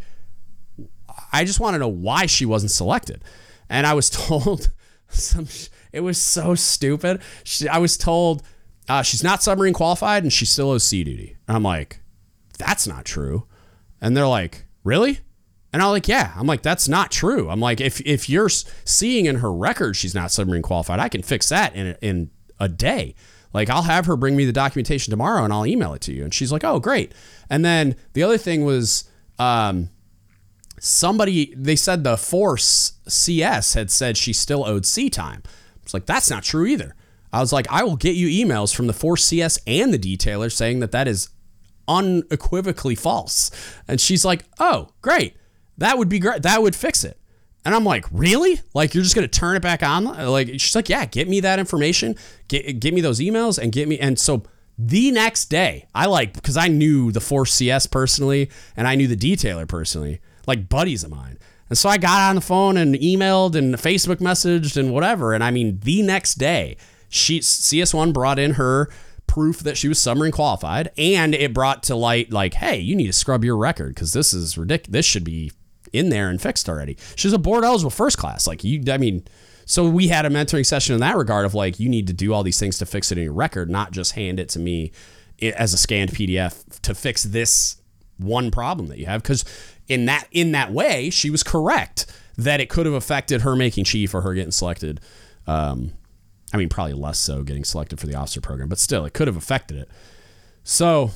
I 1.31 1.45
just 1.45 1.59
want 1.59 1.75
to 1.75 1.79
know 1.79 1.87
why 1.87 2.25
she 2.25 2.45
wasn't 2.45 2.71
selected 2.71 3.23
and 3.69 3.85
I 3.85 3.93
was 3.93 4.09
told 4.27 4.69
some. 5.07 5.47
It 5.91 6.01
was 6.01 6.21
so 6.21 6.53
stupid. 6.53 7.21
She, 7.43 7.67
I 7.67 7.79
was 7.79 7.97
told 7.97 8.43
uh, 8.87 9.01
she's 9.01 9.23
not 9.23 9.41
submarine 9.41 9.73
qualified 9.73 10.23
and 10.23 10.31
she 10.31 10.45
still 10.45 10.69
owes 10.69 10.83
sea 10.83 11.03
duty. 11.03 11.35
And 11.47 11.57
I'm 11.57 11.63
like, 11.63 11.99
that's 12.59 12.85
not 12.85 13.05
true. 13.05 13.47
And 13.99 14.15
they're 14.15 14.27
like, 14.27 14.65
really? 14.83 15.19
And 15.73 15.81
I'm 15.81 15.89
like, 15.89 16.07
yeah. 16.07 16.33
I'm 16.35 16.45
like, 16.45 16.61
that's 16.61 16.87
not 16.87 17.09
true. 17.11 17.49
I'm 17.49 17.59
like, 17.59 17.81
if 17.81 18.01
if 18.01 18.29
you're 18.29 18.49
seeing 18.49 19.25
in 19.25 19.37
her 19.37 19.51
record 19.51 19.95
she's 19.95 20.13
not 20.13 20.31
submarine 20.31 20.61
qualified, 20.61 20.99
I 20.99 21.09
can 21.09 21.23
fix 21.23 21.49
that 21.49 21.75
in 21.75 21.95
in 22.01 22.29
a 22.59 22.69
day. 22.69 23.15
Like, 23.51 23.69
I'll 23.69 23.83
have 23.83 24.05
her 24.05 24.15
bring 24.15 24.35
me 24.35 24.45
the 24.45 24.51
documentation 24.51 25.09
tomorrow 25.09 25.43
and 25.43 25.51
I'll 25.51 25.65
email 25.65 25.93
it 25.93 26.01
to 26.01 26.13
you. 26.13 26.23
And 26.23 26.31
she's 26.31 26.51
like, 26.51 26.63
oh, 26.63 26.79
great. 26.79 27.13
And 27.49 27.65
then 27.65 27.95
the 28.13 28.21
other 28.21 28.37
thing 28.37 28.63
was, 28.63 29.09
um, 29.39 29.89
somebody 30.79 31.53
they 31.55 31.75
said 31.75 32.03
the 32.03 32.17
force 32.17 32.93
cs 33.07 33.73
had 33.73 33.91
said 33.91 34.17
she 34.17 34.33
still 34.33 34.65
owed 34.65 34.85
sea 34.85 35.09
time 35.09 35.43
It's 35.83 35.93
like 35.93 36.05
that's 36.05 36.29
not 36.29 36.43
true 36.43 36.65
either 36.65 36.95
i 37.33 37.39
was 37.39 37.51
like 37.51 37.67
i 37.69 37.83
will 37.83 37.97
get 37.97 38.15
you 38.15 38.45
emails 38.45 38.73
from 38.73 38.87
the 38.87 38.93
force 38.93 39.25
cs 39.25 39.59
and 39.67 39.93
the 39.93 39.99
detailer 39.99 40.51
saying 40.51 40.79
that 40.79 40.91
that 40.91 41.07
is 41.07 41.29
unequivocally 41.89 42.95
false. 42.95 43.51
And 43.87 43.99
she's 43.99 44.23
like 44.23 44.45
oh 44.59 44.89
great. 45.01 45.35
That 45.77 45.97
would 45.97 46.07
be 46.07 46.19
great 46.19 46.43
that 46.43 46.61
would 46.61 46.75
fix 46.75 47.03
it. 47.03 47.17
And 47.65 47.75
i'm 47.75 47.83
like 47.83 48.05
really? 48.11 48.61
Like 48.73 48.93
you're 48.93 49.03
just 49.03 49.15
going 49.15 49.27
to 49.27 49.39
turn 49.39 49.57
it 49.57 49.61
back 49.61 49.83
on? 49.83 50.05
Like 50.05 50.47
she's 50.47 50.75
like 50.75 50.87
yeah 50.87 51.05
get 51.05 51.27
me 51.27 51.39
that 51.41 51.59
information. 51.59 52.15
Get, 52.47 52.79
get 52.79 52.93
me 52.93 53.01
those 53.01 53.19
emails 53.19 53.57
and 53.57 53.71
get 53.71 53.87
me 53.87 53.99
and 53.99 54.17
so 54.17 54.43
the 54.81 55.11
next 55.11 55.47
day 55.47 55.89
i 55.93 56.05
like 56.05 56.31
because 56.31 56.55
i 56.55 56.69
knew 56.69 57.11
the 57.11 57.19
force 57.19 57.51
cs 57.51 57.85
personally 57.85 58.49
and 58.77 58.87
i 58.87 58.95
knew 58.95 59.07
the 59.07 59.17
detailer 59.17 59.67
personally 59.67 60.21
like 60.49 60.67
buddies 60.67 61.03
of 61.05 61.11
mine. 61.11 61.37
And 61.69 61.77
so 61.77 61.87
I 61.87 61.97
got 61.97 62.29
on 62.29 62.35
the 62.35 62.41
phone 62.41 62.75
and 62.75 62.95
emailed 62.95 63.55
and 63.55 63.75
Facebook 63.75 64.17
messaged 64.17 64.75
and 64.75 64.91
whatever. 64.91 65.33
And 65.33 65.43
I 65.43 65.51
mean, 65.51 65.79
the 65.83 66.01
next 66.01 66.35
day, 66.35 66.75
she 67.07 67.39
CS1 67.39 68.11
brought 68.11 68.39
in 68.39 68.55
her 68.55 68.89
proof 69.29 69.59
that 69.59 69.77
she 69.77 69.87
was 69.87 69.99
submarine 69.99 70.31
qualified, 70.31 70.89
and 70.97 71.33
it 71.35 71.53
brought 71.53 71.83
to 71.83 71.95
light 71.95 72.31
like, 72.31 72.55
hey, 72.55 72.79
you 72.79 72.95
need 72.95 73.07
to 73.07 73.13
scrub 73.13 73.45
your 73.45 73.55
record 73.55 73.95
because 73.95 74.11
this 74.11 74.33
is 74.33 74.57
ridiculous. 74.57 74.91
This 74.91 75.05
should 75.05 75.23
be 75.23 75.51
in 75.93 76.09
there 76.09 76.29
and 76.29 76.41
fixed 76.41 76.67
already. 76.67 76.97
She's 77.15 77.31
a 77.31 77.37
board 77.37 77.63
eligible 77.63 77.91
first 77.91 78.17
class. 78.17 78.47
Like 78.47 78.63
you, 78.63 78.83
I 78.91 78.97
mean, 78.97 79.23
so 79.65 79.87
we 79.87 80.07
had 80.07 80.25
a 80.25 80.29
mentoring 80.29 80.65
session 80.65 80.95
in 80.95 81.01
that 81.01 81.15
regard 81.15 81.45
of 81.45 81.53
like, 81.53 81.79
you 81.79 81.89
need 81.89 82.07
to 82.07 82.13
do 82.13 82.33
all 82.33 82.41
these 82.41 82.59
things 82.59 82.79
to 82.79 82.85
fix 82.85 83.11
it 83.11 83.19
in 83.19 83.23
your 83.23 83.33
record, 83.33 83.69
not 83.69 83.91
just 83.91 84.13
hand 84.13 84.39
it 84.39 84.49
to 84.49 84.59
me 84.59 84.91
as 85.41 85.73
a 85.73 85.77
scanned 85.77 86.09
PDF 86.09 86.79
to 86.81 86.95
fix 86.95 87.23
this 87.23 87.77
one 88.17 88.49
problem 88.49 88.87
that 88.87 88.97
you 88.97 89.05
have. 89.05 89.21
Because 89.21 89.45
in 89.87 90.05
that 90.05 90.27
in 90.31 90.53
that 90.53 90.71
way, 90.71 91.11
she 91.11 91.29
was 91.29 91.43
correct 91.43 92.07
that 92.35 92.59
it 92.59 92.69
could 92.69 92.87
have 92.87 92.95
affected 92.95 93.41
her 93.41 93.55
making 93.55 93.83
chief 93.83 94.13
or 94.15 94.21
her 94.21 94.33
getting 94.33 94.51
selected. 94.51 94.99
Um, 95.45 95.93
I 96.53 96.57
mean, 96.57 96.69
probably 96.69 96.93
less 96.93 97.19
so 97.19 97.43
getting 97.43 97.63
selected 97.63 97.99
for 97.99 98.07
the 98.07 98.15
officer 98.15 98.41
program, 98.41 98.69
but 98.69 98.79
still, 98.79 99.05
it 99.05 99.13
could 99.13 99.27
have 99.27 99.37
affected 99.37 99.77
it. 99.77 99.89
So 100.63 101.11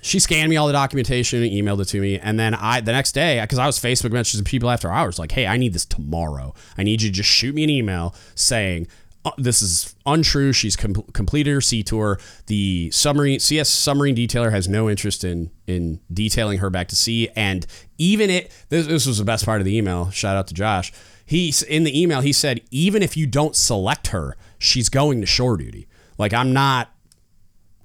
she 0.00 0.18
scanned 0.18 0.50
me 0.50 0.56
all 0.56 0.66
the 0.66 0.72
documentation 0.72 1.42
and 1.42 1.50
emailed 1.50 1.80
it 1.80 1.86
to 1.86 2.00
me. 2.00 2.18
And 2.18 2.38
then 2.38 2.54
I, 2.54 2.80
the 2.80 2.92
next 2.92 3.12
day, 3.12 3.40
because 3.40 3.58
I 3.58 3.66
was 3.66 3.78
Facebook 3.78 4.10
messaging 4.10 4.44
people 4.44 4.70
after 4.70 4.90
hours, 4.90 5.18
like, 5.18 5.32
hey, 5.32 5.46
I 5.46 5.56
need 5.56 5.72
this 5.72 5.84
tomorrow. 5.84 6.54
I 6.76 6.82
need 6.84 7.02
you 7.02 7.08
to 7.08 7.14
just 7.14 7.28
shoot 7.28 7.54
me 7.54 7.64
an 7.64 7.70
email 7.70 8.14
saying, 8.34 8.86
uh, 9.24 9.32
this 9.36 9.60
is 9.60 9.96
untrue. 10.06 10.52
She's 10.52 10.76
com- 10.76 10.94
completed 11.12 11.52
her 11.52 11.60
sea 11.60 11.82
tour. 11.82 12.20
The 12.46 12.90
submarine 12.92 13.40
CS 13.40 13.68
submarine 13.68 14.14
detailer 14.14 14.52
has 14.52 14.68
no 14.68 14.88
interest 14.88 15.24
in 15.24 15.50
in 15.66 16.00
detailing 16.12 16.58
her 16.58 16.70
back 16.70 16.88
to 16.88 16.96
sea. 16.96 17.28
And 17.34 17.66
even 17.98 18.30
it 18.30 18.52
this, 18.68 18.86
this 18.86 19.06
was 19.06 19.18
the 19.18 19.24
best 19.24 19.44
part 19.44 19.60
of 19.60 19.64
the 19.64 19.76
email. 19.76 20.10
Shout 20.10 20.36
out 20.36 20.46
to 20.48 20.54
Josh. 20.54 20.92
He's 21.28 21.62
in 21.62 21.84
the 21.84 22.00
email. 22.00 22.22
He 22.22 22.32
said 22.32 22.62
even 22.70 23.02
if 23.02 23.14
you 23.14 23.26
don't 23.26 23.54
select 23.54 24.06
her, 24.08 24.34
she's 24.58 24.88
going 24.88 25.20
to 25.20 25.26
shore 25.26 25.58
duty. 25.58 25.86
Like 26.16 26.32
I'm 26.32 26.54
not. 26.54 26.90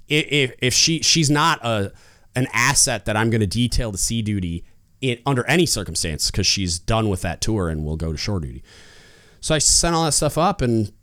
If 0.08 0.54
if 0.60 0.74
she 0.74 1.02
she's 1.02 1.30
not 1.30 1.60
a 1.62 1.92
an 2.38 2.48
asset 2.54 3.04
that 3.04 3.18
I'm 3.18 3.30
going 3.30 3.42
to 3.42 3.48
detail 3.48 3.92
to 3.92 3.98
sea 3.98 4.22
duty 4.22 4.64
in, 5.02 5.20
under 5.26 5.46
any 5.46 5.66
circumstance 5.66 6.32
because 6.32 6.48
she's 6.48 6.80
done 6.80 7.10
with 7.10 7.22
that 7.24 7.42
tour 7.42 7.68
and 7.68 7.84
will 7.84 7.98
go 7.98 8.14
to 8.14 8.18
shore 8.18 8.40
duty. 8.40 8.64
So 9.42 9.54
I 9.54 9.58
sent 9.58 9.94
all 9.94 10.06
that 10.06 10.14
stuff 10.14 10.38
up 10.38 10.62
and 10.62 10.94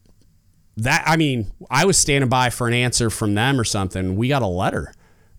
that 0.78 1.04
I 1.06 1.18
mean, 1.18 1.52
I 1.70 1.84
was 1.84 1.98
standing 1.98 2.30
by 2.30 2.48
for 2.48 2.66
an 2.66 2.72
answer 2.72 3.10
from 3.10 3.34
them 3.34 3.60
or 3.60 3.64
something. 3.64 4.16
We 4.16 4.28
got 4.28 4.40
a 4.40 4.46
letter 4.46 4.94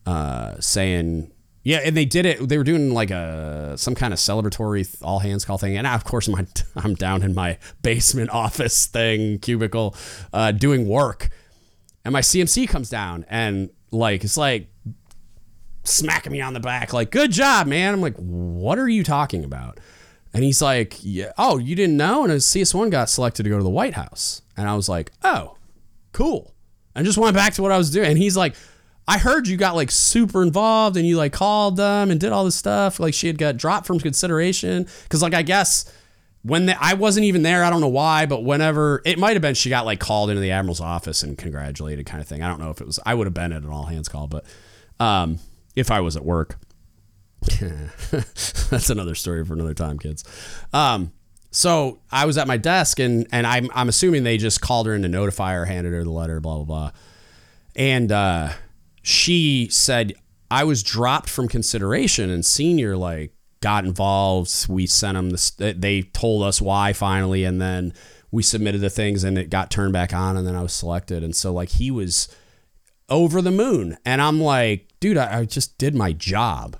uh, 0.06 0.60
saying, 0.60 1.31
yeah, 1.64 1.80
and 1.84 1.96
they 1.96 2.06
did 2.06 2.26
it. 2.26 2.48
They 2.48 2.58
were 2.58 2.64
doing 2.64 2.94
like 2.94 3.12
a 3.12 3.76
some 3.78 3.96
kind 3.96 4.14
of 4.14 4.20
celebratory 4.20 4.98
all 5.02 5.20
hands 5.20 5.46
call 5.46 5.58
thing, 5.58 5.78
and 5.78 5.88
of 5.88 6.04
course, 6.04 6.28
my 6.28 6.46
I'm 6.76 6.96
down 6.96 7.24
in 7.24 7.34
my 7.34 7.58
basement 7.82 8.30
office 8.34 8.88
thing 8.88 9.40
cubicle 9.40 9.96
uh, 10.34 10.52
doing 10.52 10.88
work, 10.88 11.30
and 12.06 12.14
my 12.14 12.22
CMC 12.22 12.68
comes 12.68 12.90
down 12.90 13.26
and 13.30 13.70
like 13.92 14.24
it's 14.24 14.38
like 14.38 14.68
smacking 15.84 16.32
me 16.32 16.42
on 16.42 16.54
the 16.54 16.60
back, 16.60 16.94
like 16.94 17.12
"Good 17.12 17.32
job, 17.32 17.68
man." 17.68 17.94
I'm 17.94 18.02
like, 18.02 18.16
"What 18.18 18.80
are 18.80 18.90
you 18.90 19.04
talking 19.04 19.44
about?" 19.44 19.80
And 20.34 20.44
he's 20.44 20.62
like, 20.62 20.98
"Yeah, 21.02 21.34
oh, 21.38 21.58
you 21.58 21.76
didn't 21.76 21.98
know?" 21.98 22.24
And 22.24 22.34
CS1 22.34 22.90
got 22.90 23.10
selected 23.10 23.44
to 23.44 23.50
go 23.50 23.58
to 23.58 23.64
the 23.64 23.70
White 23.70 23.96
House. 23.96 24.42
And 24.62 24.70
I 24.70 24.76
was 24.76 24.88
like, 24.88 25.12
oh, 25.24 25.58
cool. 26.12 26.54
And 26.94 27.06
just 27.06 27.18
went 27.18 27.36
back 27.36 27.54
to 27.54 27.62
what 27.62 27.72
I 27.72 27.78
was 27.78 27.90
doing. 27.90 28.10
And 28.10 28.18
he's 28.18 28.38
like, 28.38 28.56
I 29.12 29.18
heard 29.18 29.46
you 29.46 29.58
got 29.58 29.76
like 29.76 29.92
super 29.92 30.42
involved 30.42 30.96
and 30.96 31.06
you 31.06 31.18
like 31.18 31.34
called 31.34 31.76
them 31.76 32.12
and 32.12 32.18
did 32.18 32.32
all 32.32 32.46
this 32.46 32.56
stuff. 32.56 32.98
Like 32.98 33.14
she 33.14 33.28
had 33.28 33.38
got 33.38 33.58
dropped 33.58 33.86
from 33.86 34.00
consideration. 34.00 34.88
Cause 35.10 35.22
like 35.22 35.34
I 35.34 35.42
guess 35.42 35.92
when 36.44 36.68
the, 36.68 36.82
I 36.82 36.94
wasn't 36.94 37.26
even 37.26 37.42
there, 37.42 37.66
I 37.66 37.70
don't 37.70 37.82
know 37.82 37.90
why, 37.90 38.26
but 38.26 38.46
whenever 38.46 39.02
it 39.04 39.20
might 39.20 39.34
have 39.34 39.42
been, 39.42 39.54
she 39.54 39.70
got 39.70 39.86
like 39.86 40.00
called 40.00 40.30
into 40.30 40.40
the 40.40 40.52
admiral's 40.52 40.80
office 40.80 41.24
and 41.24 41.38
congratulated, 41.38 42.06
kind 42.06 42.22
of 42.22 42.28
thing. 42.30 42.42
I 42.42 42.48
don't 42.48 42.62
know 42.62 42.70
if 42.70 42.80
it 42.80 42.88
was. 42.88 43.02
I 43.06 43.14
would 43.14 43.28
have 43.28 43.34
been 43.34 43.52
at 43.52 43.64
an 43.64 43.70
all 43.70 43.88
hands 43.88 44.08
call, 44.08 44.28
but 44.28 44.46
um, 44.98 45.40
if 45.76 45.92
I 45.92 46.00
was 46.00 46.16
at 46.16 46.24
work, 46.24 46.58
that's 47.60 48.90
another 48.90 49.16
story 49.16 49.44
for 49.44 49.56
another 49.56 49.74
time, 49.74 50.00
kids. 50.00 50.24
Um, 50.72 51.12
so 51.50 52.00
I 52.14 52.26
was 52.26 52.38
at 52.38 52.48
my 52.48 52.56
desk 52.56 52.98
and 52.98 53.28
and 53.34 53.46
I'm 53.46 53.70
I'm 53.76 53.90
assuming 53.90 54.24
they 54.24 54.38
just 54.38 54.62
called 54.62 54.88
her 54.88 54.96
in 54.96 55.02
to 55.02 55.10
notify 55.10 55.54
her, 55.56 55.66
handed 55.66 55.92
her 55.92 56.06
the 56.06 56.12
letter, 56.12 56.40
blah 56.40 56.56
blah 56.56 56.64
blah, 56.64 56.92
and 57.76 58.10
uh, 58.10 58.52
she 59.02 59.68
said 59.70 60.14
I 60.50 60.64
was 60.64 60.84
dropped 60.84 61.30
from 61.30 61.48
consideration 61.48 62.30
and 62.30 62.46
senior 62.46 62.98
like 62.98 63.34
got 63.62 63.86
involved. 63.86 64.68
We 64.68 64.86
sent 64.88 65.16
them 65.16 65.30
this. 65.30 65.52
They 65.52 66.02
told 66.14 66.44
us 66.44 66.62
why 66.62 66.94
finally, 66.94 67.46
and 67.46 67.62
then 67.62 67.94
we 68.32 68.44
submitted 68.44 68.82
the 68.82 68.90
things, 68.90 69.24
and 69.24 69.38
it 69.38 69.50
got 69.50 69.72
turned 69.72 69.94
back 69.94 70.14
on, 70.14 70.36
and 70.36 70.46
then 70.46 70.56
I 70.56 70.62
was 70.62 70.74
selected. 70.74 71.24
And 71.24 71.36
so 71.36 71.54
like 71.54 71.70
he 71.70 71.90
was 71.90 72.28
over 73.10 73.42
the 73.42 73.52
moon, 73.52 73.98
and 74.06 74.22
I'm 74.22 74.42
like, 74.42 74.88
dude, 75.00 75.18
I, 75.18 75.40
I 75.40 75.46
just 75.46 75.78
did 75.78 75.96
my 75.96 76.12
job. 76.12 76.78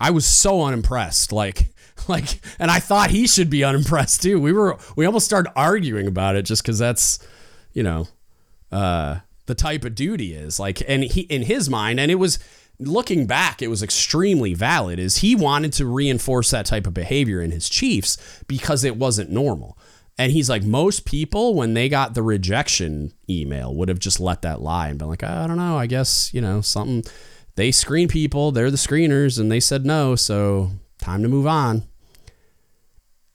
I 0.00 0.10
was 0.10 0.26
so 0.26 0.62
unimpressed, 0.62 1.32
like. 1.32 1.70
Like, 2.08 2.40
and 2.58 2.72
I 2.72 2.80
thought 2.80 3.10
he 3.10 3.26
should 3.26 3.48
be 3.48 3.64
unimpressed 3.64 4.20
too. 4.20 4.38
We 4.38 4.52
were, 4.52 4.76
we 4.94 5.06
almost 5.06 5.24
started 5.24 5.52
arguing 5.56 6.06
about 6.06 6.34
it 6.34 6.42
just 6.42 6.60
because 6.62 6.78
that's, 6.78 7.20
you 7.72 7.84
know, 7.84 8.08
uh, 8.72 9.20
the 9.46 9.54
type 9.54 9.84
of 9.84 9.94
dude 9.94 10.20
he 10.20 10.32
is. 10.32 10.58
Like, 10.58 10.82
and 10.88 11.04
he, 11.04 11.22
in 11.22 11.42
his 11.42 11.68
mind, 11.68 12.00
and 12.00 12.10
it 12.10 12.16
was, 12.16 12.38
looking 12.78 13.26
back, 13.26 13.62
it 13.62 13.68
was 13.68 13.82
extremely 13.82 14.54
valid. 14.54 14.98
Is 14.98 15.18
he 15.18 15.34
wanted 15.34 15.72
to 15.74 15.86
reinforce 15.86 16.50
that 16.50 16.66
type 16.66 16.86
of 16.86 16.94
behavior 16.94 17.40
in 17.40 17.50
his 17.50 17.68
Chiefs 17.68 18.16
because 18.48 18.84
it 18.84 18.96
wasn't 18.96 19.30
normal. 19.30 19.78
And 20.16 20.30
he's 20.30 20.48
like, 20.48 20.62
most 20.62 21.04
people, 21.04 21.54
when 21.54 21.74
they 21.74 21.88
got 21.88 22.14
the 22.14 22.22
rejection 22.22 23.12
email, 23.28 23.74
would 23.74 23.88
have 23.88 23.98
just 23.98 24.20
let 24.20 24.42
that 24.42 24.60
lie 24.60 24.88
and 24.88 24.98
been 24.98 25.08
like, 25.08 25.24
I 25.24 25.46
don't 25.46 25.56
know, 25.56 25.76
I 25.76 25.86
guess, 25.86 26.32
you 26.32 26.40
know, 26.40 26.60
something. 26.60 27.04
They 27.56 27.72
screen 27.72 28.08
people, 28.08 28.52
they're 28.52 28.70
the 28.70 28.76
screeners, 28.76 29.38
and 29.38 29.50
they 29.50 29.60
said 29.60 29.84
no, 29.84 30.16
so 30.16 30.70
time 30.98 31.22
to 31.22 31.28
move 31.28 31.46
on. 31.46 31.84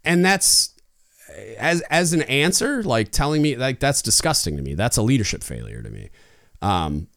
And 0.05 0.23
that's 0.23 0.73
as 1.57 1.81
as 1.89 2.13
an 2.13 2.21
answer, 2.23 2.83
like 2.83 3.11
telling 3.11 3.41
me 3.41 3.55
like 3.55 3.79
that's 3.79 4.01
disgusting 4.01 4.57
to 4.57 4.63
me. 4.63 4.73
That's 4.73 4.97
a 4.97 5.01
leadership 5.01 5.43
failure 5.43 5.81
to 5.81 5.89
me. 5.89 6.09
Um, 6.61 7.07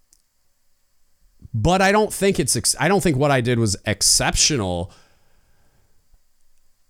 but 1.54 1.82
I 1.82 1.92
don't 1.92 2.12
think 2.12 2.38
it's 2.40 2.76
I 2.78 2.88
don't 2.88 3.02
think 3.02 3.16
what 3.16 3.30
I 3.30 3.40
did 3.40 3.58
was 3.58 3.76
exceptional 3.86 4.92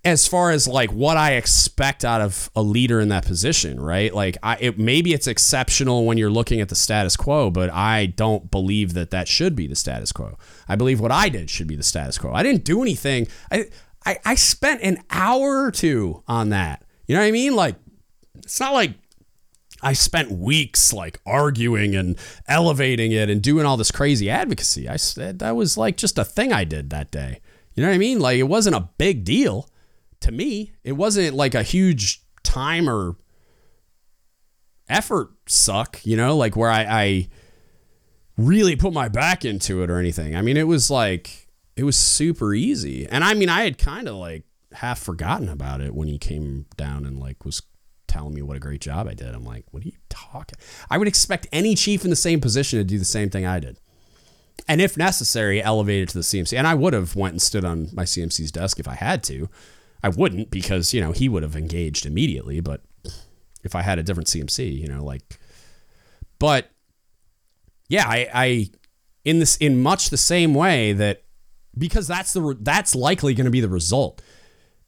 as 0.04 0.26
far 0.26 0.50
as 0.50 0.66
like 0.66 0.90
what 0.92 1.16
I 1.16 1.34
expect 1.34 2.04
out 2.04 2.20
of 2.20 2.50
a 2.56 2.62
leader 2.62 3.00
in 3.00 3.08
that 3.10 3.24
position, 3.24 3.80
right? 3.80 4.12
Like 4.12 4.36
I 4.42 4.56
it 4.56 4.78
maybe 4.78 5.12
it's 5.12 5.26
exceptional 5.26 6.06
when 6.06 6.18
you're 6.18 6.30
looking 6.30 6.60
at 6.60 6.68
the 6.68 6.74
status 6.74 7.16
quo, 7.16 7.50
but 7.50 7.70
I 7.70 8.06
don't 8.06 8.50
believe 8.50 8.94
that 8.94 9.10
that 9.10 9.28
should 9.28 9.54
be 9.54 9.66
the 9.66 9.76
status 9.76 10.12
quo. 10.12 10.38
I 10.68 10.76
believe 10.76 11.00
what 11.00 11.12
I 11.12 11.28
did 11.28 11.50
should 11.50 11.68
be 11.68 11.76
the 11.76 11.82
status 11.82 12.18
quo. 12.18 12.32
I 12.32 12.42
didn't 12.42 12.64
do 12.64 12.82
anything. 12.82 13.28
I 13.50 13.66
I, 14.04 14.18
I 14.24 14.34
spent 14.34 14.82
an 14.82 15.02
hour 15.10 15.64
or 15.64 15.70
two 15.70 16.22
on 16.26 16.48
that. 16.50 16.81
You 17.12 17.18
know 17.18 17.24
what 17.24 17.28
I 17.28 17.32
mean? 17.32 17.54
Like 17.54 17.76
it's 18.36 18.58
not 18.58 18.72
like 18.72 18.94
I 19.82 19.92
spent 19.92 20.32
weeks 20.32 20.94
like 20.94 21.20
arguing 21.26 21.94
and 21.94 22.16
elevating 22.48 23.12
it 23.12 23.28
and 23.28 23.42
doing 23.42 23.66
all 23.66 23.76
this 23.76 23.90
crazy 23.90 24.30
advocacy. 24.30 24.88
I 24.88 24.96
said 24.96 25.38
that 25.40 25.54
was 25.54 25.76
like 25.76 25.98
just 25.98 26.16
a 26.16 26.24
thing 26.24 26.54
I 26.54 26.64
did 26.64 26.88
that 26.88 27.10
day. 27.10 27.42
You 27.74 27.82
know 27.82 27.90
what 27.90 27.96
I 27.96 27.98
mean? 27.98 28.18
Like 28.18 28.38
it 28.38 28.44
wasn't 28.44 28.76
a 28.76 28.88
big 28.96 29.24
deal 29.24 29.68
to 30.20 30.32
me. 30.32 30.72
It 30.84 30.92
wasn't 30.92 31.36
like 31.36 31.54
a 31.54 31.62
huge 31.62 32.22
time 32.44 32.88
or 32.88 33.16
effort 34.88 35.32
suck, 35.46 36.00
you 36.06 36.16
know, 36.16 36.34
like 36.34 36.56
where 36.56 36.70
I, 36.70 36.80
I 36.88 37.28
really 38.38 38.74
put 38.74 38.94
my 38.94 39.08
back 39.08 39.44
into 39.44 39.82
it 39.82 39.90
or 39.90 39.98
anything. 39.98 40.34
I 40.34 40.40
mean, 40.40 40.56
it 40.56 40.66
was 40.66 40.90
like 40.90 41.46
it 41.76 41.84
was 41.84 41.98
super 41.98 42.54
easy. 42.54 43.06
And 43.06 43.22
I 43.22 43.34
mean, 43.34 43.50
I 43.50 43.64
had 43.64 43.76
kind 43.76 44.08
of 44.08 44.14
like 44.14 44.44
half 44.74 44.98
forgotten 44.98 45.48
about 45.48 45.80
it 45.80 45.94
when 45.94 46.08
he 46.08 46.18
came 46.18 46.66
down 46.76 47.04
and 47.04 47.18
like 47.18 47.44
was 47.44 47.62
telling 48.06 48.34
me 48.34 48.42
what 48.42 48.56
a 48.56 48.60
great 48.60 48.80
job 48.80 49.08
I 49.08 49.14
did. 49.14 49.34
I'm 49.34 49.44
like, 49.44 49.64
what 49.70 49.82
are 49.82 49.86
you 49.86 49.96
talking? 50.08 50.58
I 50.90 50.98
would 50.98 51.08
expect 51.08 51.46
any 51.52 51.74
chief 51.74 52.04
in 52.04 52.10
the 52.10 52.16
same 52.16 52.40
position 52.40 52.78
to 52.78 52.84
do 52.84 52.98
the 52.98 53.04
same 53.04 53.30
thing 53.30 53.46
I 53.46 53.58
did. 53.58 53.78
And 54.68 54.80
if 54.80 54.96
necessary, 54.96 55.62
elevate 55.62 56.02
it 56.02 56.08
to 56.10 56.18
the 56.18 56.24
CMC. 56.24 56.56
And 56.56 56.66
I 56.66 56.74
would 56.74 56.92
have 56.92 57.16
went 57.16 57.32
and 57.32 57.42
stood 57.42 57.64
on 57.64 57.88
my 57.92 58.04
CMC's 58.04 58.52
desk 58.52 58.78
if 58.78 58.86
I 58.86 58.94
had 58.94 59.22
to. 59.24 59.48
I 60.02 60.10
wouldn't 60.10 60.50
because, 60.50 60.92
you 60.92 61.00
know, 61.00 61.12
he 61.12 61.28
would 61.28 61.42
have 61.42 61.56
engaged 61.56 62.04
immediately, 62.06 62.60
but 62.60 62.82
if 63.64 63.74
I 63.74 63.82
had 63.82 63.98
a 63.98 64.02
different 64.02 64.28
CMC, 64.28 64.78
you 64.78 64.88
know, 64.88 65.04
like 65.04 65.38
but 66.42 66.70
yeah, 67.88 68.04
I, 68.04 68.28
I 68.34 68.70
in 69.24 69.38
this 69.38 69.56
in 69.58 69.80
much 69.80 70.10
the 70.10 70.16
same 70.16 70.54
way 70.54 70.92
that 70.92 71.22
because 71.78 72.08
that's 72.08 72.32
the 72.32 72.56
that's 72.60 72.96
likely 72.96 73.32
going 73.32 73.44
to 73.44 73.50
be 73.52 73.60
the 73.60 73.68
result 73.68 74.20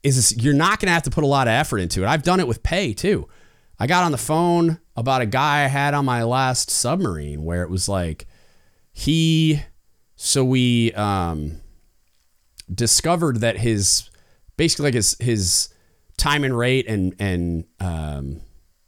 is 0.05 0.37
you're 0.43 0.55
not 0.55 0.81
going 0.81 0.89
to 0.89 0.93
have 0.93 1.03
to 1.05 1.11
put 1.11 1.25
a 1.25 1.29
lot 1.29 1.49
of 1.49 1.53
effort 1.53 1.79
into 1.79 2.03
it. 2.03 2.07
I've 2.07 2.23
done 2.23 2.41
it 2.41 2.47
with 2.47 2.63
pay 2.63 2.93
too. 2.93 3.29
I 3.79 3.87
got 3.87 4.05
on 4.05 4.13
the 4.13 4.19
phone 4.19 4.79
about 4.97 5.23
a 5.23 5.27
guy 5.27 5.65
I 5.65 5.69
had 5.69 5.95
on 5.95 6.05
my 6.05 6.23
last 6.23 6.71
submarine 6.71 7.43
where 7.43 7.63
it 7.63 7.71
was 7.71 7.89
like 7.89 8.27
he 8.93 9.63
so 10.17 10.45
we 10.45 10.93
um, 10.93 11.61
discovered 12.73 13.41
that 13.41 13.59
his 13.59 14.11
basically 14.57 14.85
like 14.85 14.95
his 14.95 15.17
his 15.19 15.69
time 16.17 16.45
and 16.45 16.57
rate 16.57 16.87
and 16.87 17.15
and 17.19 17.65
um, 17.81 18.41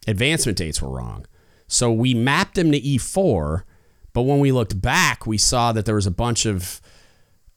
advancement 0.06 0.58
dates 0.58 0.80
were 0.80 0.90
wrong. 0.90 1.26
So 1.66 1.90
we 1.90 2.14
mapped 2.14 2.56
him 2.56 2.70
to 2.70 2.80
E4, 2.80 3.64
but 4.12 4.22
when 4.22 4.38
we 4.38 4.52
looked 4.52 4.80
back, 4.80 5.26
we 5.26 5.36
saw 5.36 5.72
that 5.72 5.84
there 5.84 5.96
was 5.96 6.06
a 6.06 6.12
bunch 6.12 6.46
of 6.46 6.80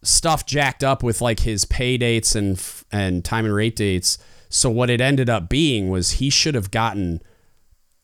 stuff 0.02 0.46
jacked 0.46 0.84
up 0.84 1.04
with 1.04 1.22
like 1.22 1.42
his 1.42 1.66
pay 1.66 1.98
dates 1.98 2.36
and 2.36 2.62
and 2.92 3.24
time 3.24 3.46
and 3.46 3.54
rate 3.54 3.76
dates. 3.76 4.18
So 4.50 4.70
what 4.70 4.90
it 4.90 5.02
ended 5.02 5.30
up 5.30 5.50
being 5.50 5.90
was 5.90 6.12
he 6.14 6.30
should 6.30 6.56
have 6.56 6.72
gotten 6.72 7.22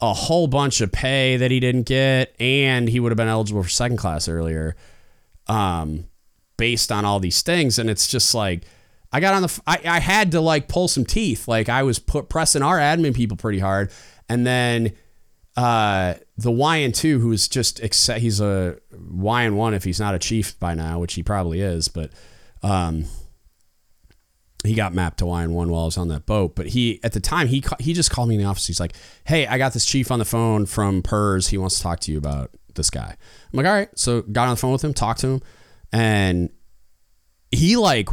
a 0.01 0.13
whole 0.13 0.47
bunch 0.47 0.81
of 0.81 0.91
pay 0.91 1.37
that 1.37 1.51
he 1.51 1.59
didn't 1.59 1.83
get, 1.83 2.35
and 2.39 2.89
he 2.89 2.99
would 2.99 3.11
have 3.11 3.17
been 3.17 3.27
eligible 3.27 3.63
for 3.63 3.69
second 3.69 3.97
class 3.97 4.27
earlier, 4.27 4.75
um, 5.47 6.05
based 6.57 6.91
on 6.91 7.05
all 7.05 7.19
these 7.19 7.41
things. 7.41 7.79
And 7.79 7.89
it's 7.89 8.07
just 8.07 8.35
like 8.35 8.63
I 9.11 9.19
got 9.19 9.33
on 9.33 9.41
the 9.43 9.61
I, 9.65 9.79
I 9.85 9.99
had 9.99 10.31
to 10.31 10.41
like 10.41 10.67
pull 10.67 10.87
some 10.87 11.05
teeth. 11.05 11.47
Like 11.47 11.69
I 11.69 11.83
was 11.83 11.99
put 11.99 12.29
pressing 12.29 12.61
our 12.61 12.77
admin 12.77 13.15
people 13.15 13.37
pretty 13.37 13.59
hard, 13.59 13.91
and 14.29 14.45
then 14.45 14.91
uh, 15.55 16.15
the 16.37 16.51
YN2, 16.51 17.19
who's 17.21 17.47
just 17.47 17.79
he's 17.79 18.41
a 18.41 18.77
YN1 18.93 19.73
if 19.73 19.83
he's 19.83 19.99
not 19.99 20.13
a 20.13 20.19
chief 20.19 20.59
by 20.59 20.73
now, 20.73 20.99
which 20.99 21.13
he 21.13 21.23
probably 21.23 21.61
is, 21.61 21.87
but 21.87 22.11
um, 22.61 23.05
he 24.65 24.73
got 24.73 24.93
mapped 24.93 25.19
to 25.19 25.25
YN1 25.25 25.67
while 25.67 25.83
I 25.83 25.85
was 25.85 25.97
on 25.97 26.09
that 26.09 26.25
boat. 26.25 26.55
But 26.55 26.67
he 26.67 26.99
at 27.03 27.13
the 27.13 27.21
time 27.21 27.47
he 27.47 27.63
he 27.79 27.93
just 27.93 28.11
called 28.11 28.27
me 28.27 28.35
in 28.35 28.41
the 28.41 28.47
office. 28.47 28.67
He's 28.67 28.79
like, 28.81 28.93
"Hey, 29.23 29.47
I 29.47 29.57
got 29.57 29.73
this 29.73 29.85
chief 29.85 30.11
on 30.11 30.19
the 30.19 30.25
phone 30.25 30.65
from 30.65 31.01
PERS. 31.01 31.47
He 31.47 31.57
wants 31.57 31.77
to 31.77 31.83
talk 31.83 32.01
to 32.01 32.11
you 32.11 32.17
about 32.17 32.51
this 32.73 32.89
guy." 32.89 33.15
I'm 33.53 33.57
like, 33.57 33.65
"All 33.65 33.73
right." 33.73 33.89
So 33.97 34.23
got 34.23 34.47
on 34.47 34.55
the 34.55 34.57
phone 34.57 34.73
with 34.73 34.83
him, 34.83 34.93
talked 34.93 35.21
to 35.21 35.27
him, 35.27 35.41
and 35.93 36.49
he 37.51 37.77
like 37.77 38.09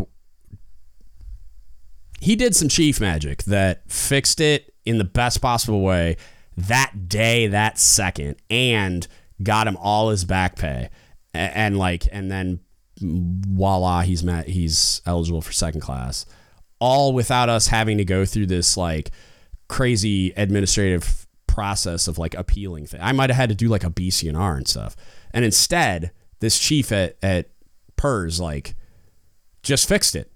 he 2.20 2.36
did 2.36 2.54
some 2.54 2.68
chief 2.68 3.00
magic 3.00 3.42
that 3.44 3.90
fixed 3.90 4.40
it 4.40 4.72
in 4.84 4.98
the 4.98 5.04
best 5.04 5.42
possible 5.42 5.80
way 5.80 6.16
that 6.56 7.08
day, 7.08 7.46
that 7.46 7.78
second, 7.78 8.36
and 8.50 9.06
got 9.42 9.66
him 9.66 9.76
all 9.78 10.10
his 10.10 10.24
back 10.24 10.56
pay, 10.56 10.90
and, 11.34 11.54
and 11.54 11.78
like, 11.78 12.06
and 12.12 12.30
then 12.30 12.60
voila, 12.98 14.02
he's 14.02 14.22
met, 14.22 14.48
he's 14.48 15.00
eligible 15.06 15.42
for 15.42 15.52
second 15.52 15.80
class, 15.80 16.26
all 16.78 17.12
without 17.12 17.48
us 17.48 17.68
having 17.68 17.98
to 17.98 18.04
go 18.04 18.24
through 18.24 18.46
this 18.46 18.76
like 18.76 19.10
crazy 19.68 20.32
administrative 20.36 21.26
process 21.46 22.08
of 22.08 22.18
like 22.18 22.34
appealing 22.34 22.86
thing. 22.86 23.00
I 23.02 23.12
might 23.12 23.30
have 23.30 23.36
had 23.36 23.48
to 23.48 23.54
do 23.54 23.68
like 23.68 23.84
a 23.84 23.90
BCNR 23.90 24.56
and 24.56 24.68
stuff, 24.68 24.96
and 25.32 25.44
instead, 25.44 26.12
this 26.40 26.58
chief 26.58 26.92
at 26.92 27.16
at 27.22 27.50
PERS 27.96 28.40
like 28.40 28.74
just 29.62 29.88
fixed 29.88 30.16
it 30.16 30.32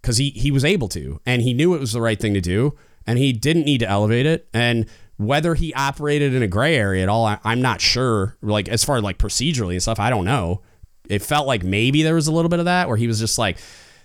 because 0.00 0.18
he 0.18 0.30
he 0.30 0.50
was 0.50 0.64
able 0.64 0.88
to, 0.88 1.20
and 1.26 1.42
he 1.42 1.54
knew 1.54 1.74
it 1.74 1.80
was 1.80 1.92
the 1.92 2.00
right 2.00 2.20
thing 2.20 2.34
to 2.34 2.40
do, 2.40 2.76
and 3.06 3.18
he 3.18 3.32
didn't 3.32 3.64
need 3.64 3.78
to 3.78 3.88
elevate 3.88 4.26
it, 4.26 4.48
and 4.54 4.86
whether 5.16 5.54
he 5.54 5.72
operated 5.74 6.34
in 6.34 6.42
a 6.42 6.48
gray 6.48 6.76
area 6.76 7.02
at 7.02 7.08
all, 7.08 7.24
I, 7.24 7.38
am 7.44 7.62
not 7.62 7.80
sure. 7.80 8.36
Like 8.42 8.68
as 8.68 8.84
far 8.84 8.96
as 8.96 9.02
like 9.02 9.18
procedurally 9.18 9.72
and 9.72 9.82
stuff, 9.82 9.98
I 9.98 10.10
don't 10.10 10.24
know. 10.24 10.62
It 11.08 11.22
felt 11.22 11.46
like 11.46 11.62
maybe 11.62 12.02
there 12.02 12.14
was 12.14 12.26
a 12.26 12.32
little 12.32 12.48
bit 12.48 12.58
of 12.58 12.64
that 12.66 12.88
where 12.88 12.96
he 12.96 13.06
was 13.06 13.18
just 13.18 13.38
like, 13.38 13.58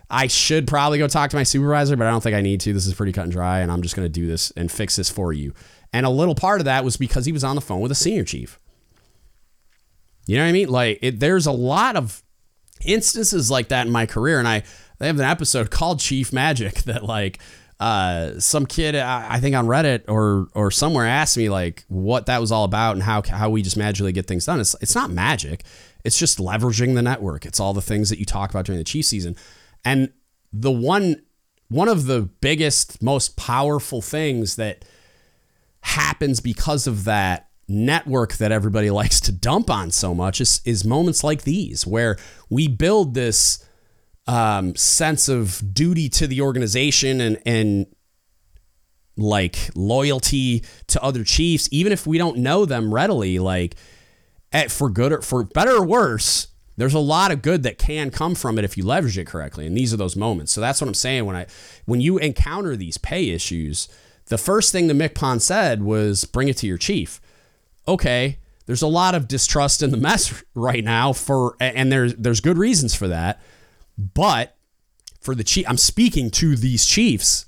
I 0.09 0.27
should 0.27 0.67
probably 0.67 0.99
go 0.99 1.07
talk 1.07 1.29
to 1.31 1.37
my 1.37 1.43
supervisor, 1.43 1.95
but 1.95 2.05
I 2.05 2.11
don't 2.11 2.21
think 2.21 2.35
I 2.35 2.41
need 2.41 2.59
to. 2.61 2.73
This 2.73 2.85
is 2.85 2.93
pretty 2.93 3.13
cut 3.13 3.23
and 3.23 3.31
dry, 3.31 3.59
and 3.59 3.71
I'm 3.71 3.81
just 3.81 3.95
going 3.95 4.05
to 4.05 4.09
do 4.09 4.27
this 4.27 4.51
and 4.51 4.71
fix 4.71 4.97
this 4.97 5.09
for 5.09 5.31
you. 5.31 5.53
And 5.93 6.05
a 6.05 6.09
little 6.09 6.35
part 6.35 6.61
of 6.61 6.65
that 6.65 6.83
was 6.83 6.97
because 6.97 7.25
he 7.25 7.31
was 7.31 7.43
on 7.43 7.55
the 7.55 7.61
phone 7.61 7.79
with 7.79 7.91
a 7.91 7.95
senior 7.95 8.25
chief. 8.25 8.59
You 10.27 10.37
know 10.37 10.43
what 10.43 10.49
I 10.49 10.53
mean? 10.53 10.69
Like 10.69 10.99
it, 11.01 11.19
there's 11.19 11.45
a 11.45 11.51
lot 11.51 11.95
of 11.95 12.21
instances 12.85 13.49
like 13.49 13.69
that 13.69 13.87
in 13.87 13.91
my 13.91 14.05
career, 14.05 14.39
and 14.39 14.47
I 14.47 14.63
they 14.99 15.07
have 15.07 15.19
an 15.19 15.25
episode 15.25 15.71
called 15.71 15.99
Chief 15.99 16.31
Magic 16.31 16.83
that 16.83 17.03
like 17.03 17.39
uh, 17.81 18.39
some 18.39 18.67
kid 18.67 18.95
I 18.95 19.39
think 19.39 19.55
on 19.55 19.65
Reddit 19.65 20.03
or 20.07 20.47
or 20.53 20.69
somewhere 20.69 21.07
asked 21.07 21.35
me 21.35 21.49
like 21.49 21.83
what 21.87 22.27
that 22.27 22.39
was 22.39 22.51
all 22.51 22.63
about 22.63 22.93
and 22.93 23.01
how 23.01 23.23
how 23.23 23.49
we 23.49 23.63
just 23.63 23.75
magically 23.75 24.11
get 24.11 24.27
things 24.27 24.45
done. 24.45 24.59
It's 24.59 24.75
it's 24.81 24.93
not 24.93 25.09
magic. 25.09 25.63
It's 26.03 26.19
just 26.19 26.37
leveraging 26.37 26.93
the 26.93 27.01
network. 27.01 27.43
It's 27.43 27.59
all 27.59 27.73
the 27.73 27.81
things 27.81 28.09
that 28.11 28.19
you 28.19 28.25
talk 28.25 28.51
about 28.51 28.65
during 28.65 28.77
the 28.77 28.83
Chief 28.83 29.05
season. 29.05 29.35
And 29.83 30.11
the 30.53 30.69
one 30.69 31.23
one 31.69 31.87
of 31.87 32.05
the 32.05 32.21
biggest, 32.21 33.01
most 33.01 33.35
powerful 33.35 34.03
things 34.03 34.57
that 34.57 34.85
happens 35.81 36.39
because 36.39 36.85
of 36.85 37.05
that 37.05 37.49
network 37.67 38.33
that 38.33 38.51
everybody 38.51 38.89
likes 38.91 39.19
to 39.21 39.31
dump 39.31 39.71
on 39.71 39.89
so 39.89 40.13
much 40.13 40.39
is, 40.39 40.61
is 40.65 40.85
moments 40.85 41.23
like 41.23 41.45
these 41.45 41.87
where 41.87 42.15
we 42.47 42.67
build 42.67 43.15
this 43.15 43.65
um, 44.27 44.75
sense 44.75 45.27
of 45.27 45.73
duty 45.73 46.09
to 46.09 46.27
the 46.27 46.41
organization 46.41 47.21
and 47.21 47.41
and 47.45 47.87
like 49.17 49.69
loyalty 49.75 50.63
to 50.87 51.01
other 51.03 51.23
chiefs, 51.23 51.67
even 51.71 51.91
if 51.91 52.07
we 52.07 52.17
don't 52.17 52.37
know 52.37 52.65
them 52.65 52.93
readily. 52.93 53.39
Like, 53.39 53.75
at, 54.51 54.71
for 54.71 54.89
good 54.89 55.11
or 55.13 55.21
for 55.21 55.43
better 55.43 55.77
or 55.77 55.85
worse, 55.85 56.47
there's 56.77 56.93
a 56.93 56.99
lot 56.99 57.31
of 57.31 57.41
good 57.41 57.63
that 57.63 57.77
can 57.77 58.09
come 58.09 58.35
from 58.35 58.57
it 58.57 58.65
if 58.65 58.77
you 58.77 58.85
leverage 58.85 59.17
it 59.17 59.27
correctly. 59.27 59.67
And 59.67 59.77
these 59.77 59.93
are 59.93 59.97
those 59.97 60.15
moments. 60.15 60.51
So 60.51 60.61
that's 60.61 60.81
what 60.81 60.87
I'm 60.87 60.93
saying 60.93 61.25
when 61.25 61.35
I 61.35 61.45
when 61.85 62.01
you 62.01 62.17
encounter 62.17 62.75
these 62.75 62.97
pay 62.97 63.29
issues. 63.29 63.87
The 64.27 64.37
first 64.37 64.71
thing 64.71 64.87
the 64.87 64.93
MCPON 64.93 65.41
said 65.41 65.83
was 65.83 66.23
bring 66.23 66.47
it 66.47 66.57
to 66.57 66.67
your 66.67 66.77
chief. 66.77 67.19
Okay, 67.87 68.37
there's 68.65 68.81
a 68.81 68.87
lot 68.87 69.15
of 69.15 69.27
distrust 69.27 69.83
in 69.83 69.91
the 69.91 69.97
mess 69.97 70.43
right 70.55 70.83
now 70.83 71.13
for 71.13 71.55
and 71.59 71.91
there's 71.91 72.15
there's 72.15 72.39
good 72.39 72.57
reasons 72.57 72.95
for 72.95 73.07
that. 73.07 73.41
But 73.97 74.55
for 75.19 75.35
the 75.35 75.43
chief, 75.43 75.65
I'm 75.69 75.77
speaking 75.77 76.29
to 76.31 76.55
these 76.55 76.85
chiefs. 76.85 77.47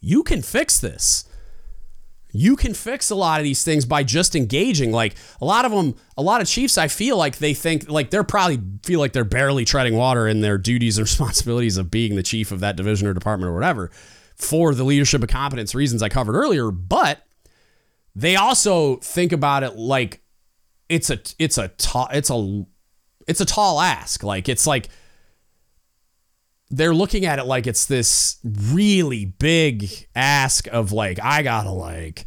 You 0.00 0.22
can 0.22 0.42
fix 0.42 0.78
this. 0.80 1.24
You 2.32 2.56
can 2.56 2.74
fix 2.74 3.08
a 3.08 3.14
lot 3.14 3.40
of 3.40 3.44
these 3.44 3.64
things 3.64 3.86
by 3.86 4.02
just 4.02 4.36
engaging. 4.36 4.92
Like 4.92 5.14
a 5.40 5.44
lot 5.44 5.64
of 5.64 5.72
them, 5.72 5.94
a 6.18 6.22
lot 6.22 6.40
of 6.40 6.46
chiefs, 6.46 6.76
I 6.76 6.88
feel 6.88 7.16
like 7.16 7.38
they 7.38 7.54
think 7.54 7.88
like 7.88 8.10
they're 8.10 8.24
probably 8.24 8.60
feel 8.82 9.00
like 9.00 9.12
they're 9.12 9.24
barely 9.24 9.64
treading 9.64 9.96
water 9.96 10.28
in 10.28 10.42
their 10.42 10.58
duties 10.58 10.98
and 10.98 11.04
responsibilities 11.06 11.76
of 11.76 11.90
being 11.90 12.16
the 12.16 12.22
chief 12.22 12.52
of 12.52 12.60
that 12.60 12.76
division 12.76 13.08
or 13.08 13.14
department 13.14 13.50
or 13.50 13.54
whatever 13.54 13.90
for 14.34 14.74
the 14.74 14.84
leadership 14.84 15.22
of 15.22 15.30
competence 15.30 15.74
reasons 15.74 16.02
I 16.02 16.10
covered 16.10 16.34
earlier. 16.34 16.70
But 16.70 17.26
they 18.14 18.36
also 18.36 18.96
think 18.96 19.32
about 19.32 19.62
it 19.62 19.76
like 19.76 20.20
it's 20.88 21.10
a 21.10 21.18
it's 21.38 21.58
a 21.58 21.68
tall 21.68 22.08
it's 22.12 22.30
a 22.30 22.66
it's 23.26 23.40
a 23.40 23.46
tall 23.46 23.80
ask. 23.80 24.22
Like 24.22 24.48
it's 24.48 24.66
like 24.66 24.88
they're 26.70 26.94
looking 26.94 27.24
at 27.24 27.38
it 27.38 27.44
like 27.44 27.66
it's 27.66 27.86
this 27.86 28.38
really 28.44 29.24
big 29.24 30.08
ask 30.14 30.66
of 30.68 30.92
like 30.92 31.18
I 31.22 31.42
gotta 31.42 31.70
like 31.70 32.24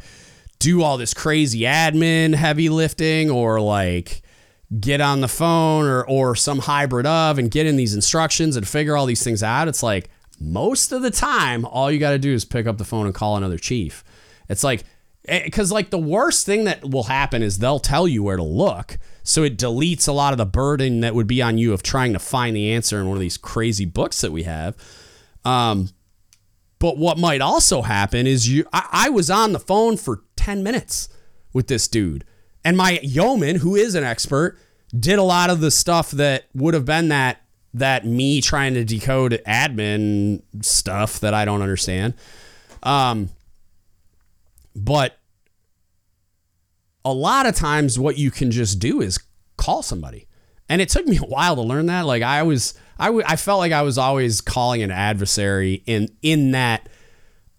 do 0.58 0.82
all 0.82 0.96
this 0.96 1.14
crazy 1.14 1.60
admin 1.60 2.34
heavy 2.34 2.68
lifting 2.68 3.30
or 3.30 3.60
like 3.60 4.22
get 4.78 5.00
on 5.00 5.20
the 5.20 5.28
phone 5.28 5.86
or 5.86 6.06
or 6.06 6.34
some 6.34 6.60
hybrid 6.60 7.06
of 7.06 7.38
and 7.38 7.50
get 7.50 7.66
in 7.66 7.76
these 7.76 7.94
instructions 7.94 8.56
and 8.56 8.66
figure 8.66 8.96
all 8.96 9.06
these 9.06 9.24
things 9.24 9.42
out. 9.42 9.68
It's 9.68 9.82
like 9.82 10.08
most 10.38 10.92
of 10.92 11.02
the 11.02 11.10
time 11.10 11.64
all 11.66 11.90
you 11.90 11.98
got 11.98 12.12
to 12.12 12.18
do 12.18 12.32
is 12.32 12.44
pick 12.44 12.66
up 12.66 12.78
the 12.78 12.84
phone 12.84 13.06
and 13.06 13.14
call 13.14 13.36
another 13.36 13.58
chief. 13.58 14.04
It's 14.48 14.64
like 14.64 14.84
eh, 15.26 15.44
because 15.44 15.70
like 15.70 15.90
the 15.90 15.98
worst 15.98 16.46
thing 16.46 16.64
that 16.64 16.88
will 16.88 17.04
happen 17.04 17.42
is 17.42 17.58
they'll 17.58 17.80
tell 17.80 18.08
you 18.08 18.22
where 18.22 18.36
to 18.36 18.42
look 18.42 18.98
so 19.22 19.42
it 19.42 19.56
deletes 19.56 20.08
a 20.08 20.12
lot 20.12 20.32
of 20.32 20.38
the 20.38 20.46
burden 20.46 21.00
that 21.00 21.14
would 21.14 21.26
be 21.26 21.42
on 21.42 21.58
you 21.58 21.72
of 21.72 21.82
trying 21.82 22.12
to 22.12 22.18
find 22.18 22.56
the 22.56 22.72
answer 22.72 23.00
in 23.00 23.06
one 23.06 23.16
of 23.16 23.20
these 23.20 23.36
crazy 23.36 23.84
books 23.84 24.20
that 24.20 24.32
we 24.32 24.44
have. 24.44 24.76
Um, 25.44 25.90
but 26.78 26.96
what 26.96 27.18
might 27.18 27.40
also 27.40 27.82
happen 27.82 28.26
is 28.26 28.48
you 28.48 28.64
I, 28.72 28.88
I 28.90 29.08
was 29.10 29.30
on 29.30 29.52
the 29.52 29.60
phone 29.60 29.96
for 29.96 30.24
10 30.36 30.62
minutes 30.62 31.08
with 31.52 31.68
this 31.68 31.86
dude. 31.86 32.24
And 32.64 32.76
my 32.76 32.98
yeoman 33.02 33.56
who 33.56 33.76
is 33.76 33.94
an 33.94 34.04
expert 34.04 34.58
did 34.98 35.18
a 35.18 35.22
lot 35.22 35.50
of 35.50 35.60
the 35.60 35.70
stuff 35.70 36.10
that 36.12 36.46
would 36.54 36.74
have 36.74 36.84
been 36.84 37.08
that 37.08 37.42
that 37.72 38.04
me 38.04 38.40
trying 38.40 38.74
to 38.74 38.84
decode 38.84 39.40
admin 39.46 40.42
stuff 40.60 41.20
that 41.20 41.34
I 41.34 41.44
don't 41.44 41.62
understand. 41.62 42.14
Um 42.82 43.30
but 44.74 45.19
a 47.04 47.12
lot 47.12 47.46
of 47.46 47.54
times, 47.54 47.98
what 47.98 48.18
you 48.18 48.30
can 48.30 48.50
just 48.50 48.78
do 48.78 49.00
is 49.00 49.18
call 49.56 49.82
somebody. 49.82 50.26
And 50.68 50.80
it 50.80 50.88
took 50.88 51.06
me 51.06 51.16
a 51.16 51.22
while 51.22 51.56
to 51.56 51.62
learn 51.62 51.86
that. 51.86 52.06
Like 52.06 52.22
I 52.22 52.42
was, 52.42 52.74
I, 52.98 53.06
w- 53.06 53.24
I 53.26 53.36
felt 53.36 53.58
like 53.58 53.72
I 53.72 53.82
was 53.82 53.98
always 53.98 54.40
calling 54.40 54.82
an 54.82 54.90
adversary 54.90 55.82
in 55.86 56.08
in 56.22 56.52
that 56.52 56.88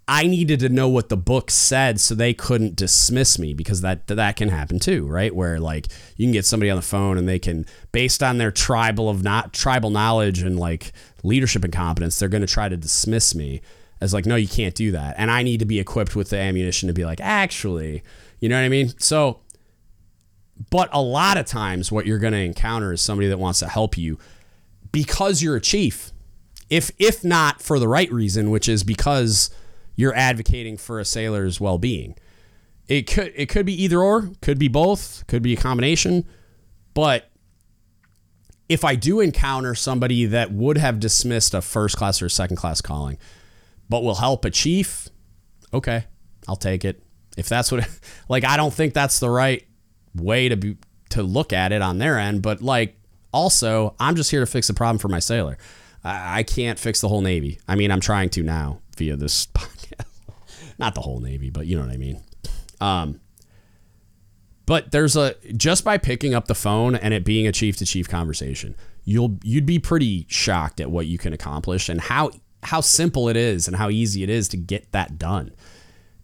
I 0.08 0.28
needed 0.28 0.60
to 0.62 0.70
know 0.70 0.90
what 0.90 1.10
the 1.10 1.18
book 1.18 1.50
said 1.50 2.00
so 2.00 2.16
they 2.16 2.34
couldn't 2.34 2.76
dismiss 2.76 3.40
me 3.40 3.54
because 3.54 3.82
that 3.82 4.08
that 4.08 4.36
can 4.36 4.50
happen 4.50 4.80
too, 4.80 5.08
right? 5.08 5.34
Where 5.34 5.60
like 5.60 5.88
you 6.18 6.26
can 6.26 6.34
get 6.34 6.46
somebody 6.46 6.70
on 6.70 6.76
the 6.76 6.82
phone 6.82 7.18
and 7.18 7.30
they 7.30 7.40
can, 7.40 7.66
based 7.92 8.22
on 8.22 8.38
their 8.38 8.52
tribal 8.52 9.10
of 9.10 9.24
not 9.24 9.54
tribal 9.54 9.90
knowledge 9.90 10.42
and 10.42 10.60
like 10.60 10.92
leadership 11.24 11.64
and 11.64 11.72
competence, 11.74 12.20
they're 12.20 12.30
going 12.30 12.42
to 12.42 12.48
try 12.48 12.68
to 12.68 12.76
dismiss 12.78 13.34
me 13.34 13.62
as 14.02 14.14
like, 14.14 14.26
no, 14.26 14.36
you 14.36 14.48
can't 14.48 14.76
do 14.76 14.92
that. 14.92 15.16
And 15.18 15.32
I 15.32 15.44
need 15.44 15.60
to 15.60 15.66
be 15.66 15.80
equipped 15.80 16.16
with 16.16 16.30
the 16.30 16.38
ammunition 16.38 16.88
to 16.88 16.94
be 16.94 17.06
like, 17.06 17.22
actually, 17.22 18.04
you 18.42 18.50
know 18.50 18.58
what 18.58 18.66
I 18.66 18.70
mean? 18.70 18.90
So, 19.00 19.40
but 20.70 20.90
a 20.92 21.02
lot 21.02 21.38
of 21.38 21.46
times 21.46 21.92
what 21.92 22.06
you're 22.06 22.20
going 22.20 22.34
to 22.34 22.40
encounter 22.40 22.92
is 22.92 23.02
somebody 23.02 23.30
that 23.30 23.40
wants 23.40 23.60
to 23.60 23.70
help 23.70 23.98
you 23.98 24.20
because 24.92 25.42
you're 25.42 25.56
a 25.56 25.62
chief. 25.62 26.12
If 26.70 26.92
if 27.00 27.24
not 27.24 27.62
for 27.62 27.80
the 27.80 27.88
right 27.88 28.12
reason, 28.12 28.50
which 28.50 28.68
is 28.68 28.84
because 28.84 29.50
you're 29.96 30.16
advocating 30.16 30.78
for 30.78 31.00
a 31.00 31.06
sailor's 31.06 31.60
well-being. 31.60 32.16
It 32.88 33.04
could 33.04 33.32
it 33.36 33.48
could 33.48 33.66
be 33.66 33.84
either 33.84 34.02
or, 34.02 34.32
could 34.42 34.58
be 34.58 34.68
both, 34.68 35.26
could 35.28 35.42
be 35.44 35.54
a 35.54 35.58
combination, 35.58 36.26
but 36.94 37.30
if 38.68 38.86
I 38.86 38.96
do 38.96 39.20
encounter 39.20 39.76
somebody 39.76 40.26
that 40.26 40.52
would 40.52 40.78
have 40.78 41.00
dismissed 41.00 41.54
a 41.54 41.62
first 41.62 41.98
class 41.98 42.22
or 42.22 42.30
second 42.30 42.56
class 42.56 42.80
calling, 42.80 43.18
but 43.90 44.02
will 44.02 44.16
help 44.16 44.46
a 44.46 44.50
chief, 44.50 45.10
okay, 45.74 46.06
I'll 46.48 46.56
take 46.56 46.86
it. 46.86 47.04
If 47.38 47.50
that's 47.50 47.72
what, 47.72 47.88
like, 48.30 48.44
I 48.44 48.58
don't 48.58 48.74
think 48.74 48.94
that's 48.94 49.20
the 49.20 49.30
right 49.30 49.66
way 50.16 50.50
to 50.50 50.58
be 50.58 50.78
to 51.10 51.24
look 51.24 51.52
at 51.52 51.74
it 51.74 51.82
on 51.82 51.98
their 51.98 52.18
end, 52.18 52.42
but 52.42 52.62
like, 52.62 52.96
also, 53.34 53.96
I'm 54.00 54.16
just 54.16 54.32
here 54.32 54.40
to 54.40 54.46
fix 54.46 54.68
the 54.68 54.74
problem 54.74 54.98
for 54.98 55.08
my 55.08 55.20
sailor. 55.20 55.58
I, 56.04 56.40
I 56.40 56.44
can't 56.44 56.80
fix 56.80 57.02
the 57.02 57.08
whole 57.08 57.22
Navy. 57.22 57.60
I 57.68 57.76
mean, 57.76 57.92
I'm 57.92 58.00
trying 58.00 58.30
to 58.32 58.44
now 58.44 58.80
via 58.98 59.16
this 59.16 59.46
podcast. 59.54 60.06
Not 60.80 60.96
the 60.96 61.02
whole 61.02 61.20
Navy, 61.20 61.50
but 61.50 61.68
you 61.68 61.78
know 61.78 61.84
what 61.84 61.94
I 61.94 61.98
mean. 61.98 62.24
Um, 62.80 63.22
but 64.66 64.92
there's 64.92 65.16
a 65.16 65.36
just 65.56 65.84
by 65.84 65.98
picking 65.98 66.34
up 66.34 66.48
the 66.48 66.56
phone 66.56 66.96
and 66.96 67.14
it 67.14 67.26
being 67.26 67.46
a 67.48 67.52
chief 67.52 67.78
to 67.78 67.86
chief 67.86 68.08
conversation, 68.08 68.76
you'll 69.04 69.38
you'd 69.44 69.66
be 69.66 69.80
pretty 69.80 70.26
shocked 70.30 70.80
at 70.80 70.90
what 70.90 71.08
you 71.08 71.18
can 71.18 71.34
accomplish 71.34 71.90
and 71.90 72.00
how 72.00 72.32
how 72.64 72.82
simple 72.82 73.28
it 73.28 73.36
is 73.36 73.68
and 73.68 73.76
how 73.76 73.90
easy 73.90 74.24
it 74.24 74.30
is 74.30 74.48
to 74.50 74.58
get 74.58 74.92
that 74.92 75.18
done. 75.18 75.52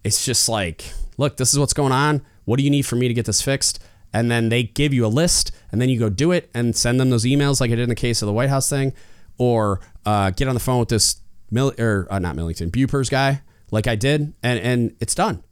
It's 0.04 0.26
just 0.26 0.48
like, 0.48 0.94
look, 1.18 1.38
this 1.38 1.54
is 1.54 1.60
what's 1.60 1.74
going 1.74 1.92
on. 1.92 2.22
What 2.46 2.58
do 2.58 2.64
you 2.64 2.70
need 2.70 2.84
for 2.84 2.96
me 2.96 3.08
to 3.08 3.14
get 3.14 3.26
this 3.26 3.42
fixed? 3.42 3.84
And 4.14 4.32
then 4.32 4.50
they 4.50 4.64
give 4.64 4.94
you 4.94 5.06
a 5.06 5.08
list, 5.08 5.52
and 5.72 5.82
then 5.82 5.90
you 5.90 6.00
go 6.00 6.10
do 6.10 6.32
it 6.32 6.50
and 6.54 6.76
send 6.76 7.00
them 7.00 7.10
those 7.10 7.26
emails, 7.26 7.60
like 7.60 7.72
I 7.72 7.76
did 7.76 7.84
in 7.84 7.90
the 7.90 7.96
case 7.96 8.22
of 8.22 8.26
the 8.26 8.34
White 8.34 8.50
House 8.50 8.70
thing, 8.70 8.94
or 9.38 9.82
uh, 10.06 10.32
get 10.32 10.48
on 10.48 10.54
the 10.54 10.62
phone 10.62 10.80
with 10.80 10.90
this 10.90 11.22
Mill 11.52 11.74
or 11.80 12.08
uh, 12.10 12.20
not 12.20 12.36
Millington 12.36 12.70
BUPERS 12.70 13.10
guy, 13.10 13.42
like 13.72 13.88
I 13.88 13.96
did, 13.96 14.34
and 14.44 14.60
and 14.60 14.96
it's 15.00 15.16
done. 15.16 15.44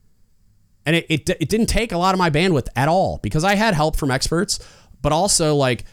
And 0.86 0.96
it, 0.96 1.06
it 1.10 1.30
it 1.30 1.50
didn't 1.50 1.68
take 1.68 1.92
a 1.92 1.98
lot 1.98 2.14
of 2.14 2.20
my 2.20 2.30
bandwidth 2.30 2.68
at 2.76 2.88
all 2.88 3.20
because 3.24 3.44
I 3.44 3.56
had 3.56 3.74
help 3.74 3.96
from 3.96 4.12
experts, 4.12 4.60
but 5.02 5.12
also 5.12 5.56
like 5.56 5.86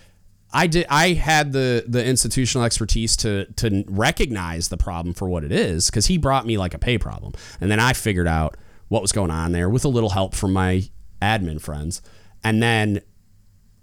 I 0.52 0.66
did 0.66 0.86
I 0.88 1.10
had 1.14 1.52
the 1.52 1.84
the 1.86 2.04
institutional 2.04 2.64
expertise 2.64 3.16
to 3.18 3.46
to 3.52 3.84
recognize 3.88 4.68
the 4.68 4.76
problem 4.76 5.14
for 5.14 5.28
what 5.28 5.44
it 5.44 5.52
is 5.52 5.90
because 5.90 6.06
he 6.06 6.18
brought 6.18 6.46
me 6.46 6.58
like 6.58 6.74
a 6.74 6.78
pay 6.78 6.98
problem. 6.98 7.32
And 7.60 7.70
then 7.70 7.80
I 7.80 7.92
figured 7.92 8.28
out 8.28 8.56
what 8.88 9.02
was 9.02 9.12
going 9.12 9.30
on 9.30 9.52
there 9.52 9.70
with 9.70 9.84
a 9.84 9.88
little 9.88 10.10
help 10.10 10.34
from 10.34 10.52
my 10.52 10.84
admin 11.20 11.60
friends. 11.60 12.02
And 12.44 12.62
then 12.62 13.00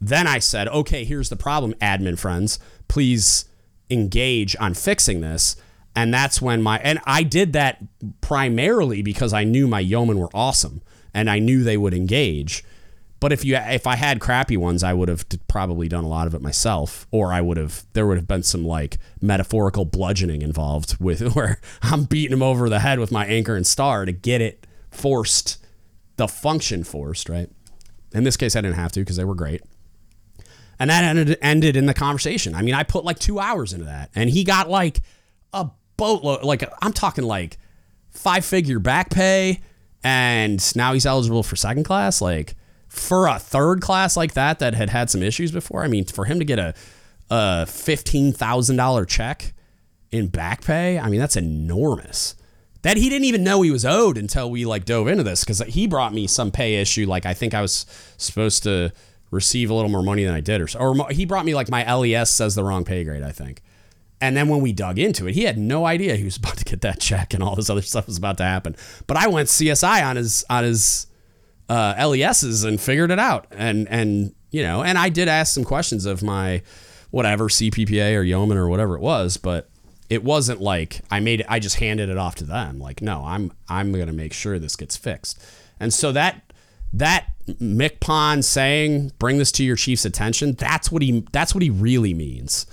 then 0.02 0.28
I 0.28 0.40
said 0.40 0.68
okay 0.70 1.04
here's 1.04 1.30
the 1.30 1.36
problem 1.36 1.74
admin 1.76 2.20
friends. 2.20 2.60
Please 2.88 3.46
engage 3.90 4.56
on 4.60 4.74
fixing 4.74 5.22
this. 5.22 5.56
And 5.96 6.14
that's 6.14 6.42
when 6.42 6.62
my 6.62 6.80
and 6.80 7.00
I 7.06 7.24
did 7.24 7.54
that 7.54 7.84
primarily 8.22 9.02
because 9.02 9.34
I 9.34 9.44
knew 9.44 9.68
my 9.68 9.80
yeomen 9.80 10.20
were 10.20 10.30
awesome 10.34 10.82
and 11.14 11.30
I 11.30 11.40
knew 11.40 11.64
they 11.64 11.78
would 11.78 11.96
engage 11.96 12.64
but 13.20 13.34
if 13.34 13.44
you 13.44 13.56
if 13.56 13.86
I 13.86 13.96
had 13.96 14.20
crappy 14.20 14.56
ones, 14.56 14.84
I 14.84 14.94
would 14.94 15.10
have 15.10 15.26
probably 15.48 15.88
done 15.88 16.04
a 16.04 16.08
lot 16.08 16.28
of 16.28 16.34
it 16.34 16.42
myself, 16.42 17.06
or 17.12 17.34
I 17.34 17.42
would 17.42 17.58
have 17.58 17.84
there 17.94 18.08
would 18.08 18.18
have 18.18 18.28
been 18.28 18.44
some 18.44 18.64
like 18.64 18.98
metaphorical 19.22 19.86
bludgeoning 19.86 20.42
involved 20.42 21.00
with 21.00 21.22
where 21.36 21.60
I'm 21.82 22.06
beating 22.06 22.34
him 22.34 22.44
over 22.44 22.70
the 22.70 22.80
head 22.80 23.00
with 23.00 23.12
my 23.12 23.26
anchor 23.26 23.56
and 23.56 23.68
star 23.68 24.06
to 24.06 24.12
get 24.12 24.42
it 24.42 24.66
forced, 24.90 25.58
the 26.16 26.28
function 26.28 26.84
forced, 26.84 27.30
right? 27.30 27.50
In 28.14 28.24
this 28.24 28.38
case, 28.38 28.56
I 28.56 28.62
didn't 28.62 28.78
have 28.78 28.92
to 28.94 29.02
because 29.02 29.18
they 29.18 29.26
were 29.26 29.36
great. 29.36 29.62
And 30.80 30.90
that 30.90 31.04
ended, 31.04 31.38
ended 31.42 31.76
in 31.76 31.88
the 31.88 31.94
conversation. 31.94 32.56
I 32.56 32.62
mean, 32.62 32.74
I 32.74 32.84
put 32.84 33.04
like 33.04 33.20
two 33.20 33.40
hours 33.40 33.74
into 33.74 33.86
that, 33.86 34.12
and 34.16 34.30
he 34.30 34.46
got 34.46 34.70
like 34.70 35.02
a 35.52 35.70
boatload. 35.98 36.44
Like 36.44 36.64
I'm 36.82 36.94
talking 36.94 37.26
like 37.26 37.58
five 38.12 38.46
figure 38.46 38.80
back 38.80 39.10
pay, 39.10 39.60
and 40.06 40.76
now 40.78 40.94
he's 40.94 41.06
eligible 41.06 41.44
for 41.44 41.58
second 41.58 41.84
class. 41.84 42.22
Like 42.22 42.56
for 42.90 43.28
a 43.28 43.40
third 43.40 43.82
class 43.82 44.18
like 44.18 44.34
that 44.34 44.60
that 44.60 44.74
had 44.74 44.90
had 44.90 45.10
some 45.10 45.24
issues 45.24 45.52
before. 45.52 45.84
I 45.84 45.88
mean, 45.88 46.06
for 46.06 46.26
him 46.26 46.40
to 46.40 46.46
get 46.46 46.60
a 46.60 46.74
a 47.32 47.66
fifteen 47.68 48.34
thousand 48.34 48.76
dollar 48.76 49.06
check 49.06 49.54
in 50.12 50.28
back 50.28 50.64
pay, 50.64 51.00
I 51.00 51.10
mean 51.10 51.20
that's 51.20 51.38
enormous. 51.38 52.36
That 52.82 52.98
he 52.98 53.10
didn't 53.10 53.26
even 53.26 53.44
know 53.44 53.62
he 53.62 53.72
was 53.72 53.86
owed 53.86 54.18
until 54.18 54.50
we 54.50 54.66
like 54.66 54.86
dove 54.86 55.08
into 55.08 55.24
this 55.24 55.44
because 55.44 55.60
he 55.60 55.86
brought 55.86 56.14
me 56.14 56.28
some 56.28 56.50
pay 56.50 56.76
issue. 56.76 57.06
Like 57.06 57.26
I 57.26 57.34
think 57.34 57.54
I 57.54 57.62
was 57.62 57.86
supposed 58.18 58.64
to 58.64 58.92
receive 59.32 59.70
a 59.70 59.74
little 59.74 59.92
more 59.92 60.02
money 60.02 60.24
than 60.24 60.34
I 60.34 60.42
did, 60.42 60.62
or 60.62 60.68
or 60.80 61.10
he 61.12 61.26
brought 61.26 61.46
me 61.46 61.54
like 61.54 61.70
my 61.70 61.92
LES 61.94 62.32
says 62.32 62.56
the 62.56 62.64
wrong 62.64 62.84
pay 62.84 63.04
grade. 63.04 63.24
I 63.24 63.32
think. 63.32 63.62
And 64.22 64.36
then 64.36 64.50
when 64.50 64.60
we 64.60 64.74
dug 64.74 65.00
into 65.00 65.28
it, 65.28 65.36
he 65.36 65.44
had 65.44 65.58
no 65.58 65.86
idea 65.86 66.16
he 66.16 66.26
was 66.26 66.36
about 66.36 66.58
to 66.58 66.66
get 66.66 66.82
that 66.82 67.00
check 67.00 67.34
and 67.34 67.42
all 67.42 67.56
this 67.56 67.70
other 67.70 67.82
stuff 67.82 68.08
was 68.08 68.18
about 68.18 68.38
to 68.40 68.44
happen. 68.44 68.76
But 69.08 69.16
I 69.16 69.28
went 69.28 69.48
CSI 69.48 70.04
on 70.04 70.16
his 70.16 70.44
on 70.50 70.64
his 70.64 71.08
uh, 71.70 71.94
LESs 72.08 72.64
and 72.64 72.82
figured 72.82 73.12
it 73.12 73.20
out. 73.20 73.48
And 73.52 73.88
and 73.88 74.34
you 74.52 74.64
know, 74.64 74.84
and 74.84 74.98
I 74.98 75.10
did 75.10 75.28
ask 75.28 75.54
some 75.54 75.64
questions 75.64 76.06
of 76.06 76.24
my 76.24 76.64
whatever 77.12 77.46
CPPA 77.46 78.18
or 78.18 78.24
yeoman 78.24 78.58
or 78.58 78.68
whatever 78.68 78.96
it 78.96 79.02
was, 79.02 79.38
but 79.38 79.70
it 80.10 80.24
wasn't 80.24 80.60
like 80.60 81.02
I 81.12 81.20
made 81.20 81.42
it. 81.42 81.46
I 81.48 81.60
just 81.60 81.78
handed 81.78 82.10
it 82.10 82.18
off 82.18 82.36
to 82.36 82.44
them. 82.44 82.80
Like, 82.80 83.02
no, 83.02 83.24
I'm 83.24 83.52
I'm 83.70 83.94
gonna 83.94 84.14
make 84.14 84.34
sure 84.34 84.58
this 84.58 84.76
gets 84.76 84.98
fixed. 84.98 85.42
And 85.80 85.94
so 85.94 86.12
that 86.12 86.52
that 86.92 87.28
MCPON 87.48 88.44
saying, 88.44 89.12
"Bring 89.20 89.38
this 89.38 89.52
to 89.54 89.64
your 89.64 89.76
chief's 89.76 90.06
attention." 90.06 90.54
That's 90.54 90.92
what 90.92 91.04
he 91.04 91.26
that's 91.32 91.54
what 91.54 91.62
he 91.62 91.70
really 91.70 92.16
means. 92.16 92.66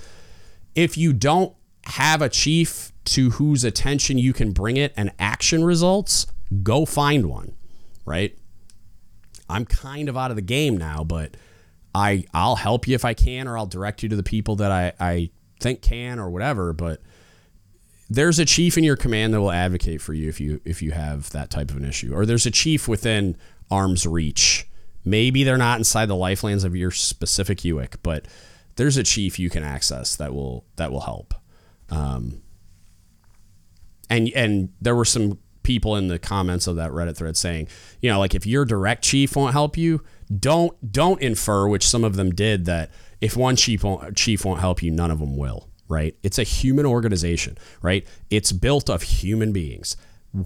If 0.73 0.97
you 0.97 1.13
don't 1.13 1.53
have 1.85 2.21
a 2.21 2.29
chief 2.29 2.91
to 3.05 3.29
whose 3.31 3.63
attention 3.63 4.17
you 4.17 4.33
can 4.33 4.51
bring 4.51 4.75
it 4.75 4.93
and 4.97 5.11
action 5.17 5.63
results, 5.63 6.27
go 6.63 6.85
find 6.85 7.27
one, 7.27 7.55
right? 8.05 8.37
I'm 9.49 9.65
kind 9.65 10.09
of 10.09 10.17
out 10.17 10.31
of 10.31 10.35
the 10.35 10.41
game 10.41 10.77
now, 10.77 11.03
but 11.03 11.35
I 11.95 12.25
I'll 12.33 12.57
help 12.57 12.87
you 12.87 12.95
if 12.95 13.05
I 13.05 13.13
can, 13.13 13.47
or 13.47 13.57
I'll 13.57 13.65
direct 13.65 14.03
you 14.03 14.09
to 14.09 14.15
the 14.15 14.23
people 14.23 14.57
that 14.57 14.71
I, 14.71 14.93
I 14.99 15.29
think 15.59 15.81
can 15.81 16.19
or 16.19 16.29
whatever. 16.29 16.73
But 16.73 17.01
there's 18.09 18.39
a 18.39 18.45
chief 18.45 18.77
in 18.77 18.83
your 18.83 18.95
command 18.95 19.33
that 19.33 19.41
will 19.41 19.51
advocate 19.51 20.01
for 20.01 20.13
you 20.13 20.29
if 20.29 20.39
you 20.39 20.61
if 20.65 20.81
you 20.81 20.91
have 20.91 21.29
that 21.31 21.49
type 21.49 21.71
of 21.71 21.77
an 21.77 21.85
issue. 21.85 22.13
Or 22.13 22.25
there's 22.25 22.45
a 22.45 22.51
chief 22.51 22.87
within 22.87 23.37
arm's 23.71 24.05
reach. 24.05 24.67
Maybe 25.03 25.43
they're 25.43 25.57
not 25.57 25.79
inside 25.79 26.07
the 26.07 26.15
lifelines 26.15 26.63
of 26.63 26.75
your 26.75 26.91
specific 26.91 27.59
UIC, 27.59 27.95
but 28.03 28.27
there's 28.75 28.97
a 28.97 29.03
chief 29.03 29.39
you 29.39 29.49
can 29.49 29.63
access 29.63 30.15
that 30.17 30.33
will 30.33 30.65
that 30.75 30.91
will 30.91 31.01
help. 31.01 31.33
Um, 31.89 32.41
and 34.09 34.29
and 34.35 34.69
there 34.81 34.95
were 34.95 35.05
some 35.05 35.39
people 35.67 35.97
in 35.97 36.07
the 36.07 36.17
comments 36.17 36.65
of 36.65 36.77
that 36.77 36.91
Reddit 36.91 37.17
thread 37.17 37.35
saying, 37.35 37.67
you 38.01 38.09
know, 38.09 38.19
like 38.19 38.33
if 38.33 38.47
your 38.47 38.63
direct 38.63 39.03
chief 39.03 39.35
won't 39.35 39.51
help 39.51 39.77
you, 39.77 40.01
don't 40.39 40.91
don't 40.91 41.21
infer, 41.21 41.67
which 41.67 41.85
some 41.85 42.05
of 42.05 42.15
them 42.15 42.31
did, 42.31 42.65
that 42.65 42.89
if 43.19 43.35
one 43.35 43.57
chief 43.57 43.83
won't, 43.83 44.15
chief 44.15 44.45
won't 44.45 44.61
help 44.61 44.81
you, 44.81 44.89
none 44.89 45.11
of 45.11 45.19
them 45.19 45.35
will. 45.35 45.67
Right? 45.89 46.15
It's 46.23 46.39
a 46.39 46.43
human 46.43 46.85
organization. 46.85 47.57
Right? 47.81 48.07
It's 48.29 48.53
built 48.53 48.89
of 48.89 49.03
human 49.03 49.51
beings 49.51 49.97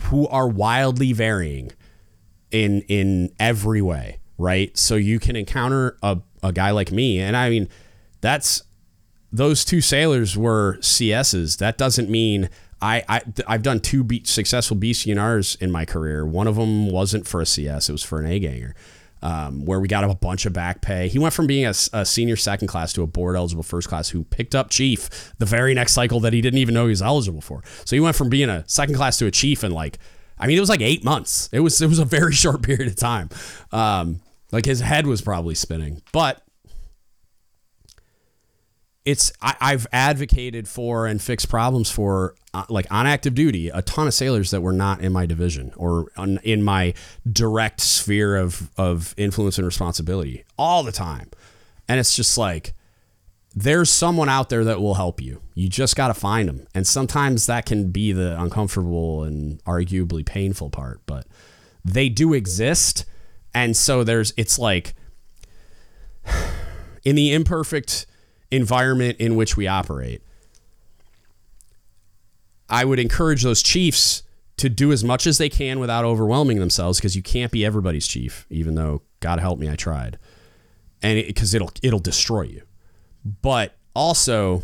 who 0.03 0.27
are 0.27 0.47
wildly 0.47 1.13
varying 1.13 1.71
in 2.49 2.81
in 2.87 3.29
every 3.39 3.81
way. 3.81 4.19
Right? 4.39 4.75
So 4.75 4.95
you 4.95 5.19
can 5.19 5.35
encounter 5.35 5.97
a, 6.01 6.17
a 6.41 6.51
guy 6.51 6.71
like 6.71 6.91
me, 6.91 7.19
and 7.19 7.37
I 7.37 7.51
mean, 7.51 7.69
that's 8.21 8.63
those 9.31 9.63
two 9.63 9.81
sailors 9.81 10.35
were 10.35 10.77
CSs. 10.81 11.57
That 11.59 11.77
doesn't 11.77 12.09
mean 12.09 12.49
I, 12.81 13.03
I 13.07 13.21
I've 13.47 13.63
done 13.63 13.79
two 13.79 14.03
be- 14.03 14.23
successful 14.23 14.75
BCNRs 14.75 15.61
in 15.61 15.71
my 15.71 15.85
career. 15.85 16.25
One 16.25 16.47
of 16.47 16.55
them 16.55 16.89
wasn't 16.89 17.27
for 17.27 17.41
a 17.41 17.45
CS; 17.45 17.89
it 17.89 17.91
was 17.91 18.03
for 18.03 18.19
an 18.19 18.25
A 18.25 18.39
ganger, 18.39 18.75
um, 19.21 19.65
where 19.65 19.79
we 19.79 19.87
got 19.87 20.03
a 20.03 20.13
bunch 20.15 20.45
of 20.45 20.53
back 20.53 20.81
pay. 20.81 21.07
He 21.07 21.19
went 21.19 21.33
from 21.33 21.47
being 21.47 21.65
a, 21.65 21.73
a, 21.93 22.05
senior 22.05 22.35
second 22.35 22.67
class 22.67 22.91
to 22.93 23.03
a 23.03 23.07
board 23.07 23.35
eligible 23.35 23.63
first 23.63 23.87
class, 23.87 24.09
who 24.09 24.23
picked 24.23 24.55
up 24.55 24.69
chief 24.69 25.33
the 25.37 25.45
very 25.45 25.73
next 25.73 25.93
cycle 25.93 26.19
that 26.21 26.33
he 26.33 26.41
didn't 26.41 26.59
even 26.59 26.73
know 26.73 26.85
he 26.85 26.89
was 26.89 27.01
eligible 27.01 27.41
for. 27.41 27.63
So 27.85 27.95
he 27.95 27.99
went 27.99 28.15
from 28.15 28.29
being 28.29 28.49
a 28.49 28.63
second 28.67 28.95
class 28.95 29.17
to 29.19 29.27
a 29.27 29.31
chief 29.31 29.63
in 29.63 29.71
like, 29.71 29.99
I 30.39 30.47
mean, 30.47 30.57
it 30.57 30.61
was 30.61 30.69
like 30.69 30.81
eight 30.81 31.03
months. 31.03 31.49
It 31.51 31.59
was 31.59 31.81
it 31.81 31.87
was 31.87 31.99
a 31.99 32.05
very 32.05 32.33
short 32.33 32.63
period 32.63 32.87
of 32.87 32.95
time. 32.95 33.29
Um, 33.71 34.21
like 34.51 34.65
his 34.65 34.79
head 34.79 35.05
was 35.05 35.21
probably 35.21 35.55
spinning, 35.55 36.01
but 36.11 36.43
it's 39.03 39.33
I, 39.41 39.71
have 39.71 39.87
advocated 39.91 40.67
for 40.67 41.07
and 41.07 41.21
fixed 41.21 41.49
problems 41.49 41.89
for 41.89 42.35
uh, 42.53 42.65
like 42.69 42.85
on 42.91 43.07
active 43.07 43.33
duty 43.33 43.69
a 43.69 43.81
ton 43.81 44.07
of 44.07 44.13
sailors 44.13 44.51
that 44.51 44.61
were 44.61 44.73
not 44.73 45.01
in 45.01 45.11
my 45.11 45.25
division 45.25 45.73
or 45.75 46.11
on, 46.17 46.39
in 46.43 46.61
my 46.61 46.93
direct 47.31 47.81
sphere 47.81 48.35
of 48.35 48.69
of 48.77 49.15
influence 49.17 49.57
and 49.57 49.65
responsibility 49.65 50.43
all 50.57 50.83
the 50.83 50.91
time. 50.91 51.31
And 51.87 51.99
it's 51.99 52.15
just 52.15 52.37
like 52.37 52.73
there's 53.55 53.89
someone 53.89 54.29
out 54.29 54.49
there 54.49 54.63
that 54.63 54.79
will 54.79 54.93
help 54.93 55.21
you. 55.21 55.41
You 55.55 55.67
just 55.67 55.95
got 55.95 56.07
to 56.07 56.13
find 56.13 56.47
them 56.47 56.67
and 56.75 56.85
sometimes 56.85 57.47
that 57.47 57.65
can 57.65 57.91
be 57.91 58.11
the 58.11 58.39
uncomfortable 58.39 59.23
and 59.23 59.63
arguably 59.63 60.25
painful 60.25 60.69
part 60.69 61.01
but 61.07 61.25
they 61.83 62.07
do 62.07 62.33
exist. 62.33 63.05
And 63.53 63.75
so 63.75 64.03
there's 64.03 64.31
it's 64.37 64.59
like 64.59 64.93
in 67.03 67.15
the 67.15 67.33
imperfect 67.33 68.05
environment 68.51 69.17
in 69.19 69.35
which 69.35 69.57
we 69.57 69.67
operate. 69.67 70.21
I 72.69 72.85
would 72.85 72.99
encourage 72.99 73.43
those 73.43 73.63
chiefs 73.63 74.23
to 74.57 74.69
do 74.69 74.91
as 74.91 75.03
much 75.03 75.25
as 75.25 75.37
they 75.37 75.49
can 75.49 75.79
without 75.79 76.05
overwhelming 76.05 76.59
themselves 76.59 76.99
because 76.99 77.15
you 77.15 77.23
can't 77.23 77.51
be 77.51 77.65
everybody's 77.65 78.07
chief, 78.07 78.45
even 78.49 78.75
though 78.75 79.01
God 79.19 79.39
help 79.39 79.59
me, 79.59 79.69
I 79.69 79.75
tried. 79.75 80.19
And 81.01 81.25
because 81.25 81.53
it, 81.53 81.61
will 81.61 81.71
it'll 81.81 81.99
destroy 81.99 82.43
you. 82.43 82.61
But 83.41 83.75
also 83.95 84.63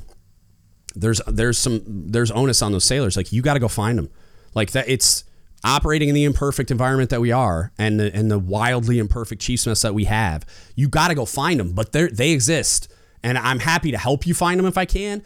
there's 0.95 1.21
there's 1.27 1.57
some 1.57 1.81
there's 1.85 2.31
onus 2.31 2.61
on 2.61 2.71
those 2.71 2.83
sailors. 2.83 3.17
Like 3.17 3.31
you 3.31 3.41
got 3.41 3.55
to 3.55 3.59
go 3.59 3.67
find 3.67 3.97
them. 3.97 4.09
Like 4.53 4.71
that 4.71 4.87
it's 4.87 5.23
operating 5.63 6.09
in 6.09 6.15
the 6.15 6.23
imperfect 6.23 6.71
environment 6.71 7.09
that 7.09 7.19
we 7.19 7.31
are 7.31 7.71
and 7.77 7.99
the, 7.99 8.15
and 8.15 8.29
the 8.29 8.39
wildly 8.39 8.99
imperfect 8.99 9.41
chiefs 9.41 9.65
mess 9.65 9.81
that 9.81 9.93
we 9.93 10.05
have. 10.05 10.45
You 10.75 10.87
got 10.87 11.07
to 11.07 11.15
go 11.15 11.25
find 11.25 11.59
them, 11.59 11.73
but 11.73 11.91
they 11.91 12.07
they 12.07 12.31
exist 12.31 12.87
and 13.23 13.37
I'm 13.37 13.59
happy 13.59 13.91
to 13.91 13.97
help 13.97 14.25
you 14.25 14.33
find 14.33 14.59
them 14.59 14.67
if 14.67 14.77
I 14.77 14.85
can. 14.85 15.23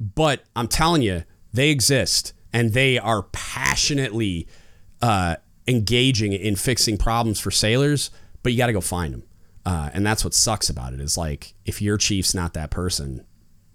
But 0.00 0.44
I'm 0.56 0.68
telling 0.68 1.02
you, 1.02 1.24
they 1.52 1.70
exist 1.70 2.32
and 2.52 2.72
they 2.72 2.98
are 2.98 3.24
passionately 3.32 4.48
uh, 5.00 5.36
engaging 5.66 6.32
in 6.32 6.56
fixing 6.56 6.98
problems 6.98 7.40
for 7.40 7.50
sailors. 7.50 8.10
But 8.42 8.52
you 8.52 8.58
got 8.58 8.66
to 8.66 8.72
go 8.72 8.80
find 8.80 9.14
them, 9.14 9.22
uh, 9.64 9.90
and 9.94 10.04
that's 10.04 10.24
what 10.24 10.34
sucks 10.34 10.68
about 10.68 10.92
it. 10.92 11.00
Is 11.00 11.16
like 11.16 11.54
if 11.64 11.80
your 11.80 11.96
chief's 11.96 12.34
not 12.34 12.54
that 12.54 12.70
person. 12.70 13.24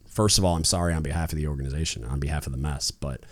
First 0.09 0.39
of 0.39 0.43
all, 0.43 0.55
I'm 0.55 0.63
sorry 0.63 0.93
on 0.93 1.03
behalf 1.03 1.31
of 1.31 1.37
the 1.37 1.45
organization, 1.45 2.03
on 2.03 2.19
behalf 2.19 2.47
of 2.47 2.51
the 2.51 2.57
mess, 2.57 2.89
but 2.89 3.23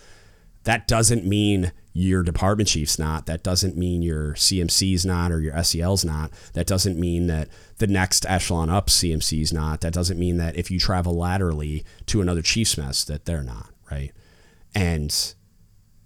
that 0.66 0.88
doesn't 0.88 1.26
mean 1.26 1.72
your 1.98 2.24
department 2.24 2.68
chief's 2.68 3.00
not. 3.00 3.26
That 3.26 3.42
doesn't 3.42 3.78
mean 3.78 4.02
your 4.02 4.34
CMC's 4.34 5.06
not 5.06 5.32
or 5.32 5.40
your 5.40 5.64
SEL's 5.64 6.04
not. 6.04 6.30
That 6.52 6.68
doesn't 6.68 7.00
mean 7.00 7.28
that 7.28 7.48
the 7.78 7.88
next 7.88 8.26
echelon 8.26 8.70
up 8.70 8.88
CMC's 8.88 9.54
not. 9.54 9.80
That 9.80 9.94
doesn't 9.94 10.20
mean 10.20 10.36
that 10.36 10.58
if 10.58 10.70
you 10.70 10.78
travel 10.78 11.16
laterally 11.16 11.86
to 12.08 12.20
another 12.20 12.42
chief's 12.42 12.78
mess 12.78 13.06
that 13.06 13.24
they're 13.24 13.44
not, 13.44 13.70
right? 13.90 14.12
And 14.76 15.34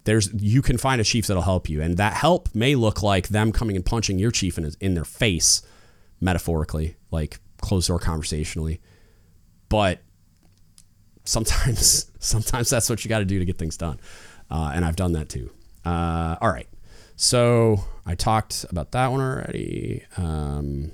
there's 0.03 0.31
you 0.31 0.61
can 0.61 0.77
find 0.77 1.01
a 1.01 1.03
chief 1.03 1.25
that'll 1.25 1.41
help 1.41 1.67
you 1.67 1.81
and 1.81 1.97
that 1.97 2.13
help 2.13 2.53
may 2.53 2.75
look 2.75 3.01
like 3.01 3.29
them 3.29 3.51
coming 3.51 3.75
and 3.75 3.83
punching 3.83 4.19
your 4.19 4.29
chief 4.29 4.59
in, 4.59 4.71
in 4.79 4.93
their 4.93 5.03
face 5.03 5.63
metaphorically, 6.21 6.97
like 7.09 7.39
closed 7.61 7.87
door 7.87 7.97
conversationally. 7.97 8.79
But 9.69 10.01
sometimes 11.23 12.11
sometimes 12.19 12.69
that's 12.69 12.91
what 12.91 13.03
you 13.03 13.09
got 13.09 13.19
to 13.19 13.25
do 13.25 13.39
to 13.39 13.45
get 13.45 13.57
things 13.57 13.75
done. 13.75 13.99
Uh, 14.51 14.71
and 14.75 14.85
I've 14.85 14.95
done 14.95 15.13
that 15.13 15.29
too. 15.29 15.49
Uh, 15.89 16.37
all 16.41 16.51
right. 16.51 16.67
So 17.15 17.83
I 18.05 18.15
talked 18.15 18.65
about 18.69 18.91
that 18.91 19.11
one 19.11 19.21
already. 19.21 20.03
Um, 20.17 20.91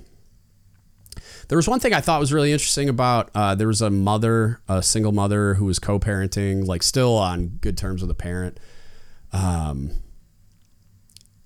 there 1.48 1.56
was 1.56 1.68
one 1.68 1.80
thing 1.80 1.92
I 1.92 2.00
thought 2.00 2.18
was 2.18 2.32
really 2.32 2.52
interesting 2.52 2.88
about 2.88 3.30
uh, 3.34 3.54
there 3.54 3.68
was 3.68 3.82
a 3.82 3.90
mother, 3.90 4.60
a 4.68 4.82
single 4.82 5.12
mother 5.12 5.54
who 5.54 5.66
was 5.66 5.78
co-parenting, 5.78 6.66
like 6.66 6.82
still 6.82 7.16
on 7.16 7.58
good 7.60 7.76
terms 7.76 8.00
with 8.02 8.10
a 8.10 8.14
parent. 8.14 8.58
Um, 9.32 9.92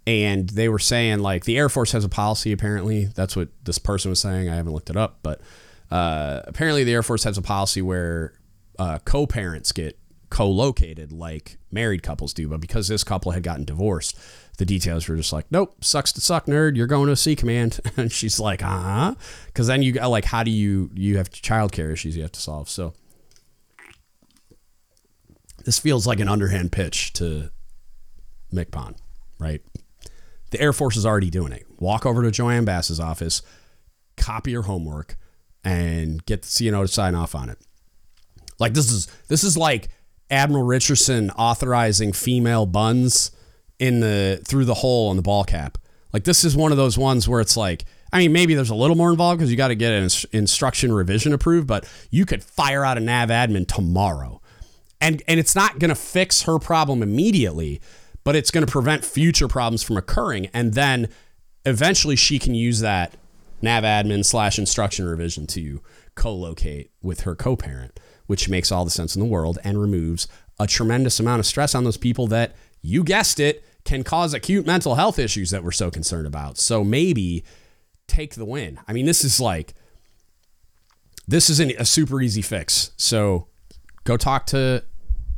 and 0.07 0.49
they 0.49 0.69
were 0.69 0.79
saying 0.79 1.19
like 1.19 1.45
the 1.45 1.59
Air 1.59 1.69
Force 1.69 1.93
has 1.93 2.05
a 2.05 2.09
policy. 2.09 2.53
Apparently, 2.53 3.07
that's 3.07 3.37
what 3.37 3.49
this 3.65 3.79
person 3.79 4.11
was 4.11 4.21
saying. 4.21 4.49
I 4.49 4.57
haven't 4.57 4.73
looked 4.73 4.91
it 4.91 4.97
up, 4.97 5.19
but 5.23 5.41
uh, 5.91 6.41
apparently 6.45 6.85
the 6.85 6.93
Air 6.93 7.03
Force 7.03 7.25
has 7.25 7.37
a 7.37 7.43
policy 7.43 7.83
where 7.83 8.33
uh, 8.79 8.99
co-parents 9.05 9.73
get 9.73 10.00
co-located 10.31 11.13
like 11.13 11.59
married 11.71 12.03
couples 12.03 12.33
do. 12.33 12.49
But 12.49 12.61
because 12.61 12.89
this 12.89 13.05
couple 13.05 13.33
had 13.33 13.43
gotten 13.43 13.65
divorced, 13.65 14.19
the 14.59 14.65
details 14.65 15.09
were 15.09 15.17
just 15.17 15.33
like, 15.33 15.47
nope, 15.51 15.85
sucks 15.85 16.13
to 16.13 16.21
suck, 16.21 16.47
nerd. 16.47 16.77
You're 16.77 16.87
going 16.87 17.09
to 17.09 17.17
Sea 17.17 17.37
Command, 17.37 17.81
and 17.97 18.11
she's 18.11 18.41
like, 18.41 18.63
uh 18.63 18.67
huh. 18.67 19.15
Because 19.47 19.67
then 19.67 19.83
you 19.83 19.93
got 19.93 20.09
like, 20.09 20.25
how 20.25 20.43
do 20.43 20.51
you 20.51 20.91
you 20.95 21.17
have 21.17 21.31
childcare 21.31 21.93
issues 21.93 22.17
you 22.17 22.23
have 22.23 22.33
to 22.33 22.41
solve? 22.41 22.69
So 22.69 22.95
this 25.65 25.79
feels 25.79 26.07
like 26.07 26.21
an 26.21 26.29
underhand 26.29 26.73
pitch 26.73 27.13
to 27.15 27.51
MCPON, 28.53 28.97
right? 29.39 29.63
The 30.51 30.61
Air 30.61 30.73
Force 30.73 30.97
is 30.97 31.07
already 31.07 31.31
doing 31.31 31.53
it. 31.53 31.67
Walk 31.79 32.07
over 32.07 32.23
to 32.23 32.31
JoAnne 32.31 32.65
Bass's 32.65 32.99
office, 32.99 33.43
copy 34.17 34.51
your 34.51 34.63
homework, 34.63 35.17
and 35.65 36.25
get 36.27 36.43
the 36.43 36.49
CNO 36.49 36.83
to 36.83 36.89
sign 36.89 37.15
off 37.15 37.35
on 37.35 37.51
it. 37.51 37.59
Like 38.59 38.75
this 38.75 38.93
is 38.93 39.09
this 39.29 39.43
is 39.43 39.57
like 39.57 39.89
Admiral 40.31 40.65
Richardson 40.65 41.31
authorizing 41.33 42.13
female 42.13 42.67
buns 42.67 43.33
in 43.79 44.01
the 44.01 44.41
through 44.47 44.67
the 44.67 44.75
hole 44.75 45.11
in 45.11 45.17
the 45.17 45.23
ball 45.23 45.45
cap. 45.45 45.79
Like 46.13 46.25
this 46.25 46.45
is 46.45 46.57
one 46.57 46.71
of 46.71 46.79
those 46.79 46.97
ones 46.97 47.29
where 47.29 47.41
it's 47.41 47.57
like 47.57 47.85
I 48.13 48.19
mean 48.19 48.33
maybe 48.33 48.55
there's 48.55 48.71
a 48.71 48.75
little 48.75 48.97
more 48.97 49.11
involved 49.11 49.39
because 49.39 49.51
you 49.51 49.57
got 49.57 49.69
to 49.69 49.75
get 49.75 49.93
an 49.93 50.09
instruction 50.33 50.93
revision 50.93 51.33
approved, 51.33 51.67
but 51.67 51.89
you 52.11 52.27
could 52.27 52.45
fire 52.45 52.85
out 52.85 52.99
a 52.99 53.01
NAVADMIN 53.01 53.67
tomorrow. 53.67 54.41
And 55.01 55.23
and 55.27 55.41
it's 55.41 55.57
not 55.57 55.79
going 55.79 55.89
to 55.89 55.95
fix 55.95 56.43
her 56.43 56.59
problem 56.59 57.03
immediately, 57.03 57.81
but 58.23 58.37
it's 58.37 58.51
going 58.51 58.65
to 58.65 58.71
prevent 58.71 59.05
future 59.05 59.49
problems 59.49 59.83
from 59.83 59.97
occurring 59.97 60.47
and 60.49 60.75
then 60.75 61.09
eventually 61.67 62.17
she 62.17 62.39
can 62.39 62.55
use 62.55 62.81
that 62.81 63.15
NAVADMIN 63.63 64.25
slash 64.25 64.59
instruction 64.59 65.07
revision 65.07 65.47
to 65.49 65.83
co-locate 66.15 66.91
with 67.03 67.23
her 67.23 67.35
co-parent 67.35 67.99
which 68.31 68.49
makes 68.49 68.71
all 68.71 68.85
the 68.85 68.93
sense 68.93 69.17
in 69.17 69.21
the 69.21 69.27
world 69.27 69.59
and 69.65 69.81
removes 69.81 70.29
a 70.61 70.65
tremendous 70.65 71.19
amount 71.19 71.41
of 71.41 71.47
stress 71.47 71.75
on 71.75 71.83
those 71.83 71.97
people 71.97 72.29
that 72.29 72.55
you 72.81 73.03
guessed 73.03 73.41
it 73.41 73.65
can 73.85 74.05
cause 74.05 74.33
acute 74.33 74.65
mental 74.65 74.95
health 74.95 75.19
issues 75.19 75.51
that 75.51 75.65
we're 75.65 75.73
so 75.73 75.91
concerned 75.91 76.29
about. 76.29 76.57
So 76.57 76.85
maybe 76.85 77.43
take 78.07 78.37
the 78.37 78.45
win. 78.45 78.79
I 78.87 78.93
mean, 78.93 79.05
this 79.05 79.25
is 79.25 79.41
like 79.41 79.75
this 81.27 81.51
isn't 81.51 81.73
a 81.73 81.85
super 81.85 82.21
easy 82.21 82.41
fix. 82.41 82.93
So 82.97 83.49
go 84.05 84.17
talk 84.17 84.47
to 84.47 84.85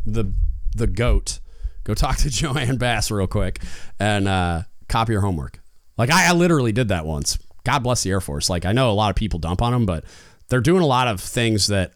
the 0.04 0.34
the 0.76 0.86
goat. 0.86 1.40
Go 1.84 1.94
talk 1.94 2.18
to 2.18 2.28
JoAnne 2.28 2.78
Bass 2.78 3.10
real 3.10 3.26
quick 3.26 3.62
and 3.98 4.28
uh, 4.28 4.64
copy 4.90 5.12
your 5.12 5.22
homework. 5.22 5.60
Like 5.96 6.10
I, 6.10 6.28
I 6.28 6.32
literally 6.32 6.72
did 6.72 6.88
that 6.88 7.06
once. 7.06 7.38
God 7.64 7.78
bless 7.78 8.02
the 8.02 8.10
Air 8.10 8.20
Force. 8.20 8.50
Like 8.50 8.66
I 8.66 8.72
know 8.72 8.90
a 8.90 8.92
lot 8.92 9.08
of 9.08 9.16
people 9.16 9.38
dump 9.38 9.62
on 9.62 9.72
them, 9.72 9.86
but 9.86 10.04
they're 10.50 10.60
doing 10.60 10.82
a 10.82 10.86
lot 10.86 11.08
of 11.08 11.22
things 11.22 11.68
that 11.68 11.94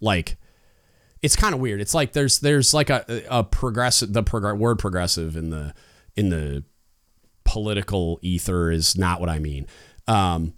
like 0.00 0.36
it's 1.22 1.36
kind 1.36 1.54
of 1.54 1.60
weird. 1.60 1.80
It's 1.80 1.94
like 1.94 2.12
there's 2.12 2.40
there's 2.40 2.74
like 2.74 2.90
a 2.90 3.24
a 3.30 3.44
progressive 3.44 4.12
the 4.12 4.22
prog- 4.22 4.58
word 4.58 4.78
progressive 4.78 5.36
in 5.36 5.50
the 5.50 5.74
in 6.16 6.28
the 6.28 6.64
political 7.44 8.18
ether 8.22 8.70
is 8.70 8.96
not 8.96 9.20
what 9.20 9.28
I 9.28 9.38
mean. 9.38 9.66
Um, 10.06 10.54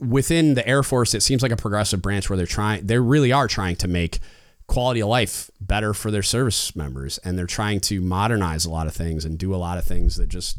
within 0.00 0.54
the 0.54 0.66
Air 0.66 0.82
Force, 0.82 1.14
it 1.14 1.22
seems 1.22 1.42
like 1.42 1.52
a 1.52 1.56
progressive 1.56 2.02
branch 2.02 2.28
where 2.28 2.36
they're 2.36 2.46
trying 2.46 2.86
they 2.86 2.98
really 2.98 3.32
are 3.32 3.48
trying 3.48 3.76
to 3.76 3.88
make 3.88 4.18
quality 4.66 5.00
of 5.00 5.08
life 5.08 5.50
better 5.60 5.92
for 5.92 6.10
their 6.10 6.22
service 6.22 6.74
members 6.74 7.18
and 7.18 7.36
they're 7.36 7.46
trying 7.46 7.78
to 7.78 8.00
modernize 8.00 8.64
a 8.64 8.70
lot 8.70 8.86
of 8.86 8.94
things 8.94 9.24
and 9.24 9.38
do 9.38 9.54
a 9.54 9.56
lot 9.56 9.76
of 9.76 9.84
things 9.84 10.16
that 10.16 10.28
just 10.28 10.58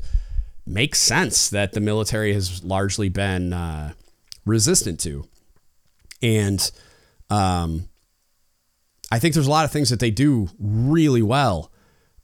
make 0.65 0.94
sense 0.94 1.49
that 1.49 1.72
the 1.73 1.80
military 1.80 2.34
has 2.34 2.64
largely 2.64 3.10
been 3.10 3.53
uh, 3.53 3.94
resistant 4.45 4.99
to. 4.99 5.26
And 6.22 6.72
um, 7.30 7.90
I 9.14 9.19
think 9.19 9.35
there's 9.35 9.45
a 9.45 9.52
lot 9.52 9.64
of 9.64 9.72
things 9.72 9.91
that 9.91 9.99
they 9.99 10.10
do 10.10 10.49
really 10.57 11.22
well. 11.22 11.72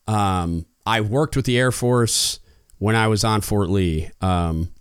Um, 0.07 0.65
I 0.87 1.01
worked 1.01 1.35
with 1.35 1.45
the 1.45 1.55
Air 1.55 1.71
Force 1.71 2.39
when 2.79 2.95
I 2.95 3.07
was 3.07 3.23
on 3.23 3.41
Fort 3.41 3.69
Lee. 3.69 4.09
Um, 4.21 4.71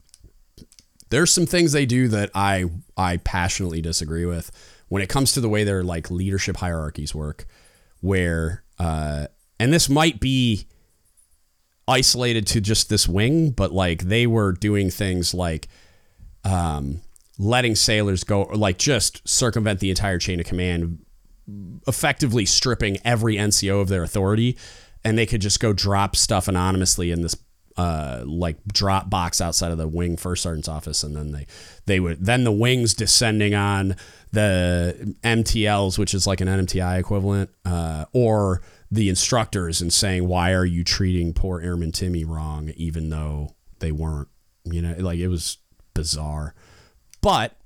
there's 1.11 1.31
some 1.31 1.45
things 1.45 1.73
they 1.73 1.85
do 1.85 2.09
that 2.09 2.31
I 2.35 2.65
I 2.97 3.19
passionately 3.19 3.83
disagree 3.83 4.25
with 4.25 4.51
when 4.89 5.03
it 5.03 5.11
comes 5.11 5.33
to 5.33 5.43
the 5.43 5.51
way 5.51 5.65
their 5.65 5.85
like 5.85 6.11
leadership 6.11 6.57
hierarchies 6.57 7.15
work. 7.15 7.45
Where 8.01 8.65
uh, 8.79 9.27
and 9.61 9.71
this 9.71 9.91
might 9.91 10.19
be 10.19 10.67
isolated 11.87 12.47
to 12.47 12.63
just 12.63 12.89
this 12.89 13.07
wing, 13.07 13.51
but 13.51 13.71
like 13.71 14.05
they 14.05 14.27
were 14.27 14.53
doing 14.53 14.89
things 14.89 15.35
like 15.35 15.69
um, 16.43 17.03
letting 17.39 17.77
sailors 17.77 18.25
go, 18.25 18.45
like 18.45 18.79
just 18.79 19.29
circumvent 19.29 19.81
the 19.81 19.91
entire 19.91 20.19
chain 20.19 20.41
of 20.41 20.47
command 20.47 21.05
effectively 21.87 22.45
stripping 22.45 22.99
every 23.05 23.37
NCO 23.37 23.81
of 23.81 23.89
their 23.89 24.03
authority, 24.03 24.57
and 25.05 25.17
they 25.17 25.27
could 25.27 25.41
just 25.41 25.61
go 25.61 25.73
drop 25.73 26.17
stuff 26.17 26.49
anonymously 26.49 27.11
in 27.11 27.23
this 27.23 27.37
uh, 27.79 28.25
like 28.27 28.57
drop 28.67 29.09
box 29.09 29.41
outside 29.41 29.71
of 29.71 29.79
the 29.79 29.87
wing 29.87 30.17
first 30.17 30.43
sergeant's 30.43 30.69
office, 30.69 31.03
and 31.03 31.15
then 31.15 31.31
they 31.31 31.47
they 31.87 32.01
would 32.01 32.25
then 32.25 32.45
the 32.45 32.53
wings 32.53 32.93
descending 32.93 33.55
on 33.55 33.95
the 34.33 35.17
MTLs, 35.23 35.97
which 35.97 36.13
is 36.13 36.27
like 36.27 36.41
an 36.41 36.49
NMTI 36.49 36.99
equivalent, 36.99 37.51
uh, 37.65 38.05
or 38.13 38.63
the 38.91 39.09
instructors 39.09 39.81
and 39.81 39.93
saying 39.93 40.27
why 40.27 40.53
are 40.53 40.65
you 40.65 40.83
treating 40.83 41.33
poor 41.33 41.61
Airman 41.61 41.93
Timmy 41.93 42.25
wrong, 42.25 42.71
even 42.77 43.11
though 43.11 43.55
they 43.79 43.93
weren't. 43.93 44.29
You 44.65 44.83
know, 44.83 44.97
like 44.99 45.19
it 45.19 45.29
was 45.29 45.59
bizarre, 45.95 46.55
but 47.23 47.58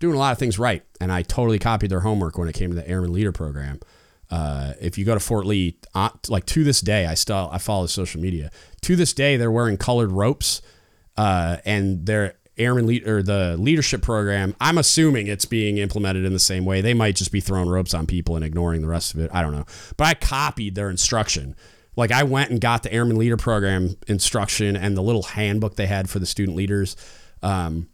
doing 0.00 0.14
a 0.14 0.18
lot 0.18 0.32
of 0.32 0.38
things 0.38 0.58
right. 0.58 0.82
And 1.00 1.12
I 1.12 1.22
totally 1.22 1.58
copied 1.58 1.90
their 1.90 2.00
homework 2.00 2.38
when 2.38 2.48
it 2.48 2.54
came 2.54 2.70
to 2.70 2.76
the 2.76 2.88
Airman 2.88 3.12
Leader 3.12 3.32
Program. 3.32 3.80
Uh, 4.30 4.72
if 4.80 4.98
you 4.98 5.04
go 5.04 5.14
to 5.14 5.20
Fort 5.20 5.46
Lee, 5.46 5.78
uh, 5.94 6.10
like 6.28 6.46
to 6.46 6.64
this 6.64 6.80
day, 6.80 7.06
I 7.06 7.14
still 7.14 7.48
I 7.52 7.58
follow 7.58 7.86
social 7.86 8.20
media. 8.20 8.50
To 8.82 8.96
this 8.96 9.12
day, 9.12 9.36
they're 9.36 9.50
wearing 9.50 9.76
colored 9.76 10.10
ropes, 10.10 10.62
uh, 11.16 11.58
and 11.64 12.06
their 12.06 12.34
airman 12.56 12.86
lead 12.86 13.06
or 13.06 13.22
the 13.22 13.56
leadership 13.58 14.02
program. 14.02 14.54
I'm 14.60 14.78
assuming 14.78 15.26
it's 15.26 15.44
being 15.44 15.78
implemented 15.78 16.24
in 16.24 16.32
the 16.32 16.38
same 16.38 16.64
way. 16.64 16.80
They 16.80 16.94
might 16.94 17.16
just 17.16 17.32
be 17.32 17.40
throwing 17.40 17.68
ropes 17.68 17.94
on 17.94 18.06
people 18.06 18.36
and 18.36 18.44
ignoring 18.44 18.80
the 18.80 18.88
rest 18.88 19.14
of 19.14 19.20
it. 19.20 19.30
I 19.32 19.42
don't 19.42 19.52
know, 19.52 19.66
but 19.96 20.06
I 20.06 20.14
copied 20.14 20.74
their 20.74 20.90
instruction. 20.90 21.54
Like 21.96 22.10
I 22.10 22.24
went 22.24 22.50
and 22.50 22.60
got 22.60 22.82
the 22.82 22.92
airman 22.92 23.16
leader 23.16 23.36
program 23.36 23.96
instruction 24.08 24.74
and 24.76 24.96
the 24.96 25.02
little 25.02 25.22
handbook 25.22 25.76
they 25.76 25.86
had 25.86 26.10
for 26.10 26.18
the 26.18 26.26
student 26.26 26.56
leaders. 26.56 26.96
Um, 27.42 27.88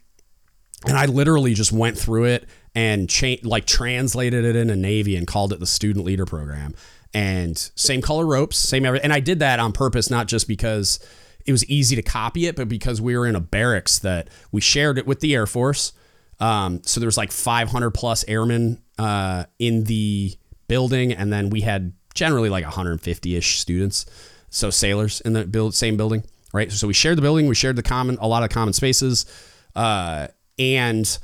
and 0.87 0.97
I 0.97 1.07
literally 1.07 1.55
just 1.55 1.73
went 1.73 1.99
through 1.99 2.25
it 2.25 2.49
and 2.75 3.09
cha- 3.09 3.37
like 3.43 3.67
translated 3.67 4.45
it 4.45 4.57
into 4.57 4.77
Navy 4.77 5.17
and 5.17 5.27
called 5.27 5.53
it 5.53 5.61
the 5.61 5.67
student 5.67 6.05
leader 6.05 6.27
program. 6.27 6.75
And 7.13 7.59
same 7.75 8.03
color 8.03 8.25
ropes, 8.25 8.57
same 8.57 8.87
everything. 8.87 9.05
And 9.05 9.13
I 9.13 9.21
did 9.21 9.41
that 9.41 9.59
on 9.59 9.73
purpose, 9.73 10.11
not 10.11 10.29
just 10.29 10.47
because 10.47 11.01
it 11.45 11.53
was 11.53 11.65
easy 11.67 11.97
to 11.97 12.03
copy 12.03 12.47
it, 12.47 12.57
but 12.57 12.69
because 12.69 13.01
we 13.01 13.17
were 13.17 13.27
in 13.27 13.35
a 13.35 13.41
barracks 13.41 13.99
that 14.01 14.29
we 14.53 14.61
shared 14.61 14.99
it 14.99 15.07
with 15.07 15.21
the 15.21 15.35
Air 15.35 15.47
Force. 15.47 15.93
Um, 16.39 16.83
so 16.85 17.01
there 17.01 17.09
was 17.09 17.17
like 17.17 17.33
500 17.33 17.91
plus 17.91 18.25
airmen 18.29 18.81
uh, 18.99 19.45
in 19.59 19.85
the 19.85 20.35
building, 20.69 21.13
and 21.13 21.33
then 21.33 21.51
we 21.51 21.63
had 21.63 21.93
generally 22.15 22.49
like 22.49 22.65
150 22.65 23.37
ish 23.37 23.59
students, 23.59 24.07
so 24.49 24.71
sailors 24.71 25.21
in 25.21 25.33
the 25.33 25.45
build, 25.45 25.75
same 25.75 25.97
building, 25.97 26.25
right? 26.53 26.71
So 26.73 26.87
we 26.87 26.95
shared 26.95 27.19
the 27.19 27.23
building, 27.23 27.47
we 27.47 27.55
shared 27.55 27.77
the 27.77 27.83
common, 27.83 28.17
a 28.21 28.29
lot 28.29 28.43
of 28.43 28.51
common 28.51 28.73
spaces. 28.73 29.27
Uh, 29.75 30.29
and 30.61 31.19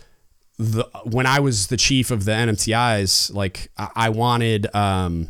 the 0.59 0.89
when 1.05 1.27
I 1.27 1.41
was 1.41 1.67
the 1.67 1.77
chief 1.77 2.11
of 2.11 2.25
the 2.25 2.33
NMTIs, 2.33 3.33
like 3.33 3.71
I, 3.77 4.09
wanted 4.09 4.75
um, 4.75 5.29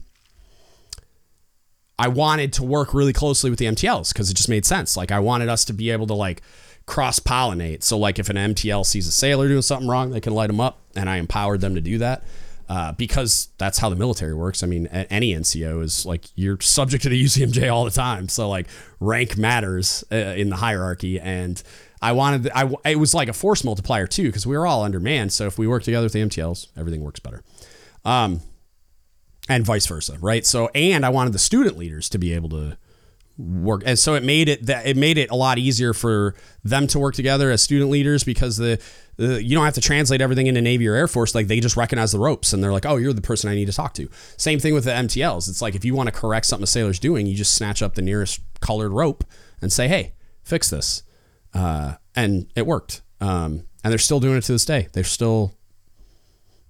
I 1.98 2.08
wanted 2.08 2.52
to 2.54 2.62
work 2.62 2.94
really 2.94 3.12
closely 3.12 3.50
with 3.50 3.58
the 3.58 3.66
MTLs 3.66 4.12
because 4.12 4.30
it 4.30 4.34
just 4.34 4.48
made 4.48 4.64
sense. 4.64 4.96
Like 4.96 5.10
I 5.10 5.18
wanted 5.18 5.48
us 5.48 5.64
to 5.66 5.72
be 5.72 5.90
able 5.90 6.06
to 6.06 6.14
like 6.14 6.42
cross 6.86 7.18
pollinate. 7.18 7.82
So 7.82 7.98
like 7.98 8.20
if 8.20 8.30
an 8.30 8.36
MTL 8.36 8.86
sees 8.86 9.08
a 9.08 9.12
sailor 9.12 9.48
doing 9.48 9.62
something 9.62 9.88
wrong, 9.88 10.10
they 10.10 10.20
can 10.20 10.32
light 10.32 10.46
them 10.46 10.60
up, 10.60 10.78
and 10.94 11.10
I 11.10 11.16
empowered 11.16 11.60
them 11.60 11.74
to 11.74 11.80
do 11.80 11.98
that. 11.98 12.22
Uh, 12.68 12.90
because 12.92 13.48
that's 13.58 13.78
how 13.78 13.88
the 13.88 13.94
military 13.94 14.34
works. 14.34 14.64
I 14.64 14.66
mean, 14.66 14.88
any 14.88 15.32
NCO 15.32 15.84
is 15.84 16.04
like 16.04 16.24
you're 16.34 16.60
subject 16.60 17.04
to 17.04 17.08
the 17.08 17.24
UCMJ 17.24 17.72
all 17.72 17.84
the 17.84 17.92
time, 17.92 18.28
so 18.28 18.48
like 18.48 18.66
rank 19.00 19.36
matters 19.36 20.04
uh, 20.10 20.16
in 20.16 20.50
the 20.50 20.56
hierarchy, 20.56 21.18
and 21.18 21.62
I 22.00 22.12
wanted, 22.12 22.50
I, 22.54 22.70
it 22.84 22.98
was 22.98 23.14
like 23.14 23.28
a 23.28 23.32
force 23.32 23.64
multiplier 23.64 24.06
too, 24.06 24.24
because 24.24 24.46
we 24.46 24.56
were 24.56 24.66
all 24.66 24.82
undermanned. 24.82 25.32
So 25.32 25.46
if 25.46 25.58
we 25.58 25.66
work 25.66 25.82
together 25.82 26.04
with 26.04 26.12
the 26.12 26.20
MTLs, 26.20 26.68
everything 26.76 27.02
works 27.02 27.20
better. 27.20 27.42
Um, 28.04 28.40
and 29.48 29.64
vice 29.64 29.86
versa, 29.86 30.18
right? 30.20 30.44
So, 30.44 30.68
and 30.74 31.04
I 31.06 31.08
wanted 31.10 31.32
the 31.32 31.38
student 31.38 31.76
leaders 31.76 32.08
to 32.10 32.18
be 32.18 32.32
able 32.32 32.48
to 32.50 32.76
work, 33.38 33.82
and 33.86 33.98
so 33.98 34.14
it 34.14 34.22
made 34.22 34.48
it 34.48 34.66
that 34.66 34.86
it 34.86 34.96
made 34.96 35.18
it 35.18 35.30
a 35.30 35.36
lot 35.36 35.58
easier 35.58 35.92
for 35.92 36.34
them 36.64 36.86
to 36.88 36.98
work 36.98 37.14
together 37.14 37.50
as 37.50 37.62
student 37.62 37.90
leaders 37.90 38.24
because 38.24 38.56
the, 38.56 38.80
the 39.16 39.42
you 39.42 39.54
don't 39.54 39.64
have 39.64 39.74
to 39.74 39.80
translate 39.80 40.20
everything 40.20 40.46
into 40.46 40.60
Navy 40.60 40.88
or 40.88 40.94
Air 40.94 41.06
Force. 41.06 41.34
Like 41.34 41.46
they 41.46 41.60
just 41.60 41.76
recognize 41.76 42.12
the 42.12 42.18
ropes 42.18 42.52
and 42.52 42.62
they're 42.62 42.72
like, 42.72 42.86
oh, 42.86 42.96
you're 42.96 43.12
the 43.12 43.22
person 43.22 43.48
I 43.48 43.54
need 43.54 43.66
to 43.66 43.72
talk 43.72 43.94
to. 43.94 44.08
Same 44.36 44.58
thing 44.58 44.74
with 44.74 44.84
the 44.84 44.90
MTLs. 44.90 45.48
It's 45.48 45.62
like 45.62 45.74
if 45.74 45.84
you 45.84 45.94
want 45.94 46.08
to 46.08 46.12
correct 46.12 46.46
something 46.46 46.64
a 46.64 46.68
sailor's 46.68 46.98
doing, 46.98 47.26
you 47.26 47.36
just 47.36 47.54
snatch 47.54 47.82
up 47.82 47.94
the 47.94 48.02
nearest 48.02 48.40
colored 48.60 48.92
rope 48.92 49.24
and 49.60 49.72
say, 49.72 49.86
hey, 49.86 50.14
fix 50.42 50.70
this 50.70 51.02
uh, 51.56 51.94
and 52.14 52.46
it 52.54 52.66
worked. 52.66 53.02
Um, 53.20 53.64
and 53.82 53.90
they're 53.90 53.98
still 53.98 54.20
doing 54.20 54.36
it 54.36 54.44
to 54.44 54.52
this 54.52 54.64
day. 54.64 54.88
They're 54.92 55.04
still 55.04 55.54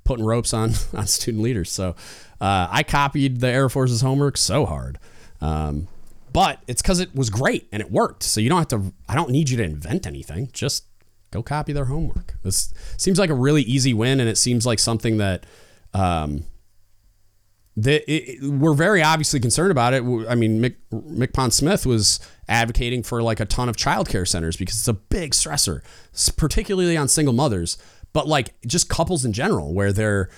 putting 0.05 0.25
ropes 0.25 0.55
on 0.55 0.73
on 0.95 1.07
student 1.07 1.43
leaders. 1.43 1.71
So 1.71 1.97
uh, 2.41 2.69
I 2.71 2.83
copied 2.83 3.41
the 3.41 3.49
Air 3.49 3.69
Force's 3.69 4.01
homework 4.01 4.37
so 4.37 4.65
hard. 4.65 4.99
Um, 5.41 5.89
but 6.33 6.61
it's 6.67 6.83
because 6.83 7.01
it 7.01 7.15
was 7.15 7.31
great 7.31 7.67
and 7.73 7.81
it 7.81 7.91
worked. 7.91 8.23
So 8.23 8.41
you 8.41 8.49
don't 8.49 8.59
have 8.59 8.69
to. 8.69 8.93
I 9.09 9.15
don't 9.15 9.31
need 9.31 9.51
you 9.51 9.57
to 9.57 9.65
invent 9.65 10.07
anything. 10.07 10.51
Just 10.53 10.85
go 11.31 11.43
copy 11.43 11.73
their 11.73 11.87
homework. 11.87 12.35
This 12.43 12.73
seems 12.97 13.19
like 13.19 13.31
a 13.31 13.35
really 13.35 13.63
easy 13.63 13.95
win, 13.95 14.21
and 14.21 14.29
it 14.29 14.37
seems 14.39 14.67
like 14.67 14.79
something 14.79 15.17
that 15.17 15.47
um, 15.95 16.45
it, 17.77 18.43
we're 18.43 18.75
very 18.75 19.03
obviously 19.03 19.41
concerned 19.41 19.71
about 19.71 19.93
it. 19.93 20.03
I 20.29 20.35
mean, 20.35 20.61
Mick, 20.61 20.77
MCPON 20.93 21.53
Smith 21.53 21.85
was 21.85 22.21
advocating 22.49 23.03
for 23.03 23.23
like 23.23 23.41
a 23.41 23.45
ton 23.45 23.69
of 23.69 23.77
childcare 23.77 24.27
centers 24.27 24.57
because 24.57 24.77
it's 24.77 24.89
a 24.89 24.95
big 24.95 25.33
stressor, 25.33 25.83
particularly 26.37 26.97
on 26.97 27.09
single 27.09 27.35
mothers, 27.35 27.77
but 28.13 28.27
like 28.27 28.55
just 28.67 28.89
couples 28.89 29.25
in 29.25 29.33
general, 29.33 29.75
where 29.75 29.93
they're 29.93 30.31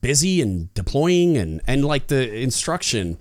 busy 0.00 0.42
and 0.42 0.72
deploying 0.74 1.36
and 1.36 1.62
and 1.66 1.82
like 1.82 2.08
the 2.08 2.30
instruction 2.34 3.16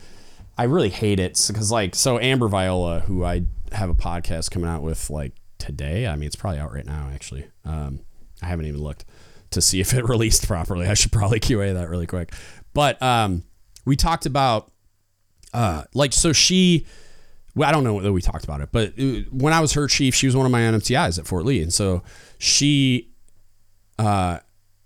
I 0.58 0.64
really 0.66 0.90
hate 0.90 1.20
it 1.20 1.44
because 1.48 1.72
like 1.72 1.96
so 1.96 2.20
Amber 2.20 2.48
Viola, 2.48 3.00
who 3.02 3.24
I 3.24 3.46
have 3.72 3.90
a 3.90 3.96
podcast 3.96 4.52
coming 4.52 4.70
out 4.70 4.84
with 4.84 5.10
like 5.10 5.34
today. 5.58 6.08
I 6.08 6.16
mean, 6.16 6.28
it's 6.28 6.36
probably 6.36 6.60
out 6.60 6.74
right 6.74 6.86
now 6.86 7.10
actually. 7.14 7.48
Um, 7.66 8.02
I 8.42 8.48
haven't 8.48 8.68
even 8.68 8.82
looked 8.82 9.06
to 9.52 9.62
see 9.62 9.80
if 9.80 9.94
it 9.94 10.04
released 10.08 10.48
properly. 10.48 10.88
I 10.88 10.94
should 10.94 11.12
probably 11.12 11.40
QA 11.42 11.74
that 11.74 11.90
really 11.90 12.08
quick. 12.08 12.34
But 12.74 13.02
um, 13.02 13.44
we 13.86 13.96
talked 13.96 14.26
about 14.26 14.72
uh, 15.54 15.84
like 15.94 16.14
so 16.14 16.34
she. 16.34 16.86
Well, 17.56 17.70
I 17.70 17.72
don't 17.72 17.84
know 17.84 17.94
whether 17.94 18.12
we 18.12 18.22
talked 18.22 18.44
about 18.44 18.62
it, 18.62 18.70
but 18.72 18.94
uh, 19.00 19.30
when 19.30 19.54
I 19.54 19.60
was 19.60 19.74
her 19.74 19.88
chief, 19.88 20.16
she 20.16 20.26
was 20.26 20.36
one 20.36 20.48
of 20.48 20.52
my 20.52 20.62
NMTIs 20.62 21.20
at 21.20 21.28
Fort 21.28 21.46
Lee, 21.46 21.62
and 21.62 21.72
so 21.72 22.02
she 22.40 23.14
uh, 24.00 24.40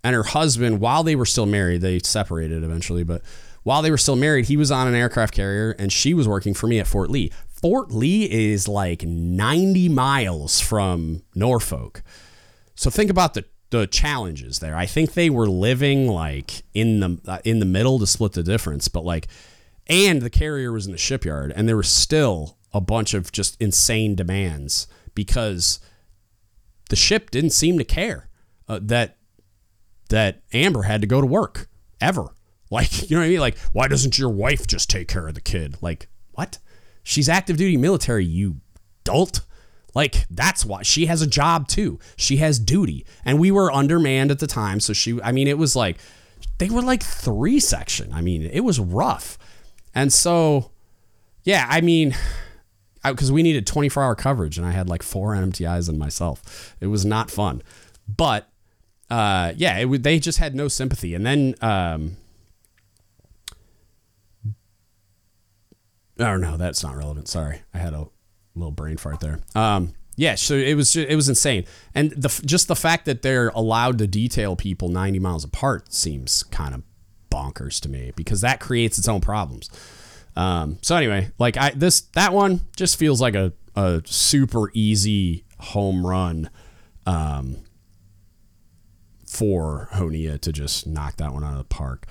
and 0.04 0.14
her 0.14 0.22
husband, 0.22 0.80
while 0.80 1.02
they 1.02 1.16
were 1.16 1.26
still 1.26 1.46
married, 1.46 1.80
they 1.80 1.98
separated 1.98 2.62
eventually, 2.62 3.04
but 3.04 3.22
while 3.62 3.82
they 3.82 3.90
were 3.90 3.98
still 3.98 4.16
married, 4.16 4.46
he 4.46 4.56
was 4.56 4.70
on 4.70 4.88
an 4.88 4.94
aircraft 4.94 5.34
carrier 5.34 5.72
and 5.78 5.92
she 5.92 6.14
was 6.14 6.26
working 6.26 6.54
for 6.54 6.66
me 6.66 6.78
at 6.78 6.86
Fort 6.86 7.10
Lee. 7.10 7.32
Fort 7.48 7.90
Lee 7.90 8.30
is 8.30 8.68
like 8.68 9.02
90 9.02 9.88
miles 9.88 10.60
from 10.60 11.22
Norfolk. 11.34 12.02
So 12.76 12.88
think 12.90 13.10
about 13.10 13.34
the 13.34 13.44
the 13.70 13.86
challenges 13.86 14.60
there. 14.60 14.76
I 14.76 14.86
think 14.86 15.12
they 15.12 15.30
were 15.30 15.48
living 15.48 16.08
like 16.08 16.62
in 16.74 17.00
the 17.00 17.20
uh, 17.26 17.38
in 17.44 17.58
the 17.58 17.66
middle 17.66 17.98
to 17.98 18.06
split 18.06 18.32
the 18.32 18.42
difference, 18.42 18.88
but 18.88 19.04
like 19.04 19.28
and 19.86 20.22
the 20.22 20.30
carrier 20.30 20.72
was 20.72 20.86
in 20.86 20.92
the 20.92 20.98
shipyard 20.98 21.52
and 21.54 21.68
there 21.68 21.76
was 21.76 21.88
still 21.88 22.58
a 22.72 22.80
bunch 22.80 23.14
of 23.14 23.32
just 23.32 23.60
insane 23.60 24.14
demands 24.14 24.86
because 25.14 25.80
the 26.90 26.96
ship 26.96 27.30
didn't 27.30 27.50
seem 27.50 27.78
to 27.78 27.84
care 27.84 28.28
uh, 28.68 28.78
that 28.82 29.16
that 30.10 30.42
Amber 30.52 30.82
had 30.82 31.00
to 31.00 31.06
go 31.06 31.20
to 31.20 31.26
work 31.26 31.68
ever. 32.00 32.28
Like, 32.70 33.08
you 33.08 33.16
know 33.16 33.22
what 33.22 33.28
I 33.28 33.30
mean? 33.30 33.40
Like, 33.40 33.56
why 33.72 33.88
doesn't 33.88 34.18
your 34.18 34.28
wife 34.28 34.66
just 34.66 34.90
take 34.90 35.08
care 35.08 35.26
of 35.26 35.32
the 35.32 35.40
kid? 35.40 35.78
Like, 35.80 36.06
what? 36.32 36.58
She's 37.02 37.26
active 37.26 37.56
duty 37.56 37.78
military, 37.78 38.26
you 38.26 38.60
dolt. 39.04 39.40
Like, 39.94 40.26
that's 40.30 40.64
why 40.64 40.82
she 40.82 41.06
has 41.06 41.22
a 41.22 41.26
job 41.26 41.68
too. 41.68 41.98
She 42.16 42.36
has 42.38 42.58
duty. 42.58 43.06
And 43.24 43.38
we 43.38 43.50
were 43.50 43.72
undermanned 43.72 44.30
at 44.30 44.38
the 44.38 44.46
time. 44.46 44.80
So 44.80 44.92
she, 44.92 45.20
I 45.22 45.32
mean, 45.32 45.48
it 45.48 45.58
was 45.58 45.74
like, 45.74 45.98
they 46.58 46.68
were 46.70 46.82
like 46.82 47.02
three 47.02 47.60
section. 47.60 48.12
I 48.12 48.20
mean, 48.20 48.42
it 48.42 48.60
was 48.60 48.78
rough. 48.78 49.38
And 49.94 50.12
so, 50.12 50.70
yeah, 51.42 51.66
I 51.68 51.80
mean, 51.80 52.14
because 53.04 53.32
we 53.32 53.42
needed 53.42 53.66
24 53.66 54.02
hour 54.02 54.14
coverage 54.14 54.58
and 54.58 54.66
I 54.66 54.72
had 54.72 54.88
like 54.88 55.02
four 55.02 55.34
NMTIs 55.34 55.88
and 55.88 55.98
myself. 55.98 56.74
It 56.80 56.88
was 56.88 57.04
not 57.04 57.30
fun. 57.30 57.62
But, 58.06 58.48
uh, 59.10 59.52
yeah, 59.56 59.78
it, 59.78 60.02
they 60.02 60.18
just 60.18 60.38
had 60.38 60.54
no 60.54 60.68
sympathy. 60.68 61.14
And 61.14 61.24
then, 61.24 61.54
um, 61.60 62.16
Oh 66.20 66.36
no, 66.36 66.56
that's 66.56 66.82
not 66.82 66.96
relevant. 66.96 67.28
Sorry, 67.28 67.62
I 67.72 67.78
had 67.78 67.94
a 67.94 68.08
little 68.58 68.72
brain 68.72 68.96
fart 68.96 69.20
there. 69.20 69.40
Um, 69.54 69.94
yeah, 70.16 70.34
so 70.34 70.54
it 70.54 70.74
was 70.74 70.96
it 70.96 71.14
was 71.14 71.28
insane, 71.28 71.64
and 71.94 72.10
the 72.10 72.28
just 72.44 72.66
the 72.66 72.74
fact 72.74 73.04
that 73.04 73.22
they're 73.22 73.50
allowed 73.50 73.98
to 73.98 74.06
detail 74.06 74.56
people 74.56 74.88
ninety 74.88 75.20
miles 75.20 75.44
apart 75.44 75.92
seems 75.94 76.42
kind 76.42 76.74
of 76.74 76.82
bonkers 77.30 77.80
to 77.80 77.88
me 77.88 78.12
because 78.16 78.40
that 78.40 78.58
creates 78.58 78.98
its 78.98 79.06
own 79.06 79.20
problems. 79.20 79.70
Um, 80.34 80.78
so 80.82 80.96
anyway, 80.96 81.30
like 81.38 81.56
I 81.56 81.70
this 81.70 82.00
that 82.14 82.32
one 82.32 82.62
just 82.76 82.98
feels 82.98 83.20
like 83.20 83.36
a 83.36 83.52
a 83.76 84.02
super 84.06 84.70
easy 84.74 85.44
home 85.60 86.04
run 86.04 86.50
um, 87.06 87.58
for 89.24 89.88
Honea 89.92 90.40
to 90.40 90.52
just 90.52 90.86
knock 90.86 91.16
that 91.18 91.32
one 91.32 91.44
out 91.44 91.52
of 91.52 91.58
the 91.58 91.64
park. 91.64 92.06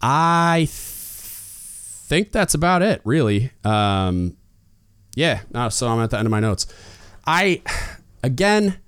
I 0.00 0.68
think 0.70 2.32
that's 2.32 2.54
about 2.54 2.82
it, 2.82 3.00
really. 3.04 3.52
Um, 3.62 4.36
yeah, 5.14 5.40
no, 5.52 5.68
so 5.68 5.88
I'm 5.88 6.00
at 6.00 6.10
the 6.10 6.18
end 6.18 6.26
of 6.26 6.30
my 6.30 6.40
notes. 6.40 6.66
I, 7.26 7.62
again, 8.22 8.78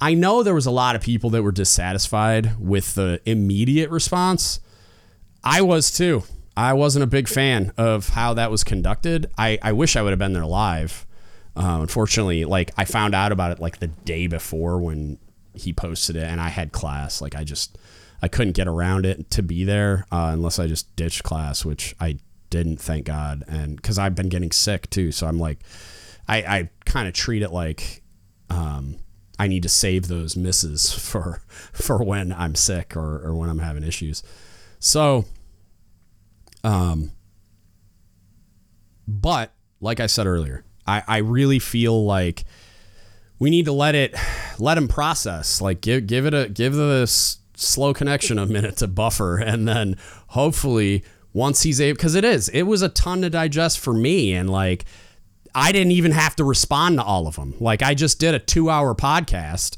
I 0.00 0.14
know 0.14 0.42
there 0.42 0.54
was 0.54 0.66
a 0.66 0.70
lot 0.70 0.96
of 0.96 1.02
people 1.02 1.30
that 1.30 1.42
were 1.42 1.52
dissatisfied 1.52 2.58
with 2.58 2.94
the 2.94 3.20
immediate 3.26 3.90
response. 3.90 4.60
I 5.44 5.62
was 5.62 5.90
too. 5.90 6.24
I 6.56 6.72
wasn't 6.72 7.04
a 7.04 7.06
big 7.06 7.28
fan 7.28 7.72
of 7.76 8.10
how 8.10 8.34
that 8.34 8.50
was 8.50 8.64
conducted. 8.64 9.30
I, 9.38 9.58
I 9.62 9.72
wish 9.72 9.96
I 9.96 10.02
would 10.02 10.10
have 10.10 10.18
been 10.18 10.32
there 10.32 10.46
live. 10.46 11.06
Uh, 11.56 11.78
unfortunately, 11.80 12.44
like 12.44 12.72
I 12.76 12.84
found 12.84 13.14
out 13.14 13.32
about 13.32 13.52
it 13.52 13.60
like 13.60 13.78
the 13.78 13.88
day 13.88 14.26
before 14.26 14.78
when 14.80 15.18
he 15.54 15.72
posted 15.72 16.16
it, 16.16 16.24
and 16.24 16.40
I 16.40 16.48
had 16.48 16.72
class. 16.72 17.20
Like 17.20 17.34
I 17.34 17.44
just 17.44 17.78
I 18.22 18.28
couldn't 18.28 18.52
get 18.52 18.68
around 18.68 19.06
it 19.06 19.30
to 19.32 19.42
be 19.42 19.64
there 19.64 20.06
uh, 20.12 20.30
unless 20.32 20.58
I 20.58 20.66
just 20.66 20.94
ditched 20.96 21.22
class, 21.22 21.64
which 21.64 21.94
I 22.00 22.18
didn't, 22.50 22.80
thank 22.80 23.06
God. 23.06 23.44
And 23.48 23.76
because 23.76 23.98
I've 23.98 24.14
been 24.14 24.28
getting 24.28 24.52
sick 24.52 24.90
too. 24.90 25.12
So 25.12 25.26
I'm 25.26 25.38
like, 25.38 25.60
I, 26.28 26.38
I 26.38 26.70
kind 26.84 27.08
of 27.08 27.14
treat 27.14 27.42
it 27.42 27.50
like 27.50 28.02
um, 28.50 28.96
I 29.38 29.46
need 29.46 29.62
to 29.62 29.68
save 29.68 30.08
those 30.08 30.36
misses 30.36 30.92
for 30.98 31.42
for 31.72 32.02
when 32.02 32.32
I'm 32.32 32.54
sick 32.54 32.96
or, 32.96 33.26
or 33.26 33.34
when 33.34 33.48
I'm 33.48 33.58
having 33.58 33.82
issues. 33.84 34.22
So, 34.78 35.24
um, 36.64 37.12
but 39.06 39.52
like 39.80 40.00
I 40.00 40.06
said 40.06 40.26
earlier, 40.26 40.64
I, 40.86 41.02
I 41.06 41.16
really 41.18 41.58
feel 41.58 42.04
like 42.04 42.44
we 43.38 43.50
need 43.50 43.64
to 43.64 43.72
let 43.72 43.94
it 43.94 44.14
let 44.58 44.76
him 44.76 44.88
process. 44.88 45.60
Like 45.60 45.80
give 45.80 46.06
give 46.06 46.26
it 46.26 46.34
a 46.34 46.48
give 46.48 46.74
this 46.74 47.38
slow 47.56 47.92
connection 47.92 48.38
a 48.38 48.46
minute 48.46 48.76
to 48.78 48.86
buffer, 48.86 49.38
and 49.38 49.66
then 49.66 49.96
hopefully 50.28 51.02
once 51.32 51.62
he's 51.62 51.80
able 51.80 51.96
because 51.96 52.14
it 52.14 52.24
is 52.24 52.48
it 52.50 52.62
was 52.62 52.82
a 52.82 52.88
ton 52.88 53.22
to 53.22 53.30
digest 53.30 53.78
for 53.78 53.92
me 53.92 54.32
and 54.32 54.50
like 54.50 54.84
i 55.54 55.72
didn't 55.72 55.92
even 55.92 56.12
have 56.12 56.34
to 56.34 56.44
respond 56.44 56.96
to 56.98 57.02
all 57.04 57.26
of 57.26 57.36
them 57.36 57.54
like 57.60 57.82
i 57.82 57.94
just 57.94 58.18
did 58.18 58.34
a 58.34 58.38
two 58.38 58.68
hour 58.70 58.94
podcast 58.94 59.76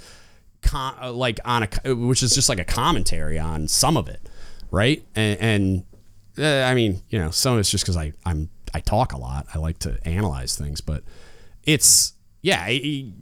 con- 0.63 0.97
uh, 1.01 1.13
like 1.13 1.41
on 1.45 1.69
a 1.85 1.95
which 1.95 2.23
is 2.23 2.35
just 2.35 2.49
like 2.49 2.61
a 2.61 2.65
commentary 2.65 3.39
on 3.39 3.69
some 3.69 3.97
of 3.97 4.09
it 4.09 4.29
right? 4.71 5.05
And, 5.15 5.41
and 5.41 5.85
uh, 6.39 6.67
i 6.69 6.75
mean 6.75 7.03
you 7.11 7.19
know 7.19 7.31
some 7.31 7.55
of 7.55 7.59
it's 7.61 7.71
just 7.71 7.85
because 7.85 7.97
i 7.97 8.13
i'm 8.25 8.49
i 8.75 8.81
talk 8.81 9.13
a 9.13 9.19
lot. 9.19 9.47
I 9.55 9.59
like 9.59 9.79
to 9.81 9.99
analyze 10.07 10.57
things 10.57 10.81
but 10.81 11.05
it's 11.65 12.15
yeah 12.41 12.65
I, 12.67 13.13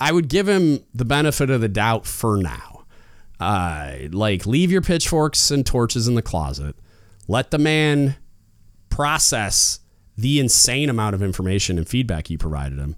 I 0.00 0.12
would 0.12 0.28
give 0.28 0.48
him 0.48 0.80
the 0.92 1.04
benefit 1.04 1.50
of 1.50 1.60
the 1.60 1.68
doubt 1.68 2.04
for 2.04 2.36
now. 2.36 2.84
Uh, 3.40 3.96
like 4.10 4.46
leave 4.46 4.70
your 4.70 4.82
pitchforks 4.82 5.50
and 5.50 5.64
torches 5.64 6.06
in 6.06 6.14
the 6.14 6.22
closet 6.22 6.76
let 7.28 7.50
the 7.50 7.58
man 7.58 8.16
process 8.90 9.80
the 10.16 10.38
insane 10.38 10.88
amount 10.88 11.14
of 11.14 11.22
information 11.22 11.78
and 11.78 11.88
feedback 11.88 12.30
you 12.30 12.38
provided 12.38 12.78
him. 12.78 12.96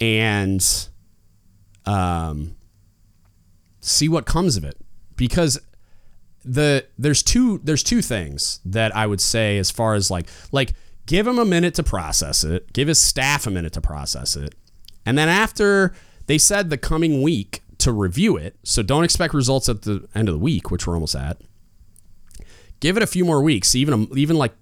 And 0.00 0.66
um, 1.86 2.56
see 3.80 4.08
what 4.08 4.26
comes 4.26 4.56
of 4.56 4.64
it. 4.64 4.76
Because 5.16 5.60
the 6.44 6.86
there's 6.98 7.22
two 7.22 7.60
there's 7.62 7.82
two 7.82 8.00
things 8.00 8.60
that 8.64 8.96
I 8.96 9.06
would 9.06 9.20
say 9.20 9.58
as 9.58 9.70
far 9.70 9.94
as 9.94 10.10
like 10.10 10.26
like 10.52 10.72
give 11.06 11.26
him 11.26 11.38
a 11.38 11.44
minute 11.44 11.74
to 11.74 11.82
process 11.82 12.44
it 12.44 12.72
give 12.72 12.88
his 12.88 13.00
staff 13.00 13.46
a 13.46 13.50
minute 13.50 13.74
to 13.74 13.80
process 13.80 14.36
it. 14.36 14.54
And 15.04 15.18
then 15.18 15.28
after 15.28 15.94
they 16.26 16.38
said 16.38 16.70
the 16.70 16.78
coming 16.78 17.20
week 17.20 17.62
to 17.78 17.92
review 17.92 18.36
it 18.38 18.56
so 18.62 18.82
don't 18.82 19.04
expect 19.04 19.34
results 19.34 19.68
at 19.68 19.82
the 19.82 20.08
end 20.14 20.28
of 20.28 20.34
the 20.34 20.38
week 20.38 20.70
which 20.70 20.86
we're 20.86 20.94
almost 20.94 21.14
at 21.14 21.38
Give 22.80 22.96
it 22.96 23.02
a 23.02 23.06
few 23.06 23.24
more 23.24 23.42
weeks, 23.42 23.74
even 23.74 23.94
a, 23.94 24.14
even 24.14 24.36
like 24.36 24.54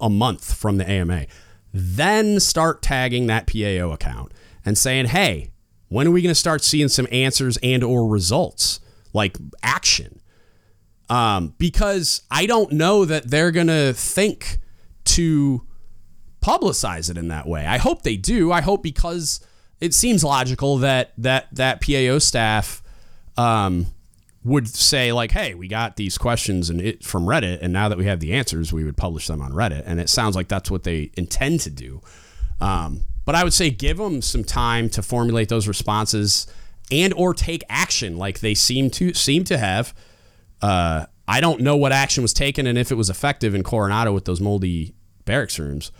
a 0.00 0.10
month 0.10 0.54
from 0.54 0.78
the 0.78 0.88
AMA. 0.88 1.26
Then 1.72 2.40
start 2.40 2.82
tagging 2.82 3.28
that 3.28 3.46
PAO 3.46 3.92
account 3.92 4.32
and 4.64 4.76
saying, 4.76 5.06
"Hey, 5.06 5.52
when 5.88 6.08
are 6.08 6.10
we 6.10 6.22
going 6.22 6.30
to 6.30 6.38
start 6.38 6.62
seeing 6.62 6.88
some 6.88 7.06
answers 7.10 7.58
and 7.62 7.82
or 7.82 8.08
results, 8.08 8.80
like 9.12 9.38
action?" 9.62 10.20
Um, 11.08 11.54
because 11.58 12.22
I 12.30 12.46
don't 12.46 12.72
know 12.72 13.04
that 13.04 13.30
they're 13.30 13.50
going 13.50 13.66
to 13.68 13.92
think 13.92 14.58
to 15.04 15.66
publicize 16.42 17.10
it 17.10 17.16
in 17.16 17.28
that 17.28 17.46
way. 17.46 17.66
I 17.66 17.78
hope 17.78 18.02
they 18.02 18.16
do. 18.16 18.50
I 18.52 18.60
hope 18.60 18.82
because 18.82 19.40
it 19.80 19.94
seems 19.94 20.24
logical 20.24 20.78
that 20.78 21.12
that 21.18 21.48
that 21.52 21.80
PAO 21.80 22.18
staff 22.18 22.82
um, 23.36 23.86
would 24.44 24.68
say 24.68 25.12
like, 25.12 25.32
"Hey, 25.32 25.54
we 25.54 25.68
got 25.68 25.96
these 25.96 26.18
questions 26.18 26.70
and 26.70 26.80
it 26.80 27.04
from 27.04 27.24
Reddit, 27.24 27.58
and 27.62 27.72
now 27.72 27.88
that 27.88 27.98
we 27.98 28.06
have 28.06 28.20
the 28.20 28.32
answers, 28.32 28.72
we 28.72 28.84
would 28.84 28.96
publish 28.96 29.26
them 29.26 29.40
on 29.40 29.52
Reddit." 29.52 29.82
And 29.86 30.00
it 30.00 30.08
sounds 30.08 30.36
like 30.36 30.48
that's 30.48 30.70
what 30.70 30.82
they 30.82 31.10
intend 31.16 31.60
to 31.60 31.70
do. 31.70 32.00
Um, 32.60 33.02
but 33.24 33.34
I 33.34 33.44
would 33.44 33.52
say 33.52 33.70
give 33.70 33.98
them 33.98 34.22
some 34.22 34.44
time 34.44 34.88
to 34.90 35.02
formulate 35.02 35.48
those 35.48 35.68
responses 35.68 36.46
and 36.90 37.12
or 37.14 37.34
take 37.34 37.62
action, 37.68 38.18
like 38.18 38.40
they 38.40 38.54
seem 38.54 38.90
to 38.90 39.14
seem 39.14 39.44
to 39.44 39.58
have. 39.58 39.94
Uh, 40.60 41.06
I 41.26 41.40
don't 41.40 41.60
know 41.60 41.76
what 41.76 41.92
action 41.92 42.22
was 42.22 42.32
taken 42.32 42.66
and 42.66 42.76
if 42.76 42.90
it 42.90 42.96
was 42.96 43.08
effective 43.08 43.54
in 43.54 43.62
Coronado 43.62 44.12
with 44.12 44.24
those 44.24 44.40
moldy 44.40 44.94
barracks 45.24 45.58
rooms, 45.58 45.92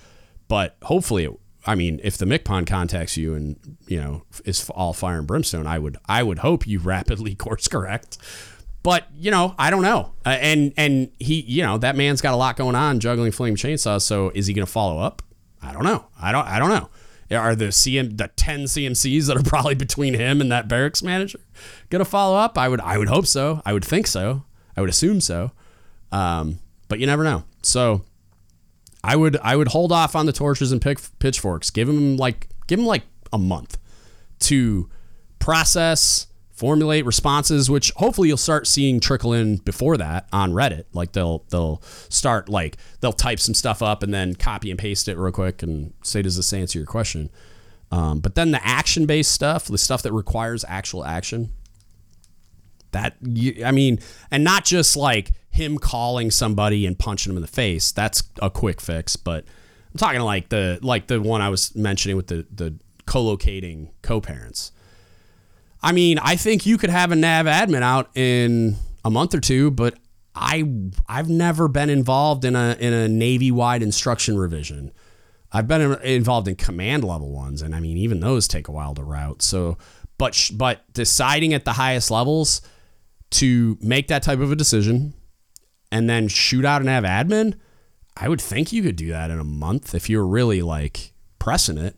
but 0.48 0.76
hopefully, 0.82 1.24
it, 1.24 1.32
I 1.66 1.74
mean, 1.74 2.00
if 2.02 2.18
the 2.18 2.26
MCPON 2.26 2.66
contacts 2.66 3.16
you 3.16 3.34
and 3.34 3.76
you 3.86 4.00
know 4.00 4.22
is 4.44 4.68
all 4.70 4.92
fire 4.92 5.18
and 5.18 5.26
brimstone, 5.26 5.66
I 5.66 5.78
would 5.78 5.96
I 6.06 6.22
would 6.22 6.40
hope 6.40 6.66
you 6.66 6.78
rapidly 6.80 7.34
course 7.34 7.68
correct. 7.68 8.18
But 8.82 9.06
you 9.14 9.30
know, 9.30 9.54
I 9.58 9.70
don't 9.70 9.82
know, 9.82 10.12
uh, 10.26 10.30
and 10.40 10.72
and 10.76 11.10
he, 11.20 11.40
you 11.42 11.62
know, 11.62 11.78
that 11.78 11.94
man's 11.94 12.20
got 12.20 12.34
a 12.34 12.36
lot 12.36 12.56
going 12.56 12.74
on, 12.74 12.98
juggling 12.98 13.30
flame 13.30 13.54
chainsaws. 13.54 14.02
So 14.02 14.32
is 14.34 14.46
he 14.46 14.54
going 14.54 14.66
to 14.66 14.72
follow 14.72 14.98
up? 15.00 15.22
I 15.62 15.72
don't 15.72 15.84
know. 15.84 16.06
I 16.20 16.32
don't. 16.32 16.46
I 16.46 16.58
don't 16.58 16.70
know. 16.70 16.88
Are 17.38 17.54
the 17.54 17.66
CM 17.66 18.18
the 18.18 18.28
ten 18.34 18.64
CMCs 18.64 19.28
that 19.28 19.36
are 19.36 19.42
probably 19.48 19.76
between 19.76 20.14
him 20.14 20.40
and 20.40 20.50
that 20.50 20.66
barracks 20.66 21.02
manager 21.02 21.38
going 21.90 22.04
to 22.04 22.10
follow 22.10 22.36
up? 22.36 22.58
I 22.58 22.68
would. 22.68 22.80
I 22.80 22.98
would 22.98 23.08
hope 23.08 23.26
so. 23.26 23.62
I 23.64 23.72
would 23.72 23.84
think 23.84 24.08
so. 24.08 24.44
I 24.76 24.80
would 24.80 24.90
assume 24.90 25.20
so. 25.20 25.52
Um, 26.10 26.58
but 26.88 26.98
you 26.98 27.06
never 27.06 27.22
know. 27.22 27.44
So 27.62 28.04
I 29.04 29.16
would 29.16 29.36
I 29.38 29.56
would 29.56 29.68
hold 29.68 29.92
off 29.92 30.14
on 30.14 30.26
the 30.26 30.32
torches 30.32 30.72
and 30.72 30.80
pick, 30.80 30.98
pitchforks. 31.18 31.70
Give 31.70 31.88
him 31.88 32.16
like 32.16 32.48
give 32.66 32.78
him 32.78 32.86
like 32.86 33.02
a 33.32 33.38
month 33.38 33.78
to 34.40 34.88
process, 35.38 36.28
formulate 36.50 37.04
responses, 37.04 37.68
which 37.68 37.90
hopefully 37.96 38.28
you'll 38.28 38.36
start 38.36 38.66
seeing 38.66 39.00
trickle 39.00 39.32
in 39.32 39.56
before 39.56 39.96
that 39.96 40.28
on 40.32 40.52
Reddit. 40.52 40.84
Like 40.92 41.12
they'll 41.12 41.44
they'll 41.50 41.82
start 42.08 42.48
like 42.48 42.76
they'll 43.00 43.12
type 43.12 43.40
some 43.40 43.54
stuff 43.54 43.82
up 43.82 44.02
and 44.02 44.14
then 44.14 44.34
copy 44.34 44.70
and 44.70 44.78
paste 44.78 45.08
it 45.08 45.18
real 45.18 45.32
quick 45.32 45.62
and 45.62 45.92
say, 46.02 46.22
does 46.22 46.36
this 46.36 46.52
answer 46.52 46.78
your 46.78 46.86
question? 46.86 47.30
Um, 47.90 48.20
but 48.20 48.36
then 48.36 48.52
the 48.52 48.66
action 48.66 49.06
based 49.06 49.32
stuff, 49.32 49.66
the 49.66 49.76
stuff 49.76 50.02
that 50.02 50.12
requires 50.12 50.64
actual 50.68 51.04
action, 51.04 51.52
that 52.92 53.16
I 53.64 53.72
mean, 53.72 53.98
and 54.30 54.44
not 54.44 54.64
just 54.64 54.96
like 54.96 55.32
him 55.50 55.78
calling 55.78 56.30
somebody 56.30 56.86
and 56.86 56.98
punching 56.98 57.30
him 57.30 57.36
in 57.36 57.42
the 57.42 57.48
face. 57.48 57.92
That's 57.92 58.22
a 58.40 58.48
quick 58.48 58.80
fix, 58.80 59.16
but 59.16 59.44
I'm 59.92 59.98
talking 59.98 60.20
like 60.20 60.48
the 60.48 60.78
like 60.82 61.06
the 61.06 61.20
one 61.20 61.40
I 61.40 61.50
was 61.50 61.74
mentioning 61.74 62.16
with 62.16 62.28
the 62.28 62.46
the 62.50 62.74
co-locating 63.06 63.90
co-parents. 64.02 64.72
I 65.82 65.92
mean, 65.92 66.18
I 66.18 66.36
think 66.36 66.64
you 66.64 66.78
could 66.78 66.90
have 66.90 67.12
a 67.12 67.16
NAVADMIN 67.16 67.82
out 67.82 68.16
in 68.16 68.76
a 69.04 69.10
month 69.10 69.34
or 69.34 69.40
two, 69.40 69.70
but 69.70 69.98
I 70.34 70.64
I've 71.08 71.28
never 71.28 71.68
been 71.68 71.90
involved 71.90 72.44
in 72.44 72.56
a 72.56 72.76
in 72.80 72.92
a 72.92 73.08
Navy 73.08 73.50
wide 73.50 73.82
instruction 73.82 74.38
revision. 74.38 74.92
I've 75.50 75.68
been 75.68 76.00
involved 76.02 76.48
in 76.48 76.56
command 76.56 77.04
level 77.04 77.30
ones, 77.30 77.60
and 77.60 77.74
I 77.74 77.80
mean 77.80 77.98
even 77.98 78.20
those 78.20 78.48
take 78.48 78.68
a 78.68 78.72
while 78.72 78.94
to 78.94 79.04
route. 79.04 79.42
So, 79.42 79.76
but 80.16 80.50
but 80.54 80.90
deciding 80.94 81.52
at 81.52 81.66
the 81.66 81.74
highest 81.74 82.10
levels 82.10 82.62
to 83.32 83.78
make 83.80 84.08
that 84.08 84.22
type 84.22 84.40
of 84.40 84.52
a 84.52 84.56
decision 84.56 85.14
and 85.90 86.08
then 86.08 86.28
shoot 86.28 86.64
out 86.64 86.80
and 86.80 86.88
NAVADMIN, 86.88 87.54
I 88.16 88.28
would 88.28 88.40
think 88.40 88.72
you 88.72 88.82
could 88.82 88.96
do 88.96 89.08
that 89.08 89.30
in 89.30 89.38
a 89.38 89.44
month 89.44 89.94
if 89.94 90.08
you're 90.08 90.26
really 90.26 90.62
like 90.62 91.12
pressing 91.38 91.78
it. 91.78 91.96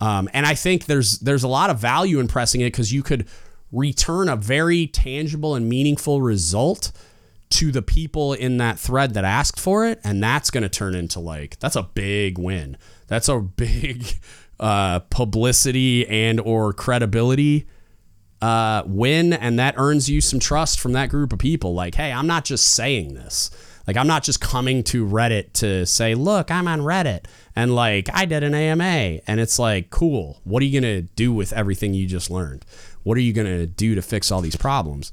Um, 0.00 0.28
and 0.32 0.46
I 0.46 0.54
think 0.54 0.86
there's 0.86 1.18
there's 1.18 1.42
a 1.42 1.48
lot 1.48 1.70
of 1.70 1.78
value 1.78 2.20
in 2.20 2.28
pressing 2.28 2.60
it 2.60 2.66
because 2.66 2.92
you 2.92 3.02
could 3.02 3.26
return 3.72 4.28
a 4.28 4.36
very 4.36 4.86
tangible 4.86 5.54
and 5.54 5.68
meaningful 5.68 6.22
result 6.22 6.92
to 7.50 7.72
the 7.72 7.82
people 7.82 8.32
in 8.32 8.58
that 8.58 8.78
thread 8.78 9.14
that 9.14 9.24
asked 9.24 9.58
for 9.58 9.86
it, 9.86 10.00
and 10.04 10.22
that's 10.22 10.50
going 10.50 10.62
to 10.62 10.68
turn 10.68 10.94
into 10.94 11.18
like 11.18 11.58
that's 11.58 11.76
a 11.76 11.82
big 11.82 12.38
win. 12.38 12.76
That's 13.08 13.28
a 13.28 13.40
big 13.40 14.04
uh, 14.60 15.00
publicity 15.00 16.06
and 16.06 16.40
or 16.40 16.72
credibility 16.72 17.66
uh, 18.40 18.82
win, 18.86 19.32
and 19.32 19.58
that 19.58 19.74
earns 19.76 20.08
you 20.08 20.20
some 20.20 20.38
trust 20.38 20.80
from 20.80 20.92
that 20.92 21.08
group 21.08 21.32
of 21.32 21.38
people. 21.38 21.74
Like, 21.74 21.94
hey, 21.94 22.12
I'm 22.12 22.26
not 22.26 22.44
just 22.44 22.74
saying 22.74 23.14
this. 23.14 23.50
Like, 23.88 23.96
I'm 23.96 24.06
not 24.06 24.22
just 24.22 24.40
coming 24.40 24.82
to 24.84 25.06
Reddit 25.06 25.54
to 25.54 25.86
say, 25.86 26.14
look, 26.14 26.50
I'm 26.50 26.68
on 26.68 26.80
Reddit 26.80 27.24
and 27.56 27.74
like 27.74 28.10
I 28.12 28.26
did 28.26 28.42
an 28.42 28.54
AMA. 28.54 29.20
And 29.26 29.40
it's 29.40 29.58
like, 29.58 29.88
cool. 29.88 30.40
What 30.44 30.62
are 30.62 30.66
you 30.66 30.78
going 30.78 31.02
to 31.02 31.08
do 31.16 31.32
with 31.32 31.54
everything 31.54 31.94
you 31.94 32.06
just 32.06 32.30
learned? 32.30 32.66
What 33.02 33.16
are 33.16 33.22
you 33.22 33.32
going 33.32 33.46
to 33.46 33.66
do 33.66 33.94
to 33.94 34.02
fix 34.02 34.30
all 34.30 34.42
these 34.42 34.56
problems? 34.56 35.10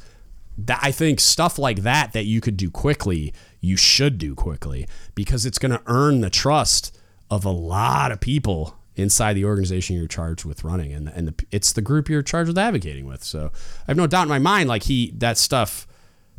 That 0.58 0.80
I 0.84 0.92
think 0.92 1.22
stuff 1.22 1.58
like 1.58 1.84
that 1.84 2.12
that 2.12 2.26
you 2.26 2.42
could 2.42 2.58
do 2.58 2.70
quickly, 2.70 3.34
you 3.62 3.78
should 3.78 4.18
do 4.18 4.36
quickly 4.36 4.88
because 5.16 5.46
it's 5.46 5.58
going 5.58 5.72
to 5.72 5.82
earn 5.86 6.20
the 6.20 6.30
trust 6.30 6.98
of 7.32 7.46
a 7.46 7.52
lot 7.52 8.12
of 8.12 8.20
people 8.20 8.78
inside 8.96 9.34
the 9.34 9.46
organization 9.46 9.96
you're 9.96 10.08
charged 10.08 10.46
with 10.46 10.64
running. 10.64 10.94
And 10.94 11.08
and 11.10 11.28
the, 11.30 11.46
it's 11.52 11.74
the 11.74 11.82
group 11.82 12.10
you're 12.10 12.24
charged 12.24 12.48
with 12.48 12.58
advocating 12.58 13.06
with. 13.06 13.24
So 13.24 13.52
i 13.54 13.92
have 13.92 13.98
no 13.98 14.08
doubt 14.08 14.24
in 14.24 14.30
my 14.30 14.40
mind 14.40 14.70
like 14.70 14.84
he 14.84 15.12
that 15.18 15.38
stuff 15.38 15.88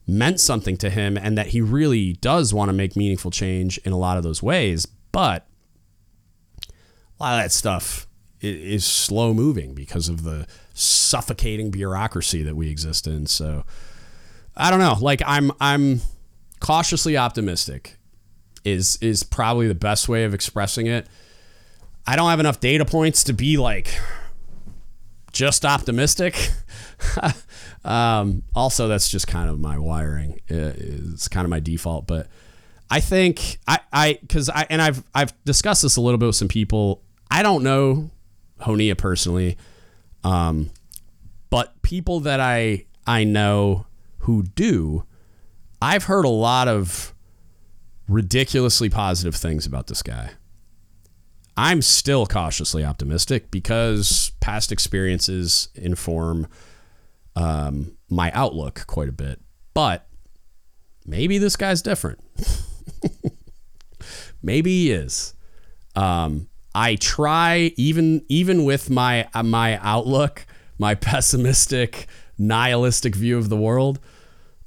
meant 0.06 0.40
something 0.40 0.76
to 0.76 0.90
him 0.90 1.16
and 1.16 1.36
that 1.36 1.48
he 1.48 1.60
really 1.60 2.14
does 2.14 2.54
want 2.54 2.68
to 2.68 2.72
make 2.72 2.96
meaningful 2.96 3.30
change 3.30 3.78
in 3.78 3.92
a 3.92 3.98
lot 3.98 4.16
of 4.16 4.22
those 4.22 4.42
ways. 4.42 4.86
But 5.12 5.46
a 7.18 7.22
lot 7.22 7.38
of 7.38 7.44
that 7.44 7.52
stuff 7.52 8.06
is 8.40 8.84
slow 8.84 9.32
moving 9.32 9.74
because 9.74 10.08
of 10.08 10.22
the 10.22 10.46
suffocating 10.74 11.70
bureaucracy 11.70 12.42
that 12.42 12.54
we 12.54 12.70
exist 12.70 13.06
in. 13.06 13.26
So 13.26 13.64
i 14.56 14.70
don't 14.70 14.80
know. 14.80 14.96
Like 15.00 15.22
i'm 15.26 15.52
i'm 15.60 16.00
cautiously 16.60 17.16
optimistic 17.16 17.98
is 18.64 18.98
is 19.00 19.22
probably 19.22 19.68
the 19.68 19.74
best 19.74 20.08
way 20.08 20.24
of 20.24 20.34
expressing 20.34 20.86
it 20.86 21.06
I 22.06 22.16
don't 22.16 22.30
have 22.30 22.40
enough 22.40 22.60
data 22.60 22.84
points 22.84 23.24
to 23.24 23.32
be 23.32 23.56
like 23.56 23.98
just 25.32 25.64
optimistic. 25.64 26.50
um, 27.84 28.42
also, 28.54 28.88
that's 28.88 29.08
just 29.08 29.26
kind 29.26 29.50
of 29.50 29.58
my 29.58 29.78
wiring. 29.78 30.40
It's 30.48 31.28
kind 31.28 31.44
of 31.44 31.50
my 31.50 31.60
default, 31.60 32.06
but 32.06 32.28
I 32.90 33.00
think 33.00 33.58
I 33.66 33.80
I 33.92 34.18
because 34.20 34.48
I 34.48 34.66
and 34.70 34.80
I've 34.80 35.02
I've 35.14 35.32
discussed 35.44 35.82
this 35.82 35.96
a 35.96 36.00
little 36.00 36.18
bit 36.18 36.26
with 36.26 36.36
some 36.36 36.48
people. 36.48 37.02
I 37.30 37.42
don't 37.42 37.62
know 37.62 38.10
Honea 38.60 38.96
personally, 38.96 39.56
um, 40.24 40.70
but 41.50 41.80
people 41.82 42.20
that 42.20 42.40
I 42.40 42.86
I 43.06 43.24
know 43.24 43.86
who 44.20 44.42
do, 44.42 45.04
I've 45.82 46.04
heard 46.04 46.24
a 46.24 46.30
lot 46.30 46.68
of 46.68 47.12
ridiculously 48.08 48.88
positive 48.88 49.34
things 49.34 49.66
about 49.66 49.88
this 49.88 50.02
guy. 50.02 50.30
I'm 51.56 51.80
still 51.80 52.26
cautiously 52.26 52.84
optimistic 52.84 53.50
because 53.50 54.32
past 54.40 54.72
experiences 54.72 55.68
inform 55.74 56.48
um, 57.34 57.96
my 58.10 58.30
outlook 58.32 58.84
quite 58.86 59.08
a 59.08 59.12
bit. 59.12 59.40
But 59.72 60.06
maybe 61.06 61.38
this 61.38 61.56
guy's 61.56 61.82
different. 61.82 62.20
maybe 64.42 64.70
he 64.70 64.92
is. 64.92 65.34
Um, 65.94 66.48
I 66.74 66.96
try 66.96 67.72
even 67.76 68.22
even 68.28 68.64
with 68.64 68.90
my 68.90 69.28
uh, 69.32 69.42
my 69.42 69.78
outlook, 69.78 70.46
my 70.78 70.94
pessimistic, 70.94 72.06
nihilistic 72.36 73.14
view 73.14 73.38
of 73.38 73.48
the 73.48 73.56
world. 73.56 73.98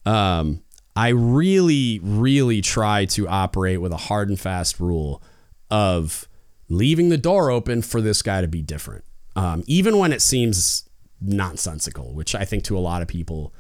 Um, 0.06 0.64
I 0.96 1.10
really, 1.10 2.00
really 2.02 2.62
try 2.62 3.06
to 3.06 3.28
operate 3.28 3.80
with 3.80 3.92
a 3.92 3.98
hard 3.98 4.30
and 4.30 4.40
fast 4.40 4.80
rule 4.80 5.22
of 5.70 6.28
leaving 6.70 7.10
the 7.10 7.18
door 7.18 7.52
open 7.52 7.82
for 7.82 8.02
this 8.02 8.22
guy 8.22 8.42
to 8.42 8.48
be 8.48 8.62
different, 8.62 9.04
um, 9.36 9.64
even 9.68 9.98
when 9.98 10.14
it 10.14 10.22
seems 10.22 10.88
nonsensical, 11.20 12.14
which 12.14 12.36
I 12.36 12.46
think 12.46 12.64
to 12.66 12.78
a 12.78 12.80
lot 12.80 13.02
of 13.02 13.08
people 13.08 13.54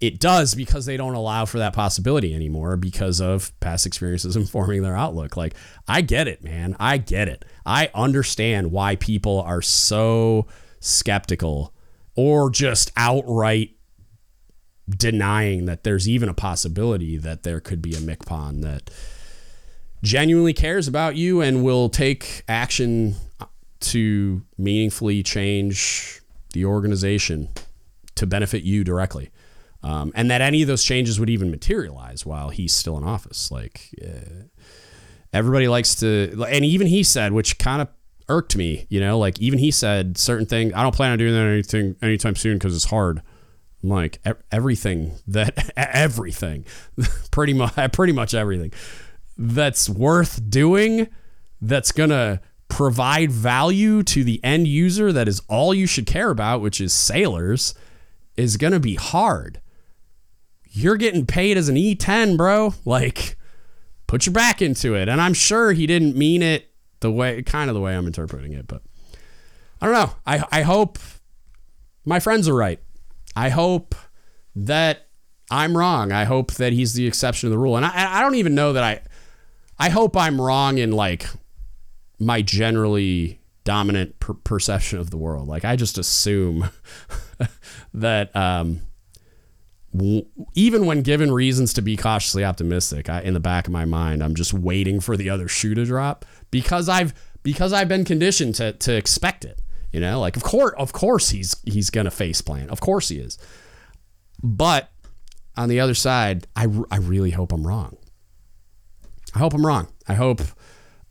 it 0.00 0.20
does 0.20 0.54
because 0.54 0.84
they 0.84 0.96
don't 0.96 1.14
allow 1.14 1.46
for 1.46 1.58
that 1.58 1.72
possibility 1.72 2.34
anymore 2.34 2.76
because 2.76 3.20
of 3.20 3.58
past 3.60 3.86
experiences 3.86 4.36
informing 4.36 4.82
their 4.82 4.96
outlook. 4.96 5.36
Like, 5.36 5.54
I 5.88 6.02
get 6.02 6.28
it, 6.28 6.44
man. 6.44 6.76
I 6.78 6.98
get 6.98 7.28
it. 7.28 7.44
I 7.64 7.90
understand 7.94 8.72
why 8.72 8.96
people 8.96 9.40
are 9.40 9.62
so 9.62 10.46
skeptical 10.80 11.72
or 12.14 12.50
just 12.50 12.92
outright 12.96 13.70
denying 14.88 15.64
that 15.64 15.82
there's 15.82 16.08
even 16.08 16.28
a 16.28 16.34
possibility 16.34 17.16
that 17.16 17.42
there 17.42 17.60
could 17.60 17.82
be 17.82 17.94
a 17.94 17.98
MCPON 17.98 18.62
that 18.62 18.90
genuinely 20.02 20.52
cares 20.52 20.88
about 20.88 21.16
you 21.16 21.40
and 21.40 21.64
will 21.64 21.88
take 21.88 22.42
action 22.48 23.14
to 23.80 24.42
meaningfully 24.58 25.22
change 25.22 26.20
the 26.52 26.64
organization 26.64 27.48
to 28.14 28.26
benefit 28.26 28.62
you 28.62 28.84
directly. 28.84 29.30
Um, 29.82 30.12
and 30.14 30.30
that 30.30 30.40
any 30.40 30.62
of 30.62 30.68
those 30.68 30.82
changes 30.82 31.20
would 31.20 31.30
even 31.30 31.50
materialize 31.50 32.26
while 32.26 32.48
he's 32.48 32.72
still 32.72 32.96
in 32.96 33.04
office. 33.04 33.50
Like, 33.50 33.90
uh, 34.02 34.46
everybody 35.32 35.68
likes 35.68 35.94
to, 35.96 36.44
and 36.48 36.64
even 36.64 36.86
he 36.86 37.02
said, 37.02 37.32
which 37.32 37.58
kind 37.58 37.82
of 37.82 37.88
irked 38.28 38.56
me, 38.56 38.86
you 38.88 39.00
know, 39.00 39.18
like 39.18 39.38
even 39.38 39.58
he 39.58 39.70
said 39.70 40.18
certain 40.18 40.46
things. 40.46 40.72
I 40.74 40.82
don't 40.82 40.94
plan 40.94 41.12
on 41.12 41.18
doing 41.18 41.32
that 41.34 41.46
anything 41.46 41.96
anytime 42.02 42.34
soon 42.34 42.54
because 42.54 42.74
it's 42.74 42.86
hard. 42.86 43.22
I'm 43.82 43.90
like 43.90 44.20
everything 44.50 45.12
that 45.28 45.70
everything, 45.76 46.64
pretty 47.30 47.52
much 47.52 47.74
pretty 47.92 48.12
much 48.12 48.34
everything 48.34 48.72
that's 49.36 49.88
worth 49.88 50.48
doing, 50.48 51.08
that's 51.60 51.92
gonna 51.92 52.40
provide 52.68 53.30
value 53.30 54.02
to 54.02 54.24
the 54.24 54.42
end 54.42 54.66
user 54.66 55.12
that 55.12 55.28
is 55.28 55.40
all 55.48 55.72
you 55.72 55.86
should 55.86 56.06
care 56.06 56.30
about, 56.30 56.60
which 56.60 56.80
is 56.80 56.92
sailors, 56.92 57.74
is 58.36 58.56
gonna 58.56 58.80
be 58.80 58.94
hard. 58.94 59.60
You're 60.70 60.96
getting 60.96 61.26
paid 61.26 61.56
as 61.56 61.68
an 61.68 61.76
E10, 61.76 62.36
bro. 62.36 62.74
Like, 62.84 63.36
put 64.06 64.26
your 64.26 64.32
back 64.32 64.60
into 64.60 64.94
it. 64.94 65.08
And 65.08 65.20
I'm 65.20 65.34
sure 65.34 65.72
he 65.72 65.86
didn't 65.86 66.16
mean 66.16 66.42
it 66.42 66.70
the 67.00 67.10
way, 67.10 67.42
kind 67.42 67.70
of 67.70 67.74
the 67.74 67.80
way 67.80 67.96
I'm 67.96 68.06
interpreting 68.06 68.52
it, 68.52 68.66
but 68.66 68.82
I 69.80 69.86
don't 69.86 69.94
know. 69.94 70.10
I, 70.26 70.44
I 70.50 70.62
hope 70.62 70.98
my 72.04 72.20
friends 72.20 72.48
are 72.48 72.54
right. 72.54 72.80
I 73.34 73.50
hope 73.50 73.94
that 74.54 75.08
I'm 75.50 75.76
wrong. 75.76 76.12
I 76.12 76.24
hope 76.24 76.52
that 76.54 76.72
he's 76.72 76.94
the 76.94 77.06
exception 77.06 77.48
to 77.48 77.50
the 77.50 77.58
rule. 77.58 77.76
And 77.76 77.84
I, 77.84 78.18
I 78.18 78.20
don't 78.20 78.36
even 78.36 78.54
know 78.54 78.72
that 78.72 78.82
I, 78.82 79.00
I 79.78 79.90
hope 79.90 80.16
I'm 80.16 80.40
wrong 80.40 80.78
in 80.78 80.92
like 80.92 81.26
my 82.18 82.42
generally 82.42 83.40
dominant 83.64 84.18
per- 84.20 84.34
perception 84.34 84.98
of 84.98 85.10
the 85.10 85.16
world. 85.16 85.48
Like 85.48 85.64
I 85.64 85.76
just 85.76 85.98
assume 85.98 86.70
that, 87.94 88.34
um, 88.34 88.80
w- 89.94 90.24
even 90.54 90.86
when 90.86 91.02
given 91.02 91.30
reasons 91.30 91.72
to 91.74 91.82
be 91.82 91.96
cautiously 91.96 92.44
optimistic, 92.44 93.10
I, 93.10 93.20
in 93.20 93.34
the 93.34 93.40
back 93.40 93.66
of 93.66 93.72
my 93.72 93.84
mind, 93.84 94.22
I'm 94.22 94.34
just 94.34 94.54
waiting 94.54 95.00
for 95.00 95.16
the 95.16 95.28
other 95.28 95.48
shoe 95.48 95.74
to 95.74 95.84
drop 95.84 96.24
because 96.50 96.88
I've 96.88 97.12
because 97.42 97.72
I've 97.72 97.88
been 97.88 98.04
conditioned 98.04 98.54
to 98.56 98.72
to 98.72 98.94
expect 98.96 99.44
it. 99.44 99.60
You 99.92 100.00
know, 100.00 100.20
like 100.20 100.36
of 100.36 100.42
course, 100.42 100.74
of 100.78 100.92
course 100.92 101.30
he's 101.30 101.54
he's 101.64 101.90
gonna 101.90 102.10
face 102.10 102.40
plant. 102.40 102.70
Of 102.70 102.80
course 102.80 103.08
he 103.08 103.18
is. 103.18 103.38
But 104.42 104.90
on 105.56 105.68
the 105.68 105.80
other 105.80 105.94
side, 105.94 106.46
I, 106.54 106.66
I 106.90 106.98
really 106.98 107.30
hope 107.30 107.52
I'm 107.52 107.66
wrong. 107.66 107.96
I 109.36 109.38
hope 109.38 109.52
I'm 109.52 109.66
wrong. 109.66 109.88
I 110.08 110.14
hope 110.14 110.40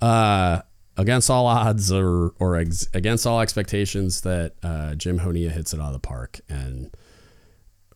uh, 0.02 0.64
against 0.98 1.30
all 1.30 1.46
odds 1.46 1.92
or 1.92 2.34
or 2.40 2.56
ex- 2.56 2.90
against 2.92 3.28
all 3.28 3.40
expectations 3.40 4.22
that 4.22 4.54
uh, 4.64 4.96
Jim 4.96 5.20
Honea 5.20 5.52
hits 5.52 5.76
it 5.76 5.80
out 5.80 5.88
of 5.90 5.94
the 5.94 6.00
park. 6.00 6.40
And 6.50 6.90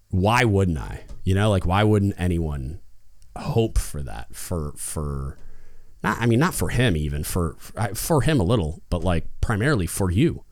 why 0.09 0.43
wouldn't 0.43 0.77
I? 0.77 1.05
You 1.23 1.33
know, 1.33 1.49
like 1.49 1.65
why 1.65 1.83
wouldn't 1.83 2.13
anyone 2.19 2.79
hope 3.39 3.79
for 3.79 4.03
that? 4.03 4.35
For 4.35 4.73
for 4.77 5.39
not 6.03 6.21
I 6.21 6.27
mean 6.27 6.37
not 6.37 6.53
for 6.53 6.69
him 6.69 6.95
even 6.95 7.23
for 7.23 7.55
for 7.95 8.21
him 8.21 8.39
a 8.39 8.43
little, 8.43 8.83
but 8.91 9.03
like 9.03 9.25
primarily 9.41 9.87
for 9.87 10.11
you, 10.11 10.43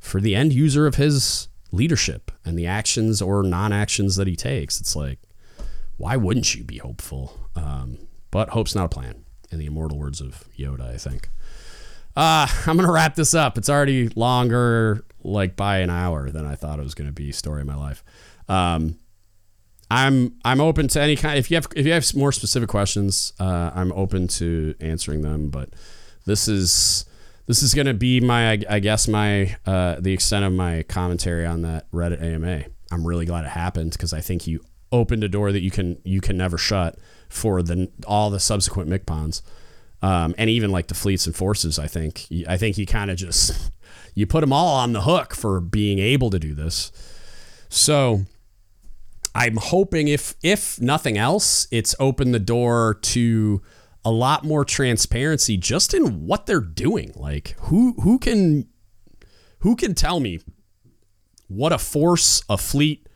for 0.00 0.20
the 0.20 0.34
end 0.34 0.52
user 0.52 0.88
of 0.88 0.96
his 0.96 1.46
leadership 1.70 2.32
and 2.44 2.58
the 2.58 2.66
actions 2.66 3.22
or 3.22 3.44
non-actions 3.44 4.16
that 4.16 4.26
he 4.26 4.34
takes. 4.34 4.80
It's 4.80 4.96
like 4.96 5.20
why 5.98 6.16
wouldn't 6.16 6.52
you 6.56 6.64
be 6.64 6.78
hopeful? 6.78 7.38
Um, 7.54 8.08
but 8.30 8.50
hope's 8.50 8.74
not 8.74 8.86
a 8.86 8.88
plan, 8.88 9.24
in 9.50 9.58
the 9.58 9.66
immortal 9.66 9.98
words 9.98 10.20
of 10.20 10.44
Yoda, 10.56 10.92
I 10.92 10.96
think. 10.96 11.28
Uh, 12.16 12.46
I'm 12.66 12.76
gonna 12.76 12.92
wrap 12.92 13.14
this 13.14 13.34
up. 13.34 13.58
It's 13.58 13.68
already 13.68 14.08
longer, 14.10 15.04
like 15.22 15.56
by 15.56 15.78
an 15.78 15.90
hour, 15.90 16.30
than 16.30 16.46
I 16.46 16.54
thought 16.54 16.78
it 16.78 16.82
was 16.82 16.94
gonna 16.94 17.12
be. 17.12 17.32
Story 17.32 17.62
of 17.62 17.66
my 17.66 17.76
life. 17.76 18.02
Um, 18.48 18.98
I'm 19.90 20.34
I'm 20.44 20.60
open 20.60 20.88
to 20.88 21.00
any 21.00 21.16
kind. 21.16 21.38
If 21.38 21.50
you 21.50 21.56
have 21.56 21.66
if 21.74 21.84
you 21.86 21.92
have 21.92 22.14
more 22.14 22.32
specific 22.32 22.68
questions, 22.68 23.32
uh, 23.40 23.70
I'm 23.74 23.92
open 23.92 24.28
to 24.28 24.74
answering 24.80 25.22
them. 25.22 25.50
But 25.50 25.70
this 26.26 26.46
is 26.46 27.04
this 27.46 27.62
is 27.62 27.74
gonna 27.74 27.94
be 27.94 28.20
my 28.20 28.62
I 28.68 28.78
guess 28.78 29.08
my 29.08 29.56
uh, 29.66 29.96
the 29.98 30.12
extent 30.12 30.44
of 30.44 30.52
my 30.52 30.84
commentary 30.84 31.44
on 31.44 31.62
that 31.62 31.90
Reddit 31.90 32.22
AMA. 32.22 32.64
I'm 32.92 33.06
really 33.06 33.26
glad 33.26 33.44
it 33.44 33.50
happened 33.50 33.92
because 33.92 34.12
I 34.12 34.20
think 34.20 34.46
you 34.46 34.60
opened 34.92 35.24
a 35.24 35.28
door 35.28 35.50
that 35.50 35.60
you 35.60 35.70
can 35.70 35.98
you 36.04 36.20
can 36.20 36.36
never 36.36 36.58
shut 36.58 36.96
for 37.30 37.62
the 37.62 37.90
all 38.06 38.28
the 38.28 38.40
subsequent 38.40 38.90
MCPONs. 38.90 39.40
Um, 40.02 40.34
and 40.38 40.48
even 40.48 40.70
like 40.70 40.88
the 40.88 40.94
fleets 40.94 41.26
and 41.26 41.36
forces, 41.36 41.78
I 41.78 41.86
think 41.86 42.26
I 42.48 42.56
think 42.56 42.76
you 42.76 42.86
kind 42.86 43.10
of 43.10 43.16
just 43.16 43.72
you 44.14 44.26
put 44.26 44.40
them 44.40 44.52
all 44.52 44.76
on 44.76 44.92
the 44.92 45.02
hook 45.02 45.34
for 45.34 45.60
being 45.60 45.98
able 45.98 46.30
to 46.30 46.38
do 46.38 46.54
this. 46.54 46.90
So 47.68 48.22
I'm 49.34 49.56
hoping 49.56 50.08
if 50.08 50.34
if 50.42 50.80
nothing 50.80 51.16
else, 51.16 51.66
it's 51.70 51.94
opened 52.00 52.34
the 52.34 52.40
door 52.40 52.98
to 53.02 53.62
a 54.04 54.10
lot 54.10 54.44
more 54.44 54.64
transparency 54.64 55.56
just 55.56 55.92
in 55.92 56.26
what 56.26 56.46
they're 56.46 56.60
doing. 56.60 57.12
Like 57.14 57.54
who 57.60 57.92
who 58.00 58.18
can 58.18 58.68
who 59.58 59.76
can 59.76 59.94
tell 59.94 60.18
me 60.20 60.40
what 61.46 61.72
a 61.72 61.78
force, 61.78 62.42
a 62.48 62.56
fleet, 62.56 63.06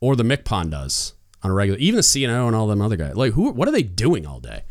or 0.00 0.16
the 0.16 0.24
MCPON 0.24 0.70
does 0.70 1.14
on 1.42 1.50
a 1.50 1.54
regular, 1.54 1.78
even 1.78 1.96
the 1.96 2.02
CNO 2.02 2.46
and 2.46 2.56
all 2.56 2.66
them 2.66 2.82
other 2.82 2.96
guys. 2.96 3.16
Like 3.16 3.32
who 3.32 3.50
what 3.50 3.68
are 3.68 3.72
they 3.72 3.82
doing 3.82 4.26
all 4.26 4.40
day? 4.40 4.62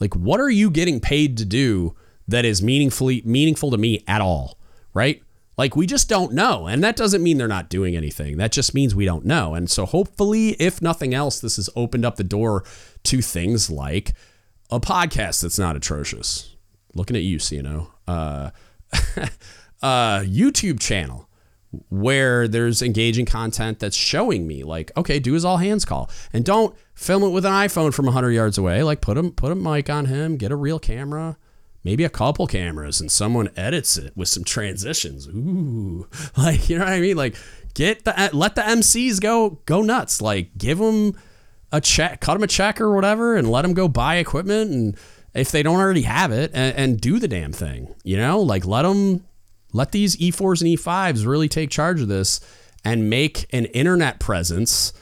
Like 0.00 0.14
what 0.14 0.40
are 0.40 0.50
you 0.50 0.70
getting 0.70 1.00
paid 1.00 1.36
to 1.38 1.44
do 1.44 1.94
that 2.26 2.44
is 2.44 2.62
meaningfully 2.62 3.22
meaningful 3.24 3.70
to 3.70 3.78
me 3.78 4.02
at 4.06 4.20
all? 4.20 4.58
Right? 4.92 5.22
Like 5.56 5.76
we 5.76 5.86
just 5.86 6.08
don't 6.08 6.32
know. 6.32 6.66
And 6.66 6.82
that 6.82 6.96
doesn't 6.96 7.22
mean 7.22 7.38
they're 7.38 7.46
not 7.46 7.68
doing 7.68 7.96
anything. 7.96 8.38
That 8.38 8.52
just 8.52 8.74
means 8.74 8.94
we 8.94 9.04
don't 9.04 9.24
know. 9.24 9.54
And 9.54 9.70
so 9.70 9.86
hopefully, 9.86 10.50
if 10.60 10.82
nothing 10.82 11.14
else, 11.14 11.38
this 11.40 11.56
has 11.56 11.70
opened 11.76 12.04
up 12.04 12.16
the 12.16 12.24
door 12.24 12.64
to 13.04 13.22
things 13.22 13.70
like 13.70 14.14
a 14.70 14.80
podcast 14.80 15.42
that's 15.42 15.58
not 15.58 15.76
atrocious. 15.76 16.56
Looking 16.94 17.16
at 17.16 17.22
you, 17.22 17.38
CNO. 17.38 17.88
Uh, 18.06 18.50
uh, 19.82 20.20
YouTube 20.20 20.80
channel 20.80 21.28
where 21.88 22.46
there's 22.46 22.82
engaging 22.82 23.26
content 23.26 23.78
that's 23.78 23.96
showing 23.96 24.46
me 24.46 24.64
like, 24.64 24.92
okay, 24.96 25.18
do 25.18 25.32
his 25.32 25.44
all 25.44 25.58
hands 25.58 25.84
call. 25.84 26.10
And 26.32 26.44
don't 26.44 26.76
film 26.94 27.22
it 27.22 27.30
with 27.30 27.44
an 27.44 27.52
iPhone 27.52 27.92
from 27.92 28.06
100 28.06 28.30
yards 28.30 28.58
away. 28.58 28.82
Like 28.82 29.00
put 29.00 29.16
him 29.16 29.32
put 29.32 29.52
a 29.52 29.54
mic 29.54 29.90
on 29.90 30.06
him, 30.06 30.36
get 30.36 30.52
a 30.52 30.56
real 30.56 30.78
camera 30.78 31.36
maybe 31.84 32.02
a 32.02 32.08
couple 32.08 32.46
cameras 32.46 33.00
and 33.00 33.12
someone 33.12 33.50
edits 33.56 33.96
it 33.96 34.16
with 34.16 34.28
some 34.28 34.42
transitions. 34.42 35.28
Ooh, 35.28 36.08
like 36.36 36.68
you 36.68 36.78
know 36.78 36.84
what 36.84 36.94
I 36.94 37.00
mean? 37.00 37.16
Like 37.16 37.36
get 37.74 38.04
the 38.04 38.18
uh, 38.18 38.30
let 38.32 38.54
the 38.54 38.62
MCs 38.62 39.20
go 39.20 39.60
go 39.66 39.82
nuts. 39.82 40.20
Like 40.20 40.56
give 40.58 40.78
them 40.78 41.16
a 41.70 41.80
check, 41.80 42.20
cut 42.20 42.34
them 42.34 42.42
a 42.42 42.48
check 42.48 42.80
or 42.80 42.92
whatever, 42.92 43.36
and 43.36 43.50
let 43.50 43.62
them 43.62 43.74
go 43.74 43.86
buy 43.86 44.16
equipment 44.16 44.70
and 44.70 44.96
if 45.34 45.50
they 45.50 45.62
don't 45.62 45.80
already 45.80 46.02
have 46.02 46.30
it 46.30 46.52
and, 46.54 46.76
and 46.76 47.00
do 47.00 47.18
the 47.18 47.28
damn 47.28 47.52
thing. 47.52 47.94
You 48.02 48.16
know, 48.16 48.40
like 48.40 48.64
let 48.64 48.82
them 48.82 49.24
let 49.74 49.92
these 49.92 50.16
E4s 50.16 50.62
and 50.62 50.78
E5s 50.78 51.26
really 51.26 51.48
take 51.48 51.68
charge 51.68 52.00
of 52.00 52.08
this 52.08 52.40
and 52.82 53.10
make 53.10 53.46
an 53.52 53.66
internet 53.66 54.20
presence 54.20 54.94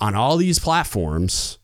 on 0.00 0.14
all 0.14 0.38
these 0.38 0.58
platforms 0.58 1.58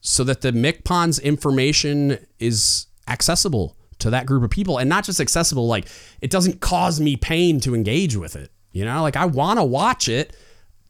so 0.00 0.24
that 0.24 0.40
the 0.40 0.52
MCPON's 0.52 1.18
information 1.18 2.18
is 2.38 2.86
accessible 3.06 3.76
to 3.98 4.08
that 4.10 4.24
group 4.24 4.42
of 4.42 4.50
people 4.50 4.78
and 4.78 4.88
not 4.88 5.04
just 5.04 5.20
accessible 5.20 5.66
like 5.66 5.86
it 6.22 6.30
doesn't 6.30 6.60
cause 6.60 7.00
me 7.00 7.16
pain 7.16 7.60
to 7.60 7.74
engage 7.74 8.16
with 8.16 8.36
it 8.36 8.50
you 8.72 8.84
know? 8.84 9.02
Like 9.02 9.16
i 9.16 9.24
want 9.24 9.58
to 9.58 9.64
watch 9.64 10.08
it 10.08 10.34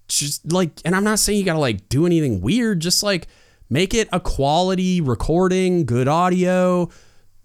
just 0.09 0.51
like 0.51 0.71
and 0.85 0.97
i'm 0.97 1.05
not 1.05 1.19
saying 1.19 1.39
you 1.39 1.45
gotta 1.45 1.59
like 1.59 1.89
do 1.89 2.07
anything 2.07 2.41
weird 2.41 2.81
just 2.81 3.03
like 3.03 3.29
make 3.69 3.93
it 3.93 4.09
a 4.11 4.19
quality 4.19 5.03
recording 5.03 5.85
good 5.85 6.09
audio 6.09 6.89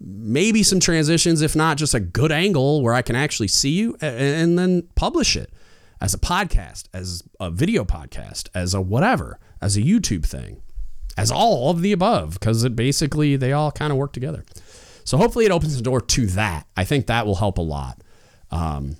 maybe 0.00 0.62
some 0.62 0.80
transitions 0.80 1.40
if 1.40 1.54
not 1.54 1.76
just 1.76 1.94
a 1.94 2.00
good 2.00 2.32
angle 2.32 2.82
where 2.82 2.94
i 2.94 3.02
can 3.02 3.16
actually 3.16 3.48
see 3.48 3.70
you 3.70 3.96
and 4.00 4.58
then 4.58 4.82
publish 4.94 5.36
it 5.36 5.52
as 6.00 6.12
a 6.12 6.18
podcast 6.18 6.88
as 6.92 7.22
a 7.40 7.50
video 7.50 7.84
podcast 7.84 8.48
as 8.54 8.74
a 8.74 8.80
whatever 8.80 9.38
as 9.62 9.76
a 9.76 9.82
youtube 9.82 10.24
thing 10.24 10.60
as 11.16 11.30
all 11.30 11.70
of 11.70 11.80
the 11.80 11.92
above 11.92 12.34
because 12.34 12.64
it 12.64 12.74
basically 12.74 13.36
they 13.36 13.52
all 13.52 13.70
kind 13.70 13.92
of 13.92 13.96
work 13.96 14.12
together 14.12 14.44
so 15.04 15.18
hopefully 15.18 15.44
it 15.44 15.52
opens 15.52 15.76
the 15.76 15.82
door 15.82 16.00
to 16.00 16.26
that. 16.28 16.66
I 16.76 16.84
think 16.84 17.06
that 17.06 17.26
will 17.26 17.36
help 17.36 17.58
a 17.58 17.62
lot. 17.62 18.00
Um, 18.50 18.96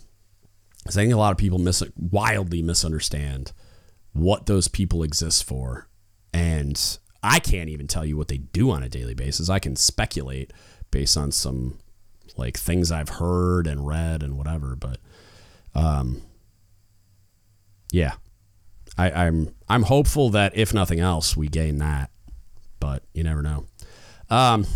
I 0.87 0.91
think 0.91 1.13
a 1.13 1.17
lot 1.17 1.33
of 1.33 1.39
people 1.39 1.59
mis- 1.59 1.83
wildly 1.97 2.63
misunderstand 2.63 3.53
what 4.13 4.47
those 4.47 4.69
people 4.69 5.03
exist 5.03 5.45
for. 5.45 5.89
And 6.33 6.99
I 7.23 7.39
can't 7.39 7.71
even 7.71 7.87
tell 7.87 8.05
you 8.05 8.19
what 8.19 8.29
they 8.29 8.37
do 8.37 8.71
on 8.71 8.83
a 8.83 8.89
daily 8.89 9.15
basis. 9.15 9.49
I 9.49 9.59
can 9.59 9.77
speculate 9.77 10.53
based 10.95 11.17
on 11.17 11.33
some 11.33 11.77
like 12.37 12.57
things 12.57 12.93
I've 12.93 13.09
heard 13.09 13.67
and 13.67 13.85
read 13.85 14.23
and 14.23 14.39
whatever. 14.39 14.77
But 14.77 14.99
um, 15.75 16.23
yeah, 17.91 18.13
I, 18.97 19.11
I'm 19.11 19.53
I'm 19.69 19.83
hopeful 19.83 20.31
that 20.31 20.57
if 20.57 20.73
nothing 20.73 21.01
else, 21.01 21.37
we 21.37 21.49
gain 21.49 21.79
that. 21.79 22.11
But 22.79 23.03
you 23.13 23.25
never 23.25 23.43
know. 23.43 23.67
Um, 24.31 24.67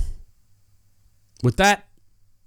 with 1.44 1.56
that, 1.58 1.86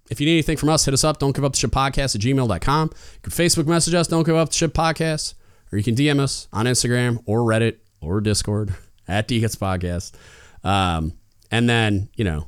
if 0.10 0.20
you 0.20 0.26
need 0.26 0.34
anything 0.34 0.58
from 0.58 0.68
us, 0.68 0.84
hit 0.84 0.94
us 0.94 1.06
up. 1.06 1.20
Don't 1.20 1.34
give 1.34 1.46
up 1.46 1.54
the 1.54 1.60
ship 1.60 1.72
podcast 1.72 2.14
at 2.16 2.22
gmail.com. 2.22 2.90
You 2.94 3.20
can 3.22 3.32
Facebook 3.32 3.68
message 3.68 3.94
us, 3.94 4.08
don't 4.08 4.26
give 4.26 4.36
up 4.36 4.50
the 4.50 4.56
ship 4.56 4.74
podcast, 4.74 5.36
or 5.72 5.78
you 5.78 5.84
can 5.84 5.96
DM 5.96 6.20
us 6.20 6.50
on 6.52 6.66
Instagram 6.66 7.24
or 7.26 7.40
Reddit 7.40 7.78
or 8.02 8.20
Discord 8.20 8.76
at 9.08 9.30
DGUTS 9.30 9.56
Podcast. 9.56 10.12
Um, 10.68 11.14
and 11.50 11.70
then, 11.70 12.10
you 12.16 12.26
know, 12.26 12.48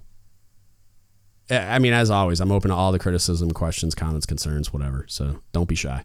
I 1.50 1.80
mean, 1.80 1.94
as 1.94 2.10
always, 2.10 2.40
I'm 2.40 2.52
open 2.52 2.70
to 2.70 2.76
all 2.76 2.92
the 2.92 3.00
criticism, 3.00 3.52
questions, 3.52 3.96
comments, 3.96 4.26
concerns, 4.26 4.72
whatever. 4.72 5.06
So 5.08 5.42
don't 5.52 5.68
be 5.68 5.76
shy. 5.76 6.04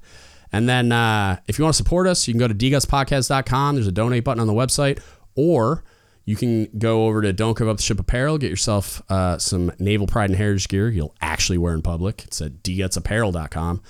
And 0.52 0.69
then 0.69 0.93
uh, 0.93 1.40
if 1.47 1.59
you 1.59 1.65
want 1.65 1.74
to 1.74 1.77
support 1.77 2.06
us, 2.06 2.27
you 2.27 2.35
can 2.35 2.40
go 2.40 2.48
to 2.48 2.55
dgutspodcast.com. 2.55 3.74
There's 3.74 3.86
a 3.86 3.93
donate 3.93 4.24
button 4.24 4.40
on 4.40 4.47
the 4.47 4.52
website, 4.52 5.01
or 5.35 5.85
you 6.24 6.36
can 6.36 6.66
go 6.78 7.06
over 7.06 7.23
to 7.23 7.32
Don't 7.32 7.56
Give 7.56 7.69
Up 7.69 7.77
the 7.77 7.82
Ship 7.82 7.98
Apparel, 7.98 8.39
get 8.39 8.51
yourself 8.51 9.02
uh, 9.10 9.39
some 9.39 9.73
Naval 9.78 10.06
Pride 10.06 10.31
and 10.31 10.36
Heritage 10.36 10.69
gear 10.69 10.89
you'll 10.89 11.15
actually 11.20 11.59
wear 11.59 11.74
in 11.74 11.82
public. 11.82 12.24
It's 12.24 12.40
at 12.40 12.62
dgutsapparel.com. 12.62 13.82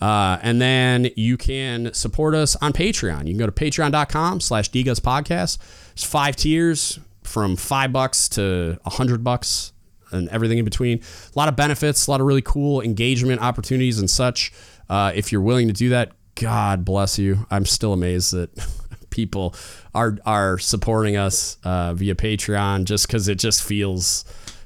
Uh, 0.00 0.38
and 0.42 0.62
then 0.62 1.10
you 1.16 1.36
can 1.36 1.92
support 1.92 2.34
us 2.34 2.56
on 2.56 2.72
Patreon. 2.72 3.26
You 3.26 3.32
can 3.32 3.38
go 3.38 3.46
to 3.46 3.52
patreon.com 3.52 4.40
slash 4.40 4.70
dgutspodcast. 4.70 5.58
There's 5.58 6.04
five 6.04 6.36
tiers 6.36 6.98
from 7.22 7.56
five 7.56 7.92
bucks 7.92 8.28
to 8.30 8.78
a 8.84 8.90
hundred 8.90 9.22
bucks 9.22 9.72
and 10.12 10.28
everything 10.28 10.58
in 10.58 10.64
between. 10.64 10.98
A 10.98 11.38
lot 11.38 11.48
of 11.48 11.56
benefits, 11.56 12.06
a 12.06 12.10
lot 12.10 12.20
of 12.20 12.26
really 12.26 12.42
cool 12.42 12.80
engagement 12.80 13.40
opportunities 13.40 13.98
and 13.98 14.08
such. 14.08 14.52
Uh, 14.88 15.12
if 15.14 15.32
you're 15.32 15.40
willing 15.40 15.68
to 15.68 15.74
do 15.74 15.90
that, 15.90 16.12
God 16.34 16.84
bless 16.84 17.18
you. 17.18 17.46
I'm 17.50 17.66
still 17.66 17.92
amazed 17.92 18.32
that 18.32 18.50
people 19.10 19.54
are 19.94 20.16
are 20.24 20.58
supporting 20.58 21.16
us 21.16 21.58
uh, 21.64 21.94
via 21.94 22.14
Patreon 22.14 22.84
just 22.84 23.06
because 23.06 23.28
it 23.28 23.38
just 23.38 23.62
feels 23.62 24.24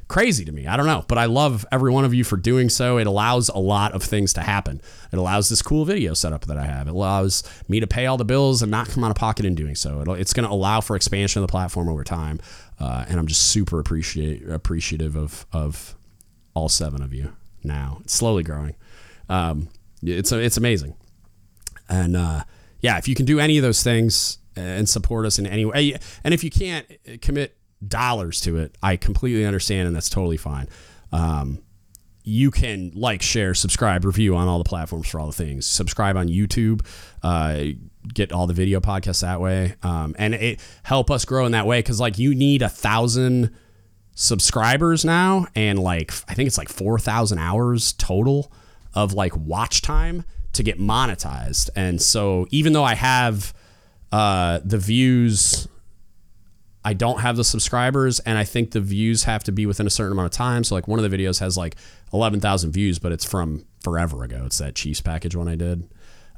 crazy 0.09 0.45
to 0.45 0.53
me. 0.53 0.67
I 0.67 0.77
don't 0.77 0.87
know, 0.87 1.05
but 1.09 1.19
I 1.19 1.25
love 1.25 1.65
every 1.73 1.91
one 1.91 2.05
of 2.05 2.15
you 2.15 2.25
for 2.25 2.37
doing 2.37 2.69
so. 2.69 2.99
It 2.99 3.07
allows 3.07 3.49
a 3.49 3.59
lot 3.59 3.93
of 3.93 4.03
things 4.03 4.33
to 4.35 4.43
happen. 4.43 4.81
It 5.13 5.19
allows 5.19 5.49
this 5.49 5.63
cool 5.63 5.85
video 5.85 6.15
setup 6.15 6.45
that 6.47 6.57
I 6.57 6.67
have. 6.67 6.89
It 6.89 6.93
allows 6.93 7.43
me 7.69 7.81
to 7.81 7.87
pay 7.87 8.07
all 8.07 8.17
the 8.17 8.25
bills 8.25 8.63
and 8.63 8.71
not 8.71 8.89
come 8.89 9.03
out 9.03 9.11
of 9.11 9.17
pocket 9.17 9.45
in 9.47 9.55
doing 9.55 9.75
so. 9.75 10.01
It'll, 10.01 10.15
it's 10.15 10.33
going 10.33 10.47
to 10.47 10.53
allow 10.53 10.81
for 10.81 10.97
expansion 10.97 11.43
of 11.43 11.49
the 11.49 11.51
platform 11.51 11.89
over 11.89 12.05
time, 12.05 12.39
uh, 12.79 13.05
and 13.09 13.19
I'm 13.19 13.27
just 13.27 13.51
super 13.51 13.79
appreciate 13.79 14.49
appreciative 14.49 15.17
of 15.17 15.47
of 15.53 15.95
all 16.55 16.69
seven 16.69 17.03
of 17.03 17.13
you. 17.13 17.35
Now 17.63 17.99
it's 18.03 18.15
slowly 18.15 18.43
growing. 18.43 18.75
Um, 19.29 19.69
it's 20.03 20.33
it's 20.33 20.57
amazing, 20.57 20.95
and 21.89 22.17
uh, 22.17 22.45
yeah, 22.81 22.99
if 22.99 23.09
you 23.09 23.15
can 23.15 23.27
do 23.27 23.41
any 23.41 23.57
of 23.59 23.63
those 23.63 23.83
things 23.83 24.39
and 24.57 24.89
support 24.89 25.27
us 25.27 25.39
in 25.39 25.47
any 25.47 25.65
way, 25.65 25.99
and 26.23 26.35
if 26.35 26.45
you 26.45 26.51
can't 26.51 26.87
commit 27.23 27.57
dollars 27.87 28.41
to 28.43 28.57
it, 28.59 28.77
I 28.83 28.97
completely 28.97 29.45
understand, 29.45 29.87
and 29.87 29.97
that's 29.97 30.11
totally 30.11 30.37
fine. 30.37 30.69
Um, 31.13 31.61
you 32.25 32.51
can 32.51 32.91
like, 32.95 33.21
share, 33.23 33.55
subscribe, 33.55 34.05
review 34.05 34.35
on 34.35 34.49
all 34.49 34.59
the 34.59 34.69
platforms 34.69 35.09
for 35.09 35.21
all 35.21 35.27
the 35.27 35.33
things. 35.33 35.67
Subscribe 35.67 36.17
on 36.17 36.29
YouTube, 36.29 36.85
uh, 37.23 37.77
get 38.13 38.33
all 38.33 38.47
the 38.47 38.55
video 38.55 38.81
podcasts 38.81 39.23
that 39.23 39.41
way, 39.41 39.75
um, 39.83 40.15
and 40.19 40.35
it 40.35 40.61
help 40.83 41.11
us 41.11 41.25
grow 41.25 41.47
in 41.47 41.53
that 41.53 41.67
way 41.67 41.79
because 41.79 42.01
like 42.01 42.19
you 42.19 42.35
need 42.35 42.63
a 42.63 42.69
thousand 42.69 43.55
subscribers 44.15 45.05
now, 45.05 45.47
and 45.55 45.79
like 45.79 46.13
I 46.29 46.35
think 46.35 46.47
it's 46.47 46.59
like 46.59 46.69
four 46.69 46.99
thousand 46.99 47.39
hours 47.39 47.93
total 47.95 48.53
of 48.95 49.13
like 49.13 49.37
watch 49.37 49.83
time 49.83 50.25
to 50.53 50.63
get 50.63 50.79
monetized. 50.79 51.71
And 51.75 52.01
so 52.01 52.47
even 52.51 52.73
though 52.73 52.85
I 52.85 52.95
have 52.95 53.53
uh, 54.13 54.61
the 54.65 54.79
views 54.79 55.67
I 56.85 56.93
don't 56.93 57.21
have 57.21 57.37
the 57.37 57.45
subscribers, 57.45 58.21
and 58.21 58.37
I 58.37 58.45
think 58.45 58.73
the 58.73 58.81
views 58.81 59.25
have 59.25 59.43
to 59.45 59.53
be 59.53 59.65
within 59.65 59.87
a 59.87 59.91
certain 59.91 60.13
amount 60.13 60.27
of 60.27 60.33
time. 60.33 60.65
So, 60.65 60.75
like, 60.75 60.87
one 60.87 61.03
of 61.03 61.11
the 61.11 61.17
videos 61.17 61.41
has 61.41 61.57
like 61.57 61.77
11,000 62.13 62.73
views, 62.73 62.99
but 62.99 63.11
it's 63.11 63.25
from 63.25 63.65
forever 63.81 64.23
ago. 64.23 64.43
It's 64.45 64.59
that 64.59 64.75
Chiefs 64.75 65.01
package 65.01 65.35
one 65.35 65.49
I 65.49 65.57
did, 65.57 65.89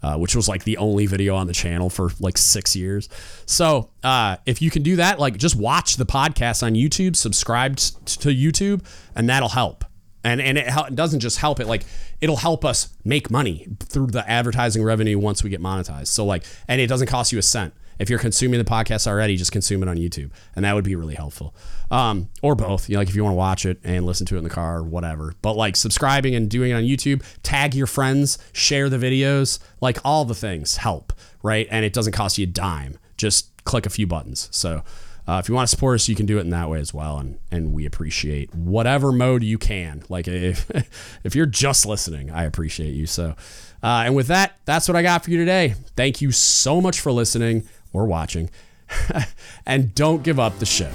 uh, 0.07 0.17
which 0.17 0.37
was 0.37 0.49
like 0.49 0.63
the 0.63 0.77
only 0.77 1.07
video 1.07 1.35
on 1.35 1.49
the 1.49 1.53
channel 1.53 1.91
for 1.91 2.11
like 2.21 2.39
six 2.39 2.77
years. 2.77 3.09
So, 3.45 3.91
uh, 4.05 4.37
if 4.47 4.63
you 4.63 4.71
can 4.71 4.85
do 4.85 4.97
that, 4.97 5.19
like, 5.19 5.37
just 5.37 5.57
watch 5.57 5.97
the 5.97 6.07
podcast 6.07 6.63
on 6.63 6.75
YouTube, 6.75 7.17
subscribe 7.17 7.77
t- 7.77 7.93
to 8.05 8.29
YouTube, 8.29 8.85
and 9.17 9.29
that'll 9.29 9.49
help. 9.49 9.85
And, 10.23 10.41
and 10.41 10.59
it, 10.59 10.67
it 10.69 10.95
doesn't 10.95 11.21
just 11.21 11.39
help 11.39 11.61
it 11.61 11.67
like 11.67 11.85
it'll 12.21 12.37
help 12.37 12.65
us 12.65 12.89
make 13.05 13.31
money 13.31 13.67
through 13.81 14.09
the 14.09 14.29
advertising 14.29 14.83
revenue 14.83 15.19
once 15.19 15.45
we 15.45 15.51
get 15.51 15.61
monetized 15.61 16.09
so 16.09 16.25
like 16.25 16.45
and 16.67 16.81
it 16.81 16.89
doesn't 16.89 17.07
cost 17.07 17.31
you 17.31 17.39
a 17.39 17.43
cent 17.43 17.73
if 17.99 18.11
you're 18.11 18.19
consuming 18.19 18.59
the 18.59 18.65
podcast 18.65 19.07
already, 19.07 19.37
just 19.37 19.53
consume 19.53 19.83
it 19.83 19.89
on 19.89 19.97
YouTube, 19.97 20.31
and 20.55 20.65
that 20.65 20.75
would 20.75 20.85
be 20.85 20.97
really 20.97 21.15
helpful. 21.15 21.55
Um, 21.91 22.29
or 22.43 22.55
both. 22.55 22.89
You 22.89 22.95
know, 22.95 23.01
like 23.01 23.09
if 23.09 23.15
you 23.15 23.23
want 23.23 23.33
to 23.33 23.39
watch 23.39 23.65
it 23.65 23.79
and 23.85 24.05
listen 24.05 24.27
to 24.27 24.35
it 24.35 24.39
in 24.39 24.45
the 24.45 24.51
car, 24.51 24.79
or 24.79 24.83
whatever. 24.83 25.35
But 25.43 25.55
like 25.55 25.77
subscribing 25.77 26.35
and 26.35 26.51
doing 26.51 26.73
it 26.73 26.75
on 26.75 26.83
YouTube, 26.83 27.23
tag 27.43 27.75
your 27.75 27.87
friends, 27.87 28.39
share 28.53 28.89
the 28.89 28.99
videos, 28.99 29.59
like 29.81 29.99
all 30.05 30.25
the 30.25 30.35
things 30.35 30.79
help, 30.79 31.13
right? 31.43 31.67
And 31.71 31.85
it 31.85 31.93
doesn't 31.93 32.13
cost 32.13 32.39
you 32.39 32.45
a 32.45 32.49
dime. 32.49 32.99
Just 33.17 33.65
click 33.65 33.87
a 33.87 33.91
few 33.91 34.07
buttons. 34.07 34.49
So. 34.51 34.83
Uh, 35.29 35.41
if 35.43 35.49
you 35.49 35.57
want 35.57 35.69
to 35.69 35.71
support 35.71 35.97
us, 35.97 36.09
you 36.09 36.15
can 36.15 36.25
do 36.25 36.39
it 36.39 36.43
in 36.43 36.51
that 36.51 36.71
way 36.71 36.79
as 36.79 36.95
well, 36.95 37.19
and 37.19 37.37
and 37.51 37.75
we 37.75 37.85
appreciate 37.85 38.55
whatever 38.55 39.11
mode 39.11 39.43
you 39.43 39.59
can. 39.59 40.05
Like 40.09 40.29
if 40.29 40.71
if 41.25 41.35
you're 41.35 41.47
just 41.47 41.85
listening, 41.85 42.31
I 42.31 42.45
appreciate 42.45 42.95
you. 42.95 43.07
So, 43.07 43.35
uh, 43.83 44.05
and 44.07 44.15
with 44.15 44.29
that, 44.29 44.57
that's 44.67 44.87
what 44.87 44.95
I 44.95 45.03
got 45.03 45.25
for 45.25 45.33
you 45.33 45.39
today. 45.39 45.75
Thank 45.97 46.21
you 46.21 46.31
so 46.31 46.81
much 46.81 47.01
for 47.01 47.11
listening 47.11 47.69
or 47.97 48.07
watching. 48.07 48.51
and 49.67 49.95
don't 49.95 50.23
give 50.23 50.39
up 50.39 50.59
the 50.59 50.67
ship. 50.67 50.93